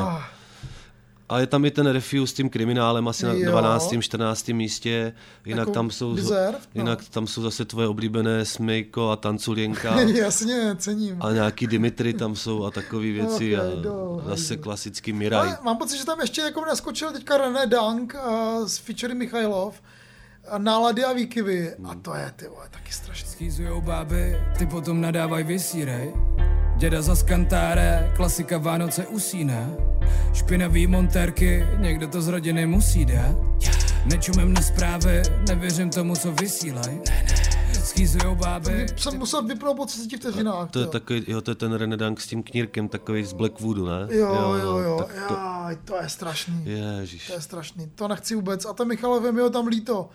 A 1.29 1.39
je 1.39 1.47
tam 1.47 1.65
i 1.65 1.71
ten 1.71 1.87
Refuse 1.87 2.27
s 2.27 2.33
tím 2.33 2.49
kriminálem 2.49 3.07
asi 3.07 3.25
na 3.25 3.33
Jo. 3.33 3.51
12. 3.51 3.93
14. 3.99 4.47
místě, 4.49 5.13
jinak 5.45 5.59
Jako 5.67 5.71
tam 5.71 5.91
jsou 5.91 6.15
Deserve, 6.15 6.59
no. 6.75 6.81
jinak 6.81 6.99
tam 7.09 7.27
jsou 7.27 7.41
zase 7.41 7.65
tvoje 7.65 7.87
oblíbené 7.87 8.45
Smejko 8.45 9.09
a 9.09 9.15
Tanculienka 9.15 9.99
Jasně, 10.01 10.75
cením. 10.77 11.17
a 11.21 11.31
nějaký 11.31 11.67
Dimitri 11.67 12.13
tam 12.13 12.35
jsou 12.35 12.65
a 12.65 12.71
takové 12.71 13.05
věci 13.11 13.57
Ok, 13.57 13.63
a 13.63 13.81
do 13.81 14.21
zase 14.25 14.57
klasický 14.57 15.13
Miraj. 15.13 15.39
Ale 15.47 15.57
mám 15.63 15.77
pocit, 15.77 15.97
že 15.97 16.05
tam 16.05 16.19
ještě 16.21 16.41
jako 16.41 16.65
naskočil 16.65 17.11
teďka 17.11 17.37
René 17.37 17.65
Dank 17.67 18.15
uh, 18.27 18.67
s 18.67 18.77
featuring 18.77 19.19
Michailov, 19.19 19.81
a 20.51 20.57
nálady 20.57 21.03
a 21.03 21.13
výkyvy. 21.13 21.73
A 21.85 21.95
to 21.95 22.15
je, 22.15 22.33
ty 22.35 22.47
vole, 22.47 22.67
taky 22.71 22.93
strašný. 22.93 23.29
Schýzujou 23.29 23.81
báby, 23.81 24.37
ty 24.57 24.65
potom 24.65 25.01
nadávaj 25.01 25.43
vysírej. 25.43 26.13
Děda 26.77 27.01
za 27.01 27.15
skantáre, 27.15 28.11
klasika 28.15 28.57
Vánoce 28.57 29.07
usíne. 29.07 29.75
Špinavý 30.33 30.87
montérky, 30.87 31.65
někdo 31.77 32.07
to 32.07 32.21
z 32.21 32.27
rodiny 32.27 32.65
musí 32.65 33.05
dát. 33.05 33.35
Nečumem 34.05 34.53
na 34.53 34.61
zprávy, 34.61 35.21
nevěřím 35.47 35.89
tomu, 35.89 36.15
co 36.15 36.31
vysílaj. 36.31 37.01
Schýzujou 37.83 38.35
báby, 38.35 38.85
Jsem 38.97 39.17
musel 39.17 39.43
vypnout 39.43 39.77
po 39.77 39.85
30 39.85 40.17
vteřinách. 40.17 40.71
To 40.71 40.79
je 40.79 40.85
jo. 40.85 40.91
takový, 40.91 41.23
jo, 41.27 41.41
to 41.41 41.51
je 41.51 41.55
ten 41.55 41.73
René 41.73 41.97
Dank 41.97 42.21
s 42.21 42.27
tím 42.27 42.43
knírkem, 42.43 42.87
takový 42.87 43.23
z 43.23 43.33
Blackwoodu, 43.33 43.85
ne? 43.85 44.07
Jo, 44.09 44.55
jo, 44.63 44.77
jo, 44.77 44.97
tak 45.07 45.27
to, 45.27 45.33
Jaj, 45.33 45.77
to 45.85 45.95
je 46.01 46.09
strašný. 46.09 46.63
Ježiš. 46.65 47.27
To 47.27 47.33
je 47.33 47.41
strašný. 47.41 47.91
To 47.95 48.07
nechci 48.07 48.35
vůbec. 48.35 48.65
A 48.65 48.73
ten 48.73 48.87
Michalov 48.87 49.25
je 49.25 49.31
mi 49.31 49.41
ho 49.41 49.49
tam 49.49 49.67
líto. 49.67 50.09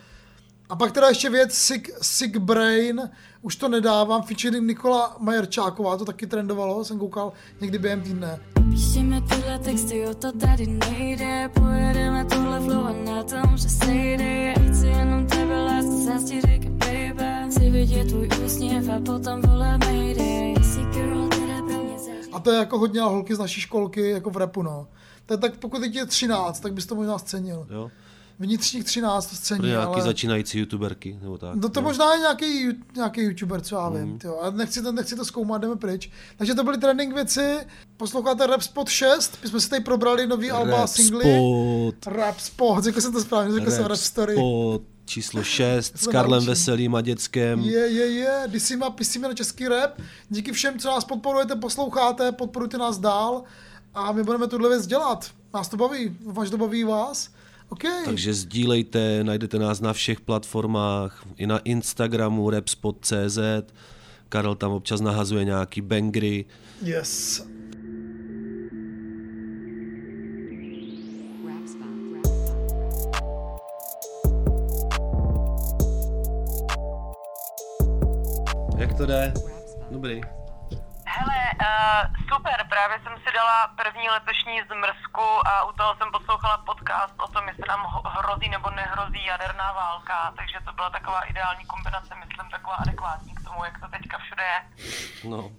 A 0.69 0.77
pak 0.77 0.93
teda 0.93 1.09
ještě 1.09 1.31
věc 1.31 1.55
Sick, 1.55 1.91
Sick 2.03 2.37
Brain, 2.37 3.11
už 3.43 3.57
to 3.57 3.69
nedávám, 3.69 4.23
featuring 4.23 4.67
Nikola 4.67 5.17
Majerčáková, 5.19 5.97
to 5.97 6.05
taky 6.05 6.27
trendovalo, 6.27 6.85
jsem 6.85 6.99
koukal 6.99 7.33
někdy 7.61 7.79
během 7.79 8.01
týdne. 8.03 8.41
Píšeme 8.71 9.21
tyhle 9.21 9.59
texty, 9.59 10.07
o 10.07 10.15
to 10.15 10.33
tady 10.33 10.67
nejde 10.67 11.51
Pojedeme 11.55 12.25
tohle 12.25 12.61
flow 12.61 12.87
a 12.87 12.93
na 12.93 13.23
tom, 13.23 13.57
že 13.57 13.69
sejde 13.69 14.25
Já 14.25 14.73
chci 14.73 14.87
jenom 14.87 15.27
tebe, 15.27 15.63
láska, 15.63 15.97
zás 16.05 16.25
ti 16.25 16.41
říkám, 16.41 16.79
baby 16.79 17.51
Chci 17.51 17.71
vidět 17.71 18.09
tvůj 18.09 18.29
úsměv 18.45 18.89
a 18.89 19.01
potom 19.01 19.41
vole 19.41 19.79
mayday 19.79 20.55
Jsi 20.63 20.81
girl, 20.81 21.29
teda 21.29 21.59
pro 21.59 21.85
mě 21.85 21.99
zaž... 21.99 22.27
A 22.33 22.41
to 22.41 22.51
je 22.51 22.59
jako 22.59 22.79
hodně 22.79 23.01
holky 23.01 23.35
z 23.35 23.39
naší 23.39 23.61
školky, 23.61 24.11
jako 24.11 24.31
v 24.31 24.37
repu, 24.37 24.63
no. 24.63 24.89
To 25.27 25.35
je 25.35 25.39
tak, 25.39 25.57
pokud 25.57 25.83
je 25.83 26.07
13, 26.07 26.61
tak 26.61 26.73
bys 26.73 26.87
to 26.87 26.95
možná 26.95 27.19
scenil. 27.19 27.67
Jo? 27.71 27.91
Vnitřních 28.39 28.85
13 28.85 29.25
to 29.25 29.29
Pro 29.31 29.37
scení, 29.37 29.67
nějaký 29.69 29.93
ale... 29.93 30.03
začínající 30.03 30.59
youtuberky, 30.59 31.19
nebo 31.23 31.39
tak. 31.39 31.55
No 31.55 31.69
to 31.69 31.81
jo. 31.81 31.85
možná 31.85 32.13
je 32.15 32.19
nějaký, 32.21 32.69
nějaký 32.97 33.21
youtuber, 33.21 33.61
co 33.61 33.77
já 33.77 33.89
vím, 33.89 34.01
Mhm. 34.01 34.11
mm. 34.25 34.31
a 34.41 34.51
nechci 34.51 34.83
to, 34.83 34.93
nechci 34.93 35.17
to 35.17 35.25
zkoumat, 35.25 35.61
jdeme 35.63 35.77
pryč. 35.77 36.11
Takže 36.37 36.55
to 36.55 36.65
byly 36.65 36.79
trending 36.79 37.15
věci, 37.15 37.57
posloucháte 37.97 38.47
Rap 38.47 38.63
Spot 38.63 38.89
6, 38.89 39.39
my 39.43 39.49
jsme 39.49 39.61
si 39.61 39.71
tady 39.71 39.83
probrali 39.85 40.27
nový 40.27 40.51
alba 40.51 40.77
a 40.77 40.81
Rap 40.81 40.89
singly. 40.89 41.25
Spot. 41.25 42.07
Rap 42.15 42.41
Spot, 42.41 42.85
řekl 42.85 43.01
jsem 43.01 43.13
to 43.13 43.21
správně, 43.21 43.55
řekl 43.55 43.71
jsem 43.71 43.85
Rap 43.87 43.99
Story. 43.99 44.35
Spot 44.35 44.83
číslo 45.05 45.43
6 45.43 45.99
s 45.99 46.07
Karlem 46.07 46.31
naučím. 46.33 46.49
Veselým 46.49 46.95
a 46.95 47.01
děckem. 47.01 47.61
Je, 47.61 47.79
je, 47.79 48.07
je, 48.11 48.43
Disima, 48.47 48.91
pisíme 48.91 49.29
na 49.29 49.35
český 49.35 49.69
rap. 49.69 49.91
Díky 50.29 50.53
všem, 50.53 50.79
co 50.79 50.89
nás 50.89 51.05
podporujete, 51.05 51.57
posloucháte, 51.57 52.33
podporujte 52.33 52.79
nás 52.79 52.99
dál. 52.99 53.43
a 53.95 54.13
my 54.13 54.23
budeme 54.23 54.47
tuhle 54.49 54.69
věc 54.69 54.87
dělat. 54.87 55.31
Nás 55.55 55.69
to 55.69 55.77
baví, 55.77 56.17
doufám, 56.27 56.45
že 56.45 56.51
to 56.51 56.59
baví 56.59 56.85
vás. 56.85 57.29
OK. 57.69 57.85
Takže 58.05 58.35
sdílejte, 58.35 59.25
najdete 59.25 59.59
nás 59.59 59.81
na 59.81 59.93
všech 59.93 60.21
platformách, 60.21 61.25
i 61.37 61.47
na 61.47 61.59
Instagramu 61.59 62.51
repspot.cz, 62.51 63.39
Karel 64.29 64.55
tam 64.55 64.73
občas 64.73 65.01
nahazuje 65.01 65.45
nějaký 65.45 65.81
bangry. 65.81 66.45
Yes. 66.83 67.47
Jak 78.79 78.95
to 78.95 79.07
jde? 79.07 79.33
Dobrý. 79.91 80.38
Hele, 81.17 81.39
uh, 81.67 82.03
super, 82.33 82.59
právě 82.69 82.97
jsem 83.03 83.13
si 83.25 83.31
dala 83.35 83.57
první 83.83 84.07
letošní 84.11 84.57
zmrzku 84.71 85.27
a 85.51 85.53
u 85.69 85.73
toho 85.73 85.97
jsem 85.97 86.09
poslouchala 86.13 86.59
podcast 86.59 87.15
o 87.25 87.29
tom, 87.29 87.49
jestli 87.49 87.65
nám 87.69 87.83
hrozí 88.19 88.49
nebo 88.49 88.71
nehrozí 88.71 89.25
jaderná 89.25 89.73
válka, 89.73 90.33
takže 90.37 90.59
to 90.65 90.73
byla 90.73 90.91
taková 90.91 91.21
ideální 91.21 91.65
kombinace, 91.67 92.15
myslím, 92.15 92.51
taková 92.51 92.77
adekvátní 92.77 93.35
k 93.35 93.45
tomu, 93.47 93.65
jak 93.65 93.81
to 93.81 93.87
teďka 93.89 94.19
všude 94.19 94.43
je. 94.43 94.59
No. 95.31 95.51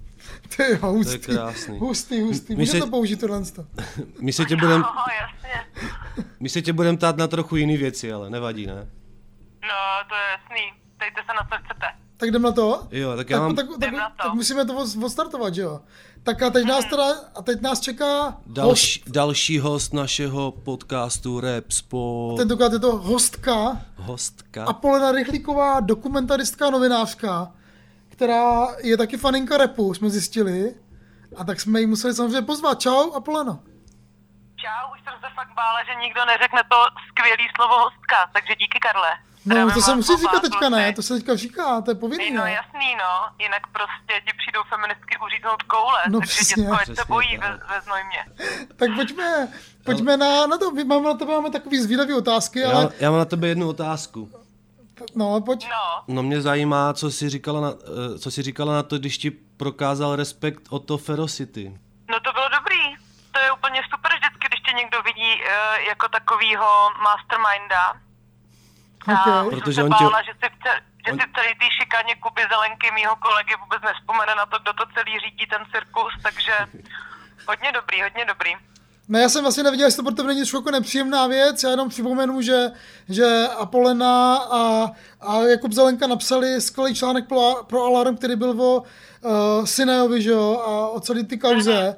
Ty 0.56 0.64
jo, 0.72 0.78
hustý. 0.88 1.20
To 1.20 1.32
je 1.32 1.38
krásný. 1.38 1.80
Hustý, 1.80 2.22
hustý. 2.22 2.56
My 2.56 2.66
se- 2.68 2.80
to 2.80 2.88
použít 2.88 3.20
tohle. 3.20 3.42
My 4.22 4.34
se 4.34 4.46
tě 4.46 4.56
budem, 4.56 4.82
No, 4.96 5.06
jasně. 5.22 5.66
my 6.40 6.50
se 6.50 6.62
tě 6.62 6.74
budem 6.74 6.98
tát 6.98 7.18
na 7.18 7.28
trochu 7.28 7.56
jiný 7.56 7.78
věci, 7.78 8.14
ale 8.14 8.30
nevadí, 8.30 8.66
ne? 8.68 8.88
No, 9.62 9.80
to 10.10 10.16
je 10.16 10.22
jasný. 10.32 10.74
Dejte 10.98 11.22
se 11.22 11.34
na 11.34 11.44
co 11.50 11.64
chcete. 11.64 11.88
Tak 12.20 12.30
jdem 12.30 12.42
na 12.42 12.52
to? 12.52 12.88
Jo, 12.92 13.16
tak 13.16 13.30
já 13.30 13.40
mám 13.40 13.56
tak, 13.56 13.66
tak, 13.80 13.94
tak 14.24 14.34
musíme 14.34 14.66
to 14.66 14.74
odstartovat, 15.06 15.56
že 15.56 15.62
jo? 15.62 15.82
Tak 16.24 16.42
a 16.42 16.50
teď 16.50 16.66
nás 16.66 16.86
teda, 16.86 17.06
a 17.36 17.42
teď 17.42 17.62
nás 17.62 17.80
čeká 17.80 18.38
další, 18.46 19.04
další 19.08 19.60
host 19.60 19.94
našeho 19.94 20.52
podcastu 20.52 21.40
Rap 21.40 21.72
Spot. 21.72 22.38
Tentokrát 22.38 22.74
je 22.74 22.80
to 22.80 22.98
hostka 22.98 23.82
Hostka. 23.96 24.66
Apolena 24.66 25.12
Rychlíková, 25.12 25.80
dokumentaristka, 25.80 26.70
novinářka, 26.70 27.52
která 28.10 28.68
je 28.84 28.98
taky 28.98 29.18
faninka 29.18 29.58
repu, 29.58 29.94
jsme 29.94 30.10
zjistili. 30.10 30.76
A 31.38 31.44
tak 31.44 31.60
jsme 31.60 31.80
ji 31.80 31.86
museli 31.88 32.14
samozřejmě 32.14 32.42
pozvat. 32.42 32.80
Čau, 32.80 33.12
Apoleno. 33.14 33.60
Čau, 34.56 34.94
už 34.94 35.00
jsem 35.04 35.14
se 35.14 35.28
fakt 35.36 35.54
bála, 35.56 35.84
že 35.84 36.00
nikdo 36.02 36.26
neřekne 36.26 36.62
to 36.72 36.78
skvělý 37.10 37.48
slovo 37.56 37.76
hostka, 37.84 38.18
takže 38.34 38.56
díky 38.56 38.80
Karle. 38.80 39.29
No, 39.46 39.72
to 39.74 39.82
se 39.82 39.96
musí 39.96 40.14
oba, 40.14 40.22
říkat 40.22 40.40
teďka, 40.42 40.70
ne? 40.70 40.94
To 40.94 41.02
se 41.02 41.14
teďka 41.14 41.36
říká, 41.36 41.82
to 41.82 41.92
je 41.92 41.96
povinný, 41.96 42.32
No 42.32 42.46
jasný, 42.46 42.96
no, 42.96 43.36
jinak 43.40 43.62
prostě 43.68 44.22
ti 44.26 44.34
přijdou 44.38 44.60
feministky 44.70 45.18
uříznout 45.26 45.64
koule, 45.64 46.02
No, 46.10 46.20
takže 46.20 46.34
přesně. 46.36 46.64
děcko, 46.64 46.76
ať 46.82 46.96
se 46.96 47.06
bojí, 47.08 47.38
tak. 47.40 47.50
ve, 47.70 47.76
veznoj 47.76 48.00
mě. 48.04 48.26
Tak 48.76 48.90
pojďme, 48.96 49.48
pojďme 49.86 50.18
na, 50.18 50.48
na 50.48 50.58
to. 50.58 50.72
My 50.72 50.84
máme 50.84 51.08
na 51.08 51.14
tebe 51.14 51.32
máme 51.34 51.50
takový 51.52 51.80
zvídavý 51.82 52.14
otázky, 52.14 52.60
Já, 52.60 52.72
ale 52.72 52.90
já 53.00 53.10
mám 53.12 53.20
na 53.20 53.26
tebe 53.26 53.48
jednu 53.48 53.70
otázku. 53.70 54.32
no, 55.16 55.42
pojď. 55.42 55.68
No, 55.70 56.04
No 56.16 56.24
mě 56.24 56.42
zajímá, 56.42 56.94
co 56.94 57.12
jsi 57.12 57.30
říkala 57.30 57.62
na, 57.62 57.70
eh, 58.16 58.20
co 58.20 58.32
jsi 58.32 58.42
říkala 58.42 58.74
na 58.74 58.84
to, 58.84 58.98
když 58.98 59.18
ti 59.18 59.32
prokázal 59.32 60.16
respekt 60.16 60.62
o 60.70 60.80
to 60.80 60.98
Ferocity. 60.98 61.78
no 62.10 62.20
to 62.20 62.32
bylo 62.34 62.50
dobrý. 62.50 62.96
To 63.32 63.40
je 63.40 63.52
úplně 63.52 63.82
super 63.94 64.12
vždycky, 64.18 64.48
když 64.48 64.60
tě 64.60 64.72
někdo 64.74 65.02
vidí 65.02 65.34
uh, 65.42 65.88
jako 65.88 66.08
takovýho 66.10 66.68
masterminda. 67.04 67.94
A 69.08 69.44
už 69.44 69.54
Protože 69.54 69.74
jsem 69.76 69.86
on 69.86 69.92
se 69.92 69.98
tě- 69.98 70.04
bála, 70.10 70.22
že 70.22 70.32
si 70.32 70.48
v, 70.56 70.58
ce, 70.64 70.72
že 71.06 71.12
on- 71.12 71.20
si 71.20 71.26
v 71.30 71.34
celý 71.36 71.52
té 71.62 71.66
šikaně 71.80 72.16
Kuby 72.16 72.42
Zelenky, 72.52 72.88
mýho 72.96 73.16
kolegy, 73.16 73.54
vůbec 73.64 73.82
nespomene 73.82 74.36
na 74.36 74.46
to, 74.46 74.60
kdo 74.60 74.74
to 74.74 74.84
celý 74.96 75.14
řídí, 75.20 75.46
ten 75.54 75.62
cirkus, 75.74 76.14
takže 76.24 76.54
hodně 77.48 77.72
dobrý, 77.72 78.02
hodně 78.02 78.26
dobrý. 78.26 78.52
Ne, 79.12 79.22
já 79.22 79.30
jsem 79.30 79.42
vlastně 79.44 79.64
neviděl, 79.64 79.88
jestli 79.88 79.98
to 79.98 80.04
pro 80.04 80.16
tebe 80.16 80.28
není 80.28 80.40
trošku 80.40 80.58
jako 80.58 80.72
nepříjemná 80.72 81.28
věc, 81.28 81.64
já 81.64 81.70
jenom 81.70 81.90
připomenu, 81.90 82.42
že, 82.42 82.72
že 83.10 83.26
Apolena 83.58 84.38
a, 84.38 84.86
a 85.22 85.38
Jakub 85.52 85.72
Zelenka 85.72 86.08
napsali 86.08 86.62
skvělý 86.62 86.96
článek 86.96 87.28
pro, 87.28 87.64
pro 87.68 87.84
Alarm, 87.86 88.18
který 88.18 88.36
byl 88.36 88.62
o 88.62 88.80
uh, 88.82 89.66
Sinejovi, 89.66 90.22
že 90.22 90.30
jo, 90.30 90.64
a 90.68 90.88
o 90.90 91.00
celé 91.00 91.24
ty 91.24 91.38
kauze, 91.38 91.96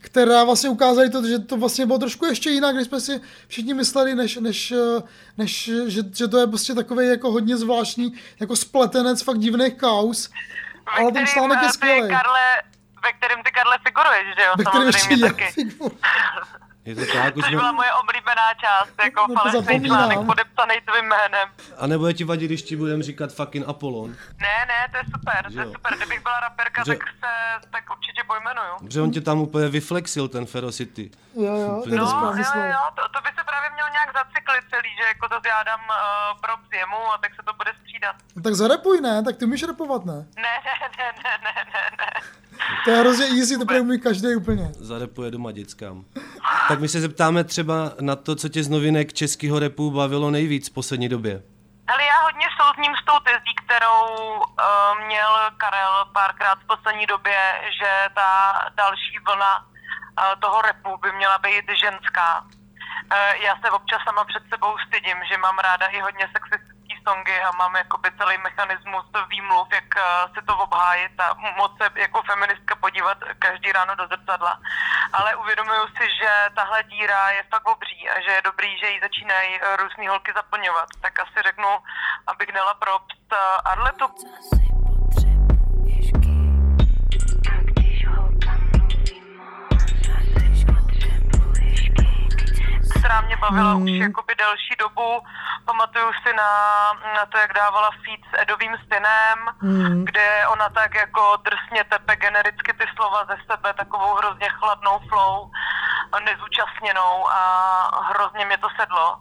která 0.00 0.44
vlastně 0.44 0.70
ukázali 0.70 1.10
to, 1.10 1.26
že 1.26 1.38
to 1.38 1.56
vlastně 1.56 1.86
bylo 1.86 1.98
trošku 1.98 2.26
ještě 2.26 2.50
jinak, 2.50 2.74
než 2.74 2.86
jsme 2.86 3.00
si 3.00 3.20
všichni 3.48 3.74
mysleli, 3.74 4.14
než, 4.14 4.36
než, 4.36 4.72
eh, 4.72 5.02
než 5.38 5.70
že, 5.86 6.02
že 6.14 6.28
to 6.28 6.38
je 6.38 6.46
prostě 6.46 6.74
takový 6.74 7.06
jako 7.08 7.30
hodně 7.30 7.56
zvláštní, 7.56 8.12
jako 8.40 8.56
spletenec 8.56 9.22
fakt 9.22 9.38
divných 9.38 9.74
kauz. 9.74 10.30
Ale 10.86 11.12
ten 11.12 11.26
článek 11.26 11.58
je 11.62 11.68
eh, 11.68 11.72
skvělý. 11.72 12.08
Karle, 12.08 12.62
ve 13.04 13.12
kterém 13.12 13.42
ty, 13.42 13.50
Karle, 13.50 13.78
figuruješ, 13.86 14.36
že 14.38 14.44
jo? 14.44 14.52
Ve 14.58 14.64
kterém 14.64 14.86
ještě 14.86 15.14
já 15.14 15.50
figuruji. 15.52 15.98
Je 16.88 16.94
to 16.94 17.04
tak, 17.12 17.36
už 17.36 17.44
Což 17.44 17.54
byla 17.54 17.72
moje 17.72 17.92
oblíbená 17.92 18.54
část, 18.54 18.92
jako 19.04 19.26
No 19.28 19.34
falešný 19.34 19.86
článek 19.86 20.18
podepsaný 20.26 20.74
tvým 20.88 21.04
jménem. 21.04 21.48
A 21.78 21.86
nebude 21.86 22.14
ti 22.14 22.24
vadit, 22.24 22.48
když 22.50 22.62
ti 22.62 22.76
budem 22.76 23.02
říkat 23.02 23.32
fucking 23.32 23.68
Apollon? 23.68 24.10
Ne, 24.40 24.56
ne, 24.70 24.78
to 24.90 24.96
je 24.96 25.04
super, 25.14 25.40
to 25.52 25.60
je 25.60 25.66
Jo. 25.66 25.72
super. 25.72 25.96
Kdybych 25.96 26.22
byla 26.22 26.40
raperka, 26.40 26.84
Že- 26.84 26.94
tak 26.94 27.08
se 27.08 27.30
tak 27.70 27.84
určitě 27.96 28.20
pojmenuju. 28.26 28.72
Protože 28.80 29.00
on 29.02 29.10
tě 29.10 29.20
tam 29.20 29.38
úplně 29.40 29.68
vyflexil, 29.68 30.28
ten 30.28 30.46
Ferocity. 30.46 31.10
Jo, 31.34 31.54
jo, 31.54 31.80
to 31.84 31.88
je 31.90 31.98
to 31.98 32.04
No, 32.04 32.32
jo, 32.34 32.62
jo, 32.76 32.82
to, 32.96 33.02
to 33.14 33.18
by 33.24 33.30
se 33.38 33.42
právě 33.50 33.68
mělo 33.74 33.88
nějak 33.96 34.10
zacyklit 34.20 34.64
celý, 34.70 34.90
že 35.00 35.04
jako 35.12 35.28
to 35.28 35.48
já 35.48 35.62
dám 35.62 35.80
uh, 35.80 36.40
props 36.40 36.68
jemu 36.80 37.00
a 37.14 37.18
tak 37.18 37.34
se 37.34 37.42
to 37.44 37.52
bude 37.52 37.72
střídat. 37.82 38.16
No 38.36 38.42
tak 38.42 38.54
zarepuj, 38.54 39.00
ne? 39.00 39.22
Tak 39.24 39.36
ty 39.36 39.44
umíš 39.44 39.62
repovat, 39.62 40.04
ne? 40.04 40.18
Ne, 40.44 40.54
ne, 40.66 40.74
ne, 40.98 41.08
ne, 41.24 41.32
ne, 41.44 41.52
ne, 41.72 41.84
ne. 42.00 42.10
To 42.84 42.90
je 42.90 42.96
hrozně 42.96 43.26
easy, 43.26 43.58
to 43.58 43.64
bude 43.64 43.80
umí 43.80 44.00
každý 44.00 44.36
úplně. 44.36 44.68
Zarepuje 44.72 45.30
doma 45.30 45.52
dětskám. 45.52 46.04
Tak 46.68 46.80
my 46.80 46.88
se 46.88 47.00
zeptáme 47.00 47.44
třeba 47.44 47.92
na 48.00 48.16
to, 48.16 48.36
co 48.36 48.48
tě 48.48 48.62
z 48.62 48.68
novinek 48.68 49.12
českého 49.12 49.58
repu 49.58 49.90
bavilo 49.90 50.30
nejvíc 50.30 50.70
v 50.70 50.74
poslední 50.74 51.08
době. 51.08 51.42
Ale 51.88 52.04
já 52.04 52.18
hodně 52.22 52.46
souzním 52.60 52.92
s 53.02 53.04
tou 53.04 53.18
tezí, 53.28 53.52
kterou 53.64 54.00
uh, 54.36 55.06
měl 55.06 55.32
Karel 55.56 55.94
párkrát 56.12 56.58
v 56.62 56.66
poslední 56.66 57.06
době, 57.06 57.38
že 57.78 57.90
ta 58.14 58.30
další 58.76 59.18
vlna 59.26 59.52
uh, 59.58 60.40
toho 60.40 60.62
repu 60.62 60.96
by 61.02 61.12
měla 61.12 61.38
být 61.38 61.64
ženská. 61.84 62.40
Uh, 62.40 63.44
já 63.46 63.52
se 63.62 63.70
občas 63.70 64.00
sama 64.04 64.24
před 64.24 64.42
sebou 64.52 64.72
stydím, 64.86 65.18
že 65.30 65.38
mám 65.38 65.58
ráda 65.58 65.86
i 65.86 66.00
hodně 66.00 66.28
sexistický 66.32 66.77
songy 67.08 67.40
a 67.40 67.50
mám 67.52 67.76
jakoby 67.76 68.08
celý 68.18 68.38
mechanismus 68.38 69.06
výmluv, 69.28 69.68
jak 69.72 69.90
uh, 69.96 70.34
si 70.34 70.40
to 70.46 70.56
obhájit 70.56 71.20
a 71.20 71.34
moc 71.56 71.72
se 71.78 72.00
jako 72.00 72.22
feministka 72.22 72.76
podívat 72.76 73.18
každý 73.38 73.72
ráno 73.72 73.94
do 73.94 74.06
zrcadla. 74.06 74.60
Ale 75.12 75.36
uvědomuju 75.36 75.86
si, 75.86 76.04
že 76.20 76.30
tahle 76.54 76.82
díra 76.82 77.30
je 77.30 77.42
fakt 77.50 77.68
obří 77.68 78.10
a 78.10 78.20
že 78.20 78.30
je 78.30 78.42
dobrý, 78.42 78.78
že 78.78 78.90
ji 78.90 79.00
začínají 79.00 79.60
uh, 79.60 79.76
různý 79.76 80.08
holky 80.08 80.32
zaplňovat. 80.34 80.88
Tak 81.00 81.18
asi 81.18 81.42
řeknu, 81.42 81.68
abych 82.26 82.52
dala 82.52 82.74
props 82.74 83.16
uh, 83.32 83.70
Arletu. 83.72 84.06
Která 93.08 93.20
mě 93.20 93.36
bavila 93.36 93.74
mm. 93.74 93.82
už 93.82 93.90
jakoby 93.90 94.34
delší 94.34 94.74
dobu. 94.78 95.20
Pamatuju 95.64 96.12
si 96.22 96.32
na, 96.36 96.50
na 97.16 97.26
to, 97.26 97.38
jak 97.38 97.52
dávala 97.52 97.90
feed 98.04 98.20
s 98.30 98.42
Edovým 98.42 98.76
synem, 98.88 99.38
Mm. 99.62 100.04
kde 100.04 100.46
ona 100.48 100.68
tak 100.68 100.94
jako 100.94 101.36
drsně 101.44 101.84
tepe 101.84 102.16
genericky 102.16 102.72
ty 102.72 102.84
slova 102.96 103.24
ze 103.24 103.36
sebe, 103.50 103.74
takovou 103.74 104.14
hrozně 104.14 104.48
chladnou 104.48 104.98
flow, 105.08 105.50
nezúčastněnou 106.24 107.28
a 107.28 107.40
hrozně 108.08 108.44
mě 108.44 108.58
to 108.58 108.68
sedlo. 108.80 109.16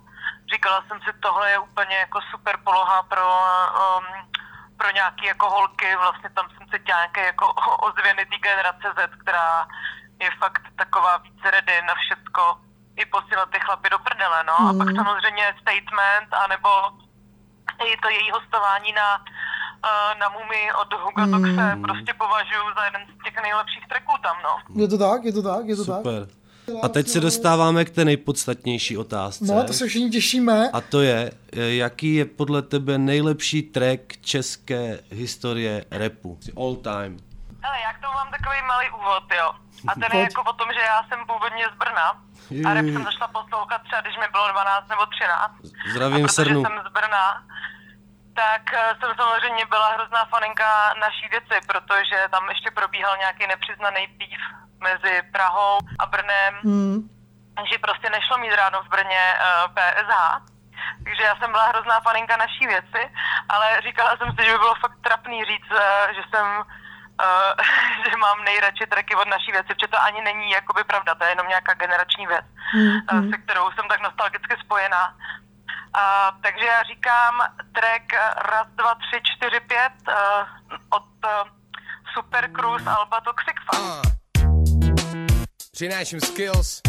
Říkala 0.53 0.83
jsem 0.87 0.99
si, 1.01 1.19
tohle 1.19 1.51
je 1.51 1.59
úplně 1.59 1.95
jako 1.95 2.19
super 2.31 2.57
poloha 2.63 3.03
pro, 3.03 3.27
um, 3.83 4.05
pro 4.77 4.91
nějaký 4.91 5.25
jako 5.25 5.49
holky, 5.49 5.95
vlastně 5.95 6.29
tam 6.29 6.45
jsem 6.49 6.67
se 6.69 6.77
nějaké 6.87 7.25
jako 7.25 7.53
ozvěny 7.87 8.25
té 8.25 8.37
generace 8.37 8.87
Z, 8.97 9.21
která 9.21 9.67
je 10.21 10.29
fakt 10.39 10.63
taková 10.75 11.17
víc 11.17 11.39
ready 11.43 11.81
na 11.81 11.93
všecko, 11.95 12.66
i 13.01 13.05
posílat 13.05 13.49
ty 13.53 13.59
chlapy 13.65 13.89
do 13.89 13.99
prdele, 13.99 14.39
no. 14.51 14.55
A 14.69 14.73
pak 14.79 14.87
Mm. 14.89 14.95
samozřejmě 14.95 15.45
statement, 15.61 16.29
anebo 16.45 16.69
i 17.87 17.97
to 18.03 18.09
její 18.09 18.31
hostování 18.31 18.91
na, 18.93 19.07
uh, 19.17 20.19
na 20.19 20.29
Mumi 20.29 20.61
od 20.81 20.93
Hugo 20.93 21.21
Mm. 21.25 21.31
Toxe 21.31 21.77
prostě 21.81 22.13
považuji 22.13 22.65
za 22.77 22.85
jeden 22.85 23.01
z 23.19 23.23
těch 23.23 23.35
nejlepších 23.43 23.87
tracků 23.87 24.13
tam, 24.23 24.35
no. 24.43 24.81
Je 24.81 24.87
to 24.87 24.97
tak, 24.97 25.23
je 25.23 25.33
to 25.33 25.41
tak, 25.43 25.65
je 25.67 25.75
to 25.75 25.85
tak. 25.85 25.97
Super. 25.97 26.27
A 26.83 26.87
teď 26.87 27.07
se 27.07 27.19
dostáváme 27.19 27.85
k 27.85 27.89
té 27.89 28.05
nejpodstatnější 28.05 28.97
otázce. 28.97 29.45
No, 29.45 29.63
to 29.63 29.73
se 29.73 29.87
všichni 29.87 30.09
těšíme. 30.09 30.69
A 30.73 30.81
to 30.81 31.01
je, 31.01 31.31
eh, 31.53 31.59
jaký 31.61 32.15
je 32.15 32.25
podle 32.25 32.61
tebe 32.61 32.97
nejlepší 32.97 33.61
track 33.63 34.01
české 34.21 34.99
historie 35.11 35.85
repu? 35.91 36.39
All 36.57 36.75
time. 36.75 37.17
Hele, 37.61 37.79
já 37.83 37.93
k 37.93 38.01
tomu 38.01 38.13
mám 38.13 38.31
takový 38.31 38.57
malý 38.67 38.89
úvod, 38.89 39.23
jo. 39.37 39.51
A 39.87 39.93
ten 39.93 40.11
je 40.17 40.23
jako 40.23 40.41
o 40.43 40.53
tom, 40.53 40.69
že 40.73 40.79
já 40.79 41.03
jsem 41.03 41.19
původně 41.27 41.65
z 41.73 41.77
Brna. 41.77 42.07
A 42.67 42.73
rap 42.73 42.85
jsem 42.85 43.03
zašla 43.03 43.27
poslouchat 43.27 43.81
třeba, 43.83 44.01
když 44.01 44.17
mi 44.17 44.27
bylo 44.31 44.47
12 44.51 44.87
nebo 44.89 45.05
13. 45.05 45.51
Zdravím 45.91 46.25
a 46.25 46.27
protože 46.27 46.33
Srnu. 46.33 46.61
jsem 46.63 46.75
z 46.87 46.91
Brna, 46.97 47.25
tak 48.35 48.63
eh, 48.73 48.95
jsem 48.99 49.11
samozřejmě 49.21 49.65
byla 49.65 49.87
hrozná 49.93 50.25
faninka 50.25 50.93
naší 50.99 51.25
věci, 51.29 51.55
protože 51.67 52.17
tam 52.31 52.49
ještě 52.49 52.71
probíhal 52.71 53.17
nějaký 53.17 53.47
nepřiznaný 53.47 54.07
pív 54.07 54.39
mezi 54.79 55.21
Prahou 55.33 55.77
a 55.99 56.05
Brnem, 56.05 56.53
Hmm. 56.63 57.09
že 57.71 57.77
prostě 57.77 58.09
nešlo 58.09 58.37
mít 58.37 58.55
ráno 58.55 58.83
v 58.83 58.89
Brně 58.89 59.23
uh, 59.35 59.73
PSH. 59.75 60.15
Takže 61.03 61.23
já 61.23 61.35
jsem 61.35 61.51
byla 61.51 61.65
hrozná 61.67 61.99
faninka 61.99 62.37
naší 62.37 62.67
věci, 62.67 63.01
ale 63.49 63.81
říkala 63.81 64.17
jsem 64.17 64.29
si, 64.35 64.45
že 64.45 64.51
by 64.51 64.57
bylo 64.57 64.75
fakt 64.75 64.97
trapný 65.03 65.45
říct, 65.45 65.71
uh, 65.71 66.13
že 66.15 66.21
jsem 66.29 66.45
uh, 67.21 67.53
že 68.09 68.17
mám 68.17 68.43
nejradši 68.43 68.85
tracky 68.87 69.15
od 69.15 69.27
naší 69.27 69.51
věci, 69.51 69.67
protože 69.67 69.87
to 69.87 70.03
ani 70.03 70.21
není 70.21 70.51
jakoby 70.51 70.83
pravda, 70.83 71.15
to 71.15 71.23
je 71.23 71.29
jenom 71.29 71.47
nějaká 71.47 71.73
generační 71.73 72.27
věc, 72.27 72.45
Hmm. 72.73 72.95
uh, 73.13 73.29
se 73.31 73.37
kterou 73.37 73.71
jsem 73.71 73.85
tak 73.89 74.01
nostalgicky 74.01 74.55
spojená. 74.65 75.03
Uh, 75.07 76.41
takže 76.43 76.65
já 76.65 76.83
říkám 76.83 77.33
track 77.73 78.05
uh, 78.13 78.41
raz, 78.51 78.67
dva, 78.67 78.95
tři, 78.95 79.21
čtyři, 79.23 79.59
pět 79.59 79.93
uh, 80.07 80.13
od 80.89 81.03
uh, 81.25 81.49
Super 82.13 82.49
Cruise 82.51 82.89
Alba 82.89 83.21
Toxic 83.21 83.55
Fun. 83.67 84.01
Přináším 85.71 86.19
skills. 86.21 86.81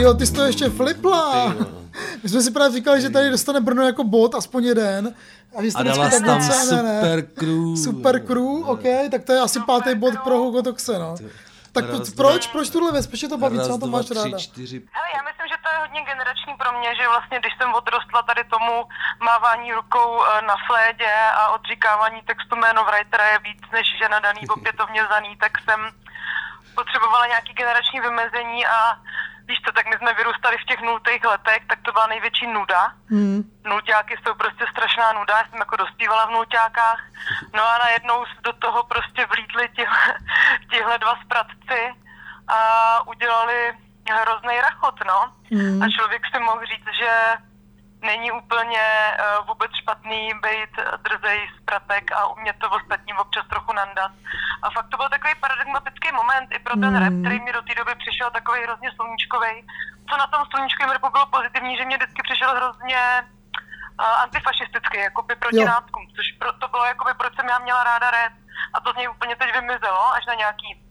Jo, 0.00 0.14
ty 0.14 0.26
jsi 0.26 0.32
to 0.32 0.42
ještě 0.42 0.70
flipla. 0.70 1.54
My 2.22 2.28
jsme 2.28 2.40
si 2.40 2.50
právě 2.50 2.72
říkali, 2.72 3.00
že 3.00 3.10
tady 3.10 3.30
dostane 3.30 3.60
Brno 3.60 3.82
jako 3.82 4.04
bod, 4.04 4.34
aspoň 4.34 4.64
jeden. 4.64 5.14
A, 5.58 5.62
že 5.62 5.70
jste 5.70 5.80
A 5.80 5.82
dala 5.82 6.10
jsi 6.10 6.24
tam 6.24 6.38
ne, 6.38 6.82
ne. 6.82 7.00
Super 7.00 7.22
Crew. 7.22 7.76
Super 7.76 8.26
Crew, 8.26 8.68
OK, 8.70 8.82
tak 9.10 9.24
to 9.24 9.32
je 9.32 9.40
asi 9.40 9.60
pátý 9.60 9.94
bod 9.94 10.14
pro 10.24 10.36
Hugo 10.38 10.62
Toxe, 10.62 10.98
no. 10.98 11.14
Tak 11.72 11.84
Raz, 11.90 12.10
proč, 12.10 12.46
proč 12.46 12.70
tuhle 12.70 12.92
věc, 12.92 13.06
proč 13.06 13.20
to 13.20 13.38
baví, 13.38 13.58
co 13.60 13.68
na 13.68 13.78
to 13.78 13.86
máš 13.86 14.10
ráda? 14.10 14.38
čtyři. 14.38 14.78
Hele, 14.96 15.08
já 15.16 15.22
myslím, 15.28 15.46
že 15.52 15.56
to 15.62 15.68
je 15.72 15.78
hodně 15.84 16.00
generační 16.10 16.52
pro 16.60 16.70
mě, 16.78 16.90
že 16.98 17.08
vlastně 17.14 17.36
když 17.40 17.52
jsem 17.58 17.74
odrostla 17.74 18.20
tady 18.30 18.42
tomu 18.54 18.74
mávání 19.30 19.72
rukou 19.80 20.10
eh, 20.22 20.42
na 20.50 20.56
flédě 20.66 21.12
a 21.40 21.42
odříkávání 21.56 22.20
textu 22.30 22.54
jméno 22.56 22.80
writera 22.84 23.26
je 23.32 23.38
víc 23.48 23.62
než 23.72 23.86
žena 24.02 24.18
daný 24.26 24.42
opětovně 24.56 25.02
zaný, 25.12 25.36
tak 25.44 25.52
jsem 25.64 25.80
potřebovala 26.74 27.26
nějaký 27.26 27.52
generační 27.52 28.00
vymezení 28.00 28.66
a 28.66 28.78
víš 29.48 29.60
co, 29.64 29.72
tak 29.72 29.86
my 29.86 29.96
jsme 29.98 30.14
vyrůstali 30.14 30.56
v 30.58 30.64
těch 30.64 30.80
nultých 30.80 31.24
letech, 31.24 31.62
tak 31.68 31.78
to 31.82 31.92
byla 31.92 32.06
největší 32.06 32.46
nuda. 32.46 32.92
Hmm. 33.10 33.42
Nulťáky 33.64 34.16
jsou 34.16 34.34
prostě 34.34 34.64
strašná 34.70 35.12
nuda, 35.12 35.38
já 35.38 35.44
jsem 35.50 35.58
jako 35.58 35.76
dospívala 35.76 36.26
v 36.26 36.30
nulťákách. 36.30 37.00
No 37.54 37.62
a 37.62 37.78
najednou 37.78 38.24
do 38.42 38.52
toho 38.52 38.82
prostě 38.84 39.26
vlítli 39.26 39.68
tihle, 39.76 40.14
tihle 40.70 40.98
dva 40.98 41.14
spratci 41.24 41.80
a 42.48 42.58
udělali 43.06 43.72
hrozný 44.10 44.60
rachot, 44.60 44.94
no. 45.06 45.32
Hmm. 45.52 45.82
A 45.82 45.88
člověk 45.88 46.22
si 46.32 46.40
mohl 46.40 46.66
říct, 46.66 46.88
že 46.98 47.10
není 48.04 48.32
úplně 48.32 48.84
uh, 49.12 49.46
vůbec 49.46 49.70
špatný 49.74 50.32
být 50.42 50.72
drzej 51.02 51.38
spratek 51.62 52.12
a 52.12 52.26
umět 52.26 52.56
to 52.58 52.70
ostatním 52.70 53.16
občas 53.16 53.46
trochu 53.46 53.72
nandat. 53.72 54.12
A 54.62 54.70
fakt 54.70 54.88
to 54.88 54.96
byl 54.96 55.08
takový 55.08 55.34
paradigmatický 55.40 56.12
moment 56.12 56.48
i 56.52 56.58
pro 56.58 56.74
ten 56.74 56.94
Hmm. 56.96 57.02
rap, 57.02 57.14
který 57.20 57.40
mi 57.40 57.52
do 57.52 57.62
té 57.62 57.74
doby 57.74 57.94
přišel 57.94 58.30
takový 58.30 58.62
hrozně 58.62 58.92
sluníčkový. 58.92 59.66
Co 60.10 60.16
na 60.16 60.26
tom 60.26 60.42
sluníčkovém 60.50 60.90
rapu 60.90 61.08
bylo 61.10 61.26
pozitivní, 61.26 61.76
že 61.76 61.84
mě 61.84 61.96
vždycky 61.96 62.22
přišel 62.22 62.50
hrozně 62.54 63.02
uh, 63.22 64.22
antifašistický, 64.22 64.98
jakoby 64.98 65.36
proti 65.36 65.56
Jo. 65.56 65.66
náckům, 65.66 66.06
což 66.16 66.26
pro, 66.40 66.52
to 66.52 66.68
bylo 66.68 66.84
jakoby, 66.84 67.14
proč 67.14 67.32
jsem 67.34 67.48
já 67.48 67.58
měla 67.58 67.84
ráda 67.84 68.10
rap. 68.10 68.32
A 68.74 68.80
to 68.80 68.92
z 68.92 68.96
něj 68.96 69.08
úplně 69.08 69.36
teď 69.36 69.52
vymizelo, 69.52 70.12
až 70.14 70.26
na 70.26 70.34
nějaký 70.34 70.83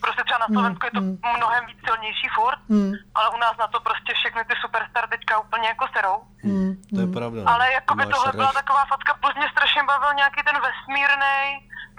Prostě 0.00 0.22
třeba 0.24 0.38
na 0.38 0.46
Slovensku 0.54 0.86
je 0.86 0.90
to 0.90 1.00
mnohem 1.36 1.62
víc 1.66 1.78
silnější 1.86 2.28
furt, 2.36 2.58
Hmm. 2.68 2.92
ale 3.14 3.26
u 3.36 3.38
nás 3.44 3.54
na 3.58 3.66
to 3.66 3.80
prostě 3.80 4.10
všechny 4.14 4.44
ty 4.44 4.54
superstar 4.64 5.08
teďka 5.08 5.38
úplně 5.38 5.68
jako 5.68 5.84
serou. 5.96 6.18
Hmm. 6.44 6.72
To 6.94 7.00
je 7.00 7.06
pravda. 7.18 7.40
Ale 7.52 7.72
jako 7.72 7.94
by 7.94 8.06
tohle 8.06 8.32
byla 8.32 8.52
taková 8.52 8.84
facka, 8.84 9.14
plus 9.20 9.34
mě 9.34 9.48
strašně 9.54 9.82
bavil 9.82 10.14
nějaký 10.14 10.40
ten 10.42 10.56
vesmírný 10.66 11.38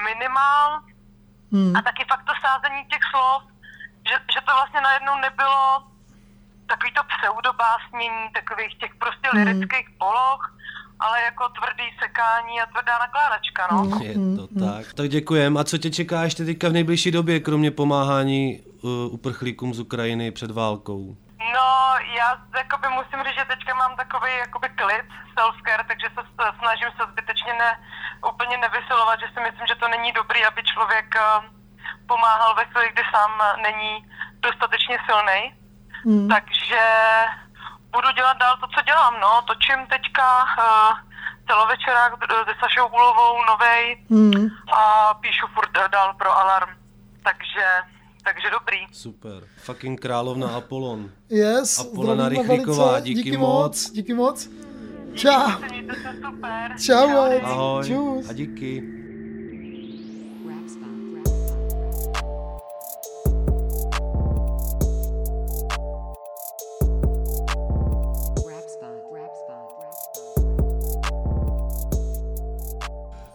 minimál 0.08 0.82
Hmm. 1.52 1.76
a 1.76 1.82
taky 1.82 2.06
fakt 2.12 2.24
to 2.26 2.34
sázení 2.46 2.86
těch 2.86 3.04
slov, 3.12 3.44
že, 4.10 4.16
že 4.34 4.40
to 4.46 4.52
vlastně 4.60 4.82
najednou 4.82 5.16
nebylo 5.16 5.84
takový 6.68 6.92
to 6.94 7.02
pseudobásnění 7.12 8.30
takových 8.34 8.78
těch 8.78 8.96
prostě 8.96 9.28
Hmm. 9.34 9.38
lirických 9.44 9.88
poloh, 10.00 10.42
ale 11.00 11.24
jako 11.24 11.50
tvrdý 11.50 11.84
sekání 12.04 12.62
a 12.62 12.66
tvrdá 12.66 13.00
nakládačka, 13.00 13.68
no. 13.72 13.78
Hmm. 13.78 14.02
Je 14.02 14.14
to 14.14 14.48
tak. 14.66 14.94
Tak 14.94 15.10
děkujem. 15.10 15.58
A 15.58 15.64
co 15.64 15.78
tě 15.78 15.90
čeká 15.90 16.24
ještě 16.24 16.46
teďka 16.46 16.70
v 16.70 16.74
nejbližší 16.74 17.12
době, 17.12 17.40
kromě 17.40 17.72
pomáhání 17.72 18.60
uh, 18.82 18.92
uprchlíkům 19.14 19.74
z 19.74 19.80
Ukrajiny 19.80 20.32
před 20.32 20.52
válkou? 20.52 21.16
No, 21.40 21.70
já 22.18 22.28
jakoby 22.58 22.88
musím 22.90 23.20
říct, 23.24 23.40
že 23.40 23.46
teďka 23.46 23.74
mám 23.76 23.96
takový 23.96 24.32
jakoby 24.40 24.70
klid, 24.70 25.06
self-care, 25.36 25.84
takže 25.88 26.08
se 26.16 26.22
snažím 26.60 26.92
se 26.98 27.04
zbytečně 27.12 27.54
ne, 27.54 27.72
úplně 28.34 28.58
nevysilovat, 28.58 29.20
že 29.20 29.28
si 29.34 29.40
myslím, 29.40 29.68
že 29.68 29.76
to 29.76 29.88
není 29.88 30.12
dobrý, 30.12 30.46
aby 30.46 30.62
člověk 30.64 31.16
eh, 31.16 31.22
pomáhal 32.08 32.56
ve 32.56 32.66
chvíli, 32.66 32.90
kdy 32.94 33.04
sám 33.14 33.32
není 33.68 34.06
dostatečně 34.40 34.98
silný. 35.08 35.40
Hmm. 36.06 36.28
Takže 36.28 36.84
budu 37.92 38.12
dělat 38.16 38.38
dál 38.38 38.56
to, 38.62 38.68
co 38.68 38.82
dělám, 38.86 39.14
no. 39.22 39.42
Točím 39.48 39.80
teďka 39.88 40.28
uh, 40.44 40.98
celovečerák 41.48 42.20
d- 42.20 42.28
se 42.48 42.54
Sašou 42.60 42.90
Hulovou, 42.90 43.46
novej, 43.52 44.06
Hmm. 44.10 44.48
a 44.78 45.14
píšu 45.14 45.46
furt 45.54 45.70
eh, 45.78 45.90
dál 45.92 46.14
pro 46.14 46.38
Alarm. 46.38 46.70
Takže, 47.24 47.66
takže 48.24 48.50
dobrý. 48.50 48.78
Super. 48.92 49.44
Fucking 49.58 50.00
královna 50.02 50.48
Apollon. 50.58 51.10
Yes, 51.30 51.80
Apolona 51.80 52.30
Rychlíková, 52.30 53.00
díky 53.00 53.24
díky 53.24 53.38
moc. 53.38 53.90
Díky 53.92 54.14
moc. 54.14 54.50
Čau. 55.16 55.50
Mějte 55.70 55.94
se 55.96 56.14
super. 56.26 56.76
Čau. 56.86 57.10
Ahoj. 57.44 57.88
Čus. 57.88 58.30
A 58.30 58.34
díky. 58.34 58.84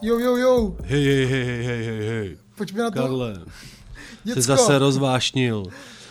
Jo, 0.04 0.18
jo, 0.18 0.36
jo. 0.36 0.76
Hej, 0.82 1.04
hej, 1.04 1.26
hej, 1.26 1.44
hej, 1.64 1.84
hej, 1.84 2.08
hej. 2.08 2.36
Pojďme 2.56 2.82
na 2.82 2.90
to. 2.90 2.98
Karle, 2.98 3.34
Děcko. 4.24 4.40
se 4.40 4.46
zase 4.46 4.78
rozvášnil. 4.78 5.62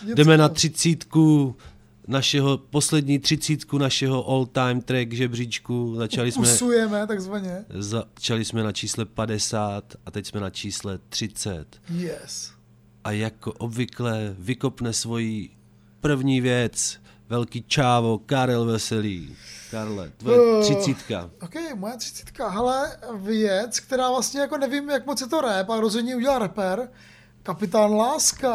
Děcko. 0.02 0.14
Jdeme 0.14 0.36
na 0.36 0.48
třicítku 0.48 1.56
našeho, 2.08 2.58
poslední 2.58 3.18
třicítku 3.18 3.78
našeho 3.78 4.28
all-time 4.28 4.80
track 4.80 5.12
žebříčku. 5.12 5.94
Začali 5.96 6.32
jsme, 6.32 6.42
Usujeme, 6.42 7.06
takzvaně. 7.06 7.64
začali 7.70 8.44
jsme 8.44 8.62
na 8.62 8.72
čísle 8.72 9.04
50 9.04 9.94
a 10.06 10.10
teď 10.10 10.26
jsme 10.26 10.40
na 10.40 10.50
čísle 10.50 10.98
30. 11.08 11.66
Yes. 11.90 12.52
A 13.04 13.10
jako 13.10 13.52
obvykle 13.52 14.34
vykopne 14.38 14.92
svoji 14.92 15.50
první 16.00 16.40
věc 16.40 16.98
velký 17.28 17.64
čávo 17.66 18.18
Karel 18.18 18.64
Veselý. 18.64 19.36
Karle, 19.70 20.10
tvoje 20.16 20.38
Eh, 20.58 20.62
třicítka. 20.62 21.30
Ok, 21.42 21.54
moje 21.74 21.96
třicítka. 21.96 22.48
Hele, 22.48 22.96
věc, 23.14 23.80
která 23.80 24.10
vlastně 24.10 24.40
jako 24.40 24.58
nevím, 24.58 24.90
jak 24.90 25.06
moc 25.06 25.20
je 25.20 25.26
to 25.26 25.40
rap, 25.40 25.70
ale 25.70 25.80
rozhodně 25.80 26.16
udělal 26.16 26.38
rapper. 26.38 26.88
Kapitán 27.42 27.92
Láska. 27.96 28.52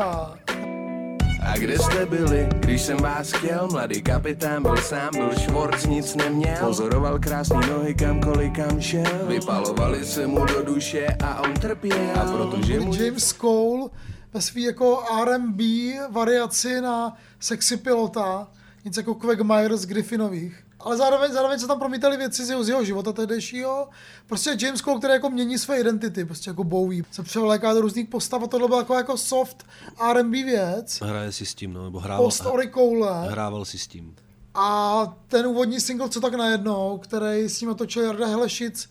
A 1.42 1.58
kde 1.58 1.78
jste 1.80 2.06
byli, 2.06 2.50
když 2.60 2.82
jsem 2.82 2.98
vás 2.98 3.32
chtěl? 3.32 3.68
Mladý 3.72 4.02
kapitán 4.02 4.62
byl 4.62 4.78
sám, 4.78 5.10
byl 5.18 5.30
švorc, 5.40 5.86
nic 5.86 6.16
neměl. 6.16 6.58
Pozoroval 6.66 7.20
krásný 7.20 7.60
nohy, 7.70 7.96
kamkoliv 7.96 8.54
kam 8.54 8.82
šel. 8.82 9.26
Vypalovali 9.28 10.06
se 10.06 10.28
mu 10.28 10.46
do 10.46 10.64
duše 10.64 11.08
a 11.24 11.42
on 11.42 11.54
trpěl. 11.54 12.12
A 12.16 12.32
protože 12.32 12.80
mu... 12.80 12.96
James 12.96 13.34
Cole 13.34 13.90
ve 14.34 14.42
svý 14.42 14.64
jako 14.64 15.04
R&B 15.22 15.64
variaci 16.12 16.82
na 16.82 17.18
sexy 17.40 17.78
pilota, 17.78 18.48
nic 18.86 18.98
jako 18.98 19.16
Quagmire 19.16 19.78
z 19.78 19.86
Griffinových. 19.86 20.64
Ale 20.80 20.98
zároveň, 20.98 21.32
zároveň 21.32 21.60
se 21.60 21.68
tam 21.68 21.80
promítaly 21.80 22.18
věci 22.18 22.46
z 22.46 22.50
jeho, 22.50 22.64
z 22.64 22.70
jeho 22.70 22.84
života 22.86 23.14
tehdejšího. 23.14 23.90
Prostě 24.28 24.58
James 24.62 24.82
Cole, 24.82 24.98
který 24.98 25.14
jako 25.14 25.30
mění 25.30 25.58
své 25.58 25.80
identity, 25.80 26.26
prostě 26.26 26.50
jako 26.50 26.64
Bowie. 26.64 27.04
Se 27.12 27.24
převléká 27.24 27.74
do 27.74 27.82
různých 27.82 28.10
postav 28.10 28.44
a 28.44 28.48
tohle 28.48 28.68
byla 28.68 28.80
jako, 28.80 28.94
jako 28.94 29.18
soft 29.18 29.66
R&B 30.12 30.44
věc. 30.44 31.00
Hraje 31.02 31.32
si 31.32 31.46
s 31.46 31.56
tím, 31.56 31.74
no, 31.74 31.84
nebo 31.84 32.00
hrával, 32.00 32.26
Post 32.26 32.46
Ori 32.46 32.70
Cole. 32.74 33.30
hrával 33.30 33.66
si 33.66 33.78
s 33.78 33.88
tím. 33.88 34.16
A 34.56 35.02
ten 35.28 35.48
úvodní 35.48 35.80
single, 35.80 36.10
co 36.10 36.22
tak 36.22 36.34
najednou, 36.34 36.98
který 36.98 37.50
s 37.50 37.62
ním 37.62 37.70
natočil 37.70 38.04
Jarda 38.04 38.28
Helešic 38.28 38.90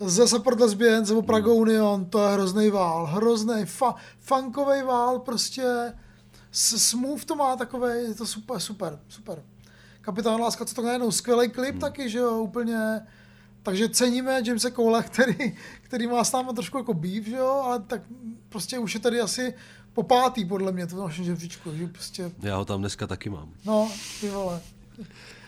ze 0.00 0.28
Support 0.28 0.60
Lesbians 0.60 1.08
nebo 1.08 1.22
Praga 1.22 1.52
Union, 1.52 2.04
to 2.04 2.22
je 2.22 2.28
hrozný 2.32 2.70
vál, 2.70 3.06
hrozný, 3.06 3.54
fa- 3.54 3.94
funkový 4.20 4.82
vál, 4.82 5.18
prostě 5.18 5.92
smooth 6.52 7.24
to 7.24 7.36
má 7.36 7.56
takový, 7.56 7.92
je 7.92 8.14
to 8.14 8.26
super, 8.26 8.60
super, 8.60 8.98
super. 9.08 9.42
Kapitán 10.00 10.40
Láska, 10.40 10.64
co 10.64 10.74
to 10.74 10.82
najednou, 10.82 11.10
skvělý 11.10 11.48
klip 11.48 11.70
hmm. 11.70 11.80
taky, 11.80 12.10
že 12.10 12.18
jo, 12.18 12.38
úplně, 12.38 13.00
takže 13.62 13.88
ceníme 13.88 14.42
Jamesa 14.44 14.70
Cole, 14.70 15.02
který, 15.02 15.56
který 15.82 16.06
má 16.06 16.24
s 16.24 16.32
námi 16.32 16.48
trošku 16.54 16.78
jako 16.78 16.94
beef, 16.94 17.24
že 17.24 17.36
jo, 17.36 17.62
ale 17.64 17.80
tak 17.80 18.02
prostě 18.48 18.78
už 18.78 18.94
je 18.94 19.00
tady 19.00 19.20
asi 19.20 19.54
po 19.92 20.02
pátý, 20.02 20.44
podle 20.44 20.72
mě, 20.72 20.86
to 20.86 20.96
v 20.96 20.98
našem 20.98 21.24
žebříčku, 21.24 21.76
že 21.76 21.86
prostě 21.86 22.32
Já 22.38 22.56
ho 22.56 22.64
tam 22.64 22.80
dneska 22.80 23.06
taky 23.06 23.30
mám. 23.30 23.52
No, 23.64 23.90
ty 24.20 24.30
vole. 24.30 24.60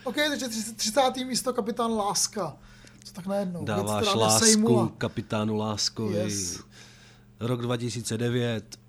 OK, 0.04 0.16
takže 0.16 0.48
30. 0.76 1.00
místo 1.16 1.52
kapitán 1.52 1.92
Láska. 1.92 2.56
Co 3.04 3.12
tak 3.12 3.26
najednou? 3.26 3.64
Dáváš 3.64 4.14
lásku 4.14 4.44
nesejmula. 4.44 4.92
kapitánu 4.98 5.56
Láskovi. 5.56 6.14
Yes. 6.14 6.60
Rok 7.40 7.62
2009. 7.62 8.81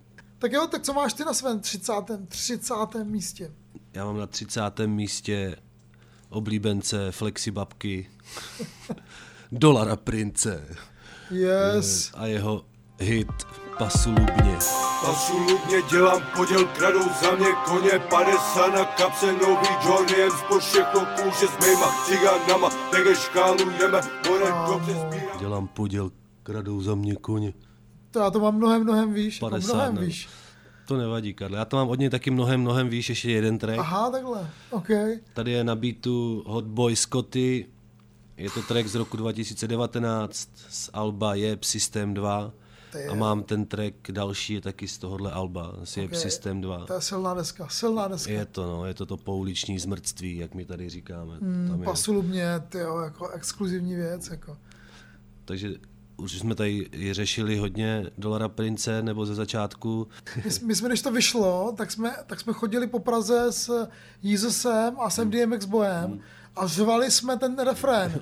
Tak 0.44 0.52
jo, 0.52 0.68
tak 0.68 0.82
co 0.82 0.94
máš 0.94 1.14
ty 1.14 1.26
na 1.26 1.34
svém 1.34 1.60
30. 1.60 1.94
30. 2.28 2.74
místě? 3.04 3.52
Já 3.94 4.06
mám 4.06 4.18
na 4.18 4.28
30. 4.28 4.62
místě 4.86 5.56
oblíbence 6.30 7.12
Flexibabky. 7.12 8.10
Dolara 9.52 9.96
prince. 9.96 10.68
Yes. 11.32 12.12
A 12.14 12.26
jeho 12.26 12.66
hit 13.00 13.28
Pasulubně. 13.78 14.58
Pasulubně 15.06 15.82
dělám 15.92 16.22
poděl, 16.36 16.66
kradou 16.66 17.10
za 17.22 17.36
mě 17.36 17.48
koně 17.66 18.00
50 18.10 18.68
na 18.68 18.86
kapse, 18.86 19.34
nový 19.34 19.68
Johnny 19.86 20.18
jen 20.18 20.32
spod 20.32 20.62
všechno 20.64 21.06
kůže 21.06 21.48
s 21.48 21.66
mýma 21.66 22.06
cigánama, 22.06 22.70
tege 22.92 23.16
škálujeme, 23.16 24.02
more 24.28 24.52
dobře 24.68 24.94
sbírám. 24.94 25.40
Dělám 25.40 25.68
poděl, 25.68 26.12
kradou 26.44 26.82
za 26.82 26.96
mě 26.96 27.16
koně. 27.16 27.54
To 28.14 28.20
já 28.20 28.32
to 28.32 28.40
mám 28.40 28.56
mnohem, 28.56 28.84
mnohem 28.84 29.14
výš. 29.14 29.36
jako 29.36 29.50
50, 29.50 29.74
mnohem 29.74 29.96
ne? 29.96 30.02
výš. 30.02 30.30
To 30.88 30.98
nevadí, 30.98 31.34
Karle. 31.34 31.58
Já 31.58 31.66
to 31.66 31.78
mám 31.78 31.90
od 31.90 32.00
něj 32.00 32.10
taky 32.10 32.32
mnohem, 32.32 32.62
mnohem 32.62 32.90
výš, 32.90 33.10
ještě 33.10 33.32
jeden 33.32 33.58
track. 33.58 33.80
Aha, 33.80 34.12
takhle. 34.12 34.50
OK. 34.72 34.88
Tady 35.34 35.52
je 35.52 35.64
na 35.64 35.76
beatu 35.76 36.44
Hot 36.48 36.66
Boy 36.66 36.96
Scotty. 36.96 37.66
Je 38.38 38.50
to 38.50 38.62
track 38.62 38.88
z 38.88 38.96
roku 38.96 39.18
2019 39.18 40.50
z 40.70 40.90
Alba 40.94 41.36
Jeb 41.36 41.64
System 41.64 42.14
2. 42.14 42.52
Ty 42.92 43.06
A 43.06 43.16
mám 43.16 43.44
ten 43.44 43.66
track 43.66 43.96
další 44.12 44.54
je 44.54 44.62
taky 44.62 44.88
z 44.88 44.98
tohohle 44.98 45.32
Alba, 45.32 45.74
z 45.84 45.98
Jeb 45.98 46.12
Ok. 46.12 46.18
System 46.18 46.62
2. 46.62 46.86
To 46.86 46.94
je 46.94 47.02
silná 47.02 47.34
deska, 47.34 47.68
silná 47.70 48.08
deska. 48.08 48.32
Je 48.32 48.46
to, 48.46 48.68
no, 48.68 48.86
je 48.86 48.94
to 48.94 49.06
to 49.06 49.18
pouliční 49.18 49.80
zmrtství, 49.80 50.38
jak 50.38 50.54
my 50.54 50.66
tady 50.66 50.90
říkáme. 50.90 51.38
Hmm, 51.42 51.68
Tam 51.70 51.80
je. 51.80 51.86
pasulubně, 51.86 52.46
tyjo, 52.70 53.00
jako 53.00 53.28
exkluzivní 53.30 53.96
věc. 53.96 54.30
Jako. 54.30 54.58
Takže 55.46 55.70
už 56.18 56.40
jsme 56.40 56.56
tady 56.56 56.90
řešili 57.12 57.58
hodně 57.58 58.06
Dolara 58.18 58.50
Prince, 58.50 59.02
nebo 59.02 59.26
ze 59.26 59.36
začátku. 59.36 60.08
My, 60.46 60.52
jsme- 60.52 60.68
my 60.68 60.76
jsme, 60.76 60.90
když 60.90 61.02
to 61.02 61.12
vyšlo, 61.12 61.74
tak 61.78 61.92
jsme, 61.92 62.16
tak 62.28 62.40
jsme 62.40 62.54
chodili 62.54 62.88
po 62.88 63.00
Praze 63.00 63.52
s 63.52 63.88
Jesusem 64.24 64.96
a 65.00 65.10
s 65.10 65.24
MDMX 65.24 65.66
Bojem 65.66 66.20
a 66.56 66.68
řvali 66.68 67.12
jsme 67.12 67.38
ten 67.38 67.60
refrén. 67.60 68.20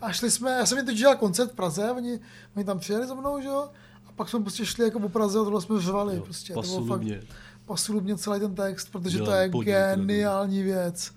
A 0.00 0.12
šli 0.12 0.30
jsme, 0.30 0.50
já 0.50 0.66
jsem 0.66 0.78
jim 0.78 0.86
teď 0.86 0.96
dělal 0.96 1.16
koncert 1.16 1.52
v 1.52 1.54
Praze, 1.54 1.92
oni, 1.92 2.20
oni 2.56 2.64
tam 2.64 2.78
přijeli 2.78 3.06
za 3.06 3.14
mnou, 3.14 3.40
že 3.40 3.48
jo? 3.48 3.68
A 4.06 4.12
pak 4.16 4.28
jsme 4.28 4.40
prostě 4.40 4.66
šli 4.66 4.84
jako 4.84 5.00
po 5.00 5.08
Praze 5.08 5.38
a 5.38 5.44
tohle 5.44 5.62
jsme 5.62 5.80
řvali. 5.80 6.20
Prostě. 6.20 6.54
To 6.54 6.60
bylo 6.62 6.80
pasulubně. 6.80 7.18
fakt 7.20 7.28
pasulubně 7.66 8.16
celý 8.18 8.40
ten 8.40 8.54
text, 8.54 8.88
protože 8.92 9.18
to 9.18 9.24
Dělám 9.24 9.40
je 9.42 9.50
podíl, 9.50 9.72
geniální 9.72 10.62
věc. 10.62 11.12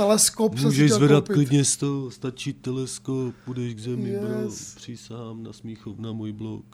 Teleskop 0.00 0.58
si 0.58 0.64
Můžeš 0.64 0.92
zvedat 0.92 1.24
koupit. 1.28 1.34
klidně 1.34 1.64
sto, 1.64 2.10
stačí 2.10 2.52
teleskop, 2.52 3.34
půjdeš 3.44 3.74
k 3.74 3.78
zemi, 3.78 4.08
yes. 4.10 4.20
bro, 4.22 4.50
přísám 4.76 5.42
na 5.42 5.52
Smíchov, 5.52 5.98
na 5.98 6.12
můj 6.12 6.32
blok. 6.32 6.64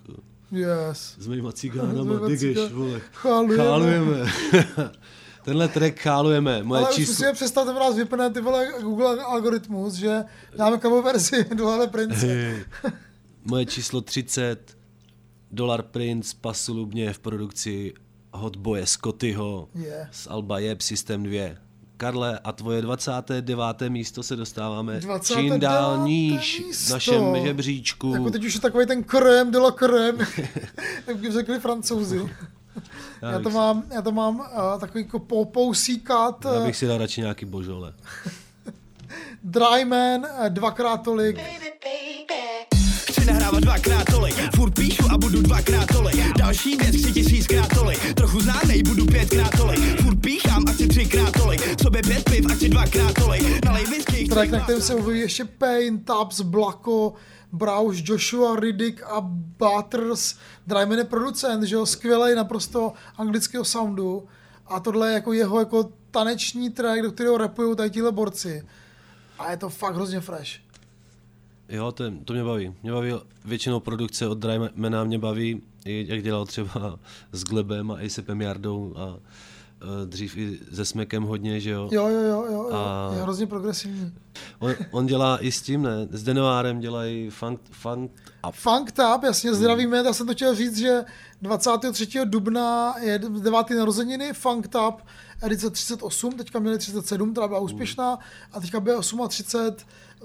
Yes. 0.52 1.16
S 1.18 1.26
mýma 1.26 1.52
cigánama, 1.60 2.28
digeš, 2.28 2.58
vole. 2.72 3.00
Chálujeme. 3.12 3.64
Chálujeme. 3.64 4.32
Tenhle 5.44 5.68
track 5.68 5.98
chálujeme, 5.98 6.62
moje 6.62 6.84
Ale 6.84 6.94
číslo... 6.94 7.12
musíme 7.12 7.32
přestat, 7.32 7.64
to 7.64 7.72
nás 7.72 7.96
vypne 7.96 8.30
ty 8.30 8.40
vole 8.40 8.72
Google 8.82 9.24
algoritmus, 9.24 9.94
že 9.94 10.24
dáme 10.56 10.78
cover 10.78 11.04
verzi 11.04 11.44
Dolare 11.54 11.86
Prince. 11.86 12.26
Hej. 12.26 12.64
Moje 13.44 13.66
číslo 13.66 14.00
30, 14.00 14.76
Dolar 15.50 15.82
Prince, 15.82 16.36
Pasulubně 16.40 17.12
v 17.12 17.18
produkci 17.18 17.94
Hotboye 18.32 18.86
Scottyho 18.86 19.68
Je. 19.74 20.08
z 20.12 20.26
Alba 20.30 20.58
Jeb 20.58 20.80
System 20.80 21.22
2. 21.22 21.65
Karle, 21.96 22.38
a 22.44 22.52
tvoje 22.52 22.82
29. 22.82 23.60
místo 23.88 24.22
se 24.22 24.36
dostáváme 24.36 25.00
29. 25.00 25.50
čím 25.50 25.60
dál 25.60 25.98
níž 25.98 26.62
v 26.86 26.90
našem 26.90 27.36
žebříčku. 27.44 28.14
Jako 28.14 28.30
teď 28.30 28.44
už 28.44 28.54
je 28.54 28.60
takový 28.60 28.86
ten 28.86 29.04
krém 29.04 29.50
de 29.50 29.58
la 29.58 29.72
krém, 29.72 30.18
jak 31.06 31.16
by 31.20 31.32
řekli 31.32 31.60
francouzi. 31.60 32.30
Já 33.22 33.38
to 33.38 33.50
mám, 33.50 33.82
já 33.94 34.02
to 34.02 34.12
mám 34.12 34.36
uh, 34.36 34.80
takový 34.80 35.04
jako 35.04 35.18
popousíkat 35.18 36.44
Já 36.44 36.52
uh, 36.52 36.66
bych 36.66 36.76
si 36.76 36.86
dal 36.86 36.98
radši 36.98 37.20
nějaký 37.20 37.44
božole. 37.44 37.94
Dryman, 39.42 40.26
uh, 40.40 40.48
dvakrát 40.48 40.96
tolik. 40.96 41.40
Chci 43.10 43.24
nahrávat 43.24 43.62
dvakrát 43.62 44.04
tolik, 44.04 44.34
furt 44.56 44.78
budu 45.26 45.42
dvakrát 45.42 45.86
tolik. 45.86 46.38
Další 46.38 46.76
věc 46.76 46.96
chci 46.96 47.12
tisíckrát 47.12 47.74
tolik, 47.74 48.14
trochu 48.14 48.40
známej 48.40 48.82
budu 48.82 49.06
pětkrát 49.06 49.56
tolik. 49.56 50.00
Furt 50.02 50.20
píchám 50.20 50.64
a 50.68 50.72
chci 50.72 50.88
třikrát 50.88 51.32
tolik, 51.32 51.80
sobě 51.82 52.02
pět 52.02 52.30
piv 52.30 52.46
a 52.50 52.54
chci 52.54 52.68
dvakrát 52.68 53.14
tolik. 53.14 53.64
Nalej 53.64 53.84
whisky, 53.84 54.28
Track, 54.28 54.50
na 54.50 54.60
kterém 54.60 54.82
se 54.82 54.94
objeví 54.94 55.20
ještě 55.20 55.44
Pain, 55.44 56.04
Tubbs, 56.04 56.40
Blako, 56.40 57.14
Brauš, 57.52 58.02
Joshua, 58.04 58.60
Riddick 58.60 59.02
a 59.02 59.20
Butters. 59.58 60.34
Dryman 60.66 60.98
je 60.98 61.04
producent, 61.04 61.64
že 61.64 61.74
jo, 61.74 61.86
skvělej 61.86 62.34
naprosto 62.34 62.92
anglického 63.16 63.64
soundu. 63.64 64.28
A 64.66 64.80
tohle 64.80 65.08
je 65.08 65.14
jako 65.14 65.32
jeho 65.32 65.58
jako 65.58 65.90
taneční 66.10 66.70
track, 66.70 67.02
do 67.02 67.12
kterého 67.12 67.38
rapují 67.38 67.76
tady 67.76 67.90
tihle 67.90 68.12
borci. 68.12 68.66
A 69.38 69.50
je 69.50 69.56
to 69.56 69.68
fakt 69.68 69.94
hrozně 69.94 70.20
fresh. 70.20 70.65
Jo, 71.68 71.92
to, 71.92 72.04
je- 72.04 72.12
to 72.24 72.32
mě 72.32 72.44
baví. 72.44 72.74
Mě 72.82 72.92
baví 72.92 73.12
většinou 73.44 73.80
produkce 73.80 74.28
od 74.28 74.38
Drymana, 74.38 75.04
mě 75.04 75.18
baví, 75.18 75.62
jak 75.84 76.22
dělal 76.22 76.46
třeba 76.46 76.98
s 77.32 77.44
Glebem 77.44 77.90
a 77.90 77.98
Asapem 78.06 78.40
Jardou 78.40 78.94
a 78.96 79.16
eh, 79.82 80.06
dřív 80.06 80.36
i 80.36 80.58
se 80.74 80.84
Smekem 80.84 81.22
hodně, 81.22 81.60
že 81.60 81.70
jo. 81.70 81.88
Jo, 81.92 82.08
jo, 82.08 82.20
jo, 82.20 82.44
jo, 82.50 82.52
jo. 82.52 82.70
A- 82.72 83.10
je 83.16 83.22
hrozně 83.22 83.46
progresivní. 83.46 84.12
On, 84.58 84.74
on 84.90 85.06
dělá 85.06 85.38
i 85.44 85.52
s 85.52 85.62
tím, 85.62 85.82
ne? 85.82 86.08
S 86.10 86.22
Denoárem 86.22 86.80
dělají 86.80 87.30
funk, 87.30 87.60
funk 87.70 88.10
a 88.42 88.50
Funked 88.50 88.98
Up, 89.16 89.22
jasně, 89.24 89.54
zdravíme, 89.54 89.96
já 89.96 90.12
jsem 90.12 90.26
to 90.26 90.32
chtěl 90.32 90.54
říct, 90.54 90.76
že 90.78 91.04
23. 91.42 92.08
dubna 92.24 92.94
je 93.00 93.18
9. 93.18 93.70
narozeniny, 93.70 94.32
Funked 94.32 94.74
Up, 94.88 94.94
edice 95.42 95.70
38, 95.70 96.32
teďka 96.32 96.58
měli 96.58 96.78
37, 96.78 97.32
která 97.32 97.48
byla 97.48 97.60
úspěšná, 97.60 98.18
a 98.52 98.60
teďka 98.60 98.80
bude 98.80 98.94
38, 99.28 99.76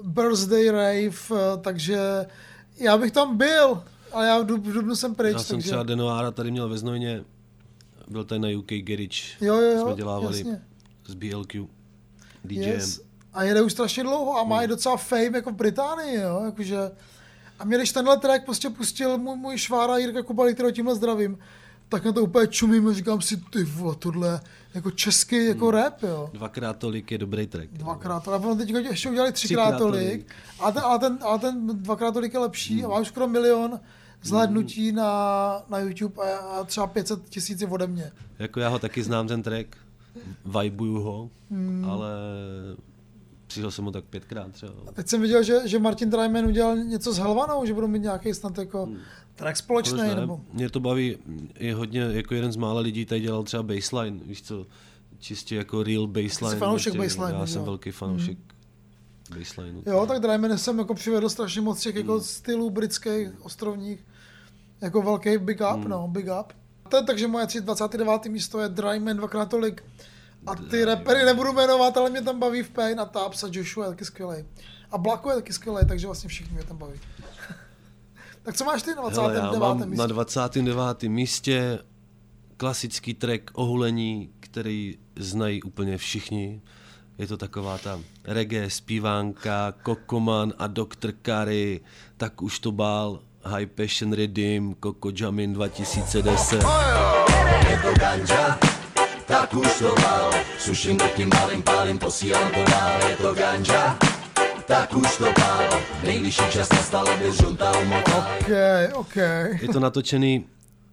Birthday 0.02 0.68
Rave, 0.70 1.06
eh, 1.32 1.56
takže 1.60 1.98
já 2.78 2.98
bych 2.98 3.12
tam 3.12 3.36
byl, 3.36 3.82
ale 4.12 4.26
já 4.26 4.38
v 4.38 4.46
dub- 4.46 4.60
v 4.62 4.72
dubnu 4.72 4.96
jsem 4.96 5.14
pryč, 5.14 5.32
Já 5.32 5.38
jsem 5.38 5.56
takže... 5.56 5.68
třeba 5.70 5.82
Denoára 5.82 6.30
tady 6.30 6.50
měl 6.50 6.68
ve 6.68 6.78
Znojně, 6.78 7.24
byl 8.08 8.24
tady 8.24 8.38
na 8.38 8.48
UK 8.58 8.72
Garage, 8.82 9.22
Jo, 9.40 9.54
jo, 9.54 9.70
jo, 9.76 9.82
jsme 9.86 9.94
dělávali 9.96 10.38
jasně. 10.38 10.62
s 11.06 11.14
BLQ, 11.14 11.66
DJem. 12.44 12.70
Yes. 12.72 13.00
A 13.32 13.42
jede 13.42 13.62
už 13.62 13.72
strašně 13.72 14.02
dlouho 14.02 14.38
a 14.38 14.44
má 14.44 14.62
i 14.62 14.66
docela 14.68 14.96
fame 14.96 15.30
jako 15.34 15.50
v 15.50 15.54
Británii, 15.54 16.20
jo, 16.20 16.42
jakože... 16.44 16.78
A 17.58 17.64
mě, 17.64 17.76
když 17.76 17.92
tenhle 17.92 18.16
track 18.16 18.44
prostě 18.44 18.70
pustil 18.70 19.18
můj, 19.18 19.36
můj 19.36 19.58
švára 19.58 19.96
Jirka 19.98 20.22
Kubali, 20.22 20.54
kterého 20.54 20.72
tímhle 20.72 20.94
zdravím, 20.94 21.38
tak 21.88 22.04
na 22.04 22.12
to 22.12 22.22
úplně 22.22 22.46
čumím 22.46 22.88
a 22.88 22.92
říkám 22.92 23.20
si, 23.20 23.36
ty 23.36 23.64
vole, 23.64 23.94
tohle 23.98 24.40
jako 24.74 24.90
český 24.90 25.46
jako 25.46 25.70
rap, 25.70 26.02
jo. 26.02 26.30
Dvakrát 26.32 26.76
tolik 26.78 27.10
je 27.12 27.18
dobrý 27.18 27.46
track. 27.46 27.68
Dvakrát, 27.72 28.28
ale 28.28 28.38
ono 28.38 28.56
teď 28.56 28.68
ještě 28.70 29.10
udělali 29.10 29.32
třikrát, 29.32 29.62
Třikrát 29.64 29.78
tolik, 29.78 30.08
tolik. 30.08 30.26
ale 30.60 30.72
ten, 30.72 30.82
ale, 30.84 30.98
ten, 30.98 31.18
ale 31.22 31.38
ten 31.38 31.66
dvakrát 31.82 32.12
tolik 32.12 32.32
je 32.34 32.38
lepší 32.38 32.84
a 32.84 32.88
má 32.88 32.98
už 33.00 33.08
skoro 33.08 33.28
milion 33.28 33.80
zhlédnutí 34.22 34.92
na, 34.92 35.62
na 35.68 35.78
YouTube 35.78 36.22
a, 36.22 36.36
a 36.38 36.64
třeba 36.64 36.86
500 36.86 37.28
tisíc 37.28 37.62
ode 37.70 37.86
mě. 37.86 38.12
Jako 38.38 38.60
já 38.60 38.68
ho 38.68 38.78
taky 38.78 39.02
znám 39.02 39.28
ten 39.28 39.42
track, 39.42 39.66
vibuju 40.62 41.00
ho, 41.00 41.30
Hmm. 41.50 41.86
ale 41.90 42.10
přišel 43.46 43.70
jsem 43.70 43.84
ho 43.84 43.90
tak 43.90 44.04
pětkrát 44.04 44.52
třeba. 44.52 44.72
A 44.88 44.92
teď 44.92 45.08
jsem 45.08 45.20
viděl, 45.20 45.42
že, 45.42 45.60
že 45.68 45.78
Martin 45.78 46.10
Dryman 46.10 46.46
udělal 46.46 46.76
něco 46.76 47.12
s 47.12 47.18
Helvanou, 47.18 47.66
že 47.66 47.74
budou 47.74 47.86
mít 47.86 48.02
nějaký 48.02 48.34
snad 48.34 48.58
jako 48.58 48.88
track 49.34 49.56
společný, 49.56 49.98
ne? 49.98 50.14
nebo... 50.14 50.40
Mě 50.52 50.70
to 50.70 50.80
baví, 50.80 51.18
je 51.60 51.74
hodně, 51.74 52.00
jako 52.00 52.34
jeden 52.34 52.52
z 52.52 52.56
mála 52.56 52.80
lidí 52.80 53.04
tady 53.04 53.20
dělal 53.20 53.42
třeba 53.42 53.62
baseline, 53.62 54.20
víš 54.26 54.42
co, 54.42 54.66
čistě 55.18 55.56
jako 55.56 55.82
real 55.82 56.06
baseline. 56.06 56.58
fanoušek 56.58 56.92
prostě. 56.94 57.08
baselineu, 57.08 57.40
Já 57.40 57.46
jsem 57.46 57.60
jo. 57.60 57.66
velký 57.66 57.90
fanoušek 57.90 58.38
baselineu. 59.38 59.82
Jo, 59.86 60.06
tak 60.06 60.20
Dryman 60.20 60.58
jsem 60.58 60.78
jako 60.78 60.94
přivedl 60.94 61.28
strašně 61.28 61.60
moc 61.60 61.80
těch 61.80 61.94
Hmm. 61.94 62.00
jako 62.04 62.20
stylů 62.20 62.70
britských, 62.70 63.28
ostrovních, 63.44 64.04
jako 64.80 65.02
velký 65.02 65.38
big 65.38 65.60
up, 65.60 65.66
Hmm. 65.80 65.88
no, 65.88 66.08
big 66.08 66.26
up. 66.40 66.52
To, 66.88 67.02
takže 67.06 67.28
moje 67.28 67.46
29. 67.60 68.24
místo 68.26 68.60
je 68.60 68.68
Dryman 68.68 69.16
dvakrát 69.16 69.50
tolik. 69.50 69.84
A 70.46 70.54
ty 70.54 70.84
repery 70.84 71.24
nebudu 71.24 71.52
jmenovat, 71.52 71.96
ale 71.96 72.10
mě 72.10 72.22
tam 72.22 72.38
baví 72.38 72.62
v 72.62 72.70
Pain 72.70 73.00
a 73.00 73.04
Taps 73.04 73.44
a 73.44 73.48
Joshua 73.50 73.84
je 73.84 73.90
taky 73.90 74.04
skvělý. 74.04 74.44
A 74.90 74.98
Blako 74.98 75.30
je 75.30 75.36
taky 75.36 75.52
skvělý, 75.52 75.78
takže 75.88 76.06
vlastně 76.06 76.28
všichni 76.28 76.54
mě 76.54 76.64
tam 76.64 76.76
baví. 76.78 77.00
Tak 78.42 78.56
co 78.56 78.64
máš 78.64 78.82
ty 78.82 78.90
na 78.90 79.02
29. 79.02 79.42
Hele, 79.42 79.54
já 79.54 79.60
mám 79.60 79.78
místě? 79.78 79.96
na 79.96 80.06
29. 80.06 81.02
místě 81.02 81.78
klasický 82.56 83.14
track 83.14 83.50
Ohulení, 83.54 84.30
který 84.40 84.98
znají 85.16 85.62
úplně 85.62 85.98
všichni. 85.98 86.62
Je 87.18 87.26
to 87.26 87.36
taková 87.36 87.78
ta 87.78 88.00
reggae, 88.24 88.70
zpívánka, 88.70 89.74
Kokoman 89.82 90.52
a 90.58 90.66
Dr. 90.66 91.12
Kari, 91.22 91.80
tak 92.16 92.42
už 92.42 92.58
to 92.58 92.72
bál, 92.72 93.20
High 93.44 93.66
Passion 93.66 94.12
Redeem, 94.12 94.74
Coco 94.84 95.12
Jamin 95.20 95.52
2010. 95.52 96.54
Je 97.70 97.80
to 97.82 97.94
ganja, 98.00 98.58
tak 99.26 99.54
už 99.54 99.78
to 99.78 99.94
mal 100.02 100.30
Suším 100.58 100.96
drtím 100.96 101.30
malým 101.34 101.62
pálím, 101.62 101.98
posílám 101.98 102.50
to 102.52 102.70
dál 102.70 103.08
Je 103.08 103.16
to 103.16 103.34
ganja, 103.34 103.98
tak 104.66 104.96
už 104.96 105.16
to 105.16 105.24
bál. 105.40 105.80
Nejvyšší 106.04 106.42
čas 106.50 106.68
nastal, 106.70 107.08
aby 107.08 107.32
žunta 107.32 107.78
umotala. 107.80 108.28
OK, 108.40 108.48
OK. 108.94 109.16
Je 109.62 109.68
to 109.72 109.80
natočený 109.80 110.44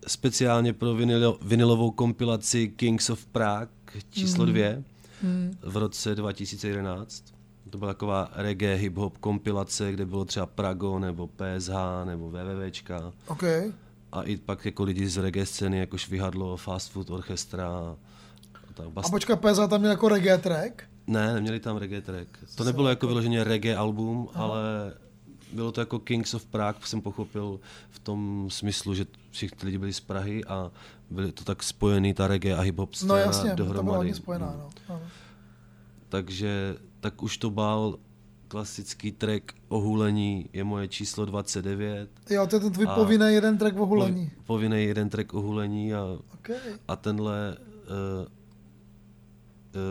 speciálně 0.07 0.73
pro 0.73 0.95
vinilo, 0.95 1.37
vinilovou 1.41 1.91
kompilaci 1.91 2.67
Kings 2.67 3.09
of 3.09 3.25
Prague 3.25 3.69
číslo 4.09 4.43
Mhm. 4.43 4.51
dvě 4.53 4.83
Mhm. 5.21 5.57
v 5.63 5.77
roce 5.77 6.15
2011. 6.15 7.23
To 7.69 7.77
byla 7.77 7.93
taková 7.93 8.31
reggae 8.35 8.75
hip-hop 8.77 9.11
kompilace, 9.19 9.91
kde 9.91 10.05
bylo 10.05 10.25
třeba 10.25 10.45
Prago 10.45 10.99
nebo 10.99 11.27
PSH 11.27 12.05
nebo 12.05 12.29
WWWčka. 12.31 13.13
OK. 13.27 13.43
A 14.11 14.21
i 14.23 14.37
pak 14.37 14.65
jako 14.65 14.83
lidi 14.83 15.07
z 15.09 15.17
reggae 15.17 15.45
scény, 15.45 15.79
jako 15.79 15.97
Švihadlo, 15.97 16.57
Fast 16.57 16.91
Food 16.91 17.09
Orchestra. 17.09 17.67
A 17.67 17.95
tak 18.73 18.85
A 18.85 18.89
bast... 18.89 19.11
počkat, 19.11 19.39
PSA 19.41 19.67
tam 19.67 19.79
měl 19.79 19.91
jako 19.91 20.09
reggae 20.09 20.37
track? 20.37 20.83
Ne, 21.09 21.33
neměli 21.33 21.59
tam 21.59 21.77
reggae 21.77 22.01
track. 22.01 22.27
To 22.55 22.63
nebylo 22.63 22.89
jako 22.89 23.07
vyloženě 23.07 23.43
reggae 23.43 23.75
album, 23.75 24.29
Aha. 24.33 24.43
ale 24.43 24.61
bylo 25.53 25.71
to 25.71 25.81
jako 25.81 25.99
Kings 25.99 26.33
of 26.33 26.45
Prague, 26.45 26.81
jsem 26.87 27.01
pochopil 27.01 27.59
v 27.89 27.99
tom 27.99 28.47
smyslu, 28.51 28.93
že 28.93 29.05
všichni 29.31 29.57
ty 29.57 29.65
lidi 29.65 29.77
byli 29.77 29.93
z 29.93 29.99
Prahy 29.99 30.45
a 30.45 30.71
byly 31.09 31.31
to 31.31 31.43
tak 31.43 31.63
spojený, 31.63 32.13
ta 32.13 32.27
reggae 32.27 32.55
a 32.55 32.61
hip-hop 32.63 32.93
scéna 32.93 33.13
No 33.15 33.19
jasně, 33.21 33.49
to 33.49 33.55
dohromady. 33.55 33.83
bylo 33.85 33.95
hodně 33.97 34.15
spojená, 34.15 34.55
no. 34.57 34.69
Ano. 34.95 35.01
Takže 36.09 36.75
tak 36.99 37.23
už 37.23 37.37
to 37.37 37.49
bál 37.49 37.97
klasický 38.47 39.11
track 39.11 39.43
Ohulení 39.67 40.49
je 40.53 40.63
moje 40.63 40.87
číslo 40.87 41.25
29. 41.25 42.09
Jo, 42.29 42.47
to 42.47 42.55
je 42.55 42.59
ten 42.59 42.71
tvůj 42.73 42.87
povinný 42.95 43.33
jeden 43.33 43.57
track 43.57 43.79
o 43.79 43.85
hulení. 43.85 44.25
povi- 44.25 44.45
Povinný 44.45 44.83
jeden 44.83 45.09
track 45.09 45.33
Ohulení 45.33 45.93
a, 45.93 46.03
OK. 46.33 46.49
a 46.87 46.95
tenhle 46.95 47.57
uh, 47.57 48.27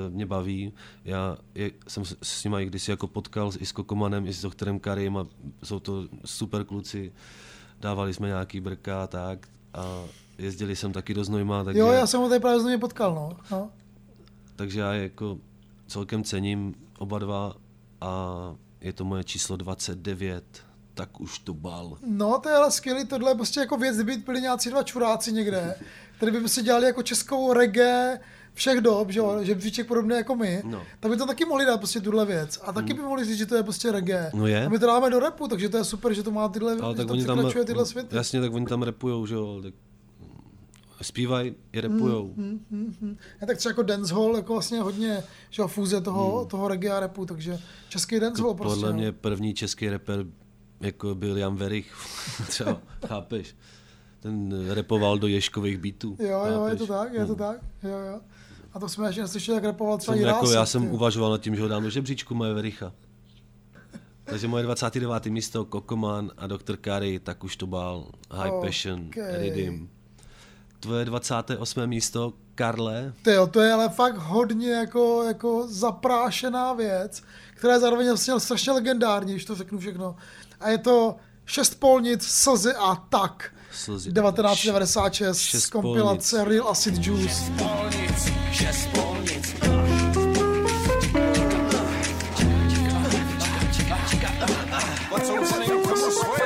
mě 0.09 0.27
baví. 0.27 0.73
Já 1.05 1.37
je, 1.55 1.71
jsem 1.89 2.05
s, 2.05 2.17
s 2.23 2.45
nimi 2.45 2.67
kdysi 2.67 2.91
jako 2.91 3.07
potkal 3.07 3.53
s 3.53 3.73
Kokomanem, 3.73 4.27
i 4.27 4.33
s 4.33 4.43
doktorem 4.43 4.81
Karim 4.81 5.17
a 5.17 5.27
jsou 5.63 5.81
to 5.81 6.09
super 6.25 6.65
kluci. 6.65 7.13
Dávali 7.81 8.15
jsme 8.15 8.29
nějaký 8.29 8.61
brka 8.61 9.03
a 9.03 9.07
tak 9.07 9.49
a 9.75 10.05
jezdili 10.39 10.77
jsem 10.77 10.93
taky 10.93 11.15
do 11.15 11.25
Znojma, 11.25 11.65
takže, 11.65 11.81
Jo, 11.81 11.87
já 11.87 12.07
jsem 12.07 12.21
ho 12.21 12.29
tady 12.29 12.41
právě 12.41 12.61
znovu 12.61 12.79
potkal, 12.79 13.15
no. 13.15 13.37
no. 13.51 13.71
takže 14.57 14.81
já 14.81 14.93
je 14.93 15.03
jako 15.03 15.39
celkem 15.87 16.25
cením 16.25 16.75
oba 16.99 17.19
dva 17.19 17.55
a 18.01 18.55
je 18.81 18.93
to 18.93 19.05
moje 19.05 19.25
číslo 19.25 19.57
29, 19.57 20.45
tak 20.95 21.21
už 21.21 21.39
to 21.39 21.55
bal. 21.55 21.99
No, 22.07 22.39
to 22.43 22.49
je 22.49 22.55
ale 22.55 22.71
skvělý, 22.71 23.07
tohle 23.07 23.31
je 23.31 23.35
prostě 23.35 23.61
jako 23.61 23.77
věc, 23.77 23.97
kdyby 23.97 24.17
byli 24.17 24.41
nějací 24.41 24.71
dva 24.71 24.83
čuráci 24.83 25.33
někde, 25.33 25.75
který 26.17 26.33
by 26.33 26.39
prostě 26.39 26.63
dělali 26.63 26.87
jako 26.87 27.03
českou 27.03 27.53
reggae 27.53 28.21
všech 28.59 28.81
dob, 28.81 29.11
že 29.11 29.19
jo, 29.19 29.39
žebříček 29.43 29.87
podobný 29.87 30.17
jako 30.17 30.37
my, 30.37 30.63
No. 30.65 30.83
tak 31.01 31.11
by 31.11 31.17
to 31.17 31.27
taky 31.27 31.45
mohli 31.45 31.65
dát 31.67 31.77
prostě 31.77 32.01
tuhle 32.01 32.27
věc. 32.27 32.61
A 32.65 32.73
taky 32.73 32.95
by 32.95 33.03
mohli 33.03 33.25
říct, 33.25 33.39
že 33.39 33.47
to 33.47 33.55
je 33.57 33.63
prostě 33.63 33.93
reggae. 33.93 34.31
No 34.35 34.47
je. 34.47 34.67
A 34.67 34.69
my 34.69 34.79
to 34.79 34.87
dáme 34.87 35.11
do 35.11 35.21
repu, 35.21 35.49
takže 35.49 35.69
to 35.69 35.77
je 35.77 35.85
super, 35.85 36.15
že 36.15 36.23
to 36.23 36.31
má 36.31 36.49
tyhle, 36.49 36.77
Ale 36.81 36.95
tak 36.95 37.11
oni 37.11 37.25
tam, 37.25 37.51
tyhle 37.67 37.87
světy. 37.87 38.17
jasně, 38.17 38.41
tak 38.41 38.53
oni 38.53 38.67
tam 38.67 38.83
repujou, 38.83 39.27
že 39.27 39.35
jo, 39.35 39.61
tak 39.63 39.75
zpívají 41.03 41.55
i 41.73 41.81
repujou. 41.81 42.33
Mm, 42.37 42.45
mm, 42.45 42.61
mm, 42.71 42.95
mm. 43.01 43.17
Je 43.41 43.47
tak 43.47 43.57
třeba 43.57 43.71
jako 43.71 43.83
dancehall, 43.83 44.37
jako 44.37 44.53
vlastně 44.53 44.81
hodně 44.81 45.23
že 45.51 45.63
jo, 45.63 45.69
fúze 45.69 46.01
toho, 46.01 46.39
Hmm. 46.39 46.49
toho 46.49 46.69
reggae 46.69 46.91
a 46.93 47.01
repu, 47.01 47.27
takže 47.27 47.59
český 47.89 48.21
dancehall 48.21 48.55
prostě. 48.55 48.75
Podle 48.75 48.93
no. 48.93 48.99
mě 48.99 49.13
první 49.13 49.55
český 49.55 49.89
rapper 49.89 50.25
jako 50.81 51.15
byl 51.15 51.39
Jan 51.39 51.57
Verich, 51.57 51.93
třeba, 52.49 52.81
chápeš? 53.07 53.57
Ten 54.21 54.67
repoval 54.71 55.19
do 55.19 55.27
Ješkových 55.27 55.79
beatů. 55.79 56.17
Jo, 56.21 56.29
jo, 56.29 56.45
je 56.47 56.53
chápeš? 56.71 56.79
to 56.79 56.87
tak, 56.87 57.13
je 57.13 57.27
to 57.27 57.35
tak, 57.35 57.61
jo, 57.83 57.91
jo. 58.13 58.21
A 58.79 58.81
to 58.81 58.89
jsme 58.89 59.09
ještě 59.09 59.21
neslyšeli, 59.21 59.55
jak 59.55 59.65
repoval 59.65 59.99
třeba 59.99 60.17
Jsem 60.17 60.27
jako, 60.27 60.51
já 60.51 60.67
jsem 60.67 60.83
ty. 60.83 60.89
uvažoval 60.89 61.31
nad 61.31 61.41
tím, 61.41 61.57
že 61.57 61.63
ho 61.63 61.69
dám 61.69 61.83
do 61.83 61.91
žebříčku 61.91 62.35
moje 62.35 62.55
Vericha. 62.55 62.93
Takže 64.25 64.49
moje 64.49 64.63
29. 64.65 65.27
místo 65.27 65.65
Kokoman 65.65 66.31
a 66.37 66.47
Dr. 66.47 66.77
Kari, 66.77 67.19
tak 67.19 67.45
už 67.45 67.57
to 67.57 67.67
bál 67.67 68.07
High 68.31 68.51
Ok. 68.51 68.65
Passion, 68.65 69.11
Redeem. 69.17 69.89
Tvoje 70.81 71.05
28. 71.05 71.87
místo 71.87 72.33
Karle, 72.55 73.13
Ty 73.23 73.31
jo, 73.31 73.47
to 73.47 73.61
je 73.61 73.73
ale 73.73 73.89
fakt 73.89 74.17
hodně 74.17 74.71
jako, 74.73 75.23
jako 75.23 75.67
zaprášená 75.69 76.73
věc, 76.73 77.23
která 77.55 77.75
je 77.75 77.81
zároveň 77.81 78.07
vlastně 78.09 78.41
strašně 78.41 78.73
legendární, 78.73 79.33
když 79.33 79.45
to 79.45 79.55
řeknu 79.55 79.79
všechno. 79.79 80.17
A 80.61 80.69
je 80.69 80.79
to 80.79 81.17
šest 81.47 81.75
polnic, 81.81 82.23
slzy 82.27 82.73
a 82.75 82.95
tak. 82.97 83.55
Slzy. 83.73 84.13
1996 84.13 85.39
Šest 85.39 85.63
z 85.63 85.71
kompilace 85.71 86.37
polnic. 86.37 86.53
Real 86.55 86.69
Acid 86.69 87.07
Juice. 87.07 87.53
Polnic, 87.59 88.38
komu 95.79 96.11
svoje 96.11 96.43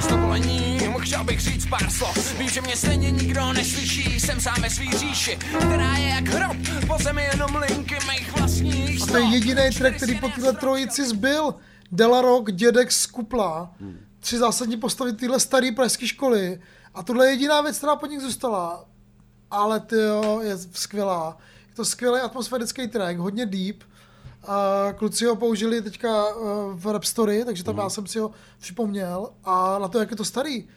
S 0.00 0.06
dovolením 0.06 0.94
chtěl 0.98 1.24
bych 1.24 1.40
říct 1.40 1.66
pár 1.66 1.90
slov 1.90 2.38
Vím, 2.38 2.48
že 2.48 2.60
mě 2.60 2.76
stejně 2.76 3.10
nikdo 3.10 3.52
neslyší 3.52 4.20
Jsem 4.20 4.40
sám 4.40 4.62
ve 4.62 4.70
svý 4.70 4.90
říši, 4.92 5.36
která 5.36 5.96
je 5.96 6.08
jak 6.08 6.28
hrob 6.28 6.56
Po 6.86 7.02
zemi 7.02 7.28
jenom 7.32 7.56
linky 7.56 7.94
mých 8.10 8.36
vlastních 8.36 9.02
A 9.02 9.06
to 9.06 9.16
je 9.16 9.24
jediný 9.24 9.70
track, 9.78 9.96
který 9.96 10.18
po 10.18 10.28
téhle 10.28 10.52
trojici 10.52 11.06
zbyl. 11.06 11.54
Delarok, 11.92 12.52
Dědek 12.52 12.92
z 12.92 13.06
Kupla. 13.06 13.74
Tři 14.20 14.38
zásadní 14.38 14.76
postavy 14.76 15.12
téhle 15.12 15.40
staré 15.40 15.72
pražské 15.72 16.06
školy. 16.06 16.60
A 16.94 17.02
tohle 17.02 17.26
je 17.26 17.32
jediná 17.32 17.60
věc, 17.60 17.78
která 17.78 17.96
po 17.96 18.06
nich 18.06 18.20
zůstala. 18.20 18.84
Ale 19.50 19.80
ty 19.80 19.96
jo, 19.96 20.40
je 20.42 20.58
skvělá. 20.72 21.36
Je 21.68 21.74
to 21.74 21.84
skvělý 21.84 22.20
atmosférický 22.20 22.88
track, 22.88 23.18
hodně 23.18 23.46
deep. 23.46 23.82
A 24.46 24.88
kluci 24.96 25.24
ho 25.24 25.36
použili 25.36 25.82
teďka 25.82 26.24
eh, 26.28 26.34
v 26.72 26.92
Rap 26.92 27.04
Story, 27.04 27.44
takže 27.44 27.64
tam 27.64 27.78
já 27.78 27.88
jsem 27.90 28.06
si 28.06 28.18
ho 28.18 28.30
připomněl. 28.58 29.28
A 29.44 29.78
na 29.78 29.88
to, 29.88 29.98
jak 29.98 30.10
je 30.10 30.16
to 30.16 30.24
starý, 30.24 30.68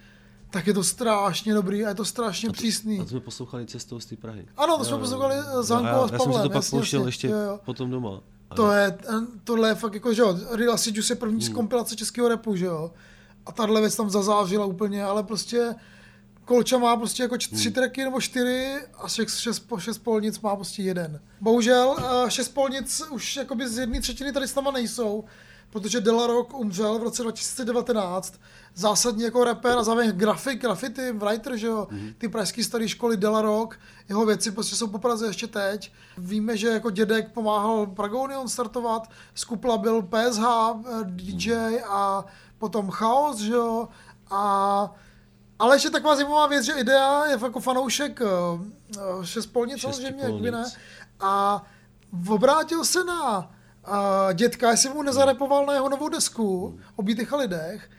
tak 0.49 0.67
je 0.67 0.73
to 0.73 0.83
strašně 0.83 1.53
dobrý 1.53 1.85
a 1.85 1.89
je 1.89 1.95
to 1.95 2.05
strašně 2.05 2.49
přísný. 2.49 2.99
a 2.99 3.03
to 3.03 3.09
jsme 3.09 3.19
poslouchali 3.19 3.65
cestou 3.65 3.99
z 3.99 4.05
té 4.05 4.15
Prahy. 4.15 4.47
Ano, 4.57 4.77
to 4.77 4.85
jsme 4.85 4.97
poslouchali 4.97 5.35
s 5.61 5.69
Hankou 5.69 5.89
a 5.89 6.07
s 6.07 6.11
Já 6.11 6.17
jsem 6.17 6.19
si 6.19 6.25
Pavlem, 6.25 6.43
to 6.43 6.49
pak 6.49 6.69
pouštěl 6.69 7.05
ještě 7.05 7.27
jo, 7.27 7.37
jo. 7.37 7.59
potom 7.65 7.91
doma. 7.91 8.21
A 8.49 8.55
To 8.55 8.71
je, 8.71 8.97
tohle 9.43 9.69
je 9.69 9.75
fakt 9.75 9.93
jako, 9.93 10.13
že 10.13 10.21
jo, 10.21 10.39
Real 10.51 10.73
Acid 10.73 10.95
Juice 10.95 11.13
je 11.13 11.17
první 11.17 11.41
z 11.41 11.49
kompilace 11.49 11.95
českého 11.95 12.27
repu, 12.27 12.55
že 12.55 12.65
jo. 12.65 12.91
A 13.45 13.51
tahle 13.51 13.81
věc 13.81 13.95
tam 13.95 14.09
zazářila 14.09 14.65
úplně, 14.65 15.03
ale 15.03 15.23
prostě 15.23 15.75
Kolča 16.47 16.77
má 16.77 16.97
prostě 16.97 17.23
jako 17.23 17.37
tři 17.37 17.71
tracky 17.71 18.03
nebo 18.03 18.21
čtyři 18.21 18.75
a 18.97 19.07
šest, 19.07 19.37
šest, 19.37 19.63
šest 19.77 19.97
polnic 19.97 20.39
má 20.39 20.55
prostě 20.55 20.81
jeden. 20.81 21.19
Bohužel 21.41 21.95
eh, 21.99 22.31
šest 22.31 22.49
polnic 22.49 23.01
už 23.11 23.35
jakoby 23.35 23.69
z 23.69 23.77
jedné 23.77 24.01
třetiny 24.01 24.31
tady 24.31 24.47
s 24.47 24.55
náma 24.55 24.71
nejsou, 24.71 25.23
protože 25.69 26.01
Delarok 26.01 26.53
umřel 26.53 26.99
v 26.99 27.03
roce 27.03 27.23
2019, 27.23 28.39
zásadně 28.75 29.25
jako 29.25 29.43
rapper 29.43 29.77
a 29.77 29.83
zároveň 29.83 30.11
grafik, 30.11 30.61
graffiti, 30.61 31.11
writer, 31.11 31.57
že 31.57 31.67
jo, 31.67 31.87
ty 32.17 32.27
pražské 32.27 32.63
staré 32.63 32.89
školy 32.89 33.17
Delarok, 33.17 33.79
jeho 34.09 34.25
věci 34.25 34.51
prostě 34.51 34.75
jsou 34.75 34.87
po 34.87 34.99
Praze 34.99 35.27
ještě 35.27 35.47
teď. 35.47 35.91
Víme, 36.17 36.57
že 36.57 36.67
jako 36.67 36.89
dědek 36.89 37.31
pomáhal 37.33 37.85
Pragonion 37.87 38.49
startovat, 38.49 39.09
z 39.35 39.43
Kupla 39.43 39.77
byl 39.77 40.01
PSH, 40.01 40.43
eh, 40.43 41.03
DJ 41.03 41.53
a 41.89 42.25
potom 42.57 42.89
Chaos, 42.89 43.37
že 43.37 43.53
jo, 43.53 43.87
a 44.29 44.95
ale 45.59 45.75
ještě 45.75 45.89
taková 45.89 46.15
zajímavá 46.15 46.47
věc, 46.47 46.65
že 46.65 46.73
Idea 46.73 47.25
je 47.25 47.39
jako 47.43 47.59
fanoušek 47.59 48.19
uh, 48.21 49.23
šestpolnic 49.23 49.81
samozřejmě, 49.81 50.23
jak 50.23 50.33
by 50.33 50.51
ne. 50.51 50.63
A 51.19 51.63
obrátil 52.29 52.85
se 52.85 53.03
na 53.03 53.37
uh, 53.39 54.33
dětka, 54.33 54.71
jestli 54.71 54.89
mu 54.89 55.01
nezarepoval 55.01 55.65
na 55.65 55.73
jeho 55.73 55.89
novou 55.89 56.09
desku 56.09 56.79
o 56.95 57.01
bítých 57.01 57.33
a 57.33 57.37
lidech. 57.37 57.89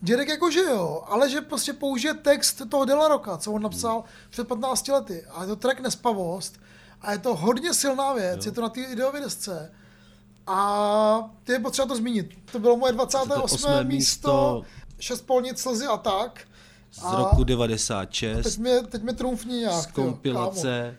Dědek 0.00 0.28
jako 0.28 0.50
že 0.50 0.60
jo, 0.60 1.04
ale 1.06 1.30
že 1.30 1.40
prostě 1.40 1.72
použije 1.72 2.14
text 2.14 2.62
toho 2.68 2.84
Delaroka, 2.84 3.38
co 3.38 3.52
on 3.52 3.62
napsal 3.62 4.04
před 4.30 4.48
15 4.48 4.88
lety. 4.88 5.24
A 5.30 5.42
je 5.42 5.48
to 5.48 5.56
track 5.56 5.80
Nespavost. 5.80 6.60
A 7.00 7.12
je 7.12 7.18
to 7.18 7.36
hodně 7.36 7.74
silná 7.74 8.12
věc, 8.12 8.46
je 8.46 8.52
to 8.52 8.60
na 8.60 8.68
té 8.68 8.80
ideové 8.80 9.20
desce. 9.20 9.72
A 10.46 11.30
ty 11.44 11.52
je 11.52 11.60
potřeba 11.60 11.88
to 11.88 11.96
zmínit. 11.96 12.30
To 12.52 12.58
bylo 12.58 12.76
moje 12.76 12.92
28. 12.92 13.42
osmé 13.42 13.84
místo, 13.84 13.88
místo. 13.88 14.62
šest 15.00 15.20
polnic, 15.20 15.60
slzy 15.60 15.86
a 15.86 15.96
tak. 15.96 16.47
Z 16.90 17.02
A 17.04 17.16
roku 17.16 17.36
Teď 17.36 17.46
96 17.46 18.58
mě, 18.58 18.80
teď 18.88 19.02
mě 19.02 19.12
trumfní 19.12 19.58
nějak. 19.58 19.82
z 19.82 19.86
jo, 19.86 19.92
kompilace 19.94 20.96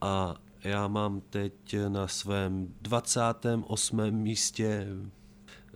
a 0.00 0.34
já 0.64 0.88
mám 0.88 1.20
teď 1.30 1.52
na 1.88 2.08
svém 2.08 2.68
28. 2.82 4.10
místě 4.10 4.86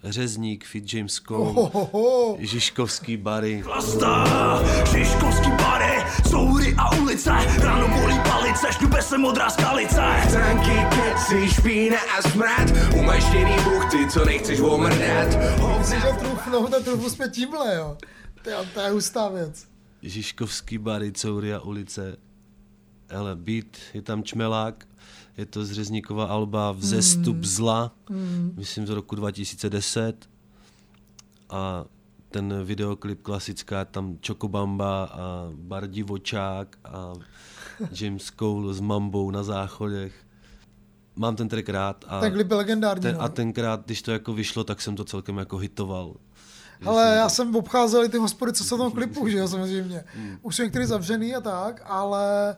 Řezník 0.05 0.65
Fit 0.65 0.95
James 0.95 1.15
Cole, 1.29 1.51
Ohohoho. 1.51 2.37
Žižkovský 2.39 3.17
bary. 3.17 3.63
Plasta, 3.65 4.25
Žižkovský 4.93 5.51
bary, 5.51 6.05
soury 6.31 6.75
a 6.79 6.97
ulice, 6.97 7.31
ráno 7.59 7.89
bolí 8.01 8.19
palice, 8.29 8.67
šňupe 8.71 9.03
se 9.03 9.19
modrá 9.19 9.51
skalice. 9.51 10.03
Tanky, 10.33 10.77
keci, 10.91 11.49
špína 11.55 11.97
a 12.19 12.23
smrad 12.31 12.69
Umaštěný 13.01 13.55
buchty, 13.65 14.07
co 14.13 14.25
nechceš 14.25 14.61
omrdat 14.61 15.29
Musíš 15.79 16.03
ho 16.05 16.13
trufnout 16.19 16.75
a 16.75 16.81
trufu 16.81 17.11
jsme 17.11 17.29
tímhle, 17.29 17.75
jo. 17.75 17.97
To 18.45 18.51
je, 18.51 18.57
to 18.75 18.81
je 18.81 18.91
hustá 18.91 19.29
věc. 19.29 19.69
Žižkovský 20.03 20.79
bary, 20.79 21.13
Coury 21.13 21.55
a 21.55 21.61
ulice. 21.61 22.17
Hele, 23.09 23.37
beat, 23.37 23.67
je 23.95 24.03
tam 24.03 24.23
čmelák 24.23 24.89
Je 25.37 25.47
to 25.47 25.65
z 25.65 25.73
Řezníkova 25.73 26.25
alba 26.27 26.73
Vzestup 26.73 27.37
Mm. 27.37 27.45
zla, 27.45 27.95
Mm. 28.11 28.53
myslím 28.57 28.87
z 28.87 28.91
roku 28.91 29.15
2010. 29.17 30.29
A 31.51 31.85
ten 32.31 32.65
videoklip 32.65 33.23
klasická, 33.23 33.85
tam 33.85 34.17
Čokobamba 34.21 35.05
a 35.05 35.49
Bardi 35.55 36.03
Vočák 36.03 36.79
a 36.85 37.13
James 38.01 38.31
Cole 38.39 38.75
s 38.75 38.81
Mambou 38.81 39.31
na 39.31 39.43
záchodech. 39.43 40.15
Mám 41.17 41.37
ten 41.37 41.49
track 41.49 41.69
rád. 41.69 42.05
A 42.09 42.21
Ten 42.21 42.33
klip 42.33 42.51
je 42.51 42.57
legendární, 42.57 43.03
Ten, 43.03 43.15
no. 43.15 43.21
a 43.23 43.29
tenkrát, 43.29 43.85
když 43.87 44.03
to 44.03 44.11
jako 44.13 44.33
vyšlo, 44.35 44.65
tak 44.65 44.81
jsem 44.83 44.97
to 44.97 45.05
celkem 45.05 45.37
jako 45.39 45.57
hitoval. 45.57 46.15
Ale 46.87 47.15
já 47.17 47.29
jsem 47.29 47.57
obcházel 47.57 48.05
i 48.05 48.09
ty 48.09 48.19
hospody, 48.19 48.53
co 48.53 48.65
v 48.65 48.69
tom 48.79 48.93
klipu, 48.93 49.29
že 49.29 49.39
jo, 49.39 49.49
samozřejmě. 49.49 50.05
Hmm. 50.15 50.39
Už 50.43 50.57
jsou 50.57 50.63
některý 50.63 50.87
zavřený 50.87 51.35
a 51.35 51.41
tak, 51.41 51.83
ale 51.85 52.57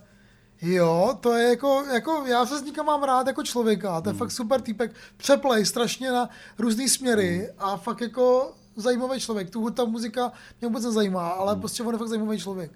jo, 0.63 1.19
to 1.21 1.33
je 1.33 1.49
jako, 1.49 1.85
jako 1.95 2.25
já 2.27 2.47
se 2.47 2.59
s 2.59 2.63
nikam 2.63 2.87
mám 2.87 3.03
rád 3.03 3.27
jako 3.27 3.43
člověka, 3.43 4.01
to 4.01 4.09
je 4.09 4.13
Hmm. 4.13 4.19
fakt 4.19 4.31
super 4.31 4.61
týpek, 4.61 4.95
přeplej 5.17 5.67
strašně 5.67 6.13
na 6.13 6.29
různé 6.59 6.89
směry 6.89 7.37
Hmm. 7.39 7.47
a 7.59 7.77
fakt 7.77 8.01
jako 8.01 8.55
zajímavý 8.77 9.21
člověk. 9.21 9.51
Tu 9.51 9.71
ta 9.71 9.85
muzika 9.85 10.33
mě 10.61 10.69
vůbec 10.69 10.85
nezajímá, 10.85 11.29
ale 11.29 11.57
prostě 11.57 11.83
on 11.83 11.95
je 11.95 11.99
fakt 11.99 12.09
zajímavý 12.09 12.39
člověk. 12.39 12.73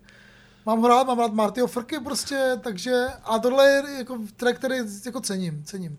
Mám 0.67 0.81
ho 0.81 0.89
rád, 0.89 1.07
mám 1.07 1.19
rád 1.19 1.33
Martyho 1.33 1.67
Frky 1.67 2.01
prostě, 2.01 2.53
takže, 2.61 3.07
a 3.25 3.39
tohle 3.39 3.69
je 3.71 3.83
jako 3.99 4.19
track, 4.37 4.59
který 4.59 4.77
jako 5.07 5.21
cením, 5.21 5.65
cením. 5.65 5.99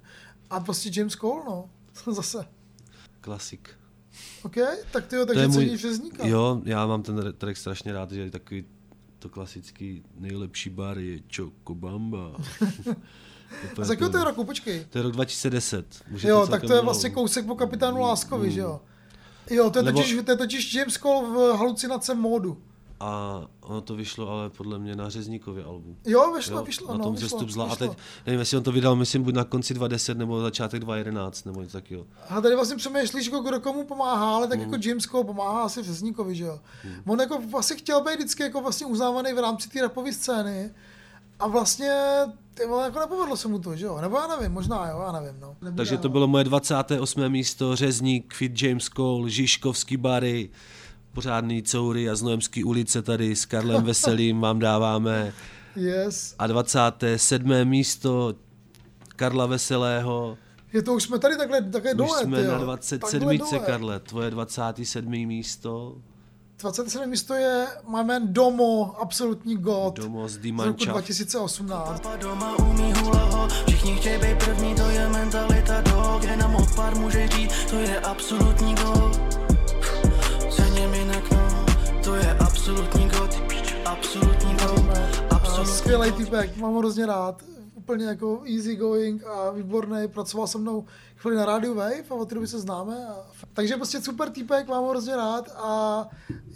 A 0.50 0.60
prostě 0.60 0.90
James 0.94 1.14
Cole, 1.14 1.44
no, 1.48 1.70
zase. 2.14 2.46
Klasik. 3.22 3.70
OK, 4.44 4.56
tak 4.92 5.08
ty 5.08 5.16
jo, 5.16 5.26
takže 5.26 5.50
ceníš 5.50 5.82
řezníka. 5.82 6.28
Jo, 6.28 6.62
já 6.66 6.88
mám 6.88 7.04
ten 7.04 7.34
track 7.38 7.58
strašně 7.58 7.94
rád, 7.94 8.12
že 8.12 8.22
je 8.22 8.32
takový 8.32 8.66
to 9.20 9.30
klasický 9.30 10.04
nejlepší 10.18 10.70
bar 10.70 11.00
je 11.00 11.20
Chocobamba. 11.36 12.32
A 13.82 13.86
z 13.86 13.90
jakého 13.90 14.10
to 14.10 14.18
je 14.18 14.24
roku, 14.24 14.44
počkej. 14.44 14.86
To 14.90 14.98
je 14.98 15.02
rok 15.04 15.14
2010. 15.14 15.86
Už 16.16 16.24
jo, 16.24 16.48
tak 16.48 16.62
to 16.62 16.74
je 16.74 16.82
vlastně 16.82 17.10
kousek 17.10 17.46
po 17.46 17.56
kapitánu 17.56 18.00
Láskovi, 18.02 18.48
Mm. 18.48 18.54
že 18.54 18.60
jo? 18.60 18.82
Jo, 19.50 19.70
to 19.70 19.80
je, 19.80 19.84
Nebo- 19.84 20.00
totiž, 20.00 20.18
to 20.26 20.32
je 20.32 20.38
totiž 20.38 20.74
James 20.74 20.94
Cole 20.98 21.28
v 21.30 21.58
halucinace 21.58 22.14
módu. 22.16 22.58
A 23.02 23.42
ono 23.62 23.82
to 23.82 23.96
vyšlo 23.96 24.30
ale 24.30 24.50
podle 24.50 24.80
mě 24.80 24.96
na 24.96 25.10
Řezníkově 25.10 25.64
albu. 25.64 25.98
Jo, 26.06 26.34
vyšlo, 26.36 26.64
vyšlo, 26.64 26.88
Na 26.88 26.98
no, 26.98 27.04
tom 27.04 27.14
vyšlo, 27.14 27.28
Vzestup 27.28 27.50
zla. 27.50 27.66
A 27.66 27.68
vyšlo. 27.68 27.88
teď, 27.88 27.98
nevím, 28.26 28.40
jestli 28.40 28.58
on 28.58 28.64
to 28.64 28.72
vydal, 28.72 28.96
myslím, 28.96 29.24
buď 29.24 29.34
na 29.36 29.44
konci 29.44 29.74
2010 29.74 30.18
nebo 30.18 30.42
začátek 30.42 30.80
2011 30.80 31.46
nebo 31.46 31.62
něco 31.62 31.78
takového. 31.78 32.06
A 32.30 32.42
tady 32.42 32.56
vlastně 32.56 32.78
přemýšlíš, 32.78 33.26
jako 33.26 33.40
kdo 33.40 33.60
komu 33.60 33.86
pomáhá, 33.86 34.36
ale 34.36 34.48
tak 34.48 34.60
Mm. 34.60 34.64
jako 34.74 34.88
James 34.90 35.04
Cole 35.04 35.24
pomáhá 35.24 35.64
asi 35.64 35.84
Řezníkovi, 35.84 36.36
že 36.36 36.44
jo? 36.44 36.60
On 37.08 37.20
jako 37.20 37.42
vlastně 37.52 37.76
chtěl 37.76 38.02
být 38.04 38.16
vždycky 38.16 38.44
jako 38.44 38.62
vlastně 38.62 38.88
uznávaný 38.88 39.34
v 39.34 39.40
rámci 39.40 39.70
té 39.70 39.82
rapové 39.82 40.14
scény 40.14 40.72
a 41.40 41.48
vlastně 41.48 41.92
ty 42.54 42.66
vole, 42.68 42.84
jako 42.86 43.00
nepovedlo 43.00 43.38
se 43.38 43.48
mu 43.48 43.60
to, 43.60 43.76
že 43.76 43.86
jo? 43.86 43.98
Nebo 44.02 44.18
já 44.18 44.28
nevím, 44.28 44.52
možná 44.52 44.90
jo, 44.90 45.02
já 45.06 45.12
nevím, 45.12 45.40
no. 45.40 45.56
Nebude, 45.62 45.78
Takže 45.78 45.98
to 45.98 46.08
no. 46.08 46.12
bylo 46.12 46.28
moje 46.28 46.44
28. 46.44 47.30
místo, 47.30 47.76
Řezník, 47.76 48.34
Fit 48.34 48.62
James 48.62 48.86
Cole, 48.96 49.30
Žižkovský 49.30 49.98
bary, 49.98 50.50
pořádný 51.14 51.62
coury 51.62 52.10
a 52.10 52.16
Znojemský 52.16 52.64
ulice 52.64 53.02
tady 53.02 53.36
s 53.36 53.46
Karlem 53.46 53.84
Veselým 53.84 54.40
vám 54.40 54.60
dáváme. 54.60 55.34
Yes. 55.76 56.36
A 56.40 56.48
27. 56.48 57.66
místo 57.66 58.34
Karla 59.16 59.46
Veselého. 59.46 60.38
Je 60.74 60.82
to 60.82 60.94
už 60.94 61.04
jsme 61.04 61.20
tady 61.20 61.38
takhle, 61.38 61.62
takhle 61.62 61.92
Už 61.92 61.98
dole, 61.98 62.24
jsme 62.24 62.38
tyjo. 62.38 62.48
na 62.48 62.52
Takhle 62.52 62.66
27. 62.66 63.38
dole. 63.38 63.60
Karle, 63.66 64.00
tvoje 64.00 64.32
27. 64.32 65.12
místo. 65.12 65.96
27. 66.62 67.10
místo 67.10 67.34
je 67.34 67.68
man 67.88 68.22
Domo, 68.22 68.96
absolutní 69.02 69.58
god. 69.58 69.96
Domo 69.96 70.28
z 70.28 70.32
z 70.32 70.36
roku 70.36 70.44
Dimanča. 70.44 70.92
2018. 70.92 72.04
doma 72.22 72.60
umí 72.60 72.94
hulaho 72.94 73.48
Všichni 73.68 73.96
chtějí 73.96 74.22
být 74.22 74.44
první, 74.46 74.76
to 74.76 74.90
je 74.90 75.10
mentalita 75.10 75.82
dog 75.82 76.24
Jenom 76.24 76.56
o 76.56 76.66
pár 76.76 76.96
může 76.96 77.28
říct, 77.28 77.66
to 77.70 77.76
je 77.76 78.00
absolutní 78.00 78.76
gol 78.76 79.12
Skvělý 85.90 86.12
typek, 86.12 86.58
mám 86.58 86.74
ho 86.74 86.80
hrozně 86.80 87.06
rád. 87.06 87.44
Úplně 87.76 88.06
jako 88.06 88.42
easy 88.56 88.76
going 88.76 89.24
a 89.24 89.52
výborný. 89.52 90.08
Pracoval 90.08 90.48
se 90.48 90.58
mnou 90.58 90.86
chvíli 91.16 91.38
na 91.38 91.46
rádiu 91.46 91.74
Wave 91.74 92.10
a 92.10 92.14
od 92.14 92.30
té 92.30 92.36
doby 92.36 92.48
se 92.48 92.60
známe. 92.60 93.08
A... 93.08 93.26
Takže 93.54 93.76
prostě 93.76 94.02
super 94.02 94.30
týpek, 94.30 94.68
mám 94.68 94.84
ho 94.84 94.90
hrozně 94.90 95.16
rád 95.16 95.50
a 95.56 96.08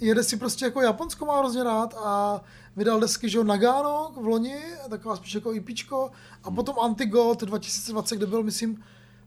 jede 0.02 0.24
si 0.24 0.38
prostě 0.38 0.66
jako 0.66 0.82
Japonsko 0.82 1.26
má 1.26 1.40
hrozně 1.40 1.64
rád 1.64 1.94
a 1.98 2.42
vydal 2.76 3.00
desky, 3.00 3.30
že 3.30 3.44
Nagano 3.44 4.12
v 4.16 4.28
loni, 4.28 4.56
taková 4.90 5.16
spíš 5.16 5.36
jako 5.36 5.52
EPčko 5.52 6.12
a 6.44 6.52
potom 6.52 6.80
Antigod 6.80 7.44
2020, 7.44 8.16
kde 8.16 8.26
byl, 8.26 8.44
myslím, 8.44 8.84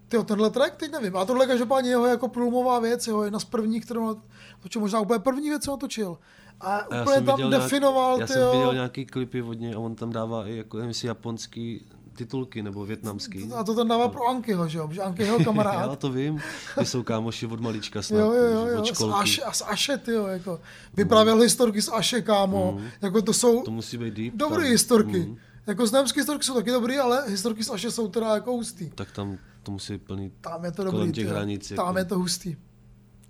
Tyjo, 0.09 0.23
tenhle 0.23 0.51
track, 0.51 0.77
teď 0.77 0.93
nevím. 0.93 1.17
A 1.17 1.25
tohle 1.25 1.47
každopádně 1.47 1.91
jeho 1.91 2.07
jako 2.07 2.29
průlomová 2.29 2.79
věc, 2.79 3.07
jeho 3.07 3.25
jedna 3.25 3.39
z 3.39 3.45
prvních, 3.45 3.85
kterou 3.85 4.17
natočil, 4.57 4.81
možná 4.81 5.01
úplně 5.01 5.19
první 5.19 5.49
věc, 5.49 5.63
co 5.63 5.71
natočil. 5.71 6.19
A, 6.61 6.77
A 6.77 6.95
já 6.95 7.03
úplně 7.03 7.17
jsem 7.17 7.25
tam 7.27 7.37
viděl 7.37 7.51
definoval, 7.51 8.17
nějak, 8.17 8.31
já 8.31 8.37
jsem 8.37 8.51
viděl 8.53 8.75
nějaký 8.75 9.07
klipy 9.07 9.43
od 9.43 9.53
něj 9.61 9.75
a 9.75 9.79
on 9.79 9.95
tam 9.95 10.11
dává 10.13 10.47
i 10.49 10.57
jako, 10.57 10.77
nevím, 10.77 10.89
jestli 10.89 11.09
japonský 11.09 11.87
titulky 12.17 12.63
nebo 12.63 12.87
větnamský. 12.87 13.53
A 13.53 13.65
to 13.65 13.75
ten 13.75 13.89
dává 13.89 14.09
pro 14.09 14.27
Ankyho, 14.27 14.69
že 14.69 14.79
jo? 14.79 14.89
Protože 14.89 15.01
Anky 15.03 15.23
je 15.23 15.27
jeho 15.27 15.45
kamarád. 15.45 15.75
Já 15.91 15.97
to 15.97 16.11
vím, 16.13 16.41
ty 16.79 16.87
jsou 16.87 17.03
kámoši 17.03 17.47
od 17.47 17.61
malička 17.61 18.03
snad, 18.03 18.19
jo, 18.19 18.33
jo, 18.33 18.43
jo, 18.47 18.67
jo, 18.67 18.79
od 18.79 18.87
z 18.87 18.89
školky. 18.89 19.15
Aše, 19.23 19.43
a 19.43 19.53
z 19.53 19.63
Aše, 19.67 19.99
tyjo, 19.99 20.27
jako. 20.27 20.61
Vyprávěl 20.95 21.41
historky 21.41 21.83
z 21.83 21.89
Aše, 21.93 22.23
kámo. 22.23 22.77
Mm. 22.81 22.87
Jako 23.03 23.23
to 23.23 23.33
jsou 23.33 23.63
To 23.63 23.71
musí 23.71 23.99
být 23.99 24.15
deep. 24.15 24.35
dobré 24.35 24.63
tam. 24.63 24.71
historky. 24.73 25.19
Mm. 25.19 25.37
Jako 25.67 25.87
znamské 25.87 26.21
historky 26.21 26.45
jsou 26.45 26.55
taky 26.55 26.71
dobrý, 26.71 26.99
ale 26.99 27.25
historky 27.29 27.65
z 27.65 27.71
Aše 27.71 27.91
jsou 27.91 28.09
teda 28.09 28.35
jako 28.35 28.53
hustý. 28.53 28.91
Tak 28.91 29.11
tam 29.13 29.39
to 29.63 29.73
musí 29.73 29.99
plný 29.99 30.33
Tam 30.41 30.65
je 30.65 30.71
to 30.73 30.77
kolem 30.77 30.95
dobrý, 30.97 31.13
těch 31.13 31.25
tyjo. 31.25 31.35
hranic. 31.35 31.69
Tam 31.77 31.87
jako. 31.87 31.99
je 31.99 32.05
to 32.05 32.19
hustý. 32.19 32.57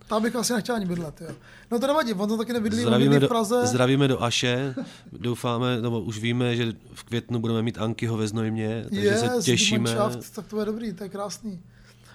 Tam 0.09 0.23
bych 0.23 0.37
asi 0.37 0.53
nechtěl 0.53 0.75
ani 0.75 0.87
bydlet, 0.87 1.21
jo. 1.21 1.29
No 1.71 1.79
to 1.79 1.87
nevadí, 1.87 2.13
on 2.15 2.29
to 2.29 2.37
taky 2.37 2.53
nebydlí, 2.53 2.83
Zdravíme 2.83 3.09
bydlí 3.09 3.21
do, 3.21 3.27
v 3.27 3.29
Praze. 3.29 3.67
zdravíme 3.67 4.09
do 4.09 4.23
Aše, 4.23 4.75
doufáme, 5.13 5.81
nebo 5.81 6.01
už 6.01 6.19
víme, 6.19 6.57
že 6.57 6.73
v 6.95 7.05
květnu 7.05 7.39
budeme 7.39 7.63
mít 7.63 7.79
Ankyho 7.79 8.17
ve 8.17 8.29
Znojmě, 8.29 8.85
takže 8.91 9.01
Yes, 9.01 9.21
se 9.21 9.43
těšíme. 9.43 9.91
Diamond 9.91 10.31
tak 10.31 10.47
to 10.47 10.61
je 10.61 10.67
dobrý, 10.67 10.93
to 10.93 11.03
je 11.05 11.09
krásný. 11.11 11.61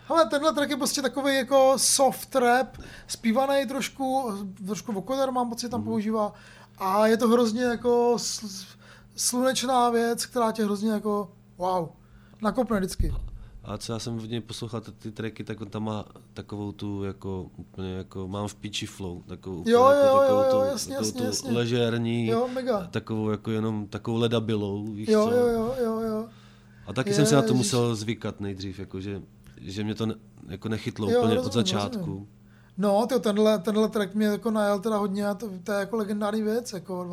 Ale 0.10 0.26
tenhle 0.26 0.54
track 0.54 0.70
je 0.70 0.78
prostě 0.78 1.02
takový 1.02 1.36
jako 1.36 1.74
soft 1.78 2.36
rap, 2.36 2.78
zpívaný 3.08 3.66
trošku, 3.68 4.32
trošku 4.66 4.92
vokoder 4.94 5.32
mám 5.32 5.50
pocit 5.50 5.66
Mhm. 5.68 5.72
tam 5.72 5.84
používá 5.84 6.34
a 6.78 7.08
je 7.08 7.18
to 7.18 7.28
hrozně 7.28 7.64
jako 7.64 8.14
sl- 8.18 8.66
slunečná 9.16 9.90
věc, 9.90 10.26
která 10.26 10.52
tě 10.52 10.64
hrozně 10.64 10.92
jako 10.92 11.32
wow, 11.58 11.90
nakopne 12.42 12.78
vždycky. 12.80 13.14
A 13.74 13.78
co 13.78 13.94
já 13.94 14.00
jsem 14.00 14.18
od 14.18 14.30
něj 14.30 14.42
poslouchal 14.42 14.82
ty, 14.82 15.12
tracky, 15.12 15.44
tak 15.44 15.62
on 15.62 15.68
tam 15.70 15.84
má 15.84 16.06
takovou 16.34 16.72
tu 16.72 17.04
jako 17.04 17.46
úplně 17.58 17.94
jako 17.94 18.28
mám 18.28 18.48
v 18.48 18.56
piči 18.56 18.86
flow, 18.86 19.22
takovou 19.28 19.58
úplně 19.58 19.74
Jo, 19.74 19.86
jako, 19.90 20.08
jo, 20.08 20.20
takovou 20.22 20.40
jo, 20.40 20.46
jo, 20.46 20.52
tu, 20.52 20.72
jasně, 20.72 20.96
takovou 20.96 21.08
jasně, 21.08 21.22
tu 21.22 21.26
jasně. 21.28 21.52
ležérní, 21.52 22.28
Jo, 22.28 22.48
mega. 22.54 22.88
takovou 22.92 23.30
jako 23.30 23.52
jenom 23.52 23.88
takovou 23.88 24.18
ledabilou, 24.18 24.86
víš 24.88 25.10
Jo, 25.10 25.26
co? 25.26 25.32
jo, 25.36 25.48
jo, 25.48 25.76
jo, 25.84 26.00
jo. 26.00 26.26
A 26.88 26.94
taky 26.94 27.14
jsem 27.14 27.26
si 27.26 27.36
na 27.36 27.42
to 27.42 27.48
Ježiš. 27.48 27.58
musel 27.58 27.96
zvykat 27.96 28.40
nejdřív, 28.42 28.80
jako 28.80 29.02
že, 29.02 29.22
že 29.62 29.84
mě 29.84 29.96
to 29.96 30.06
ne, 30.06 30.16
jako 30.48 30.70
nechytlo 30.70 31.10
Jo, 31.12 31.18
úplně 31.20 31.36
rozumím, 31.36 31.48
od 31.48 31.54
začátku. 31.54 31.98
rozumím. 32.00 32.28
No, 32.78 33.06
tyjo, 33.08 33.20
tenhle, 33.20 33.60
tenhle 33.60 33.90
track 33.90 34.16
mě 34.16 34.26
jako 34.26 34.52
najel 34.52 34.80
teda 34.80 34.98
hodně 34.98 35.28
a 35.28 35.34
to, 35.34 35.50
to 35.64 35.72
je 35.72 35.80
jako 35.80 35.96
legendární 35.98 36.42
věc, 36.42 36.74
jako 36.74 37.04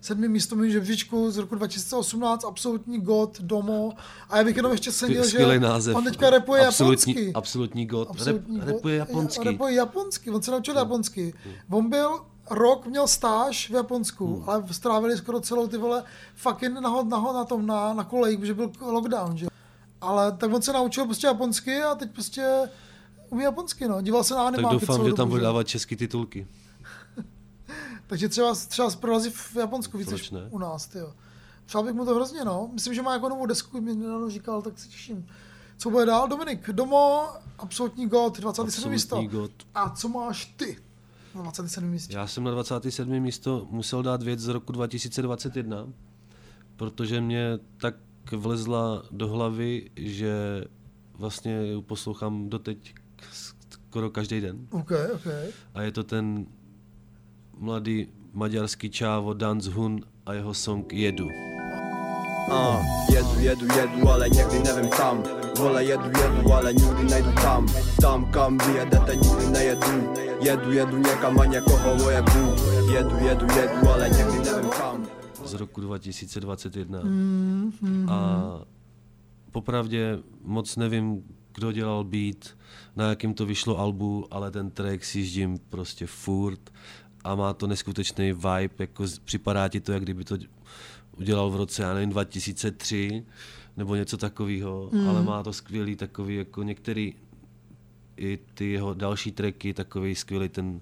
27. 0.00 0.28
místo 0.28 0.56
mým 0.56 0.70
žebříčku 0.70 1.30
z 1.30 1.36
roku 1.38 1.54
2018, 1.54 2.44
absolutní 2.44 3.00
god, 3.00 3.40
domo. 3.40 3.92
A 4.30 4.38
já 4.38 4.44
bych 4.44 4.56
jenom 4.56 4.72
ještě 4.72 4.92
cenil, 4.92 5.28
že 5.28 5.58
název. 5.58 5.96
on 5.96 6.04
teďka 6.04 6.30
repuje 6.30 6.66
absolutní, 6.66 7.12
japonsky. 7.12 7.32
Absolutní 7.34 7.86
god. 7.86 8.08
Absolutní 8.10 8.56
Rep, 8.56 8.64
god. 8.66 8.74
repuje 8.74 8.96
japonsky. 8.96 9.44
Repuje 9.44 9.74
japonsky, 9.74 10.30
on 10.30 10.42
se 10.42 10.50
naučil 10.50 10.76
japonsky. 10.76 11.34
On 11.70 11.90
byl 11.90 12.20
rok 12.50 12.86
měl 12.86 13.08
stáž 13.08 13.70
v 13.70 13.74
Japonsku, 13.74 14.26
Hmm. 14.36 14.48
ale 14.48 14.64
strávili 14.70 15.16
skoro 15.16 15.40
celou 15.40 15.66
ty 15.66 15.76
vole 15.76 16.04
fucking 16.34 16.80
nahod, 16.80 17.08
nahod 17.08 17.34
na 17.34 17.44
tom, 17.44 17.66
na, 17.66 17.94
na 17.94 18.04
kolejích, 18.04 18.38
protože 18.38 18.54
byl 18.54 18.70
lockdown, 18.80 19.36
že? 19.36 19.46
Ale 20.00 20.32
tak 20.32 20.52
on 20.52 20.62
se 20.62 20.72
naučil 20.72 21.04
prostě 21.04 21.26
japonsky 21.26 21.82
a 21.82 21.94
teď 21.94 22.10
prostě 22.10 22.68
umí 23.30 23.42
japonsky, 23.44 23.88
no. 23.88 24.00
Díval 24.02 24.24
se 24.24 24.34
na 24.34 24.44
Tak 24.44 24.54
animáky 24.54 24.74
doufám, 24.86 25.06
že 25.06 25.12
tam 25.12 25.28
bude 25.28 25.42
dávat 25.42 25.62
české 25.68 25.96
titulky. 25.96 26.46
Takže 28.10 28.28
třeba, 28.28 28.54
třeba 28.54 28.90
prorazí 28.90 29.30
v 29.30 29.56
Japonsku 29.56 29.98
víc 29.98 30.10
než 30.10 30.30
ne? 30.30 30.48
u 30.50 30.58
nás, 30.58 30.94
jo. 30.94 31.12
Přál 31.66 31.82
bych 31.82 31.94
mu 31.94 32.04
to 32.04 32.14
hrozně, 32.14 32.44
no. 32.44 32.70
Myslím, 32.72 32.94
že 32.94 33.02
má 33.02 33.12
jako 33.12 33.28
novou 33.28 33.46
desku, 33.46 33.80
mi 33.80 33.94
nedávno 33.94 34.30
říkal, 34.30 34.62
tak 34.62 34.78
se 34.78 34.88
těším. 34.88 35.26
Co 35.78 35.90
bude 35.90 36.06
dál? 36.06 36.28
Dominik, 36.28 36.70
Domo, 36.70 37.28
absolutní 37.58 38.08
god, 38.08 38.40
27. 38.40 38.92
místo. 38.92 39.24
A 39.74 39.90
co 39.90 40.08
máš 40.08 40.44
ty? 40.44 40.78
Na 41.34 41.42
27. 41.42 41.88
místě. 41.88 42.16
Já 42.16 42.26
jsem 42.26 42.44
na 42.44 42.50
27. 42.50 43.20
místo 43.20 43.66
musel 43.70 44.02
dát 44.02 44.22
věc 44.22 44.40
z 44.40 44.48
roku 44.48 44.72
2021, 44.72 45.88
protože 46.76 47.20
mě 47.20 47.58
tak 47.76 47.94
vlezla 48.36 49.02
do 49.10 49.28
hlavy, 49.28 49.90
že 49.96 50.64
vlastně 51.14 51.60
poslouchám 51.86 52.48
doteď 52.48 52.94
skoro 53.30 54.10
každý 54.10 54.40
den. 54.40 54.66
OK, 54.70 54.90
OK. 55.14 55.26
A 55.74 55.82
je 55.82 55.92
to 55.92 56.04
ten 56.04 56.46
mladý 57.60 58.08
maďarský 58.32 58.90
čávo 58.90 59.36
Dan 59.36 59.60
Hun 59.60 60.00
a 60.26 60.32
jeho 60.32 60.54
song 60.54 60.88
Jedu. 60.92 61.28
Uh, 62.50 62.80
jedu, 63.12 63.40
jedu, 63.40 63.66
jedu, 63.76 64.08
ale 64.08 64.28
někdy 64.28 64.58
nevím 64.58 64.90
kam. 64.90 65.22
Vole, 65.58 65.84
jedu, 65.84 66.10
jedu, 66.22 66.52
ale 66.52 66.72
nikdy 66.72 67.04
nejdu 67.04 67.32
tam. 67.32 67.66
Tam, 68.00 68.24
kam 68.32 68.58
vy 68.58 68.72
jedete, 68.78 69.16
nikdy 69.16 69.46
nejedu. 69.50 70.14
Jedu, 70.40 70.72
jedu 70.72 70.96
někam 70.98 71.40
a 71.40 71.44
někoho 71.44 71.96
vojebu 71.96 72.40
Jedu, 72.92 73.16
jedu, 73.16 73.46
jedu, 73.56 73.88
ale 73.90 74.08
někdy 74.08 74.38
nevím 74.50 74.70
kam. 74.70 75.06
Z 75.44 75.54
roku 75.54 75.80
2021. 75.80 77.00
Mm, 77.02 77.72
mm, 77.80 78.08
A 78.10 78.40
popravdě 79.50 80.18
moc 80.42 80.76
nevím, 80.76 81.22
kdo 81.54 81.72
dělal 81.72 82.04
beat, 82.04 82.56
na 82.96 83.08
jakým 83.08 83.34
to 83.34 83.46
vyšlo 83.46 83.78
albu, 83.78 84.26
ale 84.30 84.50
ten 84.50 84.70
track 84.70 85.04
si 85.04 85.58
prostě 85.68 86.06
furt 86.06 86.70
a 87.24 87.34
má 87.34 87.52
to 87.52 87.66
neskutečný 87.66 88.32
vibe, 88.32 88.74
jako 88.78 89.04
připadá 89.24 89.68
ti 89.68 89.80
to, 89.80 89.92
jak 89.92 90.02
kdyby 90.02 90.24
to 90.24 90.38
udělal 91.18 91.50
v 91.50 91.56
roce, 91.56 91.82
já 91.82 91.94
nevím, 91.94 92.10
2003 92.10 93.24
nebo 93.76 93.94
něco 93.94 94.16
takového, 94.16 94.90
Mm. 94.92 95.08
ale 95.08 95.22
má 95.22 95.42
to 95.42 95.52
skvělý 95.52 95.96
takový, 95.96 96.36
jako 96.36 96.62
některý 96.62 97.14
i 98.16 98.38
ty 98.54 98.72
jeho 98.72 98.94
další 98.94 99.32
tracky, 99.32 99.74
takový 99.74 100.14
skvělý 100.14 100.48
ten 100.48 100.80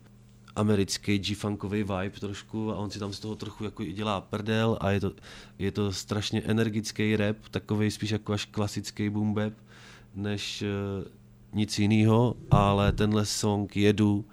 americký 0.57 1.19
G-funkový 1.19 1.83
vibe 1.83 2.21
trošku 2.21 2.73
a 2.73 2.77
on 2.77 2.91
si 2.91 2.99
tam 2.99 3.13
z 3.13 3.21
toho 3.21 3.37
trochu 3.37 3.65
jako 3.65 3.83
i 3.83 3.93
dělá 3.93 4.21
prdel 4.21 4.79
a 4.81 4.91
je 4.91 5.01
to, 5.01 5.13
je 5.59 5.73
to 5.73 5.93
strašně 5.93 6.43
energický 6.43 7.17
rap, 7.17 7.37
takový 7.51 7.91
spíš 7.91 8.11
jako 8.11 8.33
až 8.33 8.45
klasický 8.45 9.11
boom 9.11 9.35
bap, 9.35 9.53
než 10.15 10.63
uh, 10.63 11.05
nic 11.53 11.79
jiného, 11.79 12.35
ale 12.51 12.93
tenhle 12.93 13.27
song 13.27 13.77
Jedu 13.77 14.25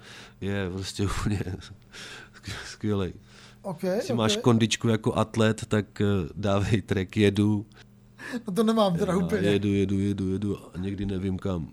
je 0.41 0.69
prostě 0.69 1.03
úplně 1.19 1.39
skvělý. 2.65 3.13
OK, 3.61 3.83
Jestli 3.83 4.13
máš 4.13 4.38
OK. 4.38 4.43
kondičku 4.43 4.88
jako 4.88 5.13
atlet, 5.13 5.65
tak 5.65 5.86
uh, 6.01 6.29
dávej 6.36 6.81
track 6.81 7.17
Jedu. 7.17 7.65
No 8.47 8.53
to 8.53 8.63
nemám 8.63 8.97
teda 8.97 9.13
Já 9.13 9.17
úplně. 9.19 9.49
Jedu, 9.49 9.73
jedu, 9.73 9.99
jedu, 9.99 10.31
jedu 10.31 10.57
a 10.57 10.77
někdy 10.77 11.05
nevím 11.05 11.38
kam. 11.38 11.67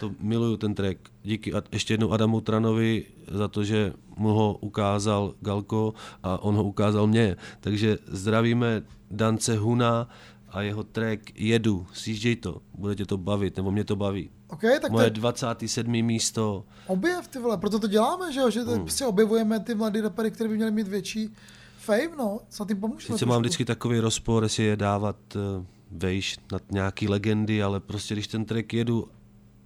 To 0.00 0.10
miluju 0.20 0.56
ten 0.56 0.74
track. 0.74 0.98
Díky 1.22 1.52
a 1.54 1.62
ještě 1.72 1.94
jednou 1.94 2.12
Adamu 2.12 2.40
Tranovi 2.40 3.04
za 3.30 3.48
to, 3.48 3.64
že 3.64 3.92
mu 4.16 4.28
ho 4.28 4.58
ukázal 4.60 5.34
Galko 5.40 5.94
a 6.22 6.42
on 6.42 6.54
ho 6.54 6.64
ukázal 6.64 7.06
mě. 7.06 7.36
Takže 7.60 7.98
zdravíme 8.06 8.82
Dance 9.10 9.56
Huna 9.56 10.08
a 10.54 10.62
jeho 10.62 10.84
track 10.84 11.20
Jedu. 11.34 11.86
Sjížděj 11.92 12.36
to, 12.36 12.60
bude 12.74 12.94
tě 12.94 13.06
to 13.06 13.16
bavit, 13.16 13.56
nebo 13.56 13.70
mě 13.70 13.84
to 13.84 13.96
baví. 13.96 14.30
OK, 14.48 14.60
tak 14.80 14.90
Moje 14.90 15.02
to 15.02 15.06
je 15.06 15.10
27. 15.10 15.92
místo. 16.02 16.64
objev, 16.86 17.28
ty 17.28 17.38
vole, 17.38 17.58
proto 17.58 17.78
to 17.78 17.86
děláme, 17.86 18.32
že 18.32 18.40
jo, 18.40 18.50
že 18.50 18.60
Hmm. 18.60 18.80
prostě 18.80 19.06
objevujeme 19.06 19.60
ty 19.60 19.74
mladý 19.74 20.00
rapery, 20.00 20.30
které 20.30 20.48
by 20.48 20.56
měly 20.56 20.70
mít 20.70 20.88
větší 20.88 21.34
fame, 21.78 22.16
no, 22.18 22.40
co 22.48 22.64
tím 22.64 22.80
pomůžeme. 22.80 23.18
Sice 23.18 23.26
mám 23.26 23.40
vždycky 23.40 23.64
takový 23.64 23.98
rozpor, 24.00 24.42
jestli 24.42 24.64
je 24.64 24.76
dávat 24.76 25.16
uh, 25.36 25.64
vejš 25.90 26.38
nad 26.52 26.62
nějaký 26.72 27.08
legendy, 27.08 27.62
ale 27.62 27.80
prostě 27.80 28.14
když 28.14 28.26
ten 28.26 28.44
track 28.44 28.72
jedu 28.72 29.08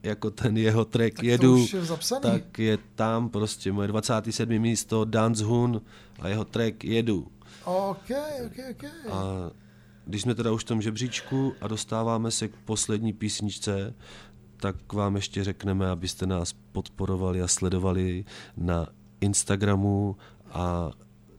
jako 0.03 0.31
ten 0.31 0.57
jeho 0.57 0.85
track 0.85 1.15
Tak 1.17 1.25
jedu, 1.25 1.59
je 1.59 2.21
tak 2.21 2.59
je 2.59 2.79
tam 2.95 3.29
prostě 3.29 3.73
moje 3.73 3.89
27. 3.89 4.59
místo 4.59 5.05
Dance 5.05 5.45
Hun 5.45 5.83
a 6.21 6.29
jeho 6.29 6.45
track 6.45 6.85
jedu. 6.85 7.27
OK, 7.65 8.11
OK, 8.47 8.59
OK. 8.71 8.85
A 9.11 9.51
když 10.09 10.23
jsme 10.23 10.35
teda 10.35 10.53
už 10.53 10.63
v 10.63 10.67
tom 10.67 10.83
žebříčku 10.83 11.55
a 11.61 11.69
dostáváme 11.69 12.31
se 12.31 12.49
k 12.49 12.57
poslední 12.57 13.13
písničce, 13.13 13.95
tak 14.57 14.93
vám 14.93 15.17
ještě 15.17 15.45
řekneme, 15.45 15.91
abyste 15.91 16.27
nás 16.27 16.53
podporovali 16.53 17.43
a 17.43 17.49
sledovali 17.49 18.25
na 18.57 18.87
Instagramu 19.21 20.17
a 20.51 20.91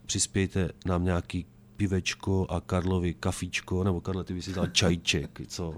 přispějte 0.05 0.69
nám 0.85 1.03
nějaký 1.03 1.45
pivečko 1.75 2.47
a 2.49 2.61
Karlovi 2.61 3.13
kafíčko, 3.13 3.83
nebo 3.83 4.01
Karle, 4.01 4.23
ty 4.23 4.33
by 4.33 4.41
si 4.41 4.53
dal 4.53 4.67
čajček, 4.67 5.41
co? 5.47 5.75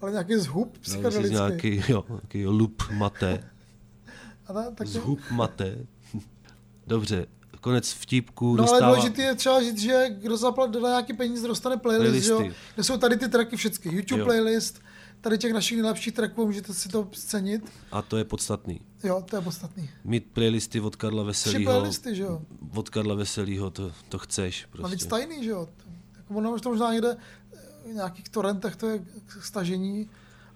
Ale 0.00 0.10
nějaký 0.10 0.36
zhub 0.36 0.78
psychedelický. 0.78 1.34
nějaký, 1.34 1.82
jo, 1.88 2.04
nějaký 2.08 2.46
lup 2.46 2.82
mate, 2.92 3.50
A 4.46 4.52
ta, 4.52 4.70
tak 4.70 4.86
zhub 4.86 5.20
mate. 5.30 5.86
Dobře, 6.86 7.26
konec 7.64 7.92
vtípků, 7.92 8.56
No 8.56 8.62
ale 8.62 8.72
dostává... 8.72 8.94
důležité 8.96 9.22
je 9.22 9.34
třeba 9.34 9.60
říct, 9.60 9.78
že 9.78 10.06
kdo 10.10 10.36
zaplatí 10.36 10.72
dá 10.72 10.88
nějaký 10.88 11.12
peníze, 11.12 11.48
dostane 11.48 11.76
playlist, 11.76 12.28
jo, 12.28 12.36
Playlisty. 12.36 12.60
kde 12.74 12.84
jsou 12.84 12.96
tady 12.96 13.16
ty 13.16 13.28
tracky 13.28 13.56
všechny. 13.56 13.94
YouTube 13.94 14.20
Jo. 14.20 14.24
playlist, 14.26 14.80
tady 15.20 15.38
těch 15.38 15.52
našich 15.52 15.76
nejlepších 15.78 16.14
tracků, 16.14 16.46
můžete 16.46 16.74
si 16.74 16.88
to 16.88 17.08
scenit. 17.12 17.72
A 17.92 18.02
to 18.02 18.16
je 18.16 18.24
podstatný. 18.24 18.80
Jo, 19.04 19.24
to 19.30 19.36
je 19.36 19.42
podstatný. 19.42 19.90
Mít 20.04 20.26
playlisty 20.32 20.80
od 20.80 20.96
Karla 20.96 21.22
Veselýho. 21.22 21.72
playlisty, 21.72 22.14
že 22.14 22.22
jo? 22.22 22.42
Od 22.74 22.90
Karla 22.90 23.14
Veselýho 23.14 23.70
to, 23.70 23.92
to 24.08 24.18
chceš 24.18 24.64
Prostě. 24.70 24.82
Navíc 24.82 25.06
tajný, 25.06 25.44
že 25.44 25.50
jo. 25.50 25.68
Jako 26.16 26.34
ono 26.34 26.52
už 26.54 26.60
to 26.60 26.68
možná 26.70 26.92
někde 26.92 27.16
eh, 27.54 27.58
v 27.90 27.94
nějakých 27.94 28.28
torrentech 28.28 28.76
to 28.76 28.88
je 28.88 28.98
k 29.26 29.44
stažení 29.44 30.10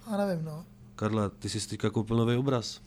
a 0.07 0.17
nevím, 0.17 0.45
no. 0.45 0.65
Karla, 0.97 1.29
ty 1.29 1.49
jsi 1.49 1.61
si 1.61 1.69
teďka 1.69 1.91
koupil 1.91 2.17
nový 2.17 2.37
obraz. 2.37 2.81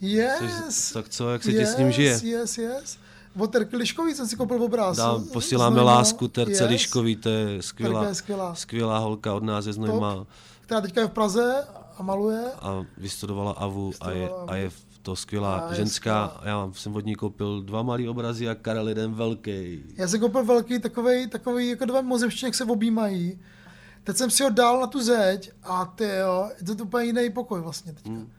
Yes! 0.00 0.40
Jsi- 0.68 0.94
tak 0.94 1.08
co, 1.08 1.30
jak 1.30 1.42
se 1.42 1.52
ti 1.52 1.66
s 1.66 1.76
ním 1.76 1.92
žije? 1.92 2.10
Yes, 2.12 2.22
yes, 2.22 2.58
yes. 2.58 2.98
Od 3.38 3.50
Terky 3.52 3.76
Liškový 3.76 4.14
jsem 4.14 4.26
si 4.28 4.36
koupil 4.36 4.62
obraz. 4.62 4.96
Dám, 4.96 5.20
Z- 5.24 5.30
posíláme 5.32 5.74
Znojma. 5.74 5.92
lásku 5.94 6.28
Terce 6.28 6.62
Yes. 6.62 6.70
Liškový, 6.70 7.16
to 7.16 7.28
je 7.28 7.62
skvělá, 7.62 8.04
je 8.08 8.14
skvělá. 8.14 8.54
skvělá 8.54 8.98
holka 8.98 9.34
od 9.34 9.42
nás 9.42 9.64
ze 9.64 9.72
Znojma 9.72 10.26
Která 10.60 10.80
teďka 10.80 11.00
je 11.00 11.06
v 11.06 11.10
Praze 11.10 11.64
a 11.98 12.02
maluje. 12.02 12.44
a 12.62 12.84
vystudovala 12.98 13.52
AVU 13.52 13.92
a 14.00 14.10
je, 14.10 14.30
a 14.46 14.56
je 14.56 14.70
to 15.02 15.16
skvělá 15.16 15.56
A 15.56 15.70
je 15.70 15.76
ženská. 15.76 16.24
A 16.24 16.48
já 16.48 16.70
jsem 16.72 16.96
od 16.96 17.04
ní 17.06 17.14
koupil 17.14 17.62
dva 17.62 17.82
malý 17.82 18.08
obrazy 18.08 18.48
a 18.48 18.54
Karel 18.54 18.88
jeden 18.88 19.14
velký. 19.14 19.82
Já 19.96 20.08
jsem 20.08 20.20
koupil 20.20 20.44
velký 20.44 20.78
takový, 20.78 21.26
takový 21.28 21.68
jako 21.68 21.84
dva 21.84 22.00
mozemštění, 22.00 22.48
jak 22.48 22.54
se 22.54 22.64
objímají. 22.64 23.38
Teď 24.04 24.16
jsem 24.16 24.30
si 24.30 24.42
ho 24.42 24.50
dal 24.50 24.80
na 24.80 24.86
tu 24.86 25.02
zeď 25.02 25.50
a 25.62 25.84
ty 25.84 26.04
jo, 26.20 26.50
je 26.68 26.74
to 26.76 26.84
úplně 26.84 27.04
jiný 27.04 27.30
pokoj 27.30 27.60
vlastně 27.60 27.92
teďka. 27.92 28.08
Hmm. 28.10 28.30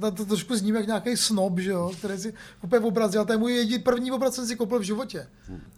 To, 0.00 0.10
to 0.10 0.24
trošku 0.24 0.56
zním 0.56 0.74
jak 0.74 0.86
nějaký 0.86 1.16
snob, 1.16 1.58
že 1.58 1.70
jo, 1.70 1.92
který 1.98 2.18
si 2.18 2.34
kupuje 2.60 2.80
obraz, 2.80 3.16
ale 3.16 3.26
to 3.26 3.32
je 3.32 3.38
můj 3.38 3.52
jediný 3.54 3.78
první 3.82 4.12
obraz, 4.12 4.34
co 4.34 4.40
jsem 4.40 4.48
si 4.48 4.56
koupil 4.56 4.78
v 4.78 4.82
životě. 4.82 5.28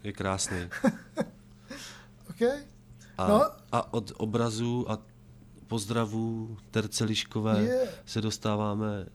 Je 0.04 0.12
krásný. 0.12 0.56
OK? 2.30 2.42
A, 3.18 3.28
No. 3.28 3.42
a 3.72 3.94
od 3.94 4.12
obrazu 4.16 4.90
a 4.90 4.98
pozdravů 5.66 6.56
Terce 6.70 7.04
Liškové 7.04 7.62
Yeah. 7.62 7.88
se 8.06 8.20
dostáváme 8.20 9.06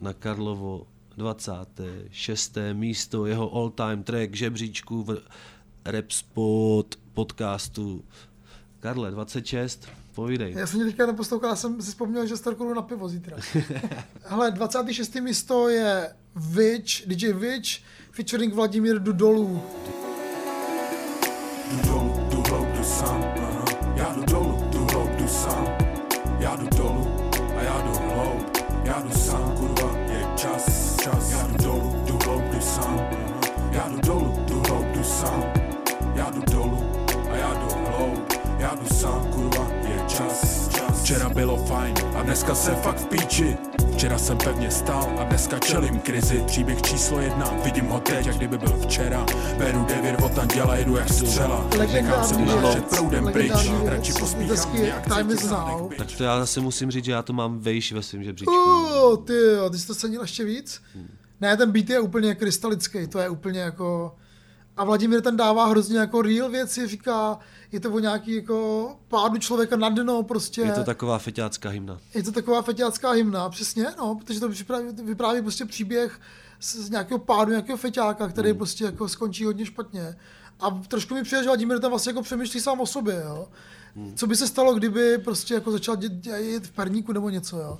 na 0.00 0.12
Karlovo 0.12 0.86
26. 1.16 2.56
místo, 2.72 3.26
jeho 3.26 3.52
all-time 3.54 4.02
track 4.02 4.34
žebříčku 4.34 5.02
v 5.02 5.22
Rap 5.84 6.10
Spot 6.10 6.94
podcastu. 7.14 8.04
Karle, 8.80 9.10
26, 9.10 9.88
povídej. 10.18 10.52
Já 10.56 10.66
jsem 10.66 10.80
tě 10.80 10.86
teďka 10.86 11.06
neposlouchal, 11.06 11.50
já 11.50 11.56
jsem 11.56 11.82
si 11.82 11.90
vzpomněl, 11.90 12.26
že 12.26 12.36
starou 12.36 12.56
jdu 12.56 12.74
na 12.74 12.82
pivo 12.82 13.08
zítra. 13.08 13.36
Hele, 14.24 14.50
26. 14.50 15.14
místo 15.14 15.68
je 15.68 16.10
Witch, 16.36 17.06
DJ 17.06 17.32
Witch, 17.32 17.68
featuring 18.10 18.54
Vladimír 18.54 18.98
Dudolů. 18.98 19.62
Jdu 21.82 22.84
sám, 22.84 23.24
aha. 23.36 23.64
Já 23.96 24.12
jdu 24.14 24.24
dolů, 24.24 24.58
jdu 24.70 24.86
hloub, 24.92 25.10
jdu 25.10 25.28
sám. 25.28 25.68
Já 26.38 26.56
jdu 26.56 26.68
dolů 26.76 27.06
a 27.58 27.62
já 27.62 27.82
jdu 27.82 27.92
hloub. 28.14 28.58
Já 28.84 29.00
jdu 29.00 29.10
sám, 29.10 29.54
kurva, 29.56 29.98
je 29.98 30.26
čas, 30.36 30.96
čas. 31.02 31.32
Já 31.32 31.46
jdu 31.46 31.56
dolů, 31.64 32.02
jdu 32.06 32.18
hloub, 32.24 32.44
jdu 32.52 32.60
sám, 32.60 33.00
aha. 33.12 33.70
Já 33.72 33.88
jdu 33.88 34.00
dolů, 34.00 34.44
jdu 34.46 34.62
hloub, 34.68 34.86
jdu 34.86 35.04
sám. 35.04 35.44
Já 36.14 36.30
jdu 36.30 36.42
dolů 36.52 36.84
a 37.32 37.36
já 37.36 37.54
jdu 37.54 37.68
hloub. 37.68 38.32
Já 38.58 38.74
jdu 38.74 38.86
sám, 38.86 39.27
Včera 41.08 41.28
bylo 41.28 41.56
fajn 41.56 41.94
a 42.16 42.22
dneska 42.22 42.54
se 42.54 42.70
fakt 42.70 42.98
v 42.98 43.06
píči. 43.06 43.56
Včera 43.92 44.18
jsem 44.18 44.38
pevně 44.38 44.70
stál 44.70 45.16
a 45.18 45.24
dneska 45.24 45.58
čelím 45.58 45.98
krizi. 45.98 46.44
Příběh 46.46 46.82
číslo 46.82 47.20
jedna, 47.20 47.50
vidím 47.64 47.86
ho 47.86 48.00
teď, 48.00 48.26
jak 48.26 48.36
kdyby 48.36 48.58
byl 48.58 48.80
včera. 48.80 49.26
Beru 49.58 49.84
devět 49.84 50.16
od 50.22 50.38
anděla, 50.38 50.76
jedu 50.76 50.96
jak 50.96 51.08
střela. 51.08 51.68
Nechám 51.78 52.24
se 52.24 52.36
věc, 52.36 52.84
proudem 52.90 53.32
pryč, 53.32 53.52
radši 53.84 54.12
pospíchám 54.12 54.48
desky 54.48 54.86
jak 54.86 55.14
Time 55.14 55.30
is 55.30 55.36
třetí 55.36 55.48
zánek 55.48 55.80
Now. 55.80 55.92
Tak 55.98 56.06
to 56.18 56.24
já 56.24 56.40
zase 56.40 56.60
musím 56.60 56.90
říct, 56.90 57.04
že 57.04 57.12
já 57.12 57.22
to 57.22 57.32
mám 57.32 57.58
vejš 57.58 57.92
ve 57.92 58.02
svém 58.02 58.24
žebříčku. 58.24 58.52
Uh, 58.52 59.24
ty 59.24 59.34
jo, 59.56 59.70
ty 59.70 59.78
jsi 59.78 59.86
to 59.86 59.94
cenil 59.94 60.20
ještě 60.20 60.44
víc? 60.44 60.82
Ne, 61.40 61.56
ten 61.56 61.70
beat 61.70 61.90
je 61.90 62.00
úplně 62.00 62.34
krystalický, 62.34 63.06
to 63.06 63.18
je 63.18 63.28
úplně 63.28 63.60
jako... 63.60 64.16
A 64.78 64.84
Vladimír 64.84 65.20
ten 65.22 65.36
dává 65.36 65.66
hrozně 65.66 65.98
jako 65.98 66.22
real 66.22 66.48
věci, 66.48 66.86
říká, 66.86 67.38
je 67.72 67.80
to 67.80 67.90
o 67.90 67.98
nějaký 67.98 68.34
jako 68.34 68.90
pádu 69.08 69.38
člověka 69.38 69.76
na 69.76 69.88
dno 69.88 70.22
prostě. 70.22 70.60
Je 70.62 70.72
to 70.72 70.84
taková 70.84 71.18
feťácká 71.18 71.68
hymna. 71.68 71.98
Je 72.14 72.22
to 72.22 72.32
taková 72.32 72.62
feťácká 72.62 73.10
hymna, 73.10 73.48
přesně, 73.48 73.86
no, 73.98 74.14
protože 74.14 74.40
to 74.40 74.48
vypráví, 74.48 74.86
vypráví 75.04 75.42
prostě 75.42 75.64
příběh 75.64 76.20
z, 76.60 76.74
z 76.76 76.90
nějakého 76.90 77.18
pádu 77.18 77.50
nějakého 77.50 77.76
feťáka, 77.76 78.28
který 78.28 78.48
Hmm. 78.50 78.58
prostě 78.58 78.84
jako 78.84 79.08
skončí 79.08 79.44
hodně 79.44 79.66
špatně. 79.66 80.16
A 80.60 80.70
trošku 80.88 81.14
mi 81.14 81.22
přijde, 81.22 81.42
že 81.42 81.48
Vladimír 81.48 81.78
tam 81.78 81.90
vlastně 81.90 82.10
jako 82.10 82.22
přemýšlí 82.22 82.60
sám 82.60 82.80
o 82.80 82.86
sobě, 82.86 83.22
jo. 83.26 83.48
Hmm. 83.96 84.12
Co 84.16 84.26
by 84.26 84.36
se 84.36 84.46
stalo, 84.48 84.74
kdyby 84.74 85.18
prostě 85.18 85.54
jako 85.54 85.72
začal 85.72 85.96
dě- 85.96 86.20
dě- 86.20 86.34
jet 86.36 86.66
v 86.66 86.70
perníku 86.70 87.12
nebo 87.12 87.30
něco, 87.30 87.58
jo. 87.58 87.78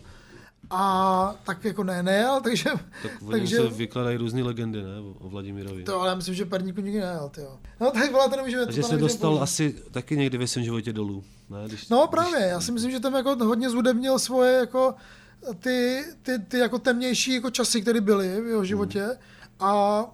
A 0.70 1.34
tak 1.44 1.64
jako 1.64 1.84
ne, 1.84 2.02
nejel, 2.02 2.40
takže... 2.40 2.70
Tak 3.02 3.12
o 3.26 3.30
takže 3.30 3.56
se 3.56 3.68
vykladají 3.68 4.16
různé 4.16 4.42
legendy, 4.42 4.82
ne? 4.82 4.98
O, 5.18 5.28
Vladimirovi. 5.28 5.84
to, 5.84 6.00
ale 6.00 6.08
já 6.08 6.14
myslím, 6.14 6.34
že 6.34 6.44
Perníku 6.44 6.80
nikdy 6.80 7.00
nejel, 7.00 7.28
ty 7.28 7.40
jo. 7.40 7.58
No 7.80 7.90
tak 7.90 8.12
vole, 8.12 8.28
to 8.28 8.36
nemůžeme... 8.36 8.64
Takže 8.66 8.82
se 8.82 8.96
dostal 8.96 9.30
použít. 9.30 9.42
asi 9.42 9.74
taky 9.90 10.16
někdy 10.16 10.38
ve 10.38 10.46
svém 10.46 10.64
životě 10.64 10.92
dolů. 10.92 11.24
Ne? 11.50 11.58
Když, 11.66 11.88
No 11.88 12.06
právě, 12.06 12.40
já 12.40 12.60
si 12.60 12.72
myslím, 12.72 12.90
že 12.90 13.00
tam 13.00 13.14
jako 13.14 13.36
hodně 13.44 13.70
zudebnil 13.70 14.18
svoje 14.18 14.52
jako 14.52 14.94
ty, 15.60 16.04
ty, 16.22 16.38
ty 16.38 16.58
jako 16.58 16.78
temnější 16.78 17.34
jako 17.34 17.50
časy, 17.50 17.82
které 17.82 18.00
byly 18.00 18.40
v 18.40 18.46
jeho 18.46 18.64
životě 18.64 19.08
a 19.60 20.04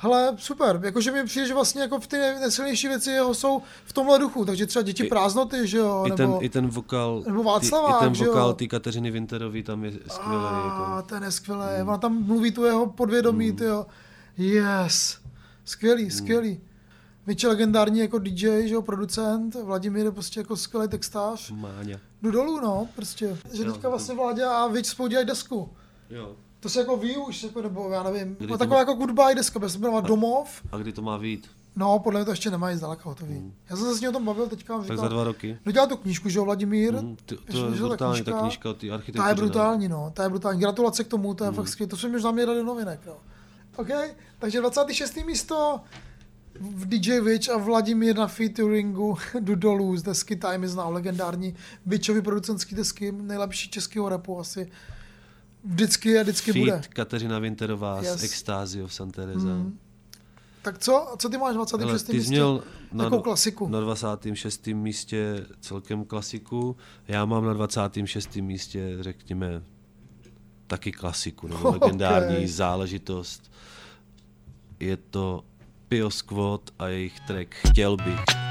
Hele, 0.00 0.34
super, 0.38 0.80
jakože 0.82 1.12
mi 1.12 1.24
přijde, 1.24 1.46
že 1.46 1.54
vlastně 1.54 1.82
jako 1.82 2.00
v 2.00 2.06
ty 2.06 2.16
nejsilnější 2.16 2.88
věci 2.88 3.10
jeho 3.10 3.34
jsou 3.34 3.62
v 3.84 3.92
tomhle 3.92 4.18
duchu, 4.18 4.44
takže 4.44 4.66
třeba 4.66 4.82
děti 4.82 5.04
prázdnoty, 5.04 5.66
že 5.66 5.78
jo, 5.78 6.02
I, 6.06 6.10
nebo... 6.10 6.16
ten, 6.16 6.32
I 6.40 6.48
ten 6.48 6.66
vokál, 6.68 7.22
nebo 7.26 7.42
ty, 7.42 7.46
Václavák, 7.46 8.02
i 8.02 8.04
ten 8.04 8.26
vokál 8.26 8.54
té 8.54 8.66
Kateřiny 8.66 9.10
Winterové 9.10 9.62
tam 9.62 9.84
je 9.84 9.92
skvělý. 10.08 10.44
A 10.44 10.64
Jako. 10.64 11.08
ten 11.08 11.22
je 11.22 11.30
skvělý, 11.32 11.62
ona 11.82 11.98
tam 11.98 12.22
mluví 12.24 12.52
tu 12.52 12.64
jeho 12.64 12.86
podvědomí, 12.86 13.52
ty 13.52 13.64
jo. 13.64 13.86
Yes, 14.36 15.18
skvělý, 15.64 16.10
skvělý. 16.10 16.60
Mitchell 17.26 17.50
legendární 17.50 17.98
jako 17.98 18.18
DJ, 18.18 18.68
že 18.68 18.74
jo, 18.74 18.82
producent, 18.82 19.54
Vladimír 19.54 20.04
je 20.04 20.12
prostě 20.12 20.40
jako 20.40 20.56
skvělý 20.56 20.88
textář. 20.88 21.50
Máňa. 21.50 21.98
Jdu 22.22 22.30
dolů, 22.30 22.60
no, 22.60 22.88
prostě. 22.96 23.36
Že 23.52 23.62
Jo, 23.64 23.72
teďka 23.72 23.88
vlastně 23.88 24.14
Vládě 24.14 24.44
a 24.44 24.66
Vič 24.66 24.86
spolu 24.86 25.08
dělají 25.08 25.26
desku. 25.26 25.70
Jo. 26.10 26.36
To 26.60 26.68
se 26.68 26.78
jako 26.80 26.96
ví 26.96 27.16
už, 27.16 27.42
jako, 27.42 27.62
nebo 27.62 27.90
já 27.90 28.02
nevím. 28.02 28.34
Kdy 28.38 28.46
No, 28.46 28.58
taková 28.58 28.74
má- 28.76 28.80
jako 28.80 28.94
goodbye 28.94 29.34
deska, 29.34 29.58
bez 29.58 29.76
jmenovat 29.76 30.04
Domov. 30.04 30.62
A 30.72 30.76
kdy 30.78 30.92
to 30.92 31.02
má 31.02 31.18
být? 31.18 31.46
No, 31.76 31.98
podle 31.98 32.20
mě 32.20 32.24
to 32.24 32.30
ještě 32.30 32.50
nemají 32.50 32.76
zdaleka 32.76 33.02
hotový. 33.08 33.52
Já 33.70 33.76
jsem 33.76 33.84
se 33.86 33.94
s 33.94 34.00
ním 34.00 34.10
o 34.10 34.12
tom 34.12 34.24
bavil 34.24 34.46
teďka. 34.48 34.78
Tak 34.82 34.98
za 34.98 35.08
dva 35.08 35.24
roky. 35.24 35.58
No 35.66 35.72
dělal 35.72 35.88
tu 35.88 35.96
knížku, 35.96 36.28
že 36.28 36.38
jo, 36.38 36.44
Vladimír. 36.44 36.94
Mhm, 36.94 37.16
ty- 37.26 37.36
to 37.36 37.42
Ještě 37.46 37.58
je 37.64 37.70
brutální, 37.88 38.22
ta 38.24 38.40
knížka 38.40 38.70
o 38.70 38.74
té 38.74 38.90
architektuře, 38.90 39.22
Ta 39.22 39.28
je 39.28 39.34
ne? 39.34 39.40
brutální, 39.40 39.88
no. 39.88 40.10
Ta 40.14 40.22
je 40.22 40.28
brutální. 40.28 40.60
Gratulace 40.60 41.04
k 41.04 41.08
tomu, 41.08 41.34
to 41.34 41.44
je 41.44 41.50
Mhm. 41.50 41.56
fakt 41.56 41.68
skvělé. 41.68 41.88
To 41.90 41.96
jsme 41.96 42.08
možná 42.08 42.30
měli 42.30 42.54
do 42.54 42.64
novinek, 42.64 43.00
no. 43.06 43.16
OK, 43.76 43.88
takže 44.38 44.60
26. 44.60 45.24
místo 45.24 45.80
v 46.60 46.86
DJ 46.88 47.20
Witch 47.20 47.48
a 47.48 47.56
Vladimír 47.58 48.16
na 48.16 48.26
featuringu 48.26 49.16
jdu 49.40 49.54
dolů 49.54 49.96
z 49.96 50.02
desky 50.02 50.36
Time 50.36 50.64
is 50.64 50.74
Now, 50.74 50.92
legendární 50.92 51.54
Witchový 51.86 52.22
producentský 52.22 52.74
desky, 52.74 53.12
nejlepší 53.12 53.70
českého 53.70 54.08
rapu 54.08 54.38
asi. 54.40 54.70
Vždycky 55.64 56.18
a 56.18 56.22
vždycky 56.22 56.52
Feat 56.52 56.64
bude. 56.64 56.82
Kateřina 56.88 57.38
Winterová 57.38 58.00
Yes. 58.02 58.20
z 58.20 58.22
Extázio 58.24 58.86
v 58.86 58.94
San 58.94 59.10
Teresa. 59.10 59.46
Mm. 59.46 59.78
Tak 60.62 60.78
co? 60.78 61.14
Co 61.18 61.28
ty 61.28 61.38
máš 61.38 61.54
26. 61.54 61.86
Hele, 61.86 61.98
ty 61.98 62.04
jsi 62.04 62.12
místě? 62.16 62.30
měl 62.30 62.62
na, 62.92 63.04
Jakou 63.04 63.20
klasiku? 63.20 63.68
na 63.68 63.80
26. 63.80 64.66
místě 64.66 65.46
celkem 65.60 66.04
klasiku, 66.04 66.76
já 67.08 67.24
mám 67.24 67.44
na 67.44 67.52
26. 67.52 68.36
místě, 68.36 68.96
řekněme, 69.00 69.62
taky 70.66 70.92
klasiku, 70.92 71.48
nebo 71.48 71.60
Ok. 71.68 71.82
legendární 71.82 72.46
záležitost. 72.46 73.50
Je 74.80 74.96
to 74.96 75.44
Pio 75.88 76.10
Squad 76.10 76.70
a 76.78 76.86
jejich 76.88 77.20
track 77.20 77.54
Chtěl 77.54 77.96
bych. 77.96 78.47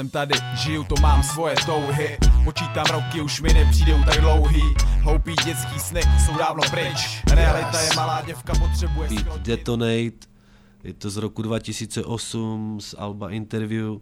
Jsem 0.00 0.10
tady, 0.10 0.34
žiju, 0.54 0.84
to 0.84 0.94
mám 1.02 1.22
svoje 1.22 1.54
touhy 1.66 2.18
Počítám 2.44 2.86
roky, 2.92 3.20
už 3.20 3.40
mi 3.40 3.52
nepřijdou 3.52 4.04
tak 4.04 4.20
dlouhý 4.20 4.62
Hloupý 5.02 5.34
dětský 5.44 5.78
sny 5.78 6.00
jsou 6.26 6.38
dávno 6.38 6.62
pryč 6.70 7.22
Realita 7.30 7.80
je 7.80 7.88
malá 7.96 8.22
děvka, 8.26 8.52
potřebuje 8.58 9.08
Beat 9.08 9.40
Detonate, 9.42 10.26
je 10.84 10.92
to 10.98 11.10
z 11.10 11.16
roku 11.16 11.42
2008 11.42 12.80
z 12.80 12.94
Alba 12.98 13.30
Interview 13.30 13.96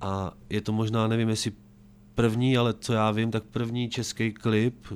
a 0.00 0.32
je 0.50 0.60
to 0.60 0.72
možná, 0.72 1.08
nevím 1.08 1.28
jestli 1.28 1.52
první, 2.14 2.56
ale 2.56 2.74
co 2.80 2.92
já 2.92 3.10
vím, 3.10 3.30
tak 3.30 3.44
první 3.44 3.88
český 3.88 4.32
klip 4.32 4.86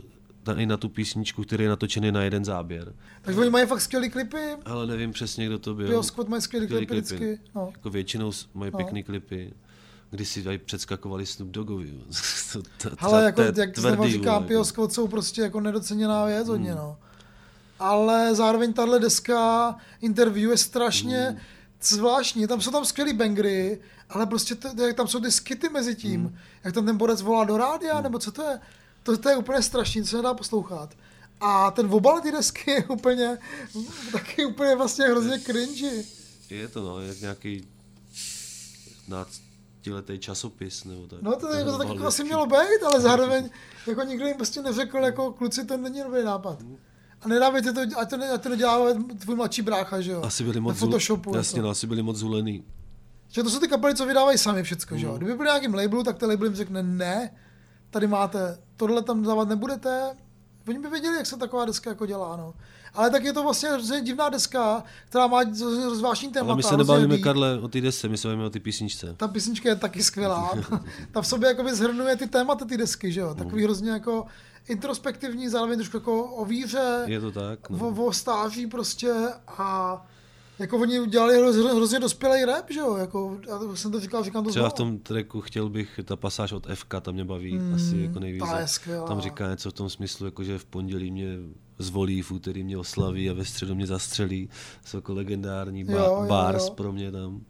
tady 0.43 0.67
na 0.67 0.77
tu 0.77 0.89
písničku, 0.89 1.43
který 1.43 1.65
je 1.65 1.71
natočený 1.71 2.13
na 2.13 2.23
jeden 2.23 2.45
záběr. 2.45 2.95
Takže 3.23 3.41
oni 3.41 3.51
mají 3.51 3.67
fakt 3.67 3.81
skvělý 3.81 4.11
klipy. 4.11 4.57
Ale 4.65 4.87
nevím 4.87 5.13
přesně, 5.13 5.47
kdo 5.47 5.59
to 5.59 5.75
byl. 5.75 5.87
Pio 5.87 6.03
Squad 6.03 6.29
mají 6.29 6.43
skvělý 6.43 6.67
klipy 6.67 6.95
vždycky, 6.95 7.39
no. 7.55 7.69
Jako 7.73 7.91
většinou 7.91 8.33
mají 8.55 8.73
No. 8.73 8.77
pěkný 8.77 9.03
klipy. 9.03 9.53
Když 10.11 10.29
si 10.29 10.43
tady 10.43 10.59
předskakovali 10.59 11.27
Snoop 11.27 11.51
Doggovi. 11.51 11.93
to, 12.53 12.63
to, 12.63 12.91
to, 12.91 12.97
Ale 12.99 13.25
jako, 13.25 13.53
to 13.53 13.61
jak 13.61 13.79
znovu 13.79 14.09
říkám, 14.09 14.45
Pio. 14.45 14.65
Squad 14.65 14.93
jsou 14.93 15.09
prostě 15.09 15.43
jako 15.43 15.61
nedoceněná 15.61 16.25
věc 16.25 16.47
Hmm. 16.47 16.51
hodně, 16.51 16.75
no. 16.75 16.99
Ale 17.79 18.35
zároveň 18.35 18.73
tahle 18.73 18.99
deska 18.99 19.75
interview 20.01 20.51
je 20.51 20.57
strašně 20.57 21.27
Hmm. 21.27 21.39
zvláštní. 21.83 22.47
Tam 22.47 22.61
jsou 22.61 22.71
tam 22.71 22.85
skvělý 22.85 23.13
bangry, 23.13 23.81
ale 24.11 24.27
prostě 24.27 24.55
to, 24.55 24.69
tam 24.95 25.09
jsou 25.09 25.21
ty 25.21 25.33
skity 25.33 25.69
mezi 25.69 25.95
tím. 25.95 26.21
Hmm. 26.21 26.37
Jak 26.65 26.75
tam 26.75 26.87
ten 26.87 26.97
borec 26.97 27.23
volá 27.23 27.45
do 27.45 27.57
rádia, 27.57 28.01
nebo 28.01 28.19
co 28.19 28.33
to 28.33 28.43
je? 28.43 28.61
To, 29.03 29.17
to 29.17 29.29
je 29.29 29.37
úplně 29.37 29.63
strašný, 29.63 30.03
to 30.03 30.09
se 30.09 30.17
nedá 30.17 30.35
poslouchat. 30.35 30.95
A 31.41 31.71
ten 31.71 31.87
obal 31.91 32.21
ty 32.21 32.33
desky 32.33 32.71
je 32.71 32.85
úplně, 32.85 33.39
taky 34.13 34.45
úplně 34.47 34.77
vlastně 34.77 35.05
hrozně 35.07 35.41
cringy. 35.41 36.05
Je 36.51 36.69
to 36.69 36.83
no, 36.83 37.01
jak 37.01 37.21
nějaký 37.21 37.69
15letý 39.91 40.19
časopis. 40.19 40.85
Nebo 40.85 41.07
tak. 41.07 41.23
No 41.23 41.37
to, 41.37 41.49
jako, 41.53 41.71
to 41.73 41.79
tak 41.79 41.89
jako 41.89 42.07
asi 42.07 42.25
mělo 42.25 42.47
být, 42.47 42.83
ale 42.87 43.01
zároveň 43.01 43.51
jako 43.87 44.03
nikdo 44.03 44.27
jim 44.27 44.37
prostě 44.37 44.63
neřekl, 44.63 44.99
jako 44.99 45.33
kluci, 45.33 45.65
to 45.65 45.77
není 45.77 46.03
dobrý 46.03 46.25
nápad. 46.25 46.59
A 47.23 47.29
nedávejte 47.29 47.73
to, 47.73 47.81
ať 47.97 48.11
to, 48.11 48.17
ne, 48.17 48.31
ať 48.31 48.43
to 48.43 48.49
nedělá 48.49 48.95
tvůj 49.19 49.37
mladší 49.37 49.63
brácha, 49.63 50.01
že 50.01 50.13
jo? 50.13 50.23
Asi 50.23 50.45
byli 50.45 50.61
moc, 50.61 50.79
Photoshopu. 50.79 51.37
jasně, 51.37 51.59
jako. 51.59 51.65
no, 51.67 51.71
asi 51.71 51.87
byli 51.87 52.03
moc 52.03 52.17
zulený. 52.17 52.65
Že 53.29 53.43
to 53.43 53.51
jsou 53.51 53.61
ty 53.61 53.69
kapely, 53.69 53.95
co 53.95 54.07
vydávají 54.07 54.39
sami 54.39 54.63
všecko, 54.63 54.97
že 54.97 55.07
jo? 55.07 55.13
Mm. 55.13 55.19
Kdyby 55.19 55.35
byl 55.35 55.45
nějakým 55.47 55.75
labelu, 55.75 56.03
tak 56.03 56.19
ten 56.19 56.31
label 56.31 56.47
jim 56.47 56.55
řekne 56.57 56.83
ne, 56.83 57.31
tady 57.91 58.07
máte, 58.07 58.59
tohle 58.77 59.03
tam 59.03 59.23
dávat 59.23 59.49
nebudete. 59.49 60.17
Oni 60.69 60.79
by 60.79 60.89
věděli, 60.91 61.17
jak 61.17 61.27
se 61.27 61.37
taková 61.37 61.65
deska 61.65 61.91
jako 61.91 62.07
dělá, 62.07 62.37
no. 62.37 62.55
Ale 62.99 63.11
tak 63.11 63.25
je 63.25 63.33
to 63.33 63.43
vlastně 63.43 63.69
hrozně 63.69 64.01
divná 64.01 64.29
deska, 64.29 64.85
která 65.09 65.27
má 65.27 65.41
zvláštní 65.95 66.29
témata. 66.33 66.47
Ale 66.51 66.57
my 66.57 66.63
se 66.63 66.75
hrozně 66.75 66.93
nebavíme. 66.93 67.19
Karle, 67.19 67.59
o 67.61 67.69
té 67.69 67.81
desce, 67.81 68.09
my 68.09 68.19
se 68.19 68.29
bavíme 68.29 68.45
o 68.45 68.51
té 68.51 68.61
písničce. 68.61 69.15
Ta 69.17 69.29
písnička 69.29 69.69
je 69.69 69.77
taky 69.77 70.03
skvělá. 70.03 70.53
Ta 71.13 71.23
v 71.23 71.27
sobě 71.27 71.49
jakoby 71.49 71.75
zhrnuje 71.75 72.17
ty 72.17 72.27
témata 72.27 72.65
ty 72.65 72.77
desky, 72.77 73.13
že 73.13 73.21
jo? 73.21 73.35
Takový 73.35 73.65
hrozně 73.65 73.91
jako 73.91 74.27
introspektivní, 74.69 75.49
zároveň 75.49 75.79
trošku 75.79 75.97
jako 75.97 76.25
o 76.25 76.45
víře, 76.45 77.03
Je 77.07 77.21
to 77.21 77.33
tak? 77.33 77.71
No. 77.71 77.89
o, 77.89 78.05
o 78.05 78.13
stáří 78.13 78.67
prostě 78.67 79.13
a 79.49 80.07
jako 80.59 80.79
oni 80.79 81.01
udělali 81.01 81.37
hroz, 81.39 81.57
hrozně 81.57 82.01
dospělý 82.01 82.45
rap, 82.45 82.65
že 82.71 82.81
jo? 82.81 82.97
Jako, 82.97 83.39
já 83.49 83.77
jsem 83.77 83.93
to 83.93 84.01
říkal, 84.01 84.25
říkám 84.25 84.45
to 84.45 84.51
Třeba 84.51 84.69
znovu. 84.69 84.75
v 84.75 84.77
tom 84.79 84.99
tracku 84.99 85.41
chtěl 85.41 85.69
bych, 85.69 86.01
ta 86.05 86.17
pasáž 86.17 86.53
od 86.53 86.67
FK, 86.75 86.95
ta 87.01 87.13
mě 87.13 87.25
baví 87.25 87.59
Mm, 87.59 87.75
asi 87.75 87.97
jako 87.99 88.19
nejvíc. 88.21 88.43
ta 88.45 88.59
je 88.61 88.69
skvělá. 88.69 89.07
Tam 89.09 89.21
říká 89.21 89.51
něco 89.51 89.71
v 89.71 89.73
tom 89.73 89.91
smyslu, 89.91 90.27
jako 90.27 90.45
že 90.45 90.59
v 90.59 90.65
pondělí 90.65 91.11
mě 91.11 91.37
zvolí, 91.79 92.23
v 92.23 92.31
úterý 92.31 92.65
mě 92.65 92.79
oslaví 92.79 93.31
a 93.31 93.33
ve 93.33 93.45
středu 93.45 93.75
mě 93.75 93.87
zastřelí. 93.87 94.49
Jsou 94.85 94.97
jako 94.99 95.15
legendární 95.15 95.85
ba- 95.85 95.93
Jo, 95.93 95.99
jo, 96.23 96.27
bars 96.29 96.65
jo. 96.69 96.75
pro 96.75 96.93
mě 96.93 97.13
tam. 97.13 97.41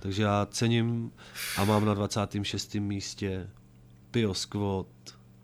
Takže 0.00 0.22
já 0.22 0.46
cením 0.50 1.10
a 1.56 1.64
mám 1.64 1.84
na 1.84 1.94
26. 1.94 2.74
místě 2.80 3.50
Pio 4.10 4.34
Squad, 4.34 4.86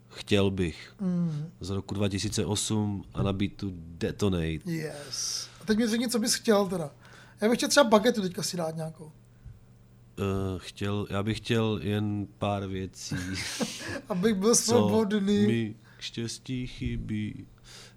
Chtěl 0.09 0.51
bych, 0.51 0.95
Mm. 1.01 1.47
z 1.61 1.71
roku 1.71 1.95
2008 1.95 3.05
a 3.15 3.23
na 3.23 3.33
beatu 3.33 3.73
Detonate. 3.77 4.71
Yes. 4.71 5.49
A 5.61 5.65
teď 5.65 5.79
mi 5.79 5.87
řekni, 5.87 6.09
co 6.09 6.19
bys 6.19 6.35
chtěl 6.35 6.67
teda. 6.67 6.91
Já 7.41 7.49
bych 7.49 7.59
chtěl 7.59 7.69
třeba 7.69 7.85
bagetu 7.91 8.23
teďka 8.23 8.43
si 8.43 8.57
dát 8.57 8.77
nějakou. 8.77 9.05
Uh, 9.05 9.13
chtěl, 10.59 11.07
já 11.11 11.23
bych 11.23 11.37
chtěl 11.37 11.81
jen 11.83 12.27
pár 12.39 12.67
věcí. 12.67 13.17
Abych 14.09 14.35
byl 14.35 14.55
svobodný. 14.55 15.43
Co 15.43 15.49
mi 15.49 15.75
k 15.99 16.01
štěstí 16.01 16.67
chybí, 16.67 17.47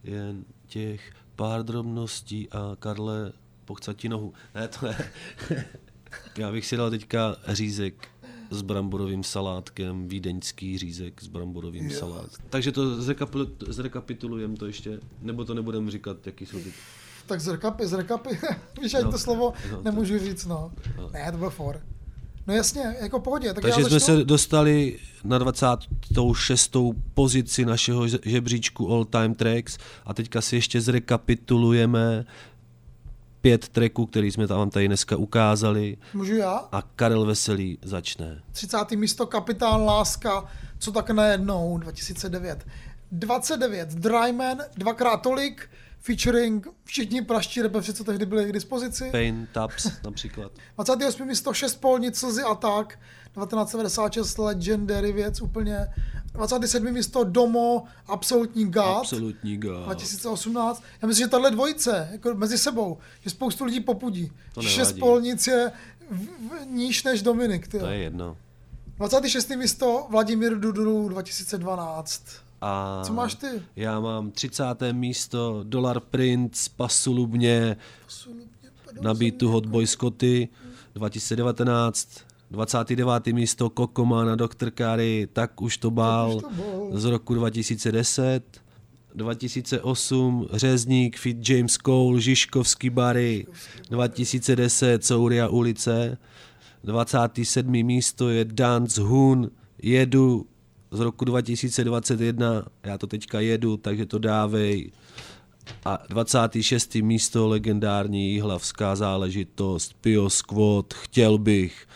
jen 0.03 0.45
těch 0.67 1.11
pár 1.35 1.63
drobností 1.63 2.49
a 2.51 2.75
Karle, 2.79 3.31
pochca 3.65 3.93
ti 3.93 4.09
nohu. 4.09 4.33
Ne, 4.55 4.67
to 4.67 4.85
ne. 4.85 5.11
já 6.37 6.51
bych 6.51 6.65
si 6.65 6.77
dal 6.77 6.89
teďka 6.89 7.35
řízek 7.47 8.07
s 8.49 8.61
bramborovým 8.61 9.23
salátkem, 9.23 10.07
vídeňský 10.07 10.77
řízek 10.77 11.21
s 11.21 11.27
bramborovým 11.27 11.89
Jo. 11.89 11.99
salátkem. 11.99 12.45
Takže 12.49 12.71
to 12.71 13.01
zrekapil, 13.01 13.51
zrekapitulujeme 13.67 14.55
to 14.57 14.65
ještě, 14.65 14.99
nebo 15.21 15.45
to 15.45 15.53
nebudeme 15.53 15.91
říkat, 15.91 16.27
jaký 16.27 16.45
jsou 16.45 16.59
ty... 16.59 16.73
Tak 17.25 17.41
z 17.41 17.47
rekapy, 17.47 17.87
z 17.87 17.93
rekapy. 17.93 18.29
Víš, 18.81 18.93
ani 18.93 19.03
No, 19.03 19.11
to 19.11 19.19
slovo 19.19 19.53
no, 19.71 19.81
nemůžu 19.81 20.19
říct, 20.19 20.45
no. 20.45 20.71
Ne, 21.11 21.31
to 21.31 21.37
byl 21.37 21.49
for. 21.49 21.81
No 22.47 22.53
jasně, 22.53 22.95
jako 23.01 23.19
pohodě. 23.19 23.53
Tak 23.53 23.61
Takže 23.61 23.85
jsme 23.85 23.99
se 23.99 24.23
dostali 24.23 24.99
na 25.23 25.37
26. 25.37 26.75
pozici 27.13 27.65
našeho 27.65 28.07
že- 28.07 28.19
žebříčku 28.25 28.91
All 28.93 29.05
Time 29.05 29.35
Tracks 29.35 29.77
a 30.05 30.13
teďka 30.13 30.41
si 30.41 30.55
ještě 30.55 30.81
zrekapitulujeme 30.81 32.25
pět 33.41 33.67
tracků, 33.69 34.05
který 34.05 34.31
jsme 34.31 34.47
tam 34.47 34.69
tady 34.69 34.87
dneska 34.87 35.15
ukázali 35.17 35.97
Můžu 36.13 36.35
já? 36.35 36.51
a 36.71 36.81
Karel 36.81 37.25
Veselý 37.25 37.77
začne. 37.81 38.41
30. 38.51 38.91
místo 38.95 39.27
Kapitán 39.27 39.81
Láska, 39.83 40.45
co 40.79 40.91
tak 40.91 41.09
najednou, 41.09 41.77
2009. 41.77 42.67
29. 43.11 43.89
Dryman, 43.89 44.57
dvakrát 44.77 45.17
tolik, 45.17 45.69
featuring 46.07 46.67
všichni 46.83 47.21
praští 47.21 47.61
repeři, 47.61 47.93
co 47.93 48.03
tehdy 48.03 48.25
byli 48.25 48.49
k 48.49 48.51
dispozici. 48.51 49.09
Pain, 49.11 49.47
Taps 49.51 49.91
například. 50.03 50.51
28. 50.75 51.27
místo 51.27 51.53
6 51.53 51.75
polnic 51.75 52.17
slzy 52.17 52.43
a 52.43 52.55
tak, 52.55 52.99
1996 53.33 54.37
legendary 54.37 55.11
věc 55.11 55.41
úplně. 55.41 55.87
27. 56.33 56.91
místo 56.91 57.23
Domo, 57.23 57.83
absolutní 58.07 58.65
God. 58.65 58.97
Absolutní 58.97 59.57
God. 59.57 59.85
2018. 59.85 60.83
Já 61.01 61.07
myslím, 61.07 61.25
že 61.25 61.29
tahle 61.31 61.51
dvojice, 61.51 62.09
jako 62.11 62.33
mezi 62.33 62.57
sebou, 62.57 62.97
že 63.21 63.29
spoustu 63.29 63.65
lidí 63.65 63.79
popudí. 63.79 64.31
To 64.53 64.61
Že 64.61 64.69
Šest 64.69 64.99
polnic 64.99 65.47
je 65.47 65.71
v, 66.09 66.25
v, 66.25 66.65
níž 66.65 67.03
než 67.03 67.21
Dominik. 67.21 67.67
Tyjo. 67.67 67.83
To 67.83 67.89
je 67.89 67.99
jedno. 67.99 68.37
26. 68.97 69.49
místo 69.49 70.07
Vladimír 70.09 70.59
Dudulu 70.59 71.09
2012. 71.09 72.23
A 72.61 73.01
Co 73.05 73.13
máš 73.13 73.35
ty? 73.35 73.47
Já 73.75 73.99
mám 73.99 74.31
30. 74.31 74.63
místo 74.91 75.63
Dollar 75.63 75.99
Prince, 75.99 76.69
Pasulubně, 76.75 77.77
na 79.01 79.13
beatu 79.13 79.49
Hot 79.49 79.65
Boy 79.65 79.87
Scotty 79.87 80.49
2019. 80.95 82.09
29. 82.51 83.27
místo 83.27 83.69
Kokoma 83.69 84.25
na 84.25 84.35
Dr. 84.35 84.71
Kari, 84.71 85.27
tak 85.33 85.61
už 85.61 85.77
to 85.77 85.91
bál 85.91 86.41
z 86.91 87.05
roku 87.05 87.33
2010. 87.33 88.43
2008 89.15 90.47
Řezník, 90.53 91.17
Fit 91.17 91.49
James 91.49 91.77
Cole, 91.85 92.21
Žižkovský 92.21 92.89
bary, 92.89 93.47
2010 93.89 95.05
Souria 95.05 95.47
ulice, 95.47 96.17
27. 96.83 97.71
místo 97.83 98.29
je 98.29 98.45
Dance 98.45 99.01
Hun, 99.01 99.51
jedu 99.81 100.45
z 100.91 100.99
roku 100.99 101.25
2021, 101.25 102.65
já 102.83 102.97
to 102.97 103.07
teďka 103.07 103.39
jedu, 103.39 103.77
takže 103.77 104.05
to 104.05 104.19
dávej. 104.19 104.91
A 105.85 105.99
26. 106.09 106.95
místo 106.95 107.47
legendární 107.47 108.33
jihlavská 108.33 108.95
záležitost 108.95 109.93
Pio 110.01 110.29
Squad, 110.29 110.93
chtěl 110.93 111.37
bych 111.37 111.87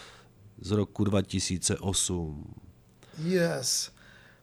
z 0.62 0.72
roku 0.72 1.04
2008. 1.04 2.54
Yes. 3.26 3.92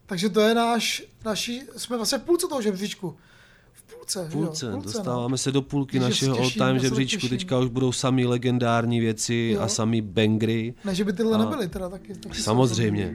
Takže 0.06 0.28
to 0.28 0.40
je 0.40 0.54
náš, 0.54 1.02
naší, 1.24 1.62
jsme 1.76 1.96
vlastně 1.96 2.18
v 2.18 2.22
půlce 2.22 2.46
toho 2.48 2.62
žebříčku. 2.62 3.16
V 3.72 3.82
půlce, 3.94 4.24
V 4.28 4.32
že 4.32 4.38
jo? 4.38 4.44
půlce, 4.44 4.68
V 4.68 4.72
půlce 4.72 4.84
dostáváme 4.98 5.38
se 5.38 5.52
do 5.52 5.62
půlky 5.62 5.98
se 5.98 6.04
našeho 6.04 6.36
těším, 6.36 6.62
all-time 6.62 6.78
žebříčku, 6.78 7.28
teďka 7.28 7.58
už 7.58 7.68
budou 7.68 7.92
samý 7.92 8.26
legendární 8.26 9.00
věci 9.00 9.50
Jo. 9.54 9.60
a 9.60 9.68
samý 9.68 10.00
bangry. 10.02 10.74
Ne, 10.84 10.94
že 10.94 11.04
by 11.04 11.12
tyhle 11.12 11.34
A- 11.34 11.38
nebyly 11.38 11.68
teda 11.68 11.88
taky. 11.88 12.14
taky 12.14 12.34
jsou- 12.36 12.42
Samozřejmě. 12.42 13.14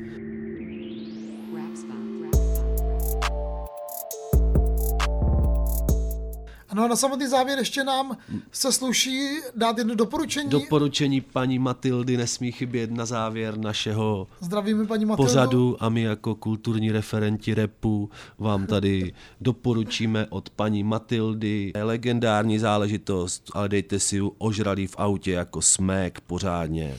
No 6.74 6.84
a 6.84 6.88
na 6.88 6.95
samotný 6.95 7.28
závěr 7.28 7.60
ještě 7.60 7.84
nám 7.84 8.18
se 8.52 8.72
sluší 8.72 9.40
dát 9.56 9.78
jedno 9.78 9.95
doporučení. 9.95 10.50
Doporučení 10.50 11.22
paní 11.22 11.60
Matildy 11.60 12.18
nesmí 12.18 12.52
chybět 12.52 12.91
na 12.91 13.06
závěr 13.06 13.58
našeho 13.58 14.28
Zdravíme 14.40 14.86
paní 14.86 15.06
Matildu. 15.06 15.30
pořadu 15.30 15.78
a 15.80 15.90
my 15.90 16.02
jako 16.02 16.36
kulturní 16.36 16.91
referenti 16.91 17.54
repu 17.54 18.10
vám 18.40 18.66
tady 18.66 19.14
doporučíme 19.41 20.28
od 20.30 20.50
paní 20.50 20.84
Matildy 20.84 21.72
legendární 21.82 22.60
záležitost, 22.60 23.52
ale 23.54 23.70
dejte 23.70 24.00
si 24.00 24.16
ji 24.16 24.30
ožralý 24.38 24.88
v 24.88 24.95
autě 24.98 25.32
jako 25.32 25.62
smek 25.62 26.20
pořádně. 26.22 26.98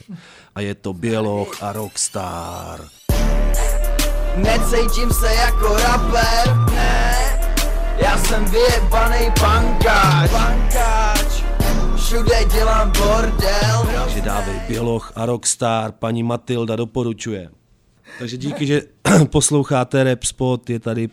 A 0.55 0.61
je 0.61 0.75
to 0.75 0.93
Běloch 0.93 1.63
a 1.63 1.73
Rockstar. 1.73 2.89
Necítím 4.37 5.11
se 5.11 5.35
jako 5.35 5.77
rapper, 5.77 6.57
ne 6.75 7.34
Já 7.99 8.19
jsem 8.19 8.45
vyjebanej 8.45 9.33
bankáč, 9.41 10.31
bankáč 10.31 11.45
Všude 11.97 12.45
dělám 12.55 12.93
bordel 12.93 13.87
Takže 14.05 14.21
dávej 14.21 14.61
Běloch 14.69 15.13
a 15.17 15.27
Rockstar, 15.27 15.93
paní 15.93 16.23
Matilda 16.23 16.77
doporučuje. 16.77 17.51
Takže 18.19 18.37
díky, 18.37 18.67
že 18.67 18.83
posloucháte 19.31 20.05
Rap 20.05 20.25
Spot, 20.25 20.71
je 20.71 20.81
tady 20.81 21.09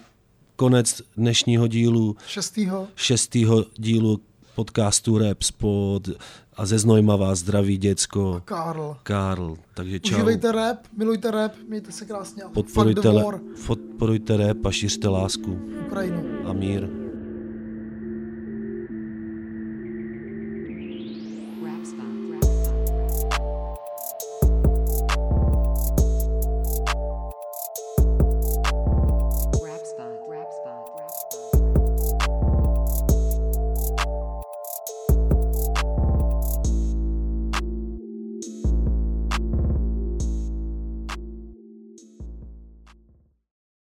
konec 0.55 1.01
dnešního 1.17 1.67
dílu, 1.67 2.15
Šestýho. 2.27 2.87
šestýho 2.95 3.65
dílu 3.77 4.19
podcastu 4.61 5.17
Rap 5.17 5.43
Spot 5.43 6.09
a 6.57 6.65
ze 6.65 6.79
Znojma 6.79 7.15
vás 7.15 7.39
zdraví 7.39 7.77
děcko. 7.77 8.41
Karl. 8.45 8.97
Karl, 9.03 9.57
takže 9.73 9.99
čau. 9.99 10.15
Užívejte 10.15 10.51
rap, 10.51 10.77
milujte 10.97 11.31
rap, 11.31 11.51
mějte 11.67 11.91
se 11.91 12.05
krásně. 12.05 12.43
a 12.43 12.49
Podporujte, 12.49 13.09
le- 13.09 13.39
podporujte 13.67 14.37
rap 14.37 14.65
a 14.65 14.71
šířte 14.71 15.07
lásku 15.07 15.59
Ukrajinu. 15.87 16.23
a 16.45 16.53
mír. 16.53 17.00